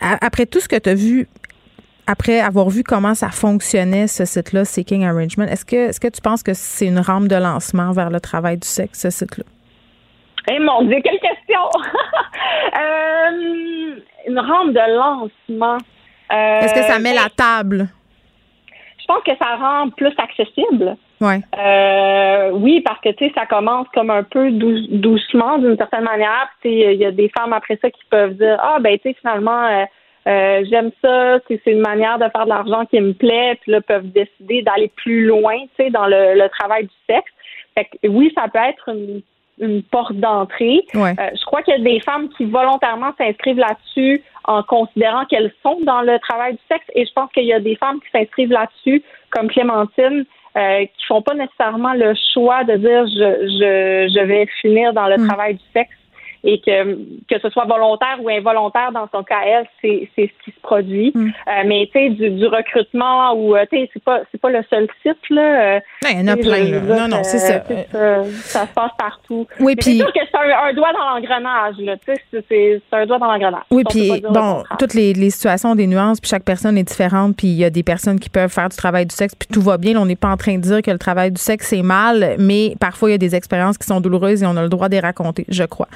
a- 0.00 0.18
après 0.24 0.46
tout 0.46 0.60
ce 0.60 0.68
que 0.68 0.76
tu 0.76 0.88
as 0.90 0.94
vu, 0.94 1.28
après 2.06 2.40
avoir 2.40 2.68
vu 2.70 2.82
comment 2.82 3.14
ça 3.14 3.28
fonctionnait, 3.30 4.06
ce 4.06 4.24
site-là, 4.24 4.64
Seeking 4.64 5.04
Arrangement, 5.04 5.44
est-ce 5.44 5.64
que, 5.64 5.88
est-ce 5.90 6.00
que 6.00 6.08
tu 6.08 6.20
penses 6.20 6.42
que 6.42 6.54
c'est 6.54 6.86
une 6.86 6.98
rampe 7.00 7.28
de 7.28 7.36
lancement 7.36 7.92
vers 7.92 8.10
le 8.10 8.20
travail 8.20 8.56
du 8.58 8.66
sexe, 8.68 9.00
ce 9.00 9.10
site-là? 9.10 9.44
Eh 10.50 10.58
mon 10.58 10.82
Dieu, 10.84 10.96
quelle 11.04 11.18
question! 11.20 11.60
Euh, 12.72 14.00
une 14.28 14.38
rampe 14.38 14.72
de 14.72 14.96
lancement. 14.96 15.78
Euh, 16.32 16.60
Est-ce 16.60 16.74
que 16.74 16.82
ça 16.82 16.98
met 16.98 17.12
ben, 17.12 17.22
la 17.24 17.28
table? 17.34 17.88
Pense 19.10 19.24
que 19.24 19.36
ça 19.42 19.56
rend 19.56 19.90
plus 19.90 20.14
accessible. 20.18 20.96
Ouais. 21.20 21.40
Euh, 21.58 22.50
oui, 22.52 22.80
parce 22.80 23.00
que 23.00 23.08
tu 23.08 23.26
sais, 23.26 23.32
ça 23.34 23.44
commence 23.44 23.88
comme 23.92 24.08
un 24.08 24.22
peu 24.22 24.52
dou- 24.52 24.86
doucement 24.88 25.58
d'une 25.58 25.76
certaine 25.76 26.04
manière. 26.04 26.48
Puis, 26.60 26.70
tu 26.70 26.80
sais, 26.80 26.94
il 26.94 27.00
y 27.00 27.04
a 27.04 27.10
des 27.10 27.28
femmes 27.36 27.52
après 27.52 27.76
ça 27.82 27.90
qui 27.90 28.02
peuvent 28.08 28.34
dire 28.34 28.56
ah 28.62 28.78
ben 28.78 28.96
tu 28.98 29.08
sais 29.08 29.16
finalement 29.20 29.64
euh, 29.66 29.84
euh, 30.28 30.64
j'aime 30.70 30.92
ça, 31.02 31.40
c'est 31.48 31.60
c'est 31.64 31.72
une 31.72 31.80
manière 31.80 32.18
de 32.18 32.28
faire 32.28 32.44
de 32.44 32.50
l'argent 32.50 32.86
qui 32.86 33.00
me 33.00 33.12
plaît. 33.12 33.58
Puis 33.60 33.72
là 33.72 33.80
peuvent 33.80 34.12
décider 34.12 34.62
d'aller 34.62 34.92
plus 34.94 35.26
loin, 35.26 35.56
tu 35.58 35.70
sais, 35.84 35.90
dans 35.90 36.06
le, 36.06 36.34
le 36.40 36.48
travail 36.48 36.84
du 36.84 36.94
sexe. 37.08 37.32
Fait 37.74 37.86
que, 37.86 38.06
oui, 38.06 38.32
ça 38.36 38.46
peut 38.46 38.60
être 38.60 38.90
une, 38.90 39.22
une 39.60 39.82
porte 39.82 40.14
d'entrée. 40.14 40.84
Ouais. 40.94 41.14
Euh, 41.18 41.30
je 41.38 41.44
crois 41.44 41.62
qu'il 41.62 41.74
y 41.76 41.80
a 41.80 41.84
des 41.84 42.00
femmes 42.00 42.28
qui 42.30 42.44
volontairement 42.44 43.12
s'inscrivent 43.18 43.58
là-dessus 43.58 44.22
en 44.44 44.62
considérant 44.62 45.24
qu'elles 45.26 45.52
sont 45.62 45.78
dans 45.82 46.00
le 46.00 46.18
travail 46.18 46.54
du 46.54 46.60
sexe. 46.68 46.84
Et 46.94 47.04
je 47.04 47.12
pense 47.12 47.30
qu'il 47.32 47.44
y 47.44 47.52
a 47.52 47.60
des 47.60 47.76
femmes 47.76 48.00
qui 48.00 48.10
s'inscrivent 48.10 48.52
là-dessus, 48.52 49.02
comme 49.30 49.48
Clémentine, 49.48 50.24
euh, 50.56 50.84
qui 50.84 51.06
font 51.06 51.22
pas 51.22 51.34
nécessairement 51.34 51.92
le 51.92 52.14
choix 52.32 52.64
de 52.64 52.76
dire 52.76 53.06
je, 53.06 53.46
je, 53.46 54.12
je 54.14 54.24
vais 54.24 54.46
finir 54.60 54.92
dans 54.92 55.06
le 55.06 55.24
travail 55.28 55.54
du 55.54 55.64
sexe 55.72 55.94
et 56.42 56.60
que 56.60 56.94
que 57.28 57.38
ce 57.42 57.50
soit 57.50 57.64
volontaire 57.66 58.16
ou 58.22 58.28
involontaire 58.28 58.92
dans 58.92 59.08
son 59.12 59.22
cas 59.22 59.40
elle 59.46 59.66
c'est 59.82 60.08
c'est 60.16 60.26
ce 60.38 60.44
qui 60.44 60.50
se 60.56 60.60
produit 60.62 61.12
Euh, 61.16 61.62
mais 61.66 61.88
tu 61.92 61.98
sais 61.98 62.10
du, 62.10 62.30
du 62.30 62.46
recrutement 62.46 63.32
ou 63.34 63.54
euh, 63.56 63.64
tu 63.70 63.78
sais 63.78 63.90
c'est 63.92 64.02
pas 64.02 64.20
c'est 64.30 64.40
pas 64.40 64.50
le 64.50 64.62
seul 64.70 64.86
site 65.02 65.18
là 65.30 65.80
Ben, 66.02 66.08
il 66.12 66.18
y 66.20 66.22
en 66.22 66.28
a 66.28 66.36
plein, 66.36 66.64
là. 66.64 66.80
Non, 67.00 67.08
non, 67.08 67.22
c'est 67.24 67.38
ça. 67.38 67.62
euh, 67.94 68.24
ça 68.24 68.60
ça 68.60 68.66
se 68.66 68.72
passe 68.74 68.92
partout 68.98 69.46
Oui, 69.58 69.74
puis- 69.76 69.98
c'est 69.98 70.04
sûr 70.04 70.12
que 70.12 70.20
c'est 70.30 70.38
un, 70.38 70.68
un 70.68 70.72
doigt 70.74 70.92
dans 70.92 71.14
l'engrenage 71.14 71.74
là 71.78 71.96
tu 71.98 72.12
sais 72.14 72.44
c'est- 72.48 72.82
un 72.92 73.06
doigt 73.06 73.18
dans 73.18 73.30
l'engrenage 73.32 73.62
Oui, 73.70 73.82
puis 73.88 74.22
bon, 74.30 74.62
toutes 74.78 74.94
les, 74.94 75.12
les 75.12 75.30
situations 75.30 75.70
ont 75.70 75.74
des 75.74 75.86
nuances, 75.86 76.20
puis 76.20 76.28
chaque 76.30 76.44
personne 76.44 76.76
est 76.78 76.82
différente, 76.84 77.36
puis 77.36 77.48
il 77.48 77.56
y 77.56 77.64
a 77.64 77.70
des 77.70 77.82
personnes 77.82 78.18
qui 78.18 78.28
peuvent 78.30 78.50
faire 78.52 78.68
du 78.68 78.76
travail 78.76 79.06
du 79.06 79.14
sexe, 79.14 79.34
puis 79.34 79.48
tout 79.52 79.60
va 79.62 79.76
bien. 79.78 79.94
Là, 79.94 80.00
on 80.00 80.06
n'est 80.06 80.16
pas 80.16 80.28
en 80.28 80.36
train 80.36 80.54
de 80.56 80.60
dire 80.62 80.82
que 80.82 80.90
le 80.90 80.98
travail 80.98 81.30
du 81.30 81.40
sexe 81.40 81.68
c'est 81.68 81.82
mal, 81.82 82.36
mais 82.38 82.74
parfois 82.80 83.08
il 83.10 83.12
y 83.12 83.14
a 83.14 83.18
des 83.18 83.34
expériences 83.34 83.78
qui 83.78 83.86
sont 83.86 84.00
douloureuses 84.00 84.42
et 84.42 84.46
on 84.46 84.56
a 84.56 84.62
le 84.62 84.68
droit 84.68 84.88
de 84.88 84.94
les 84.94 85.00
raconter, 85.00 85.44
je 85.48 85.64
crois. 85.64 85.88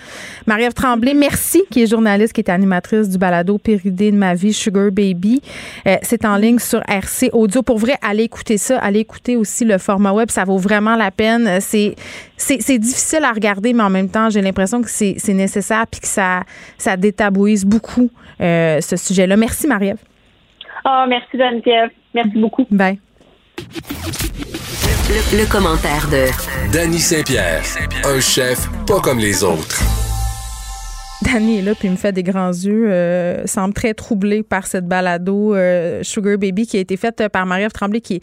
Marie-Ève 0.46 0.74
Tremblay, 0.74 1.14
merci, 1.14 1.62
qui 1.70 1.82
est 1.82 1.86
journaliste, 1.86 2.32
qui 2.32 2.40
est 2.40 2.50
animatrice 2.50 3.08
du 3.08 3.18
balado 3.18 3.58
Péridée 3.58 4.10
de 4.10 4.16
ma 4.16 4.34
vie, 4.34 4.52
Sugar 4.52 4.90
Baby. 4.90 5.40
Euh, 5.86 5.96
c'est 6.02 6.24
en 6.24 6.36
ligne 6.36 6.58
sur 6.58 6.82
RC 6.88 7.30
Audio. 7.32 7.62
Pour 7.62 7.78
vrai, 7.78 7.94
allez 8.02 8.24
écouter 8.24 8.58
ça, 8.58 8.78
allez 8.78 9.00
écouter 9.00 9.36
aussi 9.36 9.64
le 9.64 9.78
format 9.78 10.12
web, 10.12 10.30
ça 10.30 10.44
vaut 10.44 10.58
vraiment 10.58 10.96
la 10.96 11.10
peine. 11.10 11.60
C'est 11.60 11.94
c'est 12.36 12.60
c'est 12.60 12.78
difficile 12.78 13.24
à 13.24 13.32
regarder, 13.32 13.72
mais 13.72 13.82
en 13.82 13.90
même 13.90 14.08
temps, 14.08 14.30
j'ai 14.30 14.42
l'impression 14.42 14.82
que 14.82 14.90
c'est 14.90 15.14
c'est 15.18 15.34
nécessaire 15.34 15.86
puis 15.90 16.00
que 16.00 16.06
ça, 16.08 16.42
ça 16.78 16.96
détabouise 16.96 17.64
beaucoup 17.64 18.10
euh, 18.40 18.80
ce 18.80 18.96
sujet-là. 18.96 19.36
Merci, 19.36 19.66
Marie-Ève. 19.66 19.98
ah 20.84 21.06
merci 21.08 21.38
Geneviève 21.38 21.90
merci 22.12 22.38
beaucoup 22.38 22.66
Bye. 22.70 22.98
Le, 25.08 25.38
le 25.38 25.50
commentaire 25.50 26.08
de 26.10 26.26
Danny 26.72 26.98
Saint-Pierre, 26.98 27.62
un 28.04 28.20
chef 28.20 28.68
pas 28.86 29.00
comme 29.00 29.18
les 29.18 29.44
autres. 29.44 29.80
Danny 31.32 31.58
est 31.58 31.62
là 31.62 31.74
puis 31.74 31.88
il 31.88 31.92
me 31.92 31.96
fait 31.96 32.12
des 32.12 32.22
grands 32.22 32.50
yeux, 32.50 32.86
euh, 32.90 33.46
semble 33.46 33.72
très 33.74 33.94
troublé 33.94 34.42
par 34.42 34.66
cette 34.66 34.86
balado 34.86 35.54
euh, 35.54 36.02
Sugar 36.02 36.38
Baby 36.38 36.66
qui 36.66 36.76
a 36.76 36.80
été 36.80 36.96
faite 36.96 37.28
par 37.32 37.46
Marie-Ève 37.46 37.72
Tremblay 37.72 38.00
qui, 38.00 38.20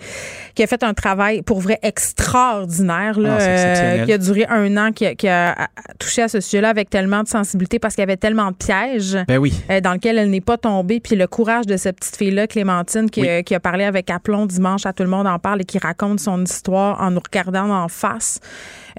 qui 0.56 0.64
a 0.64 0.68
fait 0.68 0.84
un 0.84 0.94
travail 0.94 1.42
pour 1.42 1.60
vrai 1.62 1.80
extraordinaire 1.84 3.20
là, 3.20 3.38
Ah, 3.40 3.42
euh, 3.42 4.06
qui 4.06 4.14
a 4.14 4.18
duré 4.18 4.46
un 4.50 4.78
an, 4.78 4.92
qui 4.92 5.06
a, 5.06 5.16
qui 5.16 5.28
a- 5.28 5.52
a 5.54 5.68
touché 6.00 6.22
à 6.22 6.28
ce 6.28 6.40
sujet-là 6.40 6.70
avec 6.70 6.90
tellement 6.90 7.24
de 7.24 7.28
sensibilité 7.28 7.80
parce 7.80 7.96
qu'il 7.96 8.02
y 8.02 8.04
avait 8.04 8.18
tellement 8.18 8.52
de 8.52 8.56
pièges 8.56 9.18
Ben 9.28 9.38
oui. 9.38 9.54
euh, 9.70 9.82
dans 9.82 9.94
lequel 9.94 10.18
elle 10.18 10.30
n'est 10.30 10.42
pas 10.42 10.58
tombée. 10.58 11.00
Puis 11.00 11.16
le 11.16 11.28
courage 11.28 11.66
de 11.66 11.78
cette 11.78 11.98
petite 11.98 12.16
fille-là, 12.18 12.48
Clémentine, 12.48 13.10
qui, 13.10 13.28
euh, 13.28 13.42
qui 13.42 13.56
a 13.56 13.60
parlé 13.60 13.84
avec 13.84 14.10
aplomb 14.10 14.46
dimanche 14.46 14.86
à 14.86 14.94
Tout 14.94 15.04
le 15.04 15.10
monde 15.10 15.28
en 15.28 15.40
parle 15.40 15.62
et 15.62 15.66
qui 15.66 15.80
raconte 15.80 16.20
son 16.20 16.44
histoire 16.44 17.02
en 17.02 17.12
nous 17.12 17.22
regardant 17.22 17.70
en 17.72 17.88
face. 17.88 18.40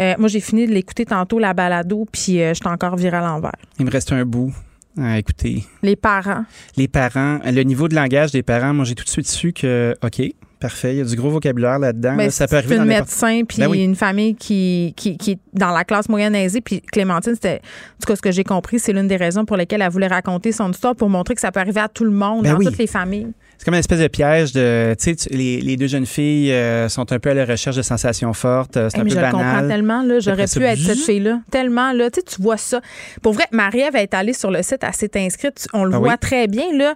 Euh, 0.01 0.15
moi, 0.19 0.29
j'ai 0.29 0.41
fini 0.41 0.67
de 0.67 0.73
l'écouter 0.73 1.05
tantôt, 1.05 1.39
la 1.39 1.55
balado, 1.55 2.07
puis 2.11 2.41
euh, 2.43 2.55
j'étais 2.55 2.69
encore 2.69 2.97
virée 2.97 3.17
à 3.17 3.21
l'envers. 3.21 3.53
Il 3.79 3.85
me 3.87 3.91
reste 3.91 4.13
un 4.13 4.25
bout 4.25 4.53
à 4.99 5.19
écouter. 5.19 5.65
Les 5.83 5.97
parents. 5.97 6.45
Les 6.77 6.89
parents, 6.89 7.39
le 7.45 7.63
niveau 7.63 7.89
de 7.89 7.95
langage 7.95 8.31
des 8.33 8.43
parents, 8.43 8.75
moi, 8.75 8.85
j'ai 8.85 8.95
tout 8.95 9.05
de 9.05 9.09
suite 9.09 9.27
su 9.27 9.53
que, 9.53 9.95
OK, 10.03 10.21
parfait, 10.61 10.95
il 10.95 10.99
y 10.99 11.01
a 11.01 11.05
du 11.05 11.17
gros 11.17 11.31
vocabulaire 11.31 11.79
là-dedans. 11.79 12.15
Ben, 12.17 12.25
là, 12.25 12.31
ça 12.31 12.47
peut 12.47 12.57
arriver 12.57 12.77
une 12.77 12.83
dans 12.83 12.87
n'importe- 12.89 13.09
médecin, 13.09 13.43
puis 13.49 13.59
Ben 13.59 13.69
oui. 13.69 13.83
une 13.83 13.97
famille 13.97 14.35
qui, 14.37 14.93
qui, 14.97 15.17
qui 15.17 15.33
est 15.33 15.39
dans 15.55 15.71
la 15.73 15.85
classe 15.85 16.09
moyenne 16.09 16.35
aisée. 16.35 16.61
Puis 16.61 16.83
Clémentine, 16.83 17.35
c'était, 17.35 17.57
en 17.57 18.01
tout 18.03 18.07
cas, 18.07 18.17
ce 18.17 18.23
que 18.23 18.31
j'ai 18.31 18.45
compris, 18.45 18.79
c'est 18.79 18.93
l'une 18.93 19.09
des 19.09 19.17
raisons 19.17 19.45
pour 19.45 19.57
lesquelles 19.57 19.83
elle 19.83 19.91
voulait 19.91 20.07
raconter 20.09 20.53
son 20.53 20.71
histoire 20.71 20.95
pour 20.95 21.09
montrer 21.09 21.35
que 21.35 21.41
ça 21.41 21.51
peut 21.51 21.61
arriver 21.61 21.81
à 21.81 21.89
tout 21.89 22.05
le 22.05 22.11
monde, 22.11 22.45
Ben 22.45 22.53
dans 22.53 22.59
oui. 22.59 22.67
toutes 22.67 22.79
les 22.79 22.87
familles. 22.87 23.33
C'est 23.63 23.67
comme 23.67 23.75
une 23.75 23.79
espèce 23.79 24.01
de 24.01 24.09
piège 24.09 24.53
de, 24.55 24.93
tu 25.01 25.15
sais, 25.17 25.31
les, 25.31 25.61
les 25.61 25.77
deux 25.77 25.87
jeunes 25.87 26.05
filles 26.05 26.51
euh, 26.51 26.89
sont 26.89 27.13
un 27.13 27.21
peu 27.21 27.31
à 27.31 27.35
la 27.35 27.45
recherche 27.45 27.77
de 27.77 27.83
sensations 27.83 28.33
fortes. 28.33 28.77
euh, 28.77 28.89
C'est 28.91 28.97
Hey, 28.97 29.03
un 29.03 29.05
mais 29.05 29.11
peu 29.11 29.15
je 29.17 29.21
banal. 29.21 29.33
comprends 29.33 29.69
tellement, 29.69 30.03
là. 30.03 30.19
J'aurais 30.19 30.47
pu 30.47 30.65
être 30.65 30.79
cette 30.81 30.99
fille-là. 30.99 31.39
Tellement, 31.49 31.93
là. 31.93 32.11
Tu 32.11 32.19
sais, 32.19 32.27
tu 32.35 32.43
vois 32.43 32.57
ça. 32.57 32.81
Pour 33.23 33.35
vrai, 33.35 33.45
Marie-Ève 33.53 33.95
est 33.95 34.15
allée 34.15 34.33
sur 34.33 34.51
le 34.51 34.63
site, 34.65 34.79
elle 34.83 34.93
s'est 34.95 35.13
inscrite. 35.15 35.69
On 35.75 35.85
le 35.85 35.95
Ah 35.95 35.99
voit 36.01 36.09
oui? 36.09 36.19
très 36.21 36.49
bien, 36.49 36.77
là. 36.77 36.95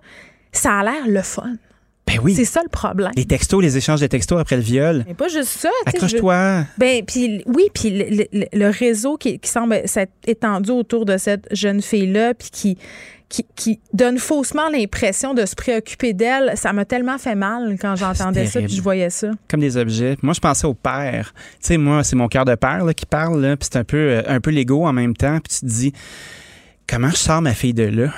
Ça 0.51 0.80
a 0.80 0.82
l'air 0.82 1.06
le 1.06 1.22
fun. 1.22 1.52
Ben 2.06 2.20
oui. 2.22 2.34
C'est 2.34 2.44
ça 2.44 2.60
le 2.62 2.68
problème. 2.68 3.10
Les 3.16 3.24
textos, 3.24 3.60
les 3.62 3.76
échanges 3.76 4.00
de 4.00 4.06
textos 4.06 4.38
après 4.40 4.56
le 4.56 4.62
viol. 4.62 5.04
Mais 5.08 5.14
pas 5.14 5.28
juste 5.28 5.48
ça. 5.58 5.70
Accroche-toi. 5.86 6.64
Ben, 6.78 7.04
puis 7.04 7.42
oui, 7.46 7.64
puis 7.74 7.90
le, 7.90 8.26
le- 8.32 8.46
le 8.52 8.68
réseau 8.70 9.16
qui, 9.16 9.38
qui 9.40 9.50
semble 9.50 9.82
s'être 9.86 10.12
étendu 10.26 10.70
autour 10.70 11.04
de 11.04 11.16
cette 11.16 11.46
jeune 11.50 11.82
fille-là, 11.82 12.34
puis 12.34 12.48
qui, 12.52 12.78
qui, 13.28 13.44
qui 13.56 13.80
donne 13.92 14.18
faussement 14.18 14.68
l'impression 14.70 15.34
de 15.34 15.44
se 15.44 15.56
préoccuper 15.56 16.12
d'elle, 16.12 16.52
ça 16.54 16.72
m'a 16.72 16.84
tellement 16.84 17.18
fait 17.18 17.34
mal 17.34 17.76
quand 17.80 17.96
j'entendais 17.96 18.46
ça, 18.46 18.60
puis 18.60 18.72
je 18.76 18.82
voyais 18.82 19.10
ça. 19.10 19.32
comme 19.48 19.60
des 19.60 19.76
objets. 19.76 20.16
Moi, 20.22 20.32
je 20.32 20.38
pensais 20.40 20.66
au 20.66 20.74
père. 20.74 21.34
Tu 21.54 21.66
sais, 21.66 21.76
moi, 21.76 22.04
c'est 22.04 22.14
mon 22.14 22.28
cœur 22.28 22.44
de 22.44 22.54
père 22.54 22.84
là, 22.84 22.94
qui 22.94 23.04
parle, 23.06 23.40
là, 23.42 23.56
puis 23.56 23.68
c'est 23.70 23.78
un 23.78 23.84
peu, 23.84 23.96
euh, 23.96 24.22
un 24.28 24.40
peu 24.40 24.50
l'ego 24.52 24.86
en 24.86 24.92
même 24.92 25.16
temps. 25.16 25.38
Puis 25.40 25.58
tu 25.58 25.60
te 25.66 25.66
dis, 25.66 25.92
comment 26.88 27.10
je 27.10 27.16
sors 27.16 27.42
ma 27.42 27.52
fille 27.52 27.74
de 27.74 27.82
là? 27.82 28.12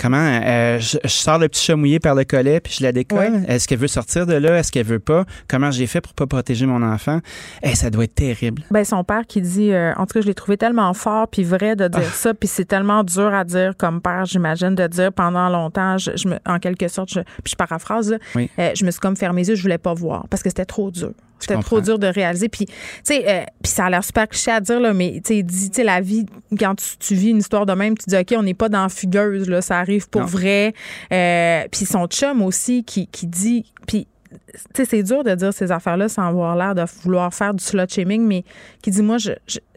Comment 0.00 0.16
euh, 0.42 0.78
je, 0.78 0.96
je 1.04 1.08
sors 1.08 1.38
le 1.38 1.48
petit 1.48 1.62
chat 1.62 1.76
mouillé 1.76 2.00
par 2.00 2.14
le 2.14 2.24
collet 2.24 2.60
puis 2.60 2.74
je 2.78 2.82
la 2.82 2.90
décolle. 2.92 3.44
Est-ce 3.46 3.68
qu'elle 3.68 3.78
veut 3.78 3.86
sortir 3.86 4.24
de 4.26 4.32
là? 4.34 4.56
Est-ce 4.58 4.72
qu'elle 4.72 4.86
veut 4.86 4.98
pas? 4.98 5.24
Comment 5.46 5.70
j'ai 5.70 5.86
fait 5.86 6.00
pour 6.00 6.14
pas 6.14 6.26
protéger 6.26 6.64
mon 6.64 6.82
enfant? 6.82 7.20
Eh, 7.62 7.74
ça 7.74 7.90
doit 7.90 8.04
être 8.04 8.14
terrible. 8.14 8.62
Ben, 8.70 8.82
son 8.84 9.04
père 9.04 9.26
qui 9.28 9.42
dit, 9.42 9.72
euh, 9.72 9.92
en 9.96 10.06
tout 10.06 10.14
cas, 10.14 10.20
je 10.22 10.26
l'ai 10.26 10.34
trouvé 10.34 10.56
tellement 10.56 10.94
fort 10.94 11.28
puis 11.28 11.44
vrai 11.44 11.76
de 11.76 11.86
dire 11.88 12.00
Ah. 12.02 12.12
ça, 12.14 12.32
puis 12.34 12.48
c'est 12.48 12.64
tellement 12.64 13.04
dur 13.04 13.34
à 13.34 13.44
dire 13.44 13.74
comme 13.76 14.00
père, 14.00 14.24
j'imagine, 14.24 14.74
de 14.74 14.86
dire 14.86 15.12
pendant 15.12 15.48
longtemps, 15.50 15.98
je, 15.98 16.12
je 16.16 16.28
me, 16.28 16.38
en 16.46 16.58
quelque 16.58 16.88
sorte, 16.88 17.10
je, 17.10 17.20
puis 17.20 17.50
je 17.50 17.56
paraphrase, 17.56 18.10
là, 18.12 18.18
Oui. 18.34 18.48
euh, 18.58 18.70
je 18.74 18.84
me 18.86 18.90
suis 18.90 19.00
comme 19.00 19.16
fermé 19.16 19.42
les 19.42 19.50
yeux, 19.50 19.54
je 19.56 19.62
voulais 19.62 19.76
pas 19.78 19.92
voir 19.92 20.26
parce 20.30 20.42
que 20.42 20.48
c'était 20.48 20.64
trop 20.64 20.90
dur. 20.90 21.12
C'était 21.40 21.60
trop 21.60 21.80
dur 21.80 21.98
de 21.98 22.06
réaliser. 22.06 22.48
Puis, 22.48 22.66
tu 22.66 22.72
sais, 23.02 23.24
euh, 23.28 23.44
puis 23.62 23.72
ça 23.72 23.86
a 23.86 23.90
l'air 23.90 24.04
super 24.04 24.28
cliché 24.28 24.50
à 24.50 24.60
dire, 24.60 24.78
là, 24.80 24.92
mais 24.92 25.20
tu 25.24 25.44
sais, 25.72 25.84
la 25.84 26.00
vie, 26.00 26.26
quand 26.58 26.74
tu, 26.76 26.96
tu 26.98 27.14
vis 27.14 27.30
une 27.30 27.38
histoire 27.38 27.66
de 27.66 27.72
même, 27.72 27.96
tu 27.96 28.04
dis, 28.08 28.16
OK, 28.16 28.34
on 28.36 28.42
n'est 28.42 28.54
pas 28.54 28.68
dans 28.68 28.88
fugueuse, 28.88 29.48
là, 29.48 29.62
ça 29.62 29.78
arrive 29.78 30.08
pour 30.08 30.20
Non. 30.22 30.26
vrai. 30.26 30.74
Euh, 31.12 31.64
puis 31.70 31.86
son 31.86 32.06
chum 32.06 32.42
aussi 32.42 32.84
qui, 32.84 33.06
qui 33.06 33.26
dit, 33.26 33.64
puis 33.86 34.06
tu 34.30 34.60
sais, 34.76 34.84
c'est 34.84 35.02
dur 35.02 35.24
de 35.24 35.34
dire 35.34 35.52
ces 35.52 35.72
affaires-là 35.72 36.08
sans 36.08 36.22
avoir 36.28 36.54
l'air 36.54 36.74
de 36.76 36.84
vouloir 37.02 37.34
faire 37.34 37.52
du 37.52 37.64
slut 37.64 37.88
shaming, 37.88 38.22
mais 38.24 38.44
qui 38.80 38.90
dit, 38.92 39.02
moi, 39.02 39.16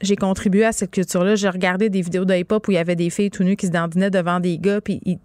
j'ai 0.02 0.16
contribué 0.16 0.64
à 0.66 0.72
cette 0.72 0.92
culture-là. 0.92 1.34
J'ai 1.36 1.50
regardé 1.50 1.90
des 1.90 2.02
vidéos 2.02 2.24
de 2.26 2.36
hip-hop 2.36 2.68
où 2.68 2.72
il 2.72 2.76
y 2.76 2.78
avait 2.78 2.96
des 2.96 3.10
filles 3.10 3.32
tout 3.32 3.44
nues 3.44 3.56
qui 3.56 3.66
se 3.68 3.72
dandinaient 3.72 4.12
devant 4.12 4.40
des 4.40 4.60
gars, 4.60 4.80
puis 4.80 5.00
il, 5.06 5.18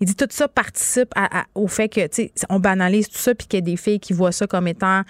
il 0.00 0.06
dit 0.08 0.16
tout 0.16 0.26
ça 0.30 0.48
participe 0.48 1.10
à- 1.14 1.40
à- 1.40 1.44
au 1.54 1.68
fait 1.68 1.88
que, 1.88 2.00
tu 2.08 2.22
sais, 2.24 2.32
on 2.50 2.58
banalise 2.58 3.08
tout 3.08 3.18
ça, 3.18 3.32
puis 3.34 3.46
qu'il 3.46 3.58
y 3.58 3.62
a 3.62 3.64
des 3.64 3.76
filles 3.76 4.00
qui 4.00 4.12
voient 4.12 4.32
ça 4.32 4.48
comme 4.48 4.66
étant 4.66 5.02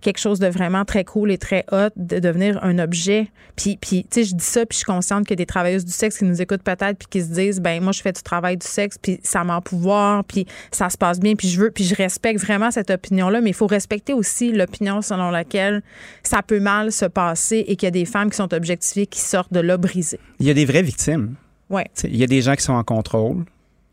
quelque 0.00 0.18
chose 0.18 0.38
de 0.38 0.46
vraiment 0.46 0.84
très 0.84 1.04
cool 1.04 1.30
et 1.30 1.38
très 1.38 1.64
hot, 1.72 1.90
de 1.96 2.18
devenir 2.18 2.62
un 2.64 2.78
objet. 2.78 3.28
Puis, 3.56 3.78
puis 3.80 4.06
tu 4.10 4.22
sais, 4.22 4.24
je 4.24 4.34
dis 4.34 4.44
ça, 4.44 4.66
puis 4.66 4.74
je 4.74 4.78
suis 4.78 4.84
consciente 4.84 5.26
qu'il 5.26 5.32
y 5.32 5.38
a 5.40 5.42
des 5.42 5.46
travailleuses 5.46 5.84
du 5.84 5.92
sexe 5.92 6.18
qui 6.18 6.24
nous 6.24 6.40
écoutent 6.40 6.62
peut-être, 6.62 6.98
puis 6.98 7.08
qui 7.10 7.22
se 7.22 7.32
disent, 7.32 7.60
ben 7.60 7.82
moi, 7.82 7.92
je 7.92 8.00
fais 8.00 8.12
du 8.12 8.22
travail 8.22 8.56
du 8.56 8.66
sexe, 8.66 8.96
puis 9.00 9.20
ça 9.22 9.44
m'a 9.44 9.60
pouvoir, 9.60 10.24
puis 10.24 10.46
ça 10.70 10.88
se 10.90 10.96
passe 10.96 11.20
bien, 11.20 11.34
puis 11.34 11.48
je 11.48 11.60
veux, 11.60 11.70
puis 11.70 11.84
je 11.84 11.94
respecte 11.94 12.40
vraiment 12.40 12.70
cette 12.70 12.90
opinion-là, 12.90 13.40
mais 13.40 13.50
il 13.50 13.54
faut 13.54 13.66
respecter 13.66 14.12
aussi 14.12 14.52
l'opinion 14.52 15.02
selon 15.02 15.30
laquelle 15.30 15.82
ça 16.22 16.42
peut 16.42 16.60
mal 16.60 16.92
se 16.92 17.04
passer 17.04 17.64
et 17.66 17.76
qu'il 17.76 17.86
y 17.86 17.88
a 17.88 17.92
des 17.92 18.04
femmes 18.04 18.30
qui 18.30 18.36
sont 18.36 18.52
objectifiées 18.54 19.06
qui 19.06 19.20
sortent 19.20 19.52
de 19.52 19.60
là 19.60 19.76
brisées. 19.76 20.20
Il 20.38 20.46
y 20.46 20.50
a 20.50 20.54
des 20.54 20.64
vraies 20.64 20.82
victimes. 20.82 21.34
Ouais. 21.68 21.86
Il 22.04 22.16
y 22.16 22.24
a 22.24 22.26
des 22.26 22.42
gens 22.42 22.54
qui 22.54 22.62
sont 22.62 22.72
en 22.72 22.84
contrôle, 22.84 23.44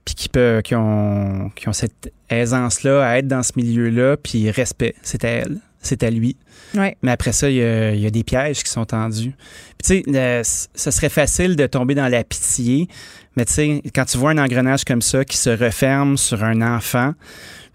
puis 0.05 0.15
qui, 0.15 0.29
peuvent, 0.29 0.61
qui, 0.61 0.73
ont, 0.75 1.51
qui 1.55 1.67
ont 1.67 1.73
cette 1.73 2.11
aisance-là 2.29 3.05
à 3.05 3.17
être 3.17 3.27
dans 3.27 3.43
ce 3.43 3.51
milieu-là, 3.55 4.17
puis 4.17 4.49
respect. 4.49 4.95
C'est 5.03 5.25
à 5.25 5.29
elle, 5.29 5.57
c'est 5.88 6.03
à 6.03 6.09
lui. 6.09 6.38
Ouais. 6.76 6.97
Mais 7.01 7.11
après 7.11 7.31
ça, 7.31 7.49
il 7.49 7.57
y, 7.57 7.64
a, 7.64 7.91
il 7.93 7.99
y 7.99 8.05
a 8.05 8.09
des 8.09 8.23
pièges 8.23 8.64
qui 8.64 8.69
sont 8.69 8.85
tendus. 8.85 9.34
Puis 9.84 10.03
tu 10.05 10.14
sais, 10.14 10.68
ce 10.76 10.91
serait 10.91 11.09
facile 11.09 11.55
de 11.55 11.65
tomber 11.68 11.95
dans 11.95 12.07
la 12.07 12.23
pitié, 12.23 12.88
mais 13.35 13.45
tu 13.45 13.53
sais, 13.53 13.81
quand 13.93 14.05
tu 14.05 14.18
vois 14.18 14.31
un 14.31 14.38
engrenage 14.38 14.84
comme 14.84 15.01
ça 15.01 15.23
qui 15.23 15.38
se 15.38 15.49
referme 15.49 16.18
sur 16.18 16.43
un 16.43 16.61
enfant, 16.61 17.14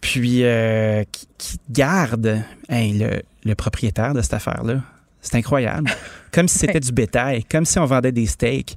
puis 0.01 0.45
euh, 0.45 1.05
qui, 1.13 1.27
qui 1.39 1.59
garde 1.71 2.43
hey, 2.69 2.99
le, 2.99 3.23
le 3.45 3.55
propriétaire 3.55 4.15
de 4.15 4.21
cette 4.21 4.35
affaire-là, 4.35 4.83
c'est 5.21 5.37
incroyable. 5.37 5.91
Comme 6.33 6.49
si 6.49 6.59
c'était 6.59 6.75
Ouais. 6.75 6.81
du 6.81 6.93
bétail, 6.93 7.45
comme 7.45 7.65
si 7.65 7.79
on 7.79 7.87
vendait 7.87 8.13
des 8.13 8.27
steaks. 8.27 8.77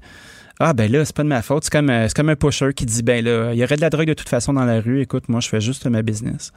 Ah 0.59 0.73
ben 0.73 0.89
là, 0.91 1.03
c'est 1.03 1.15
pas 1.15 1.23
de 1.23 1.27
ma 1.27 1.41
faute. 1.41 1.65
C'est 1.65 1.71
comme, 1.71 1.89
euh, 1.89 2.07
comme 2.15 2.29
un 2.29 2.35
pusher 2.35 2.73
qui 2.73 2.85
dit 2.85 3.03
ben 3.03 3.23
là, 3.23 3.51
il 3.53 3.59
y 3.59 3.63
aurait 3.63 3.75
de 3.75 3.81
la 3.81 3.89
drogue 3.89 4.07
de 4.07 4.13
toute 4.13 4.29
façon 4.29 4.53
dans 4.53 4.63
la 4.65 4.79
rue. 4.79 5.01
Écoute, 5.01 5.27
moi, 5.27 5.39
je 5.41 5.49
fais 5.49 5.59
juste 5.61 5.85
ma 5.87 6.01
business. 6.01 6.51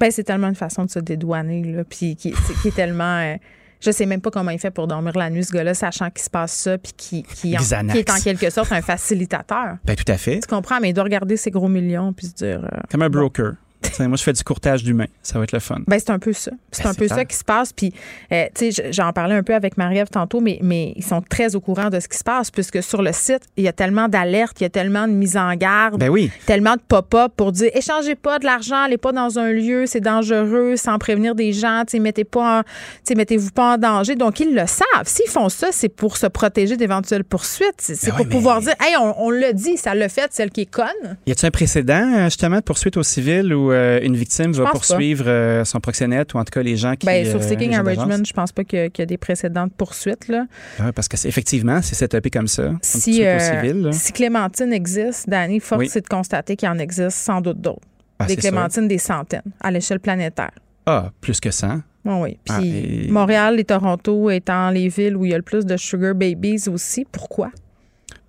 Ben, 0.00 0.10
c'est 0.10 0.24
tellement 0.24 0.48
une 0.48 0.54
façon 0.56 0.84
de 0.84 0.90
se 0.90 0.98
dédouaner, 0.98 1.62
là, 1.72 1.84
puis 1.84 2.16
qui, 2.16 2.32
qui 2.62 2.68
est 2.68 2.74
tellement... 2.74 3.18
euh, 3.20 3.36
je 3.80 3.90
sais 3.90 4.06
même 4.06 4.20
pas 4.20 4.30
comment 4.30 4.50
il 4.50 4.58
fait 4.58 4.70
pour 4.72 4.86
dormir 4.88 5.16
la 5.16 5.30
nuit, 5.30 5.44
ce 5.44 5.52
gars-là, 5.52 5.74
sachant 5.74 6.10
qu'il 6.10 6.22
se 6.24 6.30
passe 6.30 6.52
ça, 6.52 6.78
puis 6.78 6.92
qui, 6.96 7.22
qui, 7.22 7.56
en- 7.56 7.60
Xanax. 7.60 7.92
qui 7.92 7.98
est 7.98 8.10
en 8.10 8.18
quelque 8.20 8.50
sorte 8.50 8.72
un 8.72 8.80
facilitateur. 8.82 9.76
Ben 9.84 9.94
tout 9.94 10.10
à 10.10 10.16
fait. 10.16 10.40
Tu 10.40 10.48
comprends? 10.48 10.80
Mais 10.80 10.90
il 10.90 10.94
doit 10.94 11.04
regarder 11.04 11.36
ses 11.36 11.50
gros 11.50 11.68
millions, 11.68 12.12
puis 12.12 12.26
se 12.28 12.32
dire... 12.34 12.64
euh, 12.64 12.78
Comme 12.90 13.02
un 13.02 13.10
broker. 13.10 13.52
Moi, 14.00 14.16
je 14.16 14.22
fais 14.22 14.32
du 14.32 14.42
courtage 14.44 14.82
d'humains. 14.82 15.06
Ça 15.22 15.38
va 15.38 15.44
être 15.44 15.52
le 15.52 15.58
fun. 15.60 15.78
Ben, 15.86 15.98
c'est 15.98 16.10
un 16.10 16.18
peu 16.18 16.32
ça. 16.32 16.50
C'est 16.70 16.82
Ben, 16.84 16.90
un 16.90 16.94
peu 16.94 17.06
clair. 17.06 17.18
ça 17.18 17.24
qui 17.24 17.36
se 17.36 17.44
passe. 17.44 17.72
Puis, 17.72 17.92
euh, 18.32 18.46
tu 18.54 18.72
sais, 18.72 18.92
j'en 18.92 19.12
parlais 19.12 19.34
un 19.34 19.42
peu 19.42 19.54
avec 19.54 19.76
Marie-Ève 19.76 20.08
tantôt, 20.10 20.40
mais, 20.40 20.58
mais 20.62 20.92
ils 20.96 21.04
sont 21.04 21.22
très 21.22 21.54
au 21.56 21.60
courant 21.60 21.90
de 21.90 22.00
ce 22.00 22.08
qui 22.08 22.18
se 22.18 22.24
passe, 22.24 22.50
puisque 22.50 22.82
sur 22.82 23.02
le 23.02 23.12
site, 23.12 23.42
il 23.56 23.64
y 23.64 23.68
a 23.68 23.72
tellement 23.72 24.08
d'alertes, 24.08 24.60
il 24.60 24.64
y 24.64 24.66
a 24.66 24.70
tellement 24.70 25.06
de 25.06 25.12
mises 25.12 25.36
en 25.36 25.54
garde, 25.54 26.00
Ben 26.00 26.08
oui. 26.08 26.30
tellement 26.46 26.74
de 26.74 26.80
pop-up 26.86 27.32
pour 27.36 27.52
dire 27.52 27.70
échangez 27.74 28.14
pas 28.14 28.38
de 28.38 28.44
l'argent, 28.44 28.76
allez 28.84 28.98
pas 28.98 29.12
dans 29.12 29.38
un 29.38 29.50
lieu, 29.52 29.86
c'est 29.86 30.00
dangereux, 30.00 30.76
sans 30.76 30.98
prévenir 30.98 31.34
des 31.34 31.52
gens, 31.52 31.82
tu 31.86 31.92
sais, 31.92 31.98
mettez 31.98 32.24
pas, 32.24 32.60
en- 32.60 33.14
mettez-vous 33.16 33.50
pas 33.50 33.74
en 33.74 33.78
danger. 33.78 34.14
Donc, 34.16 34.40
ils 34.40 34.54
le 34.54 34.66
savent. 34.66 34.84
S'ils 35.06 35.28
font 35.30 35.48
ça, 35.48 35.68
c'est 35.70 35.88
pour 35.88 36.16
se 36.16 36.26
protéger 36.26 36.76
d'éventuelles 36.76 37.24
poursuites. 37.24 37.74
C'est 37.78 38.06
Ben 38.06 38.16
pour 38.16 38.26
oui, 38.26 38.30
pouvoir 38.32 38.56
mais- 38.60 38.66
dire 38.66 38.74
hey, 38.80 38.96
on, 39.00 39.24
on 39.26 39.30
l'a 39.30 39.52
dit, 39.52 39.76
ça 39.76 39.94
l'a 39.94 40.08
fait, 40.08 40.28
celle 40.32 40.50
qui 40.50 40.62
est 40.62 40.70
conne. 40.70 41.16
Y 41.26 41.32
a-t-il 41.32 41.46
un 41.46 41.50
précédent, 41.50 42.12
euh, 42.16 42.24
justement, 42.24 42.56
de 42.56 42.62
poursuite 42.62 42.96
au 42.96 43.02
civil 43.02 43.52
où 43.54 43.70
euh, 43.74 44.00
une 44.02 44.16
victime 44.16 44.52
va 44.52 44.70
poursuivre 44.70 45.24
euh, 45.28 45.64
son 45.64 45.80
proxénète 45.80 46.32
ou 46.34 46.38
en 46.38 46.44
tout 46.44 46.50
cas 46.52 46.62
les 46.62 46.76
gens 46.76 46.94
qui. 46.96 47.06
Sur 47.06 47.40
euh, 47.40 47.40
Seeking 47.40 47.72
gens 47.72 47.80
Arrangement, 47.80 48.06
d'agence? 48.06 48.28
je 48.28 48.32
pense 48.32 48.52
pas 48.52 48.64
qu'il 48.64 48.78
y, 48.78 48.98
y 48.98 49.02
a 49.02 49.06
des 49.06 49.16
précédentes 49.18 49.72
poursuites. 49.74 50.28
Là. 50.28 50.46
Ouais, 50.80 50.92
parce 50.92 51.08
que 51.08 51.16
effectivement, 51.26 51.80
c'est 51.82 51.94
setupé 51.94 52.30
comme 52.30 52.48
ça. 52.48 52.72
Si, 52.82 53.00
civil. 53.00 53.90
si 53.92 54.12
Clémentine 54.12 54.72
existe, 54.72 55.28
Danny, 55.28 55.60
force 55.60 55.80
Oui. 55.80 55.88
c'est 55.88 56.00
de 56.02 56.08
constater 56.08 56.56
qu'il 56.56 56.68
en 56.68 56.78
existe 56.78 57.16
sans 57.18 57.40
doute 57.40 57.60
d'autres. 57.60 57.80
Ah, 58.18 58.26
des. 58.26 58.36
Clémentines, 58.36 58.86
des 58.88 58.98
centaines, 58.98 59.42
à 59.60 59.70
l'échelle 59.70 60.00
planétaire. 60.00 60.52
Ah, 60.86 61.10
plus 61.20 61.40
que 61.40 61.50
ça. 61.50 61.80
Oui, 62.04 62.14
oui. 62.20 62.38
Puis 62.44 62.54
Ah, 62.54 62.60
et- 62.62 63.10
Montréal 63.10 63.58
et 63.58 63.64
Toronto 63.64 64.30
étant 64.30 64.70
les 64.70 64.88
villes 64.88 65.16
où 65.16 65.24
il 65.24 65.30
y 65.30 65.34
a 65.34 65.38
le 65.38 65.42
plus 65.42 65.64
de 65.64 65.76
sugar 65.76 66.14
babies 66.14 66.68
aussi. 66.68 67.06
Pourquoi? 67.10 67.50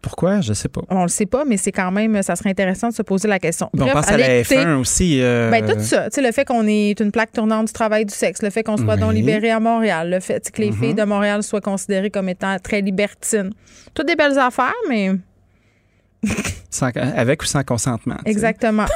Pourquoi? 0.06 0.40
Je 0.40 0.54
sais 0.54 0.70
pas. 0.70 0.82
On 0.90 1.02
le 1.02 1.08
sait 1.08 1.26
pas, 1.26 1.46
mais 1.46 1.58
c'est 1.58 1.72
quand 1.72 1.90
même, 1.92 2.22
ça 2.22 2.36
serait 2.36 2.52
intéressant 2.52 2.90
de 2.90 2.94
se 2.94 3.02
poser 3.02 3.28
la 3.28 3.40
question. 3.40 3.72
On 3.74 3.88
pense 3.88 4.08
à 4.08 4.18
la 4.18 4.38
écouter- 4.38 4.56
F1 4.64 4.76
aussi. 4.80 5.20
euh, 5.20 5.50
Ben, 5.50 5.66
tout 5.66 5.80
ça. 5.80 6.04
Tu 6.12 6.16
sais, 6.16 6.22
le 6.22 6.32
fait 6.32 6.46
qu'on 6.46 6.68
est 6.68 7.00
une 7.00 7.12
plaque 7.12 7.32
tournante 7.32 7.66
du 7.68 7.74
travail 7.74 8.06
du 8.06 8.14
sexe, 8.14 8.44
le 8.44 8.52
fait 8.52 8.62
qu'on 8.64 8.78
soit 8.78 8.98
donc 8.98 9.14
libéré 9.14 9.50
à 9.50 9.60
Montréal, 9.60 10.12
le 10.12 10.20
fait 10.20 10.52
que 10.52 10.62
les 10.62 10.70
Mhm. 10.70 10.78
filles 10.80 10.94
de 10.94 11.04
Montréal 11.04 11.42
soient 11.42 11.60
considérées 11.60 12.12
comme 12.12 12.30
étant 12.30 12.56
très 12.60 12.82
libertines. 12.82 13.50
Toutes 13.96 14.06
des 14.08 14.16
belles 14.16 14.38
affaires, 14.38 14.72
mais 14.88 15.12
sans- 16.70 16.92
avec 16.96 17.42
ou 17.42 17.46
sans 17.46 17.64
consentement. 17.64 18.18
exactement. 18.26 18.86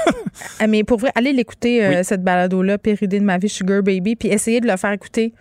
Ah, 0.60 0.68
mais 0.68 0.84
pour 0.84 1.00
vrai, 1.00 1.12
allez 1.16 1.34
l'écouter, 1.34 1.84
euh, 1.84 1.90
Oui. 1.98 2.04
cette 2.06 2.24
balado-là, 2.24 2.78
Péridée 2.78 3.20
de 3.20 3.26
ma 3.26 3.38
vie, 3.38 3.50
Sugar 3.50 3.82
Baby, 3.84 4.16
puis 4.16 4.30
essayez 4.30 4.62
de 4.62 4.68
le 4.68 4.78
faire 4.78 4.92
écouter 4.94 5.34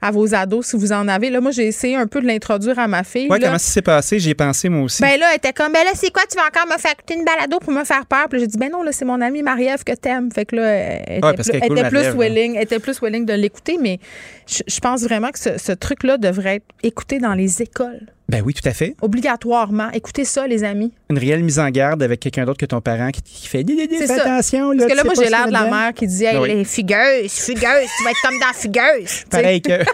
à 0.00 0.10
vos 0.10 0.34
ados 0.34 0.66
si 0.66 0.76
vous 0.76 0.92
en 0.92 1.08
avez. 1.08 1.30
Là, 1.30 1.40
moi, 1.40 1.50
j'ai 1.50 1.66
essayé 1.66 1.96
un 1.96 2.06
peu 2.06 2.20
de 2.20 2.26
l'introduire 2.26 2.78
à 2.78 2.86
ma 2.86 3.02
fille. 3.04 3.28
Là. 3.28 3.38
comment 3.38 3.58
ça 3.58 3.72
s'est 3.72 3.82
passé? 3.82 4.18
J'y 4.18 4.30
ai 4.30 4.34
pensé, 4.34 4.68
moi 4.68 4.82
aussi. 4.82 5.02
Ben 5.02 5.18
là, 5.18 5.26
elle 5.30 5.36
était 5.36 5.52
comme, 5.52 5.72
ben 5.72 5.84
là, 5.84 5.90
c'est 5.94 6.12
quoi, 6.12 6.22
tu 6.30 6.36
vas 6.36 6.46
encore 6.46 6.66
me 6.72 6.78
faire 6.80 6.92
écouter 6.92 7.14
une 7.14 7.24
balado 7.24 7.58
pour 7.58 7.72
me 7.72 7.84
faire 7.84 8.06
peur? 8.06 8.26
Puis 8.30 8.40
j'ai 8.40 8.46
dit, 8.46 8.58
ben 8.58 8.70
non, 8.70 8.82
là, 8.82 8.92
c'est 8.92 9.04
mon 9.04 9.20
amie 9.20 9.42
Marie-Ève 9.42 9.84
que 9.84 9.92
t'aimes. 9.92 10.30
Fait 10.32 10.44
que 10.44 10.56
là, 10.56 10.62
elle 10.68 11.24
Ouais, 11.24 11.34
plus, 11.34 11.44
cool, 11.50 11.60
elle 11.62 11.72
était 11.72 11.88
plus 11.88 12.02
là. 12.02 12.12
willing, 12.12 12.54
elle 12.56 12.62
était 12.62 12.78
plus 12.78 13.00
willing 13.02 13.26
de 13.26 13.32
l'écouter, 13.34 13.76
mais 13.80 13.98
je, 14.46 14.62
je 14.66 14.80
pense 14.80 15.02
vraiment 15.02 15.30
que 15.30 15.38
ce, 15.38 15.58
ce 15.58 15.72
truc-là 15.72 16.16
devrait 16.18 16.56
être 16.56 16.66
écouté 16.82 17.18
dans 17.18 17.34
les 17.34 17.60
écoles. 17.62 18.06
Ben 18.28 18.42
oui, 18.44 18.52
tout 18.52 18.68
à 18.68 18.72
fait. 18.74 18.94
Obligatoirement. 19.00 19.90
Écoutez 19.92 20.26
ça, 20.26 20.46
les 20.46 20.62
amis. 20.62 20.92
Une 21.08 21.18
réelle 21.18 21.42
mise 21.42 21.58
en 21.58 21.70
garde 21.70 22.02
avec 22.02 22.20
quelqu'un 22.20 22.44
d'autre 22.44 22.58
que 22.58 22.66
ton 22.66 22.82
parent 22.82 23.10
qui, 23.10 23.22
qui 23.22 23.48
fait 23.48 23.64
fais 23.66 24.10
attention. 24.20 24.72
Là, 24.72 24.80
Parce 24.86 24.90
que 24.92 24.96
là, 24.96 25.04
moi, 25.04 25.14
j'ai 25.16 25.30
l'air 25.30 25.46
de 25.46 25.52
la 25.52 25.64
mère 25.64 25.94
qui 25.94 26.06
dit, 26.06 26.24
hey, 26.24 26.34
Ben 26.34 26.42
oui. 26.42 26.48
les 26.54 26.64
fugueuses, 26.64 27.32
fugueuses, 27.32 27.88
tu 27.96 28.04
vas 28.04 28.10
être 28.10 28.22
comme 28.22 28.38
dans 28.38 28.52
fugueuse. 28.54 29.24
Pareil 29.30 29.62
que. 29.62 29.82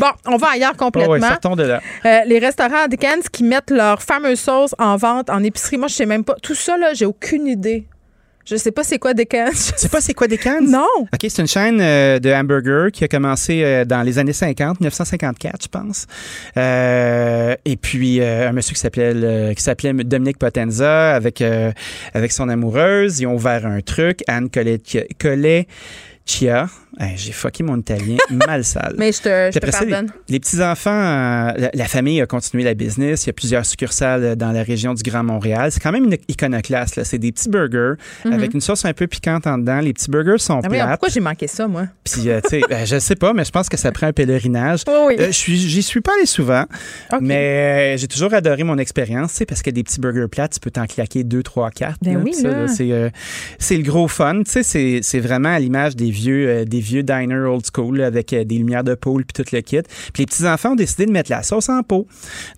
Bon, 0.00 0.06
on 0.26 0.38
va 0.38 0.52
ailleurs 0.52 0.76
complètement. 0.78 1.12
ouais, 1.12 1.20
sortons 1.20 1.54
de 1.54 1.62
là. 1.64 1.82
Euh, 2.06 2.20
les 2.24 2.38
restaurants 2.38 2.84
à 2.84 2.88
Dickens 2.88 3.28
qui 3.28 3.44
mettent 3.44 3.70
leur 3.70 4.00
fameuse 4.02 4.40
sauce 4.40 4.74
en 4.78 4.96
vente 4.96 5.28
en 5.28 5.42
épicerie. 5.44 5.76
Moi, 5.76 5.88
je 5.88 5.94
sais 5.94 6.06
même 6.06 6.24
pas. 6.24 6.36
Tout 6.42 6.54
ça, 6.54 6.78
là, 6.78 6.94
j'ai 6.94 7.04
aucune 7.04 7.46
idée. 7.46 7.86
Je 8.50 8.56
sais 8.56 8.72
pas 8.72 8.82
c'est 8.82 8.98
quoi 8.98 9.12
Dickens. 9.12 9.72
Tu 9.72 9.78
sais 9.78 9.90
pas 9.90 10.00
c'est 10.00 10.14
quoi 10.14 10.26
des 10.26 10.38
cannes? 10.38 10.70
Non. 10.70 10.86
OK, 11.00 11.18
c'est 11.20 11.38
une 11.38 11.46
chaîne 11.46 11.80
euh, 11.82 12.18
de 12.18 12.32
hamburgers 12.32 12.90
qui 12.90 13.04
a 13.04 13.08
commencé 13.08 13.62
euh, 13.62 13.84
dans 13.84 14.00
les 14.02 14.18
années 14.18 14.32
50, 14.32 14.80
1954, 14.80 15.64
je 15.64 15.68
pense. 15.68 16.06
Euh, 16.56 17.54
et 17.66 17.76
puis, 17.76 18.20
euh, 18.20 18.48
un 18.48 18.52
monsieur 18.52 18.72
qui 18.72 18.80
s'appelait 18.80 19.54
qui 19.54 19.62
s'appelait 19.62 19.92
Dominique 19.92 20.38
Potenza 20.38 21.14
avec, 21.14 21.42
avec 22.14 22.32
son 22.32 22.48
amoureuse. 22.48 23.20
Ils 23.20 23.26
ont 23.26 23.34
ouvert 23.34 23.66
un 23.66 23.82
truc, 23.82 24.24
Anne 24.28 24.48
Coleccia. 24.48 25.66
Hey, 27.00 27.16
J'ai 27.16 27.30
fucké 27.32 27.62
mon 27.62 27.76
italien 27.78 28.16
mal 28.30 28.64
sale. 28.64 28.94
Mais 28.98 29.12
je 29.12 29.18
te, 29.22 29.28
je 29.28 29.50
Puis 29.50 29.60
te 29.60 29.66
après 29.66 29.72
ça, 29.72 29.84
les- 29.84 29.90
pardonne. 29.92 30.10
les, 30.28 30.40
petits-enfants, 30.40 30.90
euh, 30.90 31.52
la, 31.56 31.70
la 31.72 31.84
famille 31.86 32.20
a 32.20 32.26
continué 32.26 32.64
la 32.64 32.74
business. 32.74 33.24
Il 33.24 33.28
y 33.28 33.30
a 33.30 33.32
plusieurs 33.34 33.64
succursales 33.64 34.24
euh, 34.24 34.34
dans 34.34 34.50
la 34.50 34.62
région 34.64 34.94
du 34.94 35.02
Grand 35.04 35.22
Montréal. 35.22 35.70
C'est 35.70 35.80
quand 35.80 35.92
même 35.92 36.04
une 36.04 36.16
iconoclaste. 36.28 37.02
C'est 37.04 37.18
des 37.18 37.30
petits 37.30 37.48
burgers 37.48 37.94
Mhm. 38.24 38.32
avec 38.32 38.52
une 38.54 38.60
sauce 38.60 38.84
un 38.84 38.92
peu 38.92 39.06
piquante 39.06 39.46
en 39.46 39.58
dedans. 39.58 39.80
Les 39.80 39.92
petits 39.92 40.10
burgers 40.10 40.38
sont 40.38 40.54
Ah 40.62 40.68
oui, 40.68 40.76
plates. 40.78 40.88
pourquoi 40.90 41.08
j'ai 41.08 41.20
manqué 41.20 41.46
ça, 41.46 41.68
moi? 41.68 41.86
Puis, 42.02 42.28
euh, 42.30 42.40
tu 42.42 42.48
sais, 42.48 42.60
ben, 42.68 42.84
je 42.84 42.98
sais 42.98 43.14
pas, 43.16 43.32
mais 43.32 43.44
je 43.44 43.50
pense 43.52 43.68
que 43.68 43.76
ça 43.76 43.92
prend 43.92 44.06
un 44.08 44.12
pèlerinage. 44.12 44.80
Oui, 44.88 44.94
oui. 45.08 45.16
Euh, 45.20 45.28
j'y 45.30 45.82
suis 45.82 46.00
pas 46.00 46.12
allé 46.16 46.26
souvent, 46.26 46.64
mais 47.20 47.96
j'ai 47.98 48.08
toujours 48.08 48.34
adoré 48.34 48.64
mon 48.64 48.78
expérience, 48.78 49.40
parce 49.46 49.62
que 49.62 49.70
des 49.70 49.82
petits 49.84 50.00
burgers 50.00 50.26
plats, 50.30 50.48
tu 50.48 50.58
peux 50.60 50.70
t'en 50.70 50.86
claquer 50.86 51.22
deux, 51.24 51.42
trois, 51.42 51.70
quatre. 51.70 51.98
Ben 52.02 52.20
oui, 52.24 52.34
c'est, 52.34 53.76
le 53.76 53.82
gros 53.82 54.08
fun, 54.08 54.42
tu 54.44 54.62
sais, 54.64 55.00
c'est, 55.02 55.20
vraiment 55.20 55.50
à 55.50 55.58
l'image 55.58 55.94
des 55.94 56.10
vieux, 56.10 56.64
des 56.64 56.80
vieux 56.80 56.87
diners 57.02 57.48
old 57.48 57.64
school 57.72 58.00
avec 58.02 58.32
euh, 58.32 58.44
des 58.44 58.58
lumières 58.58 58.84
de 58.84 58.94
pôle 58.94 59.24
puis 59.24 59.44
tout 59.44 59.54
le 59.54 59.60
kit. 59.60 59.82
Puis 60.12 60.22
les 60.22 60.26
petits-enfants 60.26 60.72
ont 60.72 60.76
décidé 60.76 61.06
de 61.06 61.12
mettre 61.12 61.30
la 61.30 61.42
sauce 61.42 61.68
en 61.68 61.82
pot. 61.82 62.06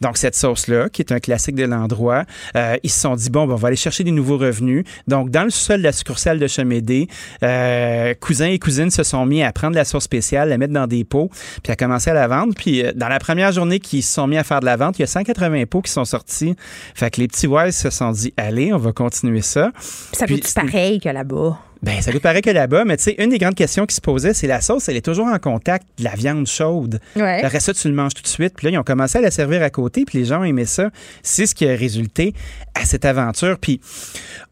Donc, 0.00 0.16
cette 0.16 0.34
sauce-là, 0.34 0.88
qui 0.88 1.02
est 1.02 1.12
un 1.12 1.20
classique 1.20 1.54
de 1.54 1.64
l'endroit, 1.64 2.24
euh, 2.56 2.76
ils 2.82 2.90
se 2.90 3.00
sont 3.00 3.14
dit, 3.14 3.30
bon, 3.30 3.46
ben, 3.46 3.54
on 3.54 3.56
va 3.56 3.68
aller 3.68 3.76
chercher 3.76 4.04
des 4.04 4.10
nouveaux 4.10 4.38
revenus. 4.38 4.84
Donc, 5.06 5.30
dans 5.30 5.44
le 5.44 5.50
sous-sol 5.50 5.78
de 5.78 5.84
la 5.84 5.92
succursale 5.92 6.38
de 6.38 6.46
Chemédé, 6.46 7.08
euh, 7.42 8.14
cousins 8.14 8.46
et 8.46 8.58
cousines 8.58 8.90
se 8.90 9.02
sont 9.02 9.26
mis 9.26 9.42
à 9.42 9.52
prendre 9.52 9.74
la 9.74 9.84
sauce 9.84 10.04
spéciale, 10.04 10.48
la 10.48 10.58
mettre 10.58 10.72
dans 10.72 10.86
des 10.86 11.04
pots, 11.04 11.30
puis 11.62 11.72
à 11.72 11.76
commencer 11.76 12.10
à 12.10 12.14
la 12.14 12.28
vendre. 12.28 12.54
Puis, 12.54 12.84
euh, 12.84 12.92
dans 12.94 13.08
la 13.08 13.18
première 13.18 13.52
journée 13.52 13.80
qu'ils 13.80 14.02
se 14.02 14.12
sont 14.12 14.26
mis 14.26 14.36
à 14.36 14.44
faire 14.44 14.60
de 14.60 14.66
la 14.66 14.76
vente, 14.76 14.98
il 14.98 15.02
y 15.02 15.04
a 15.04 15.08
180 15.08 15.64
pots 15.66 15.82
qui 15.82 15.92
sont 15.92 16.04
sortis. 16.04 16.54
Fait 16.94 17.10
que 17.10 17.20
les 17.20 17.28
petits 17.28 17.46
Wise 17.46 17.76
se 17.76 17.90
sont 17.90 18.12
dit, 18.12 18.32
allez, 18.36 18.72
on 18.72 18.78
va 18.78 18.92
continuer 18.92 19.42
ça. 19.42 19.70
Ça 20.12 20.26
Puis, 20.26 20.40
coûte 20.40 20.54
pareil 20.54 21.00
que 21.00 21.08
là-bas? 21.08 21.58
Ben, 21.82 22.00
ça 22.02 22.12
coûte 22.12 22.22
pareil 22.22 22.42
que 22.42 22.50
là-bas, 22.50 22.84
mais 22.84 22.96
tu 22.96 23.04
sais, 23.04 23.14
une 23.18 23.30
des 23.30 23.38
grandes 23.38 23.54
questions 23.54 23.86
qui 23.86 23.94
se 23.94 24.00
posait, 24.00 24.34
c'est 24.34 24.46
la 24.46 24.60
sauce, 24.60 24.88
elle 24.88 24.96
est 24.96 25.04
toujours 25.04 25.26
en 25.26 25.38
contact 25.38 25.86
de 25.98 26.04
la 26.04 26.10
viande 26.14 26.46
chaude. 26.46 27.00
Ouais. 27.16 27.40
Le 27.42 27.48
reste, 27.48 27.66
ça, 27.66 27.74
tu 27.74 27.88
le 27.88 27.94
manges 27.94 28.14
tout 28.14 28.22
de 28.22 28.26
suite. 28.28 28.54
Puis 28.56 28.66
là, 28.66 28.72
ils 28.72 28.78
ont 28.78 28.82
commencé 28.82 29.18
à 29.18 29.20
la 29.20 29.30
servir 29.30 29.62
à 29.62 29.70
côté, 29.70 30.04
puis 30.04 30.18
les 30.18 30.24
gens 30.26 30.42
aimé 30.42 30.66
ça. 30.66 30.90
C'est 31.22 31.46
ce 31.46 31.54
qui 31.54 31.66
a 31.68 31.74
résulté 31.74 32.34
à 32.74 32.84
cette 32.84 33.04
aventure. 33.04 33.58
Puis 33.58 33.80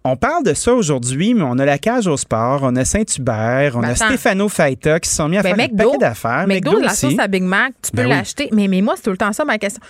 on 0.05 0.17
parle 0.17 0.43
de 0.45 0.55
ça 0.55 0.73
aujourd'hui, 0.73 1.35
mais 1.35 1.43
on 1.43 1.59
a 1.59 1.65
la 1.65 1.79
cage 1.79 2.07
au 2.07 2.17
sport, 2.17 2.61
on 2.63 2.75
a 2.77 2.85
Saint-Hubert, 2.85 3.73
on 3.77 3.81
Ben, 3.81 3.89
a 3.89 3.91
attends. 3.93 4.07
Stéphano 4.07 4.49
Faita 4.49 4.99
qui 5.01 5.11
se 5.11 5.17
sont 5.17 5.29
mis 5.29 5.37
à 5.37 5.43
Ben, 5.43 5.55
faire 5.55 5.65
un 5.65 5.69
McDo, 5.69 5.85
paquet 5.91 5.99
d'affaires. 5.99 6.47
McDo, 6.47 6.79
la 6.81 6.87
aussi. 6.93 6.97
sauce 7.11 7.19
à 7.19 7.29
Big 7.29 7.43
Mac, 7.43 7.73
tu 7.83 7.91
peux 7.91 7.99
Ben 7.99 8.05
oui. 8.05 8.11
l'acheter. 8.11 8.49
Mais, 8.53 8.69
mais 8.69 8.81
moi, 8.81 8.95
c'est 8.97 9.03
tout 9.03 9.11
le 9.11 9.17
temps 9.19 9.33
ça 9.33 9.45
ma 9.45 9.59
question. 9.59 9.83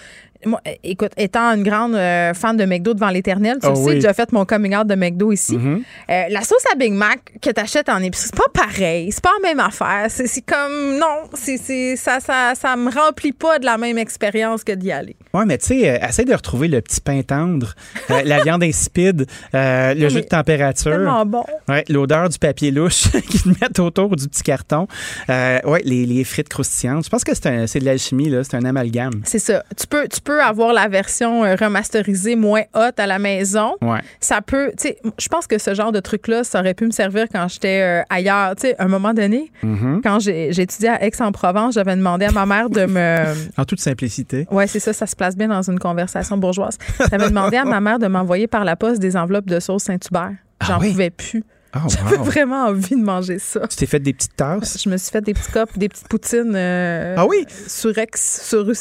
Moi, 0.47 0.61
écoute, 0.85 1.11
étant 1.17 1.53
une 1.55 1.65
grande 1.65 1.97
euh, 1.97 2.33
fan 2.33 2.57
de 2.57 2.65
McDo 2.65 2.95
devant 2.95 3.09
l'éternel, 3.11 3.59
tu 3.61 3.67
Oh 3.67 3.71
le 3.71 3.75
sais, 3.75 3.83
oui. 3.83 3.89
j'ai 3.89 3.95
déjà 3.97 4.15
fait 4.15 4.31
mon 4.31 4.45
coming 4.45 4.77
out 4.77 4.87
de 4.87 4.95
McDo 4.95 5.33
ici. 5.33 5.57
Mhm. 5.57 5.83
Euh, 6.11 6.23
la 6.31 6.43
sauce 6.43 6.63
à 6.73 6.77
Big 6.77 6.93
Mac 6.93 7.33
que 7.43 7.51
tu 7.51 7.61
achètes 7.61 7.89
en 7.89 8.01
épicerie, 8.03 8.31
c'est 8.33 8.37
pas 8.37 8.51
pareil. 8.67 9.11
C'est 9.11 9.23
pas 9.23 9.33
la 9.43 9.49
même 9.49 9.59
affaire. 9.59 10.07
C'est 10.09 10.41
comme. 10.43 10.97
Non, 10.99 11.29
c'est 11.35 11.57
c'est- 11.57 11.97
ça, 11.97 12.21
ça, 12.21 12.53
ça 12.55 12.77
me 12.77 12.89
remplit 12.91 13.33
pas 13.33 13.59
de 13.59 13.65
la 13.65 13.79
même 13.79 13.99
expérience 13.99 14.63
que 14.63 14.73
d'y 14.73 14.93
aller. 14.93 15.17
Ouais, 15.35 15.45
mais 15.45 15.59
tu 15.59 15.67
sais, 15.67 15.91
euh, 15.91 16.07
essaye 16.09 16.25
de 16.25 16.35
retrouver 16.35 16.69
le 16.69 16.81
petit 16.83 17.01
pain 17.01 17.21
tendre, 17.23 17.75
euh, 18.11 18.23
la 18.25 18.41
viande 18.45 18.63
insipide, 18.63 19.27
le 19.53 19.95
Non, 19.95 20.09
jeu 20.09 20.15
mais 20.17 20.21
de 20.23 20.27
température. 20.29 20.93
tellement 20.93 21.27
bon. 21.27 21.45
Ouais, 21.69 21.85
l'odeur 21.89 22.29
du 22.29 22.39
papier 22.39 22.71
louche 22.71 23.11
qu'ils 23.29 23.53
mettent 23.61 23.81
autour 23.81 24.15
du 24.15 24.29
petit 24.29 24.43
carton. 24.45 24.87
Ouais, 25.29 25.83
les, 25.85 26.07
les 26.07 26.23
frites 26.25 26.49
croustillantes. 26.49 27.05
Je 27.05 27.11
pense 27.11 27.25
que 27.25 27.33
c'est 27.35 27.79
de 27.81 27.85
l'alchimie, 27.85 28.29
là. 28.31 28.45
C'est 28.45 28.57
un 28.57 28.65
amalgame. 28.65 29.21
C'est 29.25 29.39
ça. 29.41 29.65
Tu 29.77 29.87
peux, 29.87 30.07
tu 30.09 30.21
peux 30.21 30.28
avoir 30.35 30.73
la 30.73 30.89
version 30.89 31.45
euh, 31.45 31.55
remasterisée 31.55 32.37
moins 32.37 32.63
haute 32.75 32.99
à 32.99 33.07
la 33.07 33.19
maison. 33.19 33.75
Ouais. 33.83 34.01
Ça 34.21 34.41
peut, 34.41 34.71
tu 34.79 34.89
sais, 34.89 34.99
je 35.19 35.29
pense 35.29 35.47
que 35.47 35.59
ce 35.59 35.75
genre 35.75 35.93
de 35.93 36.01
truc-là, 36.01 36.45
ça 36.45 36.61
aurait 36.61 36.75
pu 36.75 36.85
me 36.87 36.91
servir 36.91 37.27
quand 37.33 37.47
j'étais 37.49 37.81
euh, 37.83 38.03
ailleurs. 38.11 38.55
Tu 38.57 38.69
sais, 38.69 38.77
à 38.79 38.85
un 38.85 38.89
moment 38.89 39.15
donné, 39.15 39.51
Mhm. 39.63 40.01
quand 40.03 40.19
j'ai 40.21 40.49
étudié 40.51 40.89
à 40.91 41.05
Aix-en-Provence, 41.05 41.75
j'avais 41.75 41.97
demandé 41.97 42.27
à 42.27 42.33
ma 42.33 42.47
mère 42.47 42.71
de 42.71 42.87
me. 42.87 43.17
En 43.59 43.65
toute 43.65 43.81
simplicité. 43.81 44.47
Ouais, 44.51 44.67
c'est 44.67 44.81
ça, 44.81 44.93
ça 44.93 45.07
se 45.07 45.17
place 45.17 45.37
bien 45.37 45.49
dans 45.49 45.63
une 45.63 45.79
conversation 45.79 46.37
bourgeoise. 46.37 46.79
J'avais 47.11 47.29
demandé 47.29 47.57
à 47.57 47.65
ma 47.65 47.81
mère 47.81 47.99
de 47.99 48.07
m'envoyer 48.07 48.47
par 48.47 48.65
la 48.65 48.77
poste 48.77 49.01
des 49.01 49.17
enveloppes 49.17 49.47
de 49.47 49.59
sauce 49.61 49.85
Saint-Hubert. 49.85 50.33
J'en 50.67 50.75
Ah 50.75 50.79
oui? 50.81 50.91
pouvais 50.91 51.11
plus. 51.11 51.45
Oh, 51.77 51.81
J'avais 51.89 52.17
vraiment 52.17 52.67
envie 52.67 52.97
de 52.97 53.03
manger 53.03 53.39
ça. 53.39 53.61
Tu 53.69 53.77
t'es 53.77 53.87
fait 53.87 54.01
des 54.01 54.13
petites 54.15 54.35
tasses? 54.37 54.79
Je 54.83 54.89
me 54.89 54.97
suis 54.97 55.11
fait 55.11 55.21
des 55.21 55.35
petits 55.35 55.51
copes, 55.53 55.77
des 55.77 55.89
petites 55.89 56.09
poutines. 56.09 56.55
euh, 56.55 57.15
Ah 57.19 57.27
oui? 57.27 57.45
Sur 57.67 57.95
Rex, 57.95 58.43
sur 58.49 58.65
rue. 58.67 58.75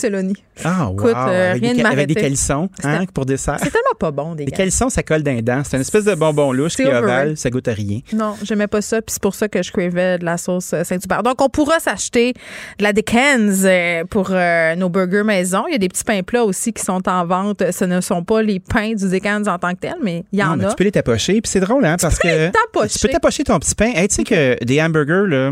Ah, 0.63 0.87
wow. 0.89 0.93
Écoute, 0.93 1.13
euh, 1.15 1.53
rien 1.53 1.71
des, 1.73 1.77
de 1.77 1.81
ca- 1.83 1.89
avec 1.89 2.07
des 2.07 2.15
calissons 2.15 2.69
hein, 2.83 3.05
pour 3.13 3.25
dessert. 3.25 3.57
C'est 3.59 3.69
tellement 3.69 3.93
pas 3.99 4.11
bon, 4.11 4.33
des 4.35 4.45
Les 4.45 4.51
calissons, 4.51 4.89
ça 4.89 5.03
colle 5.03 5.21
d'un 5.21 5.41
dent. 5.41 5.61
C'est 5.63 5.75
une 5.77 5.81
espèce 5.81 6.05
de 6.05 6.15
bonbon 6.15 6.51
louche 6.51 6.75
qui 6.75 6.85
ovale. 6.85 7.35
Ça 7.37 7.49
goûte 7.49 7.67
à 7.67 7.73
rien. 7.73 7.99
Non, 8.13 8.35
j'aimais 8.43 8.67
pas 8.67 8.81
ça, 8.81 9.01
puis 9.01 9.13
c'est 9.13 9.21
pour 9.21 9.35
ça 9.35 9.47
que 9.49 9.61
je 9.61 9.71
cravais 9.71 10.17
de 10.17 10.25
la 10.25 10.37
sauce 10.37 10.73
euh, 10.73 10.83
Saint-Hubert. 10.83 11.21
Donc, 11.23 11.41
on 11.41 11.49
pourra 11.49 11.79
s'acheter 11.79 12.33
de 12.79 12.83
la 12.83 12.93
Dickens 12.93 13.65
euh, 13.65 14.03
pour 14.05 14.29
euh, 14.31 14.75
nos 14.75 14.89
burgers 14.89 15.23
maison. 15.23 15.65
Il 15.67 15.73
y 15.73 15.75
a 15.75 15.79
des 15.79 15.89
petits 15.89 16.03
pains 16.03 16.23
plats 16.23 16.43
aussi 16.45 16.73
qui 16.73 16.83
sont 16.83 17.07
en 17.07 17.25
vente. 17.25 17.63
Ce 17.71 17.85
ne 17.85 18.01
sont 18.01 18.23
pas 18.23 18.41
les 18.41 18.59
pains 18.59 18.93
du 18.93 19.09
Dickens 19.09 19.47
en 19.47 19.59
tant 19.59 19.73
que 19.75 19.81
tel, 19.81 19.95
mais 20.01 20.23
il 20.31 20.39
y 20.39 20.43
Non, 20.43 20.51
en 20.51 20.57
mais 20.57 20.65
a. 20.65 20.69
tu 20.69 20.75
peux 20.75 20.85
les 20.85 20.91
tapocher. 20.91 21.33
Puis 21.41 21.51
c'est 21.51 21.59
drôle, 21.59 21.85
hein, 21.85 21.97
parce 22.01 22.17
peux 22.17 22.29
que. 22.29 22.45
les 22.45 22.51
tapocher. 22.81 22.99
Tu 22.99 23.07
peux 23.07 23.11
tapocher 23.13 23.43
ton 23.43 23.59
petit 23.59 23.75
pain. 23.75 23.91
Hey, 23.95 24.07
tu 24.07 24.15
sais 24.15 24.23
que 24.23 24.63
des 24.63 24.81
hamburgers, 24.81 25.27
là. 25.27 25.51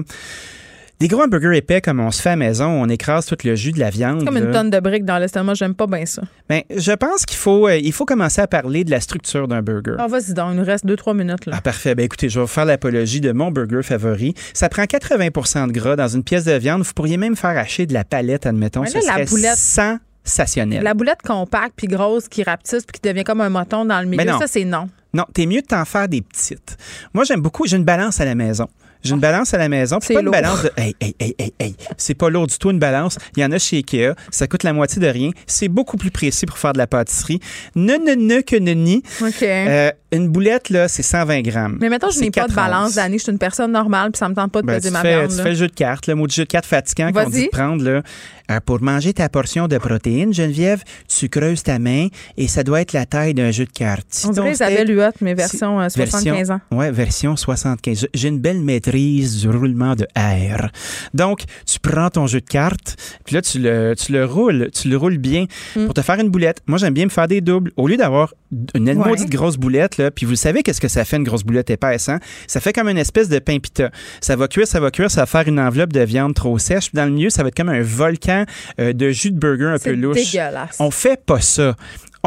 Des 1.01 1.09
gros 1.09 1.21
hamburgers 1.23 1.57
épais 1.57 1.81
comme 1.81 1.99
on 1.99 2.09
se 2.09 2.21
fait 2.21 2.29
à 2.29 2.35
maison, 2.37 2.67
on 2.67 2.87
écrase 2.87 3.25
tout 3.25 3.35
le 3.43 3.53
jus 3.55 3.73
de 3.73 3.79
la 3.81 3.89
viande. 3.89 4.19
C'est 4.21 4.25
comme 4.27 4.37
une 4.37 4.45
là. 4.45 4.53
tonne 4.53 4.69
de 4.69 4.79
briques 4.79 5.03
dans 5.03 5.17
l'estomac. 5.17 5.55
J'aime 5.55 5.75
pas 5.75 5.87
bien 5.87 6.05
ça. 6.05 6.21
Ben, 6.47 6.61
je 6.73 6.93
pense 6.93 7.25
qu'il 7.25 7.37
faut, 7.37 7.67
euh, 7.67 7.75
il 7.75 7.91
faut 7.91 8.05
commencer 8.05 8.39
à 8.39 8.47
parler 8.47 8.85
de 8.85 8.91
la 8.91 9.01
structure 9.01 9.49
d'un 9.49 9.61
burger. 9.61 9.95
Ah, 9.99 10.07
vas-y 10.07 10.33
donc, 10.33 10.51
il 10.53 10.57
nous 10.59 10.63
reste 10.63 10.85
2-3 10.85 11.13
minutes. 11.13 11.47
Là. 11.47 11.53
Ah, 11.57 11.59
parfait. 11.59 11.95
Ben, 11.95 12.03
écoutez, 12.05 12.29
je 12.29 12.39
vais 12.39 12.45
vous 12.45 12.51
faire 12.51 12.63
l'apologie 12.63 13.19
de 13.19 13.33
mon 13.33 13.51
burger 13.51 13.83
favori. 13.83 14.35
Ça 14.53 14.69
prend 14.69 14.83
80% 14.83 15.67
de 15.67 15.73
gras 15.73 15.97
dans 15.97 16.07
une 16.07 16.23
pièce 16.23 16.45
de 16.45 16.53
viande. 16.53 16.83
Vous 16.83 16.93
pourriez 16.93 17.17
même 17.17 17.35
faire 17.35 17.57
hacher 17.57 17.85
de 17.85 17.93
la 17.93 18.05
palette, 18.05 18.45
admettons. 18.45 18.79
Ouais, 18.79 18.87
Ce 18.87 19.05
là, 19.05 19.17
la 19.17 19.25
boulette- 19.25 19.57
sensationnel. 19.57 20.81
La 20.81 20.93
boulette 20.93 21.21
compacte 21.27 21.73
puis 21.75 21.87
grosse 21.87 22.29
qui 22.29 22.41
rapetisse 22.43 22.85
puis 22.85 23.01
qui 23.01 23.09
devient 23.09 23.25
comme 23.25 23.41
un 23.41 23.49
moton 23.49 23.83
dans 23.83 23.99
le 23.99 24.07
milieu, 24.07 24.31
ça, 24.39 24.47
c'est 24.47 24.63
non. 24.63 24.87
Non, 25.15 25.23
t'es 25.33 25.45
mieux 25.45 25.61
de 25.61 25.65
t'en 25.67 25.85
faire 25.85 26.07
des 26.09 26.21
petites. 26.21 26.75
Moi, 27.13 27.23
j'aime 27.23 27.41
beaucoup. 27.41 27.65
J'ai 27.65 27.77
une 27.77 27.85
balance 27.85 28.19
à 28.19 28.25
la 28.25 28.35
maison. 28.35 28.67
J'ai 29.01 29.13
une 29.13 29.19
balance 29.19 29.53
à 29.53 29.59
la 29.59 29.69
maison. 29.69 29.99
C'est 30.01 30.15
pas 30.15 30.19
une 30.21 30.25
lourd. 30.25 30.31
balance 30.33 30.63
de. 30.63 30.71
Hey, 30.77 30.95
hey, 30.99 31.15
hey, 31.19 31.35
hey, 31.37 31.53
hey. 31.59 31.75
C'est 31.95 32.15
pas 32.15 32.27
lourd 32.29 32.47
du 32.47 32.57
tout, 32.57 32.71
une 32.71 32.79
balance. 32.79 33.17
Il 33.37 33.41
y 33.43 33.45
en 33.45 33.51
a 33.51 33.59
chez 33.59 33.77
Ikea. 33.77 34.13
Ça 34.31 34.47
coûte 34.47 34.63
la 34.63 34.73
moitié 34.73 34.99
de 34.99 35.05
rien. 35.07 35.29
C'est 35.45 35.67
beaucoup 35.67 35.95
plus 35.95 36.09
précis 36.09 36.47
pour 36.47 36.57
faire 36.57 36.73
de 36.73 36.79
la 36.79 36.87
pâtisserie. 36.87 37.39
Ne, 37.75 37.93
ne, 37.97 38.15
ne 38.15 38.41
que 38.41 38.55
ne 38.55 38.71
ni. 38.71 39.03
OK. 39.21 39.43
Euh, 39.43 39.91
une 40.11 40.29
boulette, 40.29 40.69
là, 40.71 40.87
c'est 40.87 41.03
120 41.03 41.41
grammes. 41.43 41.77
mais 41.79 41.89
mettons, 41.89 42.09
je 42.09 42.19
n'ai 42.19 42.31
pas 42.31 42.47
de 42.47 42.53
4 42.53 42.55
balance. 42.55 42.95
Dani. 42.95 43.19
Je 43.19 43.23
suis 43.23 43.31
une 43.31 43.37
personne 43.37 43.71
normale 43.71 44.11
puis 44.11 44.17
ça 44.17 44.27
me 44.27 44.33
tente 44.33 44.51
pas 44.51 44.61
de 44.63 44.67
Ben, 44.67 44.73
peser 44.77 44.89
ma 44.89 45.01
fais, 45.01 45.17
viande. 45.19 45.29
tu 45.31 45.37
là. 45.37 45.43
fais 45.43 45.49
le 45.49 45.55
jeu 45.55 45.67
de 45.67 45.73
cartes, 45.73 46.07
le 46.07 46.15
mot 46.15 46.25
de 46.25 46.31
jeu 46.31 46.43
de 46.45 46.49
cartes 46.49 46.65
fatigant 46.65 47.11
qu'on 47.11 47.29
dit 47.29 47.45
de 47.45 47.49
prendre. 47.49 47.83
Là. 47.83 48.01
Euh, 48.51 48.59
pour 48.63 48.81
manger 48.81 49.13
ta 49.13 49.27
portion 49.29 49.67
de 49.67 49.77
protéines, 49.77 50.33
Geneviève, 50.33 50.83
tu 51.07 51.29
creuses 51.29 51.63
ta 51.63 51.79
main 51.79 52.07
et 52.37 52.47
ça 52.47 52.63
doit 52.63 52.81
être 52.81 52.93
la 52.93 53.05
taille 53.05 53.33
d'un 53.33 53.49
jeu 53.51 53.65
de 53.65 53.71
cartes. 53.71 54.05
Si 54.09 54.27
On 54.27 54.31
dirait 54.31 54.51
Isabelle 54.51 54.89
Huot, 54.95 55.11
mais 55.21 55.33
version 55.33 55.79
euh, 55.81 55.89
75 55.89 56.51
ans. 56.51 56.59
Oui, 56.71 56.91
version 56.91 57.35
75. 57.35 58.07
J'ai 58.13 58.27
une 58.27 58.39
belle 58.39 58.61
maîtrise 58.61 59.41
du 59.41 59.49
roulement 59.49 59.95
de 59.95 60.05
R. 60.15 60.69
Donc, 61.13 61.41
tu 61.65 61.79
prends 61.79 62.09
ton 62.09 62.27
jeu 62.27 62.39
de 62.41 62.45
cartes, 62.45 62.95
puis 63.25 63.35
là, 63.35 63.41
tu 63.41 63.59
le, 63.59 63.93
tu 63.97 64.11
le 64.11 64.25
roules, 64.25 64.69
tu 64.73 64.89
le 64.89 64.97
roules 64.97 65.17
bien 65.17 65.45
Mm. 65.75 65.85
pour 65.85 65.93
te 65.93 66.01
faire 66.01 66.19
une 66.19 66.29
boulette. 66.29 66.61
Moi, 66.67 66.77
j'aime 66.77 66.93
bien 66.93 67.05
me 67.05 67.09
faire 67.09 67.27
des 67.27 67.41
doubles. 67.41 67.71
Au 67.77 67.87
lieu 67.87 67.97
d'avoir 67.97 68.33
une 68.75 68.87
Ouais. 68.89 68.93
maudite 68.95 69.29
grosse 69.29 69.57
boulette, 69.57 69.97
là, 69.97 70.11
puis 70.11 70.25
vous 70.25 70.35
savez, 70.35 70.61
qu'est-ce 70.63 70.79
que 70.81 70.87
ça 70.87 71.03
fait 71.05 71.17
une 71.17 71.23
grosse 71.23 71.43
boulette 71.43 71.69
épaisse, 71.69 72.09
hein? 72.09 72.19
Ça 72.47 72.59
fait 72.59 72.73
comme 72.73 72.87
une 72.89 72.97
espèce 72.97 73.27
de 73.29 73.39
pain 73.39 73.57
pita. 73.59 73.89
Ça 74.21 74.35
va 74.35 74.47
cuire, 74.47 74.67
ça 74.67 74.79
va 74.79 74.91
cuire, 74.91 75.09
ça 75.09 75.21
va 75.21 75.25
faire 75.25 75.47
une 75.47 75.59
enveloppe 75.59 75.93
de 75.93 76.01
viande 76.01 76.33
trop 76.35 76.57
sèche. 76.59 76.91
Puis 76.91 76.97
dans 76.97 77.05
le 77.05 77.11
milieu, 77.11 77.29
ça 77.29 77.41
va 77.41 77.47
être 77.49 77.55
comme 77.55 77.69
un 77.69 77.81
volcan 77.81 78.34
euh, 78.79 78.93
de 78.93 79.09
jus 79.11 79.31
de 79.31 79.37
burger 79.39 79.65
un 79.73 79.79
peu 79.79 79.93
louche. 79.93 80.31
dégueulasse. 80.31 80.77
On 80.79 80.91
fait 80.91 81.23
pas 81.23 81.41
ça. 81.41 81.75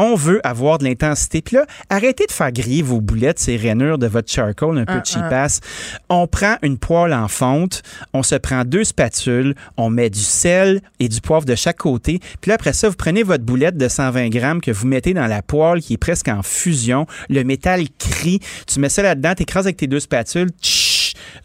On 0.01 0.15
veut 0.15 0.39
avoir 0.47 0.77
de 0.77 0.85
l'intensité. 0.85 1.41
Puis 1.41 1.57
là, 1.57 1.65
arrêtez 1.89 2.25
de 2.25 2.31
faire 2.31 2.53
griller 2.53 2.81
vos 2.81 3.01
boulettes, 3.01 3.37
ces 3.37 3.57
rainures 3.57 3.97
de 3.97 4.07
votre 4.07 4.31
charcoal 4.31 4.77
un 4.77 4.85
peu 4.85 4.93
Ah, 4.93 5.03
cheapass. 5.03 5.59
On 6.07 6.25
prend 6.25 6.55
une 6.61 6.77
poêle 6.77 7.13
en 7.13 7.27
fonte, 7.27 7.81
on 8.13 8.23
se 8.23 8.35
prend 8.35 8.63
deux 8.63 8.85
spatules, 8.85 9.55
on 9.75 9.89
met 9.89 10.09
du 10.09 10.21
sel 10.21 10.79
et 11.01 11.09
du 11.09 11.19
poivre 11.19 11.43
de 11.43 11.53
chaque 11.55 11.79
côté. 11.79 12.19
Puis 12.39 12.47
là, 12.47 12.55
après 12.55 12.71
ça, 12.71 12.87
vous 12.87 12.95
prenez 12.95 13.23
votre 13.23 13.43
boulette 13.43 13.75
de 13.75 13.89
120 13.89 14.29
grammes 14.29 14.61
que 14.61 14.71
vous 14.71 14.87
mettez 14.87 15.13
dans 15.13 15.27
la 15.27 15.41
poêle 15.41 15.81
qui 15.81 15.95
est 15.95 15.97
presque 15.97 16.29
en 16.29 16.43
fusion. 16.43 17.05
Le 17.27 17.43
métal 17.43 17.83
crie. 17.97 18.39
Tu 18.67 18.79
mets 18.79 18.87
ça 18.87 19.03
là-dedans, 19.03 19.35
t'écrases 19.35 19.65
avec 19.65 19.75
tes 19.75 19.87
deux 19.87 19.99
spatules. 19.99 20.47
Tch! 20.61 20.78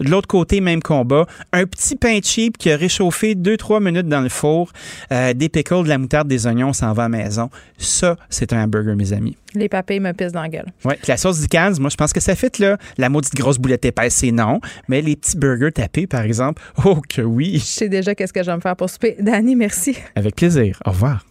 De 0.01 0.11
l'autre 0.11 0.29
côté, 0.29 0.61
même 0.61 0.83
combat. 0.83 1.27
Un 1.53 1.65
petit 1.65 1.97
pain 1.97 2.19
cheap 2.23 2.59
qui 2.59 2.71
a 2.71 2.77
réchauffé 2.77 3.35
2-3 3.35 3.83
minutes 3.83 4.09
dans 4.09 4.21
le 4.21 4.29
four. 4.29 4.71
Euh, 5.13 5.33
des 5.35 5.49
pickles, 5.49 5.85
de 5.85 5.89
la 5.89 5.99
moutarde, 5.99 6.29
des 6.29 6.47
oignons, 6.47 6.69
on 6.69 6.73
s'en 6.73 6.93
va 6.93 7.05
à 7.05 7.09
la 7.09 7.17
maison. 7.17 7.51
Ça, 7.79 8.17
c'est 8.31 8.53
un 8.53 8.65
hamburger, 8.65 8.97
mes 8.97 9.13
amis. 9.13 9.37
Les 9.55 9.69
papilles 9.69 10.01
me 10.01 10.13
pissent 10.13 10.33
dans 10.33 10.43
la 10.43 10.49
gueule. 10.49 10.73
Ouais. 10.85 10.97
Puis 10.97 11.09
la 11.09 11.17
sauce 11.17 11.41
Dickens, 11.41 11.79
moi, 11.79 11.91
je 11.91 11.97
pense 11.97 12.13
que 12.13 12.21
ça 12.21 12.35
fait 12.35 12.59
là. 12.59 12.77
La 12.99 13.09
maudite 13.09 13.35
grosse 13.35 13.59
boulette 13.59 13.85
épaisse, 13.85 14.15
c'est 14.15 14.33
non. 14.33 14.61
Mais 14.89 15.01
les 15.01 15.17
petits 15.17 15.37
burgers 15.37 15.73
tapés, 15.73 16.07
par 16.07 16.23
exemple, 16.23 16.63
oh 16.85 17.01
que 17.09 17.23
oui. 17.23 17.59
Je 17.59 17.65
sais 17.65 17.89
déjà 17.89 18.15
qu'est-ce 18.15 18.33
que 18.33 18.43
je 18.43 18.51
vais 18.51 18.57
me 18.57 18.61
faire 18.61 18.77
pour 18.77 18.91
souper. 18.91 19.17
Dani, 19.21 19.57
merci. 19.57 19.97
Avec 20.17 20.37
plaisir. 20.37 20.79
Au 20.85 20.91
revoir. 20.91 21.25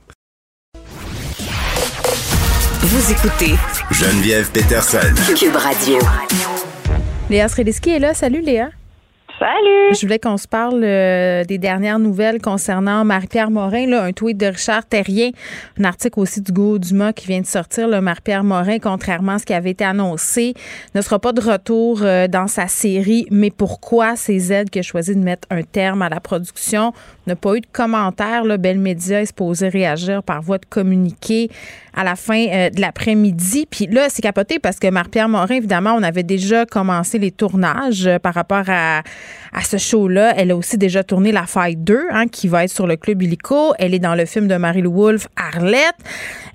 Vous 2.82 3.12
écoutez 3.12 3.56
Geneviève 3.92 4.52
Peterson. 4.52 5.14
Cube 5.36 5.56
Radio. 5.56 5.98
Léa 7.34 7.48
Srediski 7.48 7.90
est 7.90 7.98
là. 7.98 8.14
Salut, 8.14 8.42
Léa. 8.42 8.70
Salut! 9.40 9.96
Je 9.96 10.02
voulais 10.02 10.20
qu'on 10.20 10.38
se 10.38 10.48
parle 10.48 10.84
euh, 10.84 11.44
des 11.44 11.58
dernières 11.58 11.98
nouvelles 11.98 12.40
concernant 12.40 13.04
Marie-Pierre 13.04 13.50
Morin. 13.50 13.88
Là, 13.88 14.04
un 14.04 14.12
tweet 14.12 14.38
de 14.38 14.46
Richard 14.46 14.86
Terrien, 14.86 15.32
un 15.80 15.84
article 15.84 16.20
aussi 16.20 16.42
du 16.42 16.52
Go 16.52 16.78
Dumas 16.78 17.12
qui 17.12 17.26
vient 17.26 17.42
de 17.42 17.48
sortir. 17.48 17.88
Marie-Pierre 18.04 18.44
Morin, 18.44 18.78
contrairement 18.78 19.32
à 19.32 19.40
ce 19.40 19.48
qui 19.48 19.54
avait 19.56 19.72
été 19.72 19.84
annoncé, 19.84 20.54
ne 20.94 21.02
sera 21.02 21.18
pas 21.18 21.34
de 21.34 21.42
retour 21.42 22.02
euh, 22.04 22.28
dans 22.28 22.46
sa 22.46 22.68
série. 22.68 23.26
Mais 23.32 23.50
pourquoi 23.50 24.14
CZ 24.14 24.66
qui 24.72 24.78
a 24.78 24.84
choisi 24.84 25.16
de 25.16 25.24
mettre 25.24 25.48
un 25.50 25.64
terme 25.64 26.04
à 26.04 26.10
la 26.10 26.20
production 26.20 26.94
n'a 27.28 27.36
pas 27.36 27.56
eu 27.56 27.62
de 27.62 27.68
commentaire? 27.72 28.44
Là, 28.44 28.58
Belle 28.58 28.80
Média 28.80 29.22
est 29.22 29.28
supposé 29.28 29.70
réagir 29.70 30.24
par 30.24 30.42
voie 30.42 30.58
de 30.58 30.66
communiqué 30.66 31.50
à 31.94 32.04
la 32.04 32.16
fin 32.16 32.48
euh, 32.48 32.70
de 32.70 32.82
l'après-midi. 32.82 33.68
Puis 33.70 33.88
là, 33.88 34.08
c'est 34.10 34.22
capoté 34.22 34.60
parce 34.60 34.80
que 34.80 34.88
Marie-Pierre 34.90 35.30
Morin, 35.30 35.56
évidemment, 35.56 35.94
on 35.94 36.04
avait 36.04 36.24
déjà 36.24 36.66
commencé 36.66 37.20
les 37.20 37.32
tournages 37.32 38.08
euh, 38.08 38.20
par 38.20 38.34
rapport 38.34 38.64
à 38.68 39.04
à 39.54 39.62
ce 39.62 39.78
show-là. 39.78 40.34
Elle 40.36 40.52
a 40.52 40.58
aussi 40.58 40.78
déjà 40.78 41.04
tourné 41.04 41.32
La 41.32 41.46
Faille 41.46 41.76
2, 41.76 42.08
hein, 42.12 42.28
qui 42.28 42.48
va 42.48 42.64
être 42.64 42.72
sur 42.72 42.88
le 42.88 42.96
Club 42.96 43.22
Illico. 43.22 43.74
Elle 43.78 43.94
est 43.94 44.00
dans 44.00 44.16
le 44.16 44.26
film 44.26 44.48
de 44.48 44.56
Marie-Lou 44.56 44.92
Wolfe, 44.92 45.28
Arlette. 45.36 45.96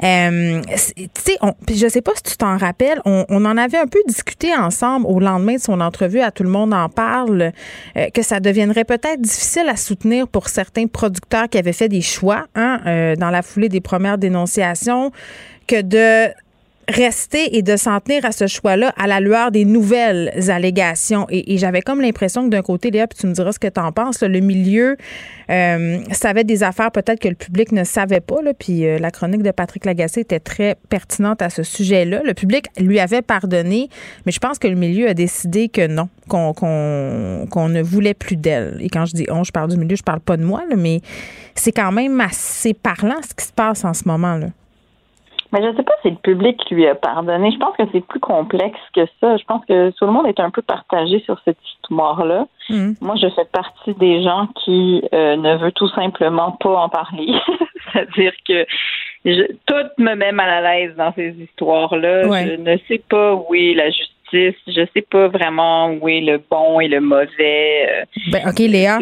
Euh, 0.03 0.61
tu 0.95 1.09
sais, 1.15 1.39
je 1.73 1.89
sais 1.89 2.03
pas 2.03 2.12
si 2.16 2.23
tu 2.24 2.36
t'en 2.36 2.57
rappelles, 2.57 3.01
on, 3.05 3.24
en 3.28 3.57
avait 3.57 3.78
un 3.78 3.86
peu 3.86 4.01
discuté 4.07 4.55
ensemble 4.55 5.07
au 5.07 5.20
lendemain 5.20 5.55
de 5.55 5.61
son 5.61 5.81
entrevue 5.81 6.20
à 6.20 6.31
Tout 6.31 6.43
le 6.43 6.51
monde 6.51 6.74
en 6.74 6.89
parle, 6.89 7.53
euh, 7.97 8.09
que 8.12 8.23
ça 8.23 8.40
deviendrait 8.40 8.85
peut-être 8.85 9.20
difficile 9.20 9.69
à 9.69 9.77
soutenir 9.77 10.28
pour 10.28 10.49
certains 10.59 10.89
producteurs 10.89 11.49
qui 11.49 11.57
avaient 11.57 11.73
fait 11.73 11.89
des 11.89 12.01
choix 12.01 12.49
hein, 12.57 12.81
euh, 12.85 13.15
dans 13.15 13.31
la 13.31 13.43
foulée 13.43 13.69
des 13.69 13.81
premières 13.81 14.19
dénonciations, 14.19 15.13
que 15.69 15.83
de 15.83 16.33
rester 16.89 17.56
et 17.56 17.62
de 17.62 17.77
s'en 17.77 18.01
tenir 18.01 18.24
à 18.24 18.32
ce 18.32 18.47
choix-là 18.47 18.93
à 18.97 19.06
la 19.06 19.20
lueur 19.20 19.51
des 19.51 19.65
nouvelles 19.65 20.32
allégations. 20.51 21.27
Et, 21.31 21.59
j'avais 21.59 21.82
comme 21.82 22.01
l'impression 22.01 22.44
que 22.44 22.51
d'un 22.51 22.62
côté, 22.62 22.90
Léa, 22.90 23.06
puis 23.06 23.19
tu 23.19 23.27
me 23.27 23.32
diras 23.32 23.52
ce 23.52 23.59
que 23.59 23.69
tu 23.69 23.81
en 23.81 23.93
penses, 23.93 24.23
le 24.23 24.40
milieu 24.40 24.97
euh, 25.51 25.98
savait 26.12 26.44
des 26.44 26.62
affaires 26.62 26.90
peut-être 26.90 27.20
que 27.20 27.28
le 27.28 27.35
public 27.35 27.73
ne 27.73 27.85
savait 27.85 28.20
pas. 28.20 28.40
Là, 28.43 28.55
puis 28.55 28.86
euh, 28.86 28.98
la 28.98 29.10
chronique 29.10 29.43
de 29.43 29.51
Patrick 29.51 29.85
Lagacé 29.85 30.20
était 30.20 30.40
très 30.40 30.77
pertinente 30.89 31.43
à 31.43 31.51
ce 31.51 31.62
sujet-là. 31.62 32.23
Le 32.24 32.35
public 32.35 32.66
lui 32.78 33.01
avait 33.01 33.23
pardonné, 33.23 33.89
mais 34.24 34.32
je 34.32 34.39
pense 34.39 34.59
que 34.59 34.69
le 34.69 34.77
milieu 34.77 35.09
a 35.09 35.15
décidé 35.15 35.69
que 35.69 35.86
non, 35.86 36.09
qu'on 36.28 36.52
qu'on 36.52 37.69
ne 37.69 37.82
voulait 37.82 38.15
plus 38.15 38.36
d'elle. 38.36 38.78
Et 38.81 38.89
quand 38.89 39.05
je 39.05 39.15
dis 39.15 39.27
on, 39.31 39.44
je 39.44 39.52
parle 39.52 39.70
du 39.70 39.77
milieu, 39.77 39.97
je 39.97 40.02
parle 40.02 40.20
pas 40.20 40.36
de 40.36 40.44
moi, 40.44 40.62
là, 40.70 40.77
mais 40.77 41.01
c'est 41.55 41.73
quand 41.73 41.93
même 41.93 42.20
assez 42.20 42.73
parlant 42.73 43.16
ce 43.28 43.35
qui 43.35 43.44
se 43.44 43.52
passe 43.52 43.85
en 43.85 43.94
ce 43.94 44.05
moment. 44.06 44.36
là. 44.36 44.48
Mais 45.53 45.62
je 45.62 45.69
ne 45.69 45.77
sais 45.77 45.83
pas 45.83 45.95
si 46.03 46.11
le 46.11 46.16
public 46.16 46.62
lui 46.70 46.87
a 46.87 46.95
pardonné. 46.95 47.51
Je 47.51 47.59
pense 47.59 47.77
que 47.77 47.85
c'est 47.93 48.05
plus 48.07 48.20
complexe 48.20 48.79
que 48.95 49.07
ça. 49.20 49.37
Je 49.37 49.45
pense 49.45 49.65
que 49.65 49.91
tout 49.91 50.05
le 50.05 50.12
monde 50.12 50.27
est 50.27 50.41
un 50.41 50.51
peu 50.51 50.61
partagé 50.61 51.20
sur 51.25 51.41
cette 51.45 51.59
histoire-là. 51.75 52.47
Mm. 52.69 52.93
Moi, 53.01 53.16
je 53.16 53.29
fais 53.31 53.47
partie 53.51 53.95
des 53.95 54.23
gens 54.23 54.49
qui 54.65 55.03
euh, 55.15 55.37
ne 55.37 55.57
veut 55.57 55.73
tout 55.73 55.89
simplement 55.91 56.53
pas 56.53 56.77
en 56.77 56.89
parler. 56.89 57.33
C'est-à-dire 57.93 58.33
que 58.47 58.66
je, 59.25 59.47
tout 59.66 60.03
me 60.03 60.15
met 60.15 60.33
mal 60.33 60.51
à 60.51 60.61
l'aise 60.61 60.95
dans 60.97 61.12
ces 61.15 61.31
histoires-là. 61.31 62.25
Je 62.25 62.61
ne 62.61 62.77
sais 62.87 63.03
pas 63.09 63.35
où 63.35 63.55
est 63.55 63.75
la 63.75 63.91
justice. 63.91 64.61
Je 64.66 64.81
ne 64.81 64.87
sais 64.95 65.03
pas 65.11 65.29
vraiment 65.29 65.91
où 65.93 66.09
est 66.09 66.20
le 66.20 66.43
bon 66.51 66.81
et 66.81 66.89
le 66.89 67.01
mauvais. 67.01 67.89
Euh. 67.89 68.05
Ben, 68.33 68.49
OK, 68.49 68.59
Léa. 68.59 68.99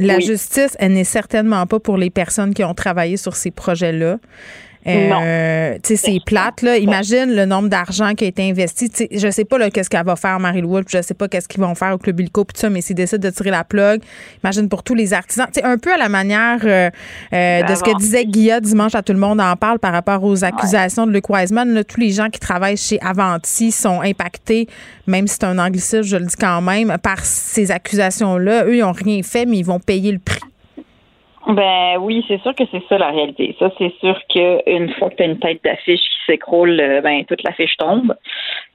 La 0.00 0.20
justice, 0.20 0.76
elle 0.78 0.92
n'est 0.92 1.04
certainement 1.04 1.66
pas 1.66 1.80
pour 1.80 1.96
les 1.96 2.10
personnes 2.10 2.54
qui 2.54 2.62
ont 2.62 2.74
travaillé 2.74 3.16
sur 3.16 3.34
ces 3.34 3.50
projets-là. 3.50 4.18
Euh, 4.88 5.74
tu 5.82 5.96
sais, 5.96 5.96
c'est 5.96 6.18
plate, 6.24 6.62
là. 6.62 6.76
Imagine 6.76 7.34
le 7.34 7.44
nombre 7.44 7.68
d'argent 7.68 8.14
qui 8.14 8.24
a 8.24 8.28
été 8.28 8.48
investi. 8.48 8.90
sais, 8.92 9.08
je 9.10 9.30
sais 9.30 9.44
pas, 9.44 9.58
là, 9.58 9.70
qu'est-ce 9.70 9.90
qu'elle 9.90 10.04
va 10.04 10.16
faire, 10.16 10.38
Marie 10.40 10.62
Wolf. 10.62 10.86
Je 10.88 11.02
sais 11.02 11.14
pas 11.14 11.28
qu'est-ce 11.28 11.48
qu'ils 11.48 11.60
vont 11.60 11.74
faire 11.74 11.94
au 11.94 11.98
Club 11.98 12.20
Illico, 12.20 12.44
tout 12.44 12.52
ça, 12.54 12.70
mais 12.70 12.80
s'ils 12.80 12.96
décident 12.96 13.28
de 13.28 13.34
tirer 13.34 13.50
la 13.50 13.64
plug, 13.64 14.02
imagine 14.42 14.68
pour 14.68 14.82
tous 14.82 14.94
les 14.94 15.12
artisans. 15.12 15.46
Tu 15.52 15.60
un 15.62 15.78
peu 15.78 15.92
à 15.92 15.98
la 15.98 16.08
manière 16.08 16.60
euh, 16.64 16.90
euh, 17.32 17.62
de 17.62 17.74
ce 17.74 17.82
que 17.82 17.96
disait 17.98 18.24
Guilla 18.24 18.60
dimanche 18.60 18.94
à 18.94 19.02
Tout 19.02 19.12
le 19.12 19.18
monde 19.18 19.40
en 19.40 19.56
parle 19.56 19.78
par 19.78 19.92
rapport 19.92 20.22
aux 20.24 20.44
accusations 20.44 21.06
de 21.06 21.12
Luc 21.12 21.28
Wiseman. 21.28 21.84
tous 21.84 22.00
les 22.00 22.10
gens 22.10 22.30
qui 22.30 22.40
travaillent 22.40 22.76
chez 22.76 23.00
Avanti 23.00 23.72
sont 23.72 24.00
impactés, 24.00 24.68
même 25.06 25.26
si 25.26 25.34
c'est 25.34 25.44
un 25.44 25.58
anglicisme, 25.58 26.02
je 26.02 26.16
le 26.16 26.26
dis 26.26 26.36
quand 26.38 26.60
même, 26.60 26.96
par 27.02 27.24
ces 27.24 27.70
accusations-là. 27.70 28.64
Eux, 28.64 28.76
ils 28.76 28.80
n'ont 28.80 28.92
rien 28.92 29.22
fait, 29.22 29.46
mais 29.46 29.58
ils 29.58 29.64
vont 29.64 29.80
payer 29.80 30.12
le 30.12 30.18
prix. 30.18 30.47
Ben 31.48 31.96
oui, 31.98 32.22
c'est 32.28 32.40
sûr 32.42 32.54
que 32.54 32.64
c'est 32.70 32.82
ça 32.90 32.98
la 32.98 33.08
réalité. 33.08 33.56
Ça, 33.58 33.70
c'est 33.78 33.92
sûr 34.00 34.20
qu'une 34.28 34.92
fois 34.94 35.08
que 35.08 35.16
tu 35.16 35.22
as 35.22 35.26
une 35.26 35.38
tête 35.38 35.64
d'affiche 35.64 36.00
qui 36.00 36.26
s'écroule, 36.26 36.78
euh, 36.78 37.00
ben 37.00 37.24
toute 37.24 37.42
l'affiche 37.42 37.74
tombe. 37.78 38.14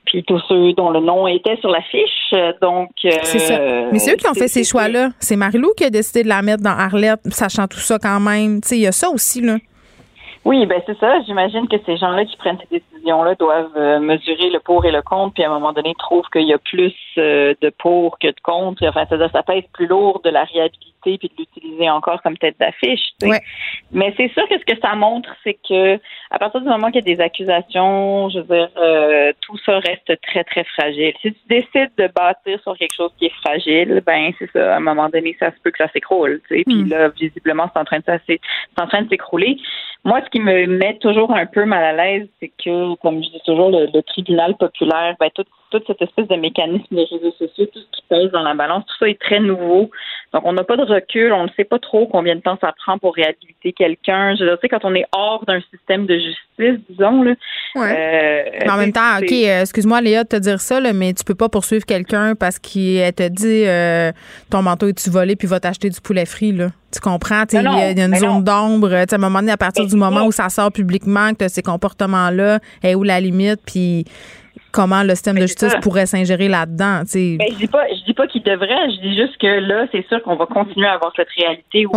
Puis 0.06 0.24
tous 0.24 0.42
ceux 0.50 0.74
dont 0.74 0.90
le 0.90 1.00
nom 1.00 1.28
était 1.28 1.56
sur 1.58 1.70
l'affiche, 1.70 2.34
euh, 2.34 2.52
donc... 2.64 2.90
c'est 3.04 3.40
ça. 3.40 3.60
Euh, 3.60 3.90
Mais 3.92 4.00
c'est 4.00 4.14
eux 4.14 4.18
qui 4.18 4.28
ont 4.28 4.34
fait 4.34 4.48
ces 4.48 4.64
choix-là. 4.64 5.10
C'est 5.20 5.36
Marilou 5.36 5.74
qui 5.78 5.86
a 5.86 5.92
décidé 5.92 6.24
de 6.24 6.30
la 6.30 6.42
mettre 6.42 6.64
dans 6.64 6.72
Arlette, 6.72 7.22
sachant 7.32 7.68
tout 7.68 7.78
ça 7.78 8.00
quand 8.00 8.20
même. 8.20 8.60
Tu 8.62 8.70
sais, 8.70 8.78
il 8.78 8.82
y 8.82 8.88
a 8.88 8.92
ça 8.92 9.10
aussi, 9.10 9.42
là. 9.42 9.58
Oui, 10.44 10.66
ben 10.66 10.82
c'est 10.88 10.98
ça. 10.98 11.22
J'imagine 11.28 11.68
que 11.68 11.78
ces 11.86 11.96
gens-là 11.96 12.26
qui 12.26 12.36
prennent 12.38 12.58
ces 12.70 12.80
décisions-là 12.80 13.36
doivent 13.36 14.02
mesurer 14.02 14.50
le 14.50 14.60
pour 14.60 14.84
et 14.84 14.92
le 14.92 15.02
contre, 15.04 15.36
puis 15.36 15.44
à 15.44 15.48
un 15.50 15.54
moment 15.54 15.72
donné 15.72 15.94
trouvent 15.98 16.28
qu'il 16.34 16.48
y 16.48 16.54
a 16.54 16.58
plus 16.58 16.94
de 17.16 17.70
pour 17.78 18.18
que 18.20 18.28
de 18.28 18.42
contre. 18.44 18.84
Enfin, 18.86 19.06
ça, 19.10 19.30
ça 19.30 19.44
pèse 19.44 19.64
plus 19.74 19.86
lourd 19.88 20.22
de 20.26 20.32
la 20.32 20.44
réhabilitation 20.44 20.93
puis 21.04 21.30
de 21.30 21.34
l'utiliser 21.38 21.90
encore 21.90 22.22
comme 22.22 22.38
tête 22.38 22.56
d'affiche. 22.60 23.14
Mais 23.92 24.14
c'est 24.18 24.32
sûr 24.34 24.48
que 24.48 24.58
ce 24.58 24.66
que 24.66 24.80
ça 24.82 24.96
montre, 24.96 25.30
c'est 25.44 25.58
que 25.68 26.00
à 26.32 26.40
partir 26.40 26.62
du 26.62 26.68
moment 26.68 26.88
qu'il 26.88 27.08
y 27.08 27.12
a 27.12 27.16
des 27.16 27.22
accusations, 27.22 28.30
je 28.30 28.40
veux 28.40 28.56
dire, 28.56 28.70
euh, 28.78 29.34
tout 29.42 29.58
ça 29.66 29.80
reste 29.80 30.20
très, 30.22 30.44
très 30.44 30.64
fragile. 30.64 31.14
Si 31.22 31.34
tu 31.34 31.40
décides 31.48 31.92
de 31.98 32.10
bâtir 32.16 32.60
sur 32.62 32.78
quelque 32.78 32.96
chose 32.96 33.12
qui 33.18 33.26
est 33.26 33.36
fragile, 33.42 34.02
ben 34.06 34.32
c'est 34.40 34.52
ça, 34.52 34.74
à 34.74 34.78
un 34.78 34.80
moment 34.80 35.10
donné, 35.10 35.36
ça 35.40 35.52
se 35.52 35.56
peut 35.64 35.72
que 35.72 35.78
ça 35.78 35.90
s'écroule. 35.92 36.42
Puis 36.50 36.64
hmm. 36.66 36.90
là, 36.90 37.10
visiblement, 37.10 37.70
c'est 37.74 37.80
en 37.80 37.86
train 37.86 38.00
de 38.00 38.04
c'est 38.28 38.40
en 38.78 38.88
train 38.88 39.02
de 39.04 39.10
s'écrouler. 39.10 39.58
Moi, 40.04 40.22
ce 40.26 40.30
qui 40.30 40.40
me 40.40 40.66
met 40.66 40.98
toujours 40.98 41.34
un 41.34 41.46
peu 41.46 41.66
mal 41.66 41.84
à 41.84 41.94
l'aise, 41.94 42.28
c'est 42.40 42.52
que, 42.64 42.96
comme 42.96 43.24
je 43.24 43.30
dis 43.30 43.42
toujours, 43.46 43.70
le, 43.70 44.02
tribunal 44.02 44.56
populaire, 44.58 45.16
ben, 45.20 45.30
toute, 45.34 45.48
toute 45.74 45.88
cette 45.88 46.02
espèce 46.02 46.28
de 46.28 46.36
mécanisme 46.36 46.86
des 46.92 47.06
réseaux 47.06 47.32
sociaux, 47.32 47.66
tout 47.66 47.80
ce 47.80 47.98
qui 47.98 48.04
pèse 48.08 48.32
dans 48.32 48.44
la 48.44 48.54
balance, 48.54 48.86
tout 48.86 48.96
ça 49.00 49.10
est 49.10 49.20
très 49.20 49.40
nouveau. 49.40 49.90
Donc, 50.34 50.44
on 50.46 50.54
n'a 50.54 50.64
pas 50.64 50.78
de 50.78 50.84
recul, 50.84 51.34
on 51.34 51.46
ne 51.46 51.50
sait 51.56 51.64
pas 51.64 51.80
trop 51.80 52.06
combien 52.08 52.36
de 52.36 52.42
temps 52.42 52.58
ça 52.62 52.74
prend 52.86 53.00
pour 53.00 53.16
réhabiliter 53.16 53.74
quelqu'un. 53.74 54.36
Je 54.36 54.56
sais, 54.62 54.70
quand 54.70 54.84
on 54.84 54.94
est 54.94 55.06
hors 55.16 55.44
d'un 55.46 55.62
système 55.72 56.06
de 56.06 56.16
justice, 56.16 56.80
disons, 56.90 57.24
là. 57.24 57.34
Euh, 57.76 58.44
en 58.70 58.78
même 58.78 58.92
temps, 58.92 59.18
OK, 59.20 59.32
excuse-moi, 59.32 60.02
Léa, 60.02 60.24
de 60.24 60.30
te 60.30 60.36
dire 60.36 60.62
ça, 60.62 60.80
mais 60.94 61.14
tu 61.14 61.24
peux 61.24 61.36
pas 61.36 61.50
poursuivre 61.50 61.86
quelqu'un 61.86 62.36
parce 62.36 62.60
qu'il 62.60 63.02
te 63.14 63.28
dit 63.28 63.66
euh, 63.66 64.12
ton 64.52 64.62
manteau 64.62 64.88
est-tu 64.88 65.10
volé 65.10 65.36
puis 65.36 65.48
va 65.48 65.60
t'acheter 65.60 65.90
du 65.90 66.00
poulet 66.02 66.26
frit, 66.26 66.52
là. 66.52 66.68
Tu 66.94 67.00
comprends? 67.00 67.44
Il 67.52 67.62
y, 67.64 67.68
a 67.68 68.06
une 68.06 68.16
zone 68.16 68.44
d'ombre. 68.44 68.94
À 68.94 69.06
un 69.12 69.18
moment 69.18 69.40
donné, 69.40 69.52
à 69.52 69.58
partir 69.58 69.88
du 69.88 69.96
moment 69.96 70.26
où 70.26 70.32
ça 70.32 70.50
sort 70.50 70.72
publiquement, 70.72 71.32
que 71.32 71.38
tu 71.38 71.46
as 71.46 71.50
ces 71.50 71.64
comportements-là, 71.64 72.60
et 72.84 72.94
où 72.94 73.02
la 73.02 73.20
limite, 73.20 73.62
puis 73.66 74.06
comment 74.74 75.04
le 75.04 75.12
système 75.12 75.36
de 75.36 75.42
justice 75.42 75.76
pourrait 75.82 76.08
s'ingérer 76.08 76.50
là-dedans. 76.50 77.04
Ben, 77.14 77.48
je 77.52 77.58
dis 77.58 77.68
pas, 77.68 77.86
je 77.88 78.04
dis 78.06 78.14
pas 78.14 78.28
qu'il 78.28 78.44
devrait. 78.44 78.90
Je 78.90 79.02
dis 79.02 79.16
juste 79.16 79.38
que 79.38 79.48
là, 79.48 79.86
c'est 79.92 80.06
sûr 80.08 80.22
qu'on 80.24 80.36
va 80.36 80.46
continuer 80.46 80.88
à 80.88 80.94
avoir 80.94 81.14
cette 81.16 81.30
réalité 81.38 81.86
où 81.86 81.94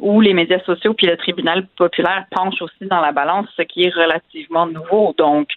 où 0.00 0.20
les 0.20 0.34
médias 0.34 0.60
sociaux 0.64 0.92
puis 0.94 1.06
le 1.06 1.16
tribunal 1.16 1.66
populaire 1.76 2.24
penchent 2.30 2.60
aussi 2.60 2.86
dans 2.90 3.00
la 3.00 3.12
balance, 3.12 3.46
ce 3.56 3.62
qui 3.62 3.84
est 3.84 3.94
relativement 3.94 4.66
nouveau. 4.66 5.14
Donc, 5.16 5.48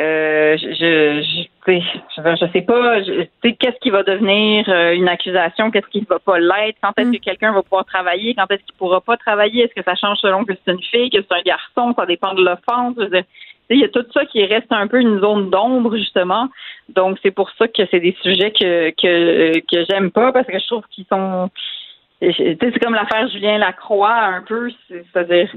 euh, 0.00 0.56
je, 0.56 0.68
je, 0.72 1.46
je, 1.66 2.36
je, 2.40 2.52
sais 2.52 2.62
pas, 2.62 3.00
qu'est-ce 3.42 3.78
qui 3.80 3.90
va 3.90 4.02
devenir 4.02 4.64
euh, 4.68 4.94
une 4.94 5.08
accusation, 5.08 5.70
qu'est-ce 5.70 5.86
qui 5.88 6.00
ne 6.00 6.06
va 6.06 6.18
pas 6.18 6.38
l'être, 6.38 6.78
quand 6.82 6.92
est-ce 6.98 7.08
mm. 7.08 7.16
que 7.18 7.24
quelqu'un 7.24 7.52
va 7.52 7.62
pouvoir 7.62 7.84
travailler, 7.84 8.34
quand 8.34 8.50
est-ce 8.50 8.62
qu'il 8.62 8.74
pourra 8.78 9.00
pas 9.00 9.16
travailler, 9.18 9.64
est-ce 9.64 9.74
que 9.74 9.84
ça 9.84 9.94
change 9.94 10.18
selon 10.18 10.44
que 10.44 10.54
c'est 10.54 10.72
une 10.72 10.82
fille, 10.82 11.10
que 11.10 11.18
c'est 11.20 11.34
un 11.34 11.42
garçon, 11.42 11.94
ça 11.96 12.06
dépend 12.06 12.32
de 12.34 12.42
l'offense. 12.42 12.96
Il 13.74 13.80
y 13.80 13.84
a 13.84 13.88
tout 13.88 14.04
ça 14.12 14.24
qui 14.26 14.44
reste 14.44 14.70
un 14.70 14.86
peu 14.86 15.00
une 15.00 15.20
zone 15.20 15.50
d'ombre, 15.50 15.96
justement. 15.96 16.48
Donc, 16.88 17.18
c'est 17.22 17.30
pour 17.30 17.50
ça 17.58 17.68
que 17.68 17.82
c'est 17.90 18.00
des 18.00 18.16
sujets 18.22 18.52
que, 18.52 18.90
que, 18.90 19.58
que 19.60 19.84
j'aime 19.88 20.10
pas, 20.10 20.32
parce 20.32 20.46
que 20.46 20.58
je 20.58 20.66
trouve 20.66 20.84
qu'ils 20.90 21.06
sont. 21.06 21.50
C'est 22.20 22.78
comme 22.82 22.94
l'affaire 22.94 23.28
Julien 23.28 23.58
Lacroix, 23.58 24.14
un 24.14 24.42
peu. 24.42 24.70
C'est-à-dire 24.88 25.48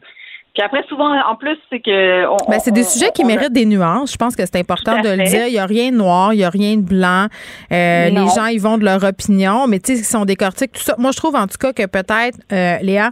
puis 0.55 0.63
après, 0.63 0.83
souvent, 0.87 1.13
en 1.13 1.35
plus, 1.35 1.57
c'est 1.69 1.81
que. 1.81 2.49
Ben, 2.49 2.59
c'est 2.59 2.71
des 2.71 2.83
sujets 2.83 3.11
qui 3.13 3.25
méritent 3.25 3.51
des 3.51 3.65
nuances. 3.65 4.13
Je 4.13 4.17
pense 4.17 4.37
que 4.37 4.45
c'est 4.45 4.57
important 4.57 5.01
de 5.01 5.09
le 5.09 5.25
dire. 5.25 5.47
Il 5.47 5.51
n'y 5.51 5.59
a 5.59 5.65
rien 5.65 5.91
de 5.91 5.97
noir, 5.97 6.33
il 6.33 6.37
n'y 6.37 6.45
a 6.45 6.49
rien 6.49 6.77
de 6.77 6.81
blanc. 6.81 7.27
Euh, 7.73 8.09
les 8.09 8.27
gens, 8.33 8.45
ils 8.45 8.61
vont 8.61 8.77
de 8.77 8.85
leur 8.85 9.03
opinion, 9.03 9.67
mais 9.67 9.79
tu 9.79 9.93
sais, 9.93 9.99
ils 9.99 10.05
sont 10.05 10.23
décortiques, 10.23 10.71
tout 10.71 10.81
ça. 10.81 10.95
Moi, 10.97 11.11
je 11.11 11.17
trouve 11.17 11.35
en 11.35 11.47
tout 11.47 11.57
cas 11.59 11.73
que 11.73 11.85
peut-être, 11.85 12.39
euh, 12.53 12.77
Léa, 12.81 13.11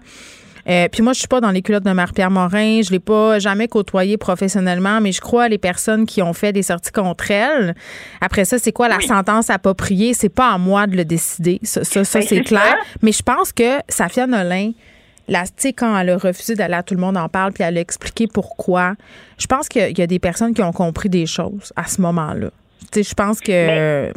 euh, 0.70 0.88
puis 0.92 1.02
moi, 1.02 1.14
je 1.14 1.20
suis 1.20 1.28
pas 1.28 1.42
dans 1.42 1.52
les 1.52 1.62
culottes 1.62 1.84
de 1.84 1.92
Marie-Pierre 1.92 2.32
Morin. 2.32 2.82
Je 2.82 2.92
l'ai 2.92 3.00
pas 3.00 3.40
jamais 3.40 3.68
côtoyé 3.68 4.18
professionnellement, 4.18 5.02
mais 5.02 5.12
je 5.12 5.22
crois 5.22 5.50
les 5.50 5.58
personnes 5.58 6.06
qui 6.06 6.22
ont 6.22 6.34
fait 6.34 6.54
des 6.54 6.64
sorties 6.64 6.92
contre 6.92 7.32
elle. 7.32 7.76
Après 8.22 8.46
ça, 8.46 8.58
c'est 8.58 8.72
quoi 8.72 8.88
la 8.88 9.00
sentence 9.02 9.50
appropriée? 9.50 10.14
C'est 10.14 10.34
pas 10.34 10.52
à 10.52 10.58
moi 10.58 10.88
de 10.88 10.96
le 10.96 11.06
décider. 11.06 11.60
Ça, 11.64 11.84
ça, 11.84 12.02
ben, 12.02 12.26
c'est 12.26 12.42
clair. 12.42 12.78
Mais 13.02 13.12
je 13.12 13.22
pense 13.22 13.52
que 13.52 13.80
Safia 13.90 14.26
Nolin, 14.26 14.72
la, 15.28 15.44
quand 15.78 15.98
elle 15.98 16.10
a 16.12 16.18
refusé 16.18 16.56
d'aller 16.56 16.76
à 16.76 16.84
Tout 16.84 16.96
le 16.96 17.02
monde 17.02 17.18
en 17.18 17.28
parle, 17.30 17.52
puis 17.52 17.64
elle 17.64 17.78
a 17.78 17.82
expliqué 17.82 18.28
pourquoi, 18.28 18.94
je 19.38 19.48
pense 19.48 19.68
qu'il 19.68 19.98
y 19.98 20.02
a 20.02 20.08
des 20.08 20.20
personnes 20.20 20.54
qui 20.54 20.62
ont 20.62 20.72
compris 20.72 21.10
des 21.10 21.26
choses 21.26 21.74
à 21.76 21.86
ce 21.86 22.02
moment-là. 22.02 22.50
Je 22.96 23.14
pense 23.14 23.42
que... 23.42 24.12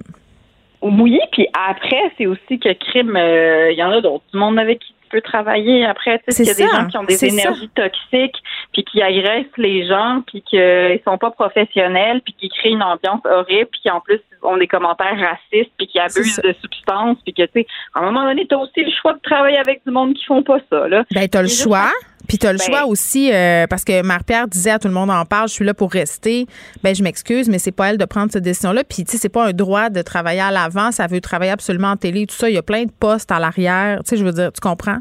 oui, 0.83 1.19
puis 1.33 1.49
après, 1.69 2.13
c'est 2.19 2.27
aussi 2.27 2.59
que 2.59 2.73
crime, 2.73 3.17
euh, 3.17 3.73
il 3.73 3.79
y 3.79 3.83
en 3.83 3.91
a 3.91 4.01
d'autres. 4.01 4.25
Du 4.33 4.39
monde 4.39 4.59
avec 4.59 4.81
qui 4.81 4.93
tu 4.93 4.96
peux 5.09 5.21
travailler 5.21 5.85
après. 5.85 6.19
Tu 6.19 6.33
sais, 6.35 6.43
il 6.43 6.47
y 6.47 6.51
a 6.51 6.55
des 6.55 6.69
gens 6.69 6.87
qui 6.87 6.97
ont 6.97 7.05
des 7.05 7.25
énergies 7.25 7.71
toxiques, 7.71 8.37
puis 8.73 8.85
qui 8.85 9.03
agressent 9.03 9.47
les 9.57 9.87
gens, 9.87 10.23
puis 10.27 10.43
qu'ils 10.43 11.01
sont 11.05 11.19
pas 11.19 11.31
professionnels, 11.31 12.21
puis 12.23 12.35
qui 12.39 12.49
créent 12.49 12.71
une 12.71 12.83
ambiance 12.83 13.21
horrible, 13.25 13.69
puis 13.71 13.81
qui 13.83 13.91
en 13.91 14.01
plus 14.01 14.21
ont 14.43 14.57
des 14.57 14.67
commentaires 14.67 15.19
racistes, 15.19 15.73
puis 15.77 15.87
qui 15.87 15.99
abusent 15.99 16.41
de 16.43 16.55
substances, 16.61 17.19
puis 17.25 17.35
que 17.35 17.43
tu 17.43 17.61
sais, 17.61 17.67
à 17.95 18.01
un 18.01 18.03
moment 18.11 18.25
donné, 18.25 18.47
tu 18.47 18.55
as 18.55 18.59
aussi 18.59 18.85
le 18.85 18.93
choix 19.01 19.13
de 19.15 19.21
travailler 19.21 19.59
avec 19.59 19.83
du 19.87 19.93
monde 19.93 20.15
qui 20.15 20.25
font 20.25 20.43
pas 20.43 20.59
ça. 20.71 20.89
Là. 20.89 21.05
Ben, 21.13 21.29
tu 21.29 21.39
as 21.39 21.43
le 21.43 21.49
choix. 21.49 21.91
Puis 22.29 22.39
tu 22.39 22.47
as 22.47 22.53
le 22.53 22.59
Ben- 22.59 22.65
choix 22.65 22.87
aussi, 22.87 23.33
euh, 23.33 23.67
parce 23.69 23.85
que 23.85 24.03
Marie-Pierre 24.03 24.49
disait 24.49 24.71
à 24.71 24.79
tout 24.79 24.89
le 24.89 24.95
monde 24.95 25.11
en 25.11 25.25
parle, 25.25 25.49
je 25.49 25.55
suis 25.55 25.65
là 25.65 25.75
pour 25.75 25.93
rester. 25.93 26.47
Ben 26.83 26.95
je 26.95 27.03
m'excuse, 27.03 27.49
mais 27.49 27.59
c'est 27.59 27.73
pas 27.73 27.91
elle 27.91 27.99
de 27.99 28.05
prendre 28.05 28.31
cette 28.33 28.43
décision-là. 28.45 28.85
Puis 28.85 29.05
tu 29.05 29.13
sais, 29.13 29.19
c'est 29.19 29.29
pas 29.29 29.47
un 29.47 29.53
droit 29.53 29.91
de 29.91 30.03
travailler 30.03 30.41
à 30.41 30.51
l'avant. 30.51 30.91
Ça 30.93 31.07
veut 31.07 31.21
travailler 31.21 31.53
absolument 31.53 31.89
en 31.93 31.97
télé, 31.97 32.27
tout 32.27 32.35
ça. 32.35 32.49
Il 32.49 32.55
y 32.55 32.59
a 32.59 32.63
plein 32.63 32.85
de 32.85 32.91
postes 32.91 33.31
à 33.31 33.39
l'arrière. 33.39 33.99
Tu 34.05 34.11
sais, 34.11 34.17
je 34.17 34.25
veux 34.25 34.33
dire, 34.33 34.53
tu 34.53 34.61
comprends? 34.61 34.99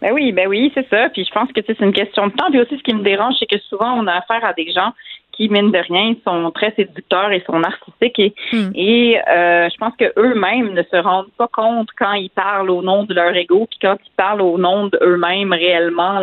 Ben 0.00 0.12
oui, 0.14 0.32
ben 0.32 0.48
oui, 0.48 0.72
c'est 0.74 0.88
ça. 0.88 1.10
Puis 1.12 1.26
je 1.26 1.30
pense 1.30 1.52
que 1.52 1.60
tu 1.60 1.66
sais, 1.66 1.76
c'est 1.78 1.84
une 1.84 1.92
question 1.92 2.26
de 2.28 2.32
temps. 2.32 2.50
Puis 2.50 2.58
aussi, 2.60 2.76
ce 2.78 2.82
qui 2.82 2.94
me 2.94 3.02
dérange, 3.02 3.34
c'est 3.38 3.46
que 3.46 3.58
souvent, 3.68 3.92
on 4.00 4.06
a 4.06 4.12
affaire 4.14 4.42
à 4.44 4.54
des 4.54 4.72
gens 4.72 4.92
qui, 5.40 5.48
mine 5.48 5.72
de 5.72 5.78
rien, 5.78 6.14
sont 6.26 6.50
très 6.50 6.72
séducteurs 6.76 7.32
et 7.32 7.42
sont 7.46 7.58
narcissiques. 7.58 8.18
Et, 8.18 8.34
et 8.74 9.18
euh, 9.18 9.68
je 9.72 9.76
pense 9.78 9.94
que 9.98 10.12
eux-mêmes 10.18 10.74
ne 10.74 10.82
se 10.82 10.96
rendent 10.96 11.32
pas 11.38 11.48
compte 11.50 11.88
quand 11.98 12.12
ils 12.12 12.28
parlent 12.30 12.70
au 12.70 12.82
nom 12.82 13.04
de 13.04 13.14
leur 13.14 13.34
ego, 13.34 13.66
puis 13.70 13.78
quand 13.80 13.96
ils 14.04 14.12
parlent 14.16 14.42
au 14.42 14.58
nom 14.58 14.88
d'eux-mêmes 14.88 15.52
réellement, 15.52 16.20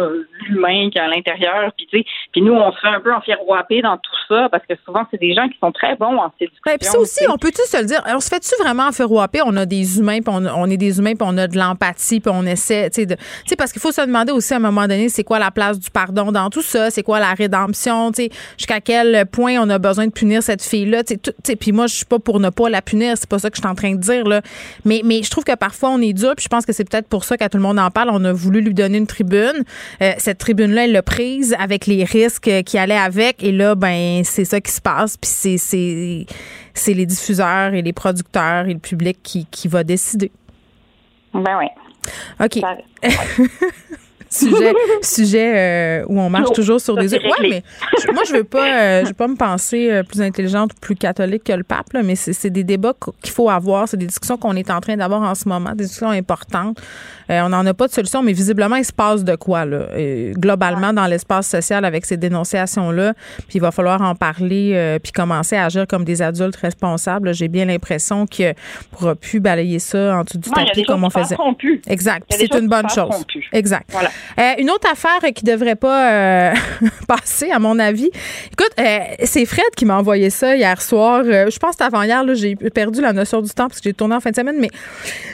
l'humain 0.47 0.89
qui 0.91 0.99
est 0.99 1.01
à 1.01 1.07
l'intérieur. 1.07 1.71
Puis, 1.75 1.87
tu 1.87 1.97
sais, 1.99 2.05
puis 2.31 2.41
nous, 2.41 2.53
on 2.53 2.71
se 2.71 2.79
fait 2.79 2.89
un 2.89 2.99
peu 2.99 3.11
enfiroiper 3.13 3.81
dans 3.81 3.97
tout 3.97 4.11
ça 4.27 4.49
parce 4.51 4.65
que 4.67 4.75
souvent, 4.85 5.05
c'est 5.09 5.19
des 5.19 5.33
gens 5.33 5.47
qui 5.47 5.57
sont 5.59 5.71
très 5.71 5.95
bons 5.95 6.17
en 6.17 6.31
séduction. 6.37 6.61
Ben, 6.65 6.77
puis 6.77 6.87
ça 6.87 6.99
aussi, 6.99 7.25
on 7.27 7.37
peut-tu 7.37 7.63
se 7.63 7.77
le 7.77 7.85
dire? 7.85 8.01
On 8.07 8.19
se 8.19 8.29
fait-tu 8.29 8.61
vraiment 8.61 8.83
enferroiper? 8.87 9.39
On 9.45 9.55
a 9.57 9.65
des 9.65 9.99
humains, 9.99 10.19
puis 10.19 10.31
on, 10.33 10.45
on 10.45 10.69
est 10.69 10.77
des 10.77 10.99
humains, 10.99 11.15
puis 11.15 11.27
on 11.27 11.37
a 11.37 11.47
de 11.47 11.57
l'empathie, 11.57 12.19
puis 12.19 12.31
on 12.33 12.43
essaie, 12.43 12.89
tu 12.91 13.01
sais, 13.01 13.05
de- 13.07 13.15
tu 13.15 13.21
sais, 13.47 13.55
parce 13.55 13.71
qu'il 13.71 13.81
faut 13.81 13.91
se 13.91 14.01
demander 14.05 14.31
aussi 14.31 14.53
à 14.53 14.57
un 14.57 14.59
moment 14.59 14.81
donné, 14.81 15.09
c'est 15.09 15.23
quoi 15.23 15.39
la 15.39 15.49
place 15.49 15.79
du 15.79 15.89
pardon 15.89 16.31
dans 16.31 16.49
tout 16.49 16.61
ça? 16.61 16.91
C'est 16.91 17.03
quoi 17.03 17.19
la 17.19 17.33
rédemption? 17.33 18.11
Tu 18.11 18.23
sais, 18.23 18.29
jusqu'à 18.57 18.79
quel 18.81 19.06
point 19.25 19.57
on 19.59 19.69
a 19.69 19.79
besoin 19.79 20.07
de 20.07 20.11
punir 20.11 20.43
cette 20.43 20.61
fille-là? 20.61 21.03
Puis 21.59 21.71
moi, 21.71 21.87
je 21.87 21.95
suis 21.95 22.05
pas 22.05 22.19
pour 22.19 22.39
ne 22.39 22.49
pas 22.49 22.69
la 22.69 22.81
punir, 22.81 23.15
c'est 23.17 23.29
pas 23.29 23.39
ça 23.39 23.49
que 23.49 23.57
je 23.57 23.61
suis 23.61 23.69
en 23.69 23.75
train 23.75 23.93
de 23.93 23.99
dire, 23.99 24.25
là. 24.25 24.41
Mais, 24.85 25.01
mais 25.03 25.23
je 25.23 25.29
trouve 25.29 25.43
que 25.43 25.55
parfois, 25.55 25.89
on 25.89 26.01
est 26.01 26.13
dur, 26.13 26.33
puis 26.35 26.43
je 26.43 26.49
pense 26.49 26.65
que 26.65 26.73
c'est 26.73 26.89
peut-être 26.89 27.07
pour 27.07 27.23
ça 27.23 27.37
qu'à 27.37 27.49
tout 27.49 27.57
le 27.57 27.63
monde 27.63 27.79
en 27.79 27.91
parle, 27.91 28.09
on 28.11 28.23
a 28.25 28.33
voulu 28.33 28.61
lui 28.61 28.73
donner 28.73 28.97
une 28.97 29.07
tribune. 29.07 29.63
Euh, 30.01 30.13
cette 30.17 30.37
tribune-là, 30.37 30.85
elle 30.85 30.91
l'a 30.91 31.01
prise 31.01 31.55
avec 31.59 31.85
les 31.85 32.03
risques 32.03 32.51
qui 32.65 32.77
allaient 32.77 32.97
avec, 32.97 33.43
et 33.43 33.51
là, 33.51 33.75
ben, 33.75 34.23
c'est 34.23 34.45
ça 34.45 34.61
qui 34.61 34.71
se 34.71 34.81
passe, 34.81 35.17
puis 35.17 35.29
c'est, 35.29 35.57
c'est, 35.57 36.25
c'est 36.73 36.93
les 36.93 37.05
diffuseurs 37.05 37.73
et 37.73 37.81
les 37.81 37.93
producteurs 37.93 38.67
et 38.67 38.73
le 38.73 38.79
public 38.79 39.17
qui, 39.23 39.45
qui 39.49 39.67
va 39.67 39.83
décider. 39.83 40.31
Ben 41.33 41.57
oui. 41.59 41.67
OK. 42.39 42.61
sujet 44.29 44.73
sujet 45.01 45.53
euh, 45.55 46.05
où 46.07 46.19
on 46.19 46.29
marche 46.29 46.51
toujours 46.53 46.79
sur 46.81 46.95
des 46.95 47.13
œufs. 47.13 47.21
Ouais, 47.23 47.49
mais 47.49 47.63
je- 48.01 48.11
moi 48.11 48.23
je 48.27 48.33
veux 48.33 48.43
pas 48.43 48.67
euh, 48.67 49.01
je 49.03 49.07
veux 49.09 49.13
pas 49.13 49.27
me 49.27 49.35
penser 49.35 49.89
euh, 49.91 50.03
plus 50.03 50.21
intelligente 50.21 50.71
ou 50.73 50.79
plus 50.79 50.95
catholique 50.95 51.43
que 51.43 51.53
le 51.53 51.63
pape 51.63 51.93
là, 51.93 52.03
mais 52.03 52.15
c'est 52.15 52.33
c'est 52.33 52.49
des 52.49 52.63
débats 52.63 52.93
qu- 52.99 53.11
qu'il 53.21 53.33
faut 53.33 53.49
avoir, 53.49 53.87
c'est 53.87 53.97
des 53.97 54.05
discussions 54.07 54.37
qu'on 54.37 54.55
est 54.55 54.69
en 54.71 54.79
train 54.81 54.95
d'avoir 54.97 55.21
en 55.21 55.35
ce 55.35 55.47
moment, 55.47 55.71
des 55.71 55.83
discussions 55.85 56.09
importantes. 56.09 56.77
Euh, 57.29 57.41
on 57.43 57.49
n'en 57.49 57.65
a 57.65 57.73
pas 57.73 57.87
de 57.87 57.91
solution, 57.91 58.23
mais 58.23 58.31
visiblement 58.33 58.77
il 58.77 58.85
se 58.85 58.93
passe 58.93 59.23
de 59.23 59.35
quoi 59.35 59.65
là, 59.65 59.77
euh, 59.93 60.31
globalement 60.33 60.93
dans 60.93 61.05
l'espace 61.07 61.47
social 61.49 61.83
avec 61.85 62.05
ces 62.05 62.15
dénonciations 62.17 62.91
là, 62.91 63.13
puis 63.47 63.55
il 63.57 63.61
va 63.61 63.71
falloir 63.71 64.01
en 64.01 64.15
parler 64.15 64.71
euh, 64.75 64.99
puis 64.99 65.11
commencer 65.11 65.55
à 65.55 65.65
agir 65.65 65.85
comme 65.87 66.05
des 66.05 66.21
adultes 66.21 66.55
responsables. 66.55 67.33
J'ai 67.33 67.47
bien 67.49 67.65
l'impression 67.65 68.25
qu'on 68.25 68.53
pourra 68.91 69.15
plus 69.15 69.39
balayer 69.39 69.79
ça 69.79 70.17
en 70.17 70.23
dessous 70.23 70.37
du 70.37 70.49
Non, 70.49 70.55
tapis 70.65 70.83
comme 70.83 71.03
on 71.03 71.09
faisait. 71.09 71.35
Exact. 71.87 72.25
C'est 72.29 72.53
une 72.55 72.67
bonne 72.67 72.89
chose. 72.89 73.09
Exact. 73.51 73.89
Voilà. 73.91 74.09
Euh, 74.39 74.51
une 74.59 74.69
autre 74.69 74.87
affaire 74.91 75.19
qui 75.33 75.43
devrait 75.43 75.75
pas 75.75 76.11
euh, 76.11 76.53
passer, 77.07 77.51
à 77.51 77.59
mon 77.59 77.79
avis. 77.79 78.09
Écoute, 78.51 78.71
euh, 78.79 78.99
c'est 79.23 79.45
Fred 79.45 79.65
qui 79.75 79.85
m'a 79.85 79.97
envoyé 79.97 80.29
ça 80.29 80.55
hier 80.55 80.81
soir. 80.81 81.23
Je 81.23 81.57
pense 81.59 81.79
avant-hier, 81.81 82.23
j'ai 82.35 82.55
perdu 82.55 83.01
la 83.01 83.13
notion 83.13 83.41
du 83.41 83.49
temps 83.49 83.67
parce 83.67 83.79
que 83.79 83.89
j'ai 83.89 83.93
tourné 83.93 84.15
en 84.15 84.19
fin 84.19 84.31
de 84.31 84.35
semaine, 84.35 84.57
mais 84.59 84.69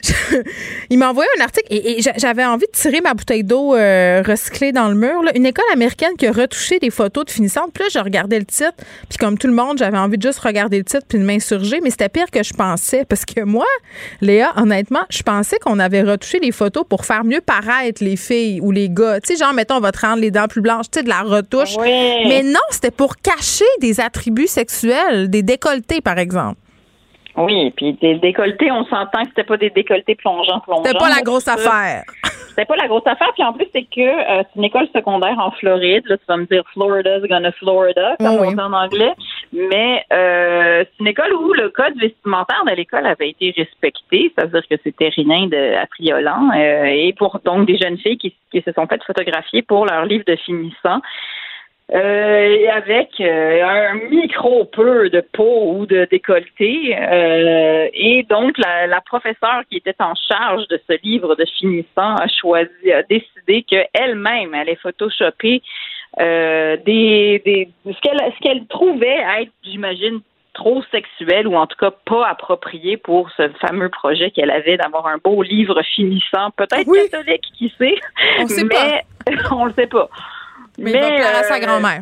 il 0.89 0.97
m'a 0.97 1.09
envoyé 1.09 1.29
un 1.39 1.43
article 1.43 1.67
et, 1.69 1.97
et 1.97 2.01
j'a- 2.01 2.13
j'avais 2.17 2.45
envie 2.45 2.65
de 2.65 2.71
tirer 2.77 3.01
ma 3.01 3.13
bouteille 3.13 3.43
d'eau 3.43 3.69
recyclée 3.71 4.71
dans 4.71 4.87
le 4.89 4.95
mur. 4.95 5.21
là. 5.23 5.31
Une 5.35 5.45
école 5.45 5.65
américaine 5.73 6.13
qui 6.17 6.27
a 6.27 6.31
retouché 6.31 6.79
des 6.79 6.89
photos 6.89 7.25
de 7.25 7.31
finissantes. 7.31 7.71
Puis 7.73 7.83
je 7.93 7.99
regardais 7.99 8.39
le 8.39 8.45
titre, 8.45 8.73
puis 9.09 9.17
comme 9.17 9.37
tout 9.37 9.47
le 9.47 9.53
monde, 9.53 9.77
j'avais 9.77 9.97
envie 9.97 10.17
de 10.17 10.21
juste 10.27 10.39
regarder 10.39 10.77
le 10.77 10.83
titre 10.83 11.05
puis 11.07 11.17
de 11.19 11.23
m'insurger, 11.23 11.79
mais 11.81 11.89
c'était 11.89 12.09
pire 12.09 12.29
que 12.31 12.43
je 12.43 12.53
pensais 12.53 13.05
parce 13.05 13.25
que 13.25 13.41
moi, 13.41 13.65
Léa, 14.21 14.53
honnêtement, 14.57 15.03
je 15.09 15.23
pensais 15.23 15.57
qu'on 15.59 15.79
avait 15.79 16.01
retouché 16.01 16.39
les 16.39 16.51
photos 16.51 16.83
pour 16.87 17.05
faire 17.05 17.23
mieux 17.23 17.41
paraître 17.41 18.03
les 18.03 18.15
filles 18.15 18.59
ou 18.61 18.71
les 18.73 18.89
gars. 18.89 19.21
Tu 19.21 19.33
sais, 19.33 19.39
genre, 19.39 19.53
mettons, 19.53 19.75
on 19.75 19.79
va 19.79 19.91
te 19.91 19.99
rendre 19.99 20.21
les 20.21 20.31
dents 20.31 20.47
plus 20.47 20.61
blanches, 20.61 20.89
tu 20.91 20.99
sais, 20.99 21.03
de 21.03 21.09
la 21.09 21.21
retouche. 21.21 21.75
Oui. 21.79 21.89
Mais 22.27 22.43
non, 22.43 22.59
c'était 22.69 22.91
pour 22.91 23.17
cacher 23.17 23.65
des 23.79 23.99
attributs 23.99 24.47
sexuels, 24.47 25.29
des 25.29 25.43
décolletés, 25.43 26.01
par 26.01 26.17
exemple. 26.17 26.59
Oui, 27.35 27.71
puis 27.75 27.93
des 27.93 28.15
décolletés, 28.15 28.71
on 28.71 28.85
s'entend 28.85 29.23
que 29.23 29.29
c'était 29.29 29.43
pas 29.43 29.57
des 29.57 29.71
décolletés 29.71 30.15
plongeants, 30.15 30.59
plongeants. 30.59 30.83
C'était 30.85 30.97
pas 30.99 31.09
la 31.09 31.21
grosse 31.21 31.47
affaire. 31.47 32.03
C'était 32.49 32.65
pas 32.65 32.75
la 32.75 32.87
grosse 32.87 33.07
affaire. 33.07 33.31
Puis 33.33 33.43
en 33.43 33.53
plus, 33.53 33.65
c'est 33.73 33.83
que 33.83 34.01
euh, 34.01 34.43
c'est 34.43 34.57
une 34.59 34.65
école 34.65 34.87
secondaire 34.95 35.35
en 35.39 35.49
Floride. 35.51 36.03
Là, 36.07 36.17
tu 36.17 36.23
vas 36.27 36.37
me 36.37 36.45
dire 36.45 36.61
Florida's 36.73 37.23
gonna 37.23 37.51
Florida, 37.53 38.15
comme 38.19 38.37
Oui. 38.39 38.47
on 38.49 38.51
dit 38.51 38.59
en 38.59 38.73
anglais. 38.73 39.13
Mais 39.51 40.05
euh, 40.13 40.83
c'est 40.83 40.99
une 40.99 41.07
école 41.07 41.33
où 41.33 41.53
le 41.53 41.69
code 41.69 41.97
vestimentaire 41.99 42.63
de 42.67 42.75
l'école 42.75 43.07
avait 43.07 43.29
été 43.29 43.53
respecté. 43.57 44.31
C'est-à-dire 44.35 44.61
que 44.69 44.75
c'était 44.83 45.09
rien 45.09 45.47
de 45.47 45.75
affriolant. 45.77 46.49
Euh, 46.55 46.83
et 46.85 47.13
pour 47.17 47.39
donc 47.43 47.65
des 47.65 47.77
jeunes 47.77 47.97
filles 47.97 48.17
qui, 48.19 48.35
qui 48.51 48.61
se 48.61 48.71
sont 48.73 48.85
faites 48.85 49.03
photographier 49.03 49.63
pour 49.63 49.87
leur 49.87 50.05
livre 50.05 50.25
de 50.27 50.35
finissant. 50.35 51.01
Euh, 51.93 52.69
avec 52.71 53.09
euh, 53.19 53.63
un 53.63 53.93
micro 54.09 54.65
peu 54.65 55.11
de 55.11 55.21
peau 55.21 55.73
ou 55.75 55.85
de 55.85 56.07
décolleté. 56.09 56.97
Euh, 56.97 57.87
et 57.93 58.23
donc, 58.23 58.57
la, 58.57 58.87
la 58.87 58.99
professeure 59.01 59.61
qui 59.69 59.77
était 59.77 59.93
en 59.99 60.15
charge 60.15 60.67
de 60.69 60.81
ce 60.89 60.97
livre 61.03 61.35
de 61.35 61.45
finissant 61.45 62.15
a 62.15 62.27
choisi, 62.27 62.91
a 62.91 63.03
décidé 63.03 63.61
qu'elle-même 63.61 64.55
allait 64.55 64.77
photoshopper 64.77 65.61
euh, 66.19 66.77
des, 66.83 67.43
des, 67.45 67.69
ce 67.85 68.01
qu'elle 68.01 68.17
ce 68.19 68.39
qu'elle 68.41 68.65
trouvait 68.65 69.23
être, 69.41 69.51
j'imagine, 69.63 70.21
trop 70.55 70.81
sexuel 70.91 71.47
ou 71.47 71.55
en 71.55 71.67
tout 71.67 71.77
cas 71.77 71.91
pas 72.05 72.27
approprié 72.27 72.97
pour 72.97 73.29
ce 73.37 73.49
fameux 73.61 73.89
projet 73.89 74.31
qu'elle 74.31 74.51
avait 74.51 74.77
d'avoir 74.77 75.05
un 75.05 75.17
beau 75.23 75.43
livre 75.43 75.79
finissant, 75.93 76.49
peut-être 76.55 76.91
catholique, 76.91 77.45
qui 77.55 77.71
sait, 77.77 77.95
On 78.39 78.47
sait 78.47 78.63
mais 78.63 79.03
on 79.51 79.65
le 79.65 79.73
sait 79.73 79.87
pas. 79.87 80.09
Mais, 80.77 80.91
il 80.91 80.99
va 80.99 81.07
plaire 81.07 81.35
à 81.37 81.43
sa 81.43 81.55
euh, 81.55 81.59
grand-mère. 81.59 82.01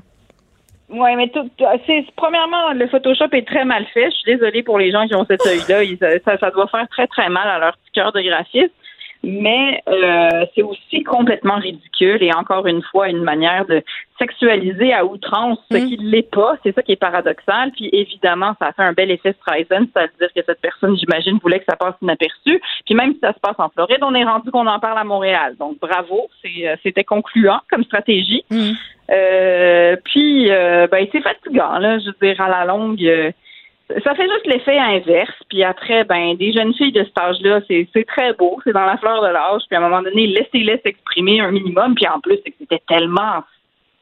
oui, 0.90 1.16
mais 1.16 1.30
tout, 1.30 1.50
c'est 1.86 2.06
premièrement 2.16 2.72
le 2.74 2.88
Photoshop 2.88 3.30
est 3.34 3.48
très 3.48 3.66
mal 3.66 3.86
fait. 3.94 4.06
Je 4.12 4.16
suis 4.16 4.34
désolée 4.38 4.64
pour 4.64 4.78
les 4.80 4.92
gens 4.92 5.08
qui 5.08 5.16
ont 5.16 5.26
cet 5.26 5.46
œil-là. 5.46 5.84
Ils- 5.84 5.98
Ça, 6.26 6.38
ça 6.38 6.52
doit 6.52 6.68
faire 6.68 6.88
très 6.90 7.08
très 7.08 7.30
mal 7.30 7.48
à 7.48 7.60
leur 7.60 7.74
petit 7.78 7.92
cœur 7.94 8.12
de 8.12 8.22
graphiste. 8.22 8.72
Mais 9.24 9.84
euh, 9.88 10.46
c'est 10.56 10.64
aussi 10.64 11.04
complètement 11.04 11.58
ridicule 11.58 12.24
et 12.24 12.34
encore 12.34 12.66
une 12.66 12.82
fois 12.82 13.08
une 13.10 13.24
manière 13.24 13.66
de 13.66 13.84
sexualiser 14.18 14.94
à 14.94 15.06
outrance 15.06 15.60
ce 15.72 15.78
qui 15.78 15.98
ne 15.98 16.10
l'est 16.10 16.30
pas. 16.30 16.58
C'est 16.64 16.74
ça 16.74 16.82
qui 16.82 16.94
est 16.94 16.96
paradoxal. 16.96 17.72
Puis 17.72 17.90
évidemment, 17.94 18.56
ça 18.60 18.68
a 18.68 18.74
fait 18.74 18.84
un 18.84 18.94
bel 18.94 19.12
effet 19.12 19.34
Streisand, 19.34 19.86
c'est-à-dire 19.94 20.34
que 20.36 20.42
cette 20.46 20.62
personne, 20.62 20.98
j'imagine, 20.98 21.40
voulait 21.42 21.60
que 21.60 21.66
ça 21.70 21.76
passe 21.76 21.96
inaperçu. 22.02 22.62
Puis 22.86 22.96
même 22.96 23.14
si 23.14 23.20
ça 23.20 23.34
se 23.34 23.40
passe 23.40 23.60
en 23.60 23.70
Floride, 23.70 24.00
on 24.02 24.16
est 24.16 24.24
rendu 24.24 24.50
qu'on 24.50 24.68
en 24.68 24.80
parle 24.80 24.98
à 24.98 25.04
Montréal. 25.04 25.56
Donc 25.60 25.80
bravo, 25.80 26.28
c'est, 26.42 26.68
euh, 26.68 26.76
c'était 26.84 27.04
concluant 27.04 27.60
comme 27.70 27.84
stratégie. 27.84 28.44
Euh, 29.12 29.96
puis, 30.06 30.50
euh, 30.50 30.88
ben, 30.88 31.06
c'est 31.12 31.22
fatigant, 31.22 31.78
là. 31.80 32.00
Je 32.00 32.08
veux 32.08 32.16
dire, 32.22 32.40
à 32.40 32.50
la 32.50 32.66
longue, 32.66 33.04
euh, 33.04 33.32
ça 34.04 34.16
fait 34.16 34.28
juste 34.30 34.46
l'effet 34.46 34.78
inverse. 34.78 35.36
Puis 35.50 35.64
après, 35.64 36.04
ben, 36.04 36.36
des 36.36 36.54
jeunes 36.54 36.74
filles 36.74 36.92
de 36.92 37.04
cet 37.04 37.18
âge-là, 37.18 37.62
c'est, 37.68 37.88
c'est 37.94 38.06
très 38.06 38.34
beau, 38.34 38.60
c'est 38.64 38.74
dans 38.74 38.86
la 38.86 38.98
fleur 38.98 39.22
de 39.22 39.28
l'âge. 39.28 39.62
Puis 39.68 39.76
à 39.76 39.80
un 39.80 39.90
moment 39.90 40.02
donné, 40.02 40.28
laissez-les 40.28 40.80
s'exprimer 40.84 41.42
un 41.42 41.52
minimum. 41.52 41.96
Puis 41.96 42.08
en 42.08 42.20
plus, 42.20 42.38
c'est 42.44 42.52
que 42.52 42.58
c'était 42.60 42.82
tellement, 42.88 43.44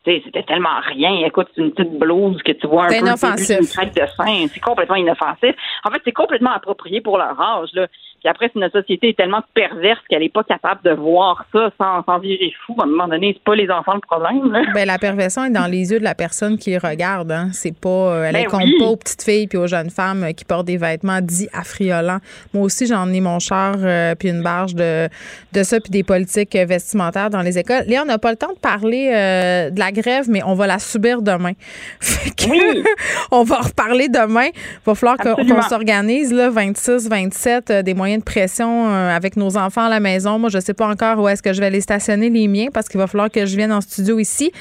c'était 0.05 0.43
tellement 0.43 0.79
rien. 0.83 1.25
Écoute, 1.25 1.47
c'est 1.55 1.61
une 1.61 1.71
petite 1.71 1.97
blouse 1.97 2.41
que 2.43 2.51
tu 2.51 2.67
vois 2.67 2.85
un 2.85 2.89
C'est 2.89 2.99
peu 2.99 3.55
d'une 3.55 3.67
craque 3.67 3.93
de 3.93 4.05
sein. 4.17 4.47
C'est 4.47 4.59
complètement 4.59 4.95
inoffensif. 4.95 5.55
En 5.83 5.91
fait, 5.91 6.01
c'est 6.03 6.11
complètement 6.11 6.51
approprié 6.51 7.01
pour 7.01 7.17
leur 7.17 7.39
âge, 7.39 7.69
là. 7.73 7.87
Puis 8.19 8.29
après, 8.29 8.49
si 8.51 8.57
notre 8.57 8.79
société 8.79 9.09
est 9.09 9.17
tellement 9.17 9.41
perverse 9.53 9.99
qu'elle 10.09 10.21
n'est 10.21 10.29
pas 10.29 10.43
capable 10.43 10.81
de 10.83 10.91
voir 10.91 11.45
ça 11.53 11.71
sans, 11.77 12.03
sans 12.03 12.19
virer 12.19 12.53
fou, 12.65 12.75
à 12.79 12.83
un 12.83 12.87
moment 12.87 13.07
donné, 13.07 13.33
c'est 13.33 13.43
pas 13.43 13.55
les 13.55 13.69
enfants 13.69 13.95
le 13.95 14.01
problème, 14.01 14.51
là. 14.51 14.63
Ben, 14.73 14.85
la 14.85 14.97
perversion 14.97 15.45
est 15.45 15.49
dans 15.49 15.67
les 15.67 15.91
yeux 15.91 15.99
de 15.99 16.03
la 16.03 16.15
personne 16.15 16.57
qui 16.57 16.77
regarde. 16.77 17.31
Hein. 17.31 17.49
C'est 17.53 17.77
pas, 17.77 17.89
euh, 17.89 18.23
elle 18.25 18.33
Ben 18.33 18.45
incombe 18.45 18.63
oui. 18.63 18.79
pas 18.79 18.85
aux 18.85 18.97
petites 18.97 19.23
filles 19.23 19.47
puis 19.47 19.57
aux 19.57 19.67
jeunes 19.67 19.89
femmes 19.89 20.23
euh, 20.23 20.31
qui 20.31 20.45
portent 20.45 20.67
des 20.67 20.77
vêtements 20.77 21.21
dits 21.21 21.49
affriolants. 21.53 22.19
Moi 22.53 22.63
aussi, 22.63 22.87
j'en 22.87 23.11
ai 23.11 23.21
mon 23.21 23.39
char 23.39 23.75
euh, 23.77 24.15
puis 24.15 24.29
une 24.29 24.43
barge 24.43 24.75
de, 24.75 25.07
de 25.53 25.63
ça 25.63 25.79
puis 25.79 25.91
des 25.91 26.03
politiques 26.03 26.55
vestimentaires 26.55 27.29
dans 27.29 27.41
les 27.41 27.57
écoles. 27.57 27.83
Léa, 27.87 28.03
on 28.03 28.05
n'a 28.05 28.17
pas 28.17 28.31
le 28.31 28.37
temps 28.37 28.53
de 28.53 28.59
parler 28.59 29.11
euh, 29.13 29.69
de 29.69 29.79
la 29.79 29.91
grève, 29.91 30.25
mais 30.29 30.41
on 30.43 30.53
va 30.53 30.67
la 30.67 30.79
subir 30.79 31.21
demain. 31.21 31.53
Fait 31.99 32.31
que 32.31 32.49
on 33.31 33.43
va 33.43 33.59
en 33.59 33.63
reparler 33.63 34.09
demain. 34.09 34.47
Il 34.53 34.85
va 34.85 34.95
falloir 34.95 35.17
qu'on 35.17 35.35
qu'on 35.35 35.61
s'organise, 35.61 36.33
là, 36.33 36.49
26, 36.49 37.09
27, 37.09 37.71
euh, 37.71 37.81
des 37.81 37.93
moyens 37.93 38.08
de 38.17 38.23
pression 38.23 38.89
euh, 38.89 39.15
avec 39.15 39.35
nos 39.35 39.57
enfants 39.57 39.85
à 39.85 39.89
la 39.89 39.99
maison. 39.99 40.39
Moi, 40.39 40.49
je 40.49 40.59
sais 40.59 40.73
pas 40.73 40.87
encore 40.87 41.19
où 41.19 41.27
est-ce 41.27 41.41
que 41.41 41.53
je 41.53 41.59
vais 41.59 41.69
les 41.69 41.81
stationner, 41.81 42.29
les 42.29 42.47
miens, 42.47 42.67
parce 42.73 42.87
qu'il 42.87 42.99
va 42.99 43.07
falloir 43.07 43.29
que 43.29 43.45
je 43.45 43.55
vienne 43.55 43.71
en 43.71 43.81
studio 43.81 44.19
ici. 44.19 44.51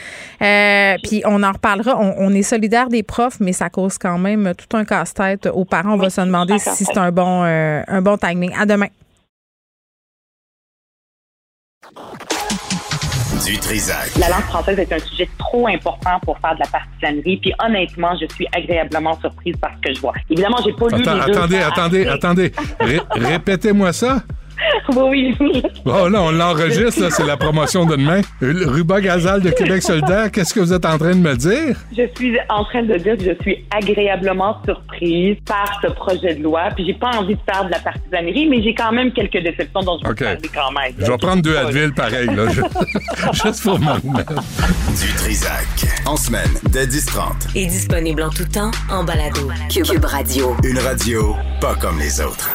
Euh, 0.42 0.94
puis 1.02 1.22
on 1.24 1.42
en 1.42 1.52
reparlera. 1.52 1.96
On, 1.98 2.14
on 2.18 2.34
est 2.34 2.42
solidaire 2.42 2.88
des 2.88 3.02
profs, 3.02 3.40
mais 3.40 3.52
ça 3.52 3.70
cause 3.70 3.98
quand 3.98 4.18
même 4.18 4.52
tout 4.54 4.76
un 4.76 4.84
casse-tête 4.84 5.46
aux 5.46 5.64
parents. 5.64 5.94
On 5.94 5.98
va 5.98 6.10
se 6.10 6.20
demander 6.20 6.58
si 6.58 6.84
c'est 6.84 6.98
un 6.98 7.10
bon, 7.10 7.44
euh, 7.44 7.82
un 7.86 8.02
bon 8.02 8.16
timing. 8.16 8.52
À 8.58 8.66
demain. 8.66 8.88
Du 13.46 13.56
Trisac. 13.58 14.10
La 14.18 14.28
langue 14.30 14.42
française 14.42 14.78
est 14.78 14.92
un 14.92 14.98
sujet 14.98 15.28
trop 15.38 15.66
important 15.68 16.18
pour 16.22 16.38
faire 16.38 16.54
de 16.54 16.60
la 16.60 16.66
partisanerie. 16.66 17.36
Puis 17.40 17.52
honnêtement, 17.64 18.10
je 18.20 18.26
suis 18.34 18.46
agréablement 18.52 19.18
surprise 19.20 19.54
par 19.60 19.70
ce 19.76 19.88
que 19.88 19.94
je 19.94 20.00
vois. 20.00 20.12
Évidemment, 20.28 20.56
j'ai 20.64 20.72
pas 20.72 20.88
lu 20.88 21.02
Attends, 21.02 21.14
les 21.26 21.32
deux 21.32 21.38
attendez, 21.38 21.58
attendez, 21.60 22.06
attendez. 22.08 22.52
Ré- 22.80 23.00
Répétez-moi 23.10 23.92
ça. 23.92 24.22
oui, 24.96 25.34
oui. 25.40 25.62
Oh 25.84 26.08
là, 26.08 26.22
on 26.22 26.30
l'enregistre, 26.30 27.02
là, 27.02 27.10
c'est 27.10 27.26
la 27.26 27.36
promotion 27.36 27.86
de 27.86 27.96
demain. 27.96 28.20
Ruba 28.40 29.00
Gazal 29.00 29.40
de 29.42 29.50
Québec 29.50 29.82
solidaire, 29.82 30.30
qu'est-ce 30.30 30.54
que 30.54 30.60
vous 30.60 30.72
êtes 30.72 30.84
en 30.84 30.98
train 30.98 31.14
de 31.14 31.20
me 31.20 31.34
dire? 31.36 31.76
Je 31.96 32.02
suis 32.16 32.36
en 32.48 32.64
train 32.64 32.82
de 32.82 32.96
dire 32.96 33.16
que 33.16 33.24
je 33.24 33.42
suis 33.42 33.64
agréablement 33.70 34.60
surprise 34.64 35.36
par 35.46 35.80
ce 35.82 35.88
projet 35.92 36.34
de 36.34 36.42
loi. 36.42 36.68
Puis 36.74 36.86
j'ai 36.86 36.94
pas 36.94 37.10
envie 37.18 37.34
de 37.34 37.40
faire 37.50 37.64
de 37.64 37.70
la 37.70 37.78
partisanerie, 37.78 38.46
mais 38.48 38.62
j'ai 38.62 38.74
quand 38.74 38.92
même 38.92 39.12
quelques 39.12 39.42
déceptions 39.42 39.80
dont 39.82 39.98
je 40.02 40.08
vais 40.08 40.14
parler 40.14 40.50
quand 40.54 40.72
même. 40.72 40.92
Je 40.98 41.10
vais 41.10 41.18
prendre 41.18 41.42
deux 41.42 41.56
Advil 41.56 41.92
pareil, 41.92 42.26
là. 42.26 42.46
Juste 43.32 43.62
pour 43.62 43.74
remettre. 43.74 44.34
Du 44.34 45.14
Trisac. 45.16 45.66
En 46.06 46.16
semaine, 46.16 46.50
dès 46.70 46.86
10h30. 46.86 47.56
est 47.56 47.66
disponible 47.66 48.22
en 48.22 48.30
tout 48.30 48.44
temps 48.44 48.70
en 48.90 49.04
balado. 49.04 49.48
Cube 49.70 50.04
Radio. 50.04 50.56
Une 50.64 50.78
radio 50.78 51.36
pas 51.60 51.74
comme 51.74 51.98
les 51.98 52.20
autres. 52.20 52.54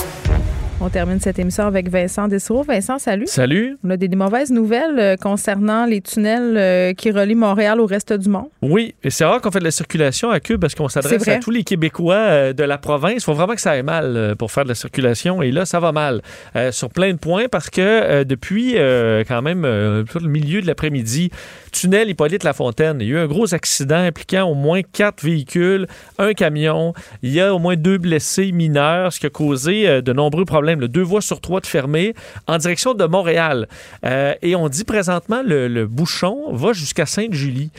On 0.83 0.89
termine 0.89 1.19
cette 1.19 1.37
émission 1.37 1.67
avec 1.67 1.89
Vincent 1.89 2.27
Dessereau. 2.27 2.63
Vincent, 2.63 2.97
salut. 2.97 3.27
Salut. 3.27 3.77
On 3.83 3.91
a 3.91 3.97
des, 3.97 4.07
des 4.07 4.15
mauvaises 4.15 4.49
nouvelles 4.49 4.97
euh, 4.97 5.15
concernant 5.15 5.85
les 5.85 6.01
tunnels 6.01 6.57
euh, 6.57 6.93
qui 6.93 7.11
relient 7.11 7.35
Montréal 7.35 7.79
au 7.79 7.85
reste 7.85 8.13
du 8.13 8.29
monde. 8.29 8.47
Oui, 8.63 8.95
et 9.03 9.11
c'est 9.11 9.23
rare 9.23 9.41
qu'on 9.41 9.51
fait 9.51 9.59
de 9.59 9.63
la 9.63 9.69
circulation 9.69 10.31
à 10.31 10.39
Cube 10.39 10.59
parce 10.59 10.73
qu'on 10.73 10.89
s'adresse 10.89 11.27
à 11.27 11.37
tous 11.37 11.51
les 11.51 11.63
Québécois 11.63 12.15
euh, 12.15 12.53
de 12.53 12.63
la 12.63 12.79
province. 12.79 13.13
Il 13.17 13.21
faut 13.21 13.35
vraiment 13.35 13.53
que 13.53 13.61
ça 13.61 13.71
aille 13.71 13.83
mal 13.83 14.35
pour 14.39 14.51
faire 14.51 14.63
de 14.63 14.69
la 14.69 14.75
circulation. 14.75 15.43
Et 15.43 15.51
là, 15.51 15.67
ça 15.67 15.79
va 15.79 15.91
mal 15.91 16.23
euh, 16.55 16.71
sur 16.71 16.89
plein 16.89 17.11
de 17.11 17.17
points 17.19 17.45
parce 17.47 17.69
que 17.69 17.81
euh, 17.81 18.23
depuis 18.23 18.73
euh, 18.77 19.23
quand 19.27 19.43
même 19.43 19.63
le 19.63 20.05
milieu 20.27 20.61
de 20.61 20.67
l'après-midi, 20.67 21.29
tunnel 21.71 22.09
Hippolyte 22.09 22.43
Lafontaine, 22.43 22.97
il 23.01 23.07
y 23.07 23.11
a 23.11 23.13
eu 23.13 23.17
un 23.19 23.27
gros 23.27 23.53
accident 23.53 23.95
impliquant 23.95 24.43
au 24.43 24.53
moins 24.53 24.81
quatre 24.81 25.23
véhicules, 25.23 25.87
un 26.17 26.33
camion. 26.33 26.93
Il 27.23 27.31
y 27.31 27.41
a 27.41 27.53
au 27.53 27.59
moins 27.59 27.75
deux 27.75 27.97
blessés 27.97 28.51
mineurs, 28.51 29.13
ce 29.13 29.19
qui 29.19 29.25
a 29.25 29.29
causé 29.29 29.87
euh, 29.87 30.01
de 30.01 30.13
nombreux 30.13 30.45
problèmes. 30.45 30.79
Le 30.79 30.87
deux 30.87 31.01
voies 31.01 31.21
sur 31.21 31.41
trois 31.41 31.61
de 31.61 31.67
fermées 31.67 32.13
en 32.47 32.57
direction 32.57 32.93
de 32.93 33.05
Montréal. 33.05 33.67
Euh, 34.05 34.33
et 34.41 34.55
on 34.55 34.69
dit 34.69 34.83
présentement 34.83 35.41
le, 35.43 35.67
le 35.67 35.87
bouchon 35.87 36.53
va 36.53 36.73
jusqu'à 36.73 37.05
Sainte-Julie. 37.05 37.71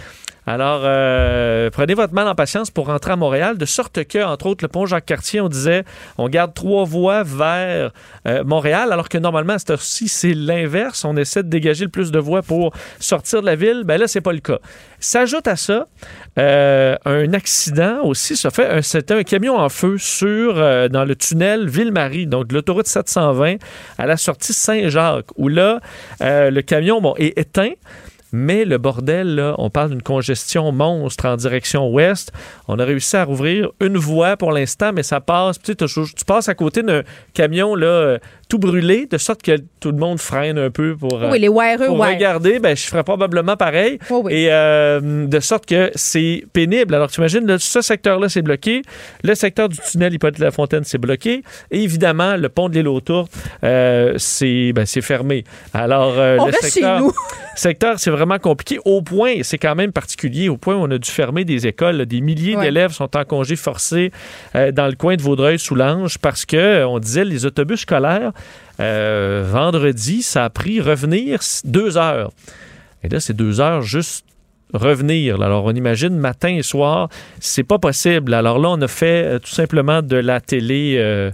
Alors, 0.45 0.81
euh, 0.85 1.71
prenez 1.71 1.95
votre 1.95 2.15
mal 2.15 2.27
en 2.27 2.35
patience 2.35 2.71
pour 2.73 2.87
rentrer 2.87 3.13
à 3.13 3.17
Montréal, 3.17 3.59
de 3.59 3.65
sorte 3.65 4.05
que, 4.05 4.25
entre 4.25 4.47
autres, 4.47 4.65
le 4.65 4.69
pont 4.69 4.87
Jacques-Cartier, 4.87 5.41
on 5.41 5.49
disait, 5.49 5.85
on 6.19 6.29
garde 6.29 6.53
trois 6.53 6.85
voies 6.85 7.23
vers 7.23 7.93
euh, 8.27 8.43
Montréal, 8.43 8.93
alors 8.93 9.09
que 9.09 9.19
normalement, 9.19 9.53
à 9.53 9.59
cette 9.61 9.71
heure-ci, 9.71 10.09
c'est 10.09 10.35
l'inverse. 10.35 11.05
On 11.05 11.17
essaie 11.17 11.45
de 11.45 11.49
dégager 11.49 11.85
le 11.85 11.91
plus 11.91 12.11
de 12.11 12.19
voies 12.19 12.43
pour 12.43 12.75
sortir 12.99 13.41
de 13.41 13.47
la 13.47 13.55
ville. 13.55 13.83
Ben 13.85 13.99
là, 13.99 14.09
c'est 14.09 14.21
pas 14.21 14.33
le 14.33 14.41
cas. 14.41 14.59
S'ajoute 14.99 15.47
à 15.47 15.55
ça 15.55 15.87
euh, 16.39 16.97
un 17.05 17.33
accident 17.35 18.03
aussi. 18.03 18.37
Ça 18.37 18.51
fait 18.51 18.83
c'était 18.83 19.15
un 19.15 19.23
camion 19.23 19.57
en 19.57 19.69
feu 19.69 19.97
sur 19.99 20.55
dans 20.55 21.05
le 21.05 21.15
tunnel 21.17 21.69
Ville-Marie, 21.69 22.27
donc 22.27 22.53
l'autoroute 22.53 22.87
720 22.87 23.57
à 23.99 24.07
la 24.07 24.17
sortie 24.17 24.53
Saint-Jacques, 24.53 25.27
où 25.37 25.49
là, 25.49 25.81
le 26.21 26.61
camion 26.61 27.01
bon, 27.01 27.15
est 27.17 27.37
éteint. 27.39 27.73
Mais 28.33 28.65
le 28.65 28.79
bordel, 28.79 29.35
là, 29.35 29.55
on 29.59 29.69
parle 29.69 29.91
d'une 29.91 30.03
congestion 30.03 30.73
monstre 30.73 31.27
en 31.27 31.37
direction 31.37 31.91
ouest. 31.91 32.33
On 32.67 32.79
a 32.79 32.85
réussi 32.85 33.17
à 33.17 33.25
rouvrir 33.25 33.71
une 33.81 33.99
voie 33.99 34.39
pour 34.39 34.53
l'instant, 34.53 34.93
mais 34.95 35.03
ça 35.03 35.21
passe. 35.21 35.61
Tu, 35.61 35.75
passes 36.27 36.49
à 36.49 36.55
côté 36.55 36.83
d'un 36.83 37.03
camion 37.35 37.75
là, 37.75 37.87
euh, 37.87 38.19
tout 38.53 38.59
brûlé, 38.59 39.07
de 39.07 39.17
sorte 39.17 39.41
que 39.41 39.57
tout 39.81 39.93
le 39.93 39.97
monde 39.97 40.21
freine 40.21 40.59
un 40.59 40.71
peu 40.71 40.95
pour, 40.95 41.23
Oui, 41.31 41.39
les 41.39 41.49
wireux, 41.49 41.87
pour 41.87 42.05
regarder. 42.05 42.59
Ben, 42.59 42.77
je 42.77 42.83
ferais 42.83 43.03
probablement 43.03 43.57
pareil. 43.57 43.99
Et 44.29 44.49
euh, 44.51 45.27
de 45.27 45.41
sorte 45.41 45.65
que 45.65 45.91
c'est 45.95 46.45
pénible. 46.53 46.95
Alors, 46.95 47.11
tu 47.11 47.19
imagines, 47.21 47.47
là, 47.47 47.59
ce 47.59 47.81
secteur-là, 47.81 48.29
c'est 48.29 48.43
bloqué. 48.43 48.83
Le 49.25 49.35
secteur 49.35 49.71
du 49.71 49.79
tunnel 49.79 50.13
Hippolyte 50.13 50.39
de 50.39 50.45
la 50.45 50.51
Fontaine, 50.51 50.85
c'est 50.85 50.99
bloqué. 50.99 51.43
Et 51.71 51.83
évidemment, 51.83 52.37
le 52.37 52.51
pont 52.51 52.69
de 52.69 52.75
l'île 52.75 52.89
aux 52.89 53.01
Tourtes, 53.01 53.33
euh, 53.65 54.13
c'est 54.19 54.75
ben, 54.75 54.85
fermé. 54.85 55.45
Alors, 55.73 56.13
euh, 56.19 56.37
On 56.39 56.47
le 56.49 56.53
chez 56.53 56.69
secteur, 56.69 57.01
nous. 57.01 57.13
secteur, 57.57 57.95
c'est 57.99 58.11
vraiment 58.11 58.39
compliqué. 58.39 58.79
Au 58.85 59.01
point, 59.01 59.37
c'est 59.41 59.57
quand 59.57 59.75
même 59.75 59.93
particulier, 59.93 60.51
au 60.51 60.59
point 60.59 60.75
où 60.75 60.81
on 60.83 60.91
a 60.91 60.99
dû 60.99 61.11
fermer 61.11 61.47
des 61.47 61.67
écoles. 61.67 61.97
là. 61.97 62.05
Des 62.05 62.21
milliers 62.21 62.55
Ouais. 62.57 62.65
d'élèves 62.67 62.93
sont 62.93 63.17
en 63.17 63.25
congé 63.25 63.57
forcé 63.57 64.13
euh, 64.57 64.73
dans 64.73 64.89
le 64.89 64.93
coin 64.95 65.17
de 65.17 65.23
Vaudreuil-Soulanges 65.23 66.19
parce 66.19 66.45
que, 66.45 66.85
on 66.85 66.99
disait, 66.99 67.25
les 67.25 67.47
autobus 67.47 67.81
scolaires, 67.81 68.33
euh, 68.81 69.45
vendredi, 69.47 70.23
ça 70.23 70.45
a 70.45 70.51
pris 70.51 70.81
revenir 70.81 71.41
deux 71.65 71.97
heures. 71.97 72.31
Et 73.03 73.09
là, 73.09 73.21
c'est 73.21 73.35
deux 73.35 73.61
heures 73.61 73.83
juste 73.83 74.25
revenir. 74.73 75.43
Alors, 75.43 75.65
on 75.65 75.75
imagine 75.75 76.17
matin 76.17 76.49
et 76.49 76.63
soir, 76.63 77.09
c'est 77.41 77.65
pas 77.65 77.79
possible. 77.79 78.33
Alors 78.35 78.59
là, 78.59 78.71
on 78.71 78.81
a 78.81 78.89
fait 78.89 79.25
euh, 79.25 79.39
tout 79.39 79.51
simplement 79.51 80.03
de 80.03 80.17
la 80.17 80.41
télé. 80.41 80.97
euh, 80.99 81.31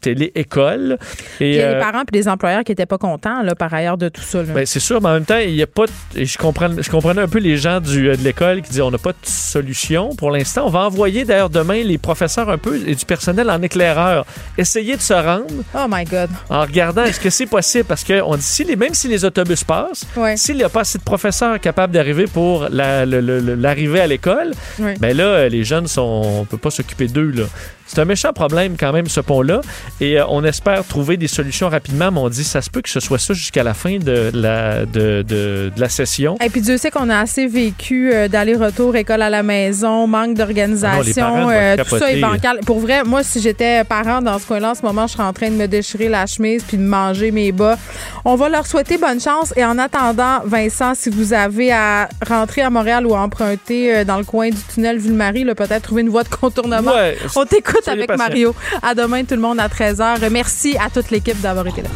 télé-école. 0.00 0.98
Puis 1.36 1.50
il 1.50 1.54
y 1.56 1.60
a 1.60 1.66
euh, 1.66 1.74
des 1.74 1.80
parents 1.80 2.02
et 2.02 2.12
des 2.12 2.28
employeurs 2.28 2.64
qui 2.64 2.72
n'étaient 2.72 2.86
pas 2.86 2.98
contents, 2.98 3.42
là, 3.42 3.54
par 3.54 3.72
ailleurs, 3.74 3.96
de 3.98 4.08
tout 4.08 4.20
ça. 4.22 4.38
là. 4.42 4.52
ben, 4.54 4.66
c'est 4.66 4.80
sûr, 4.80 5.00
mais 5.00 5.08
en 5.08 5.12
même 5.14 5.24
temps, 5.24 5.38
il 5.38 5.54
y 5.54 5.62
a 5.62 5.66
pas. 5.66 5.86
de- 5.86 6.20
et 6.20 6.24
je, 6.24 6.38
comprends, 6.38 6.68
je 6.78 6.90
comprenais 6.90 7.22
un 7.22 7.28
peu 7.28 7.38
les 7.38 7.56
gens 7.56 7.80
du, 7.80 8.08
euh, 8.10 8.16
de 8.16 8.22
l'école 8.22 8.62
qui 8.62 8.70
disaient 8.70 8.82
on 8.82 8.90
n'a 8.90 8.98
pas 8.98 9.12
de 9.12 9.16
solution 9.22 10.14
pour 10.16 10.30
l'instant. 10.30 10.64
On 10.66 10.70
va 10.70 10.80
envoyer 10.80 11.24
d'ailleurs 11.24 11.50
demain 11.50 11.82
les 11.82 11.98
professeurs 11.98 12.48
un 12.50 12.58
peu 12.58 12.76
et 12.86 12.94
du 12.94 13.04
personnel 13.04 13.50
en 13.50 13.60
éclaireur. 13.62 14.24
Essayer 14.58 14.96
de 14.96 15.00
se 15.02 15.14
rendre 15.14 15.46
Oh 15.74 15.86
my 15.88 16.04
God. 16.04 16.28
en 16.50 16.62
regardant 16.62 17.04
est-ce 17.04 17.20
que 17.20 17.30
c'est 17.30 17.46
possible? 17.46 17.84
Parce 17.84 18.04
que 18.04 18.20
on 18.22 18.36
dit 18.36 18.42
si 18.42 18.64
les, 18.64 18.76
même 18.76 18.94
si 18.94 19.08
les 19.08 19.24
autobus 19.24 19.64
passent, 19.64 20.04
Ouais. 20.16 20.36
s'il 20.36 20.56
n'y 20.56 20.62
a 20.64 20.68
pas 20.68 20.80
assez 20.80 20.98
de 20.98 21.04
professeurs 21.04 21.58
capables 21.60 21.92
d'arriver 21.92 22.26
pour 22.26 22.68
la- 22.70 23.04
l'arrivée 23.06 24.00
à 24.00 24.06
l'école, 24.06 24.52
Ouais. 24.78 24.94
ben 25.00 25.16
là, 25.16 25.48
les 25.48 25.64
jeunes 25.64 25.86
sont. 25.86 26.22
On 26.40 26.44
peut 26.44 26.58
pas 26.58 26.70
s'occuper 26.70 27.06
d'eux, 27.08 27.30
là. 27.34 27.44
C'est 27.86 28.00
un 28.00 28.04
méchant 28.04 28.32
problème 28.32 28.76
quand 28.78 28.92
même, 28.92 29.06
ce 29.06 29.20
pont-là. 29.20 29.60
Et 30.00 30.18
euh, 30.18 30.24
on 30.28 30.44
espère 30.44 30.84
trouver 30.84 31.16
des 31.16 31.28
solutions 31.28 31.68
rapidement, 31.68 32.10
mais 32.10 32.18
on 32.20 32.28
dit 32.28 32.44
ça 32.44 32.60
se 32.60 32.68
peut 32.70 32.82
que 32.82 32.88
ce 32.88 33.00
soit 33.00 33.18
ça 33.18 33.32
jusqu'à 33.34 33.62
la 33.62 33.74
fin 33.74 33.98
de 33.98 34.30
la, 34.34 34.84
de, 34.86 35.22
de- 35.22 35.70
de 35.74 35.80
la 35.80 35.88
session. 35.88 36.36
Et 36.44 36.50
puis 36.50 36.60
Dieu 36.60 36.76
sait 36.78 36.90
qu'on 36.90 37.08
a 37.10 37.18
assez 37.18 37.46
vécu 37.46 38.12
euh, 38.12 38.28
d'aller-retour, 38.28 38.96
école 38.96 39.22
à 39.22 39.30
la 39.30 39.42
maison, 39.42 40.06
manque 40.06 40.30
Ah 40.30 40.34
d'organisation, 40.34 41.48
euh, 41.50 41.76
tout 41.76 41.98
ça 41.98 42.10
est 42.12 42.20
bancal. 42.20 42.60
Pour 42.66 42.80
vrai, 42.80 43.04
moi, 43.04 43.22
si 43.22 43.40
j'étais 43.40 43.84
parent 43.84 44.20
dans 44.20 44.38
ce 44.38 44.46
coin-là, 44.46 44.72
en 44.72 44.74
ce 44.74 44.82
moment, 44.82 45.06
je 45.06 45.12
serais 45.12 45.22
en 45.24 45.32
train 45.32 45.48
de 45.50 45.54
me 45.56 45.66
déchirer 45.68 46.08
la 46.08 46.26
chemise 46.26 46.62
puis 46.64 46.76
de 46.76 46.82
manger 46.82 47.30
mes 47.30 47.52
bas. 47.52 47.76
On 48.24 48.34
va 48.34 48.48
leur 48.48 48.66
souhaiter 48.66 48.98
bonne 48.98 49.20
chance. 49.20 49.52
Et 49.56 49.64
en 49.64 49.78
attendant, 49.78 50.40
Vincent, 50.44 50.94
si 50.94 51.08
vous 51.10 51.32
avez 51.32 51.72
à 51.72 52.08
rentrer 52.26 52.62
à 52.62 52.70
Montréal 52.70 53.06
ou 53.06 53.14
à 53.14 53.20
emprunter 53.20 54.04
dans 54.04 54.18
le 54.18 54.24
coin 54.24 54.48
du 54.50 54.56
tunnel 54.74 54.98
Ville-Marie, 54.98 55.44
peut-être 55.54 55.82
trouver 55.82 56.02
une 56.02 56.08
voie 56.08 56.24
de 56.24 56.28
contournement. 56.28 56.92
Ouais, 56.92 57.16
On 57.36 57.44
t'écoute 57.44 57.75
avec 57.86 58.06
patient. 58.08 58.28
Mario. 58.28 58.54
À 58.82 58.94
demain, 58.94 59.24
tout 59.24 59.34
le 59.34 59.40
monde 59.40 59.60
à 59.60 59.68
13h. 59.68 60.28
Merci 60.30 60.76
à 60.78 60.90
toute 60.90 61.10
l'équipe 61.10 61.40
d'avoir 61.40 61.66
été 61.66 61.82
là. 61.82 61.90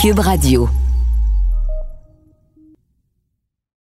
Cube 0.00 0.18
Radio. 0.18 0.68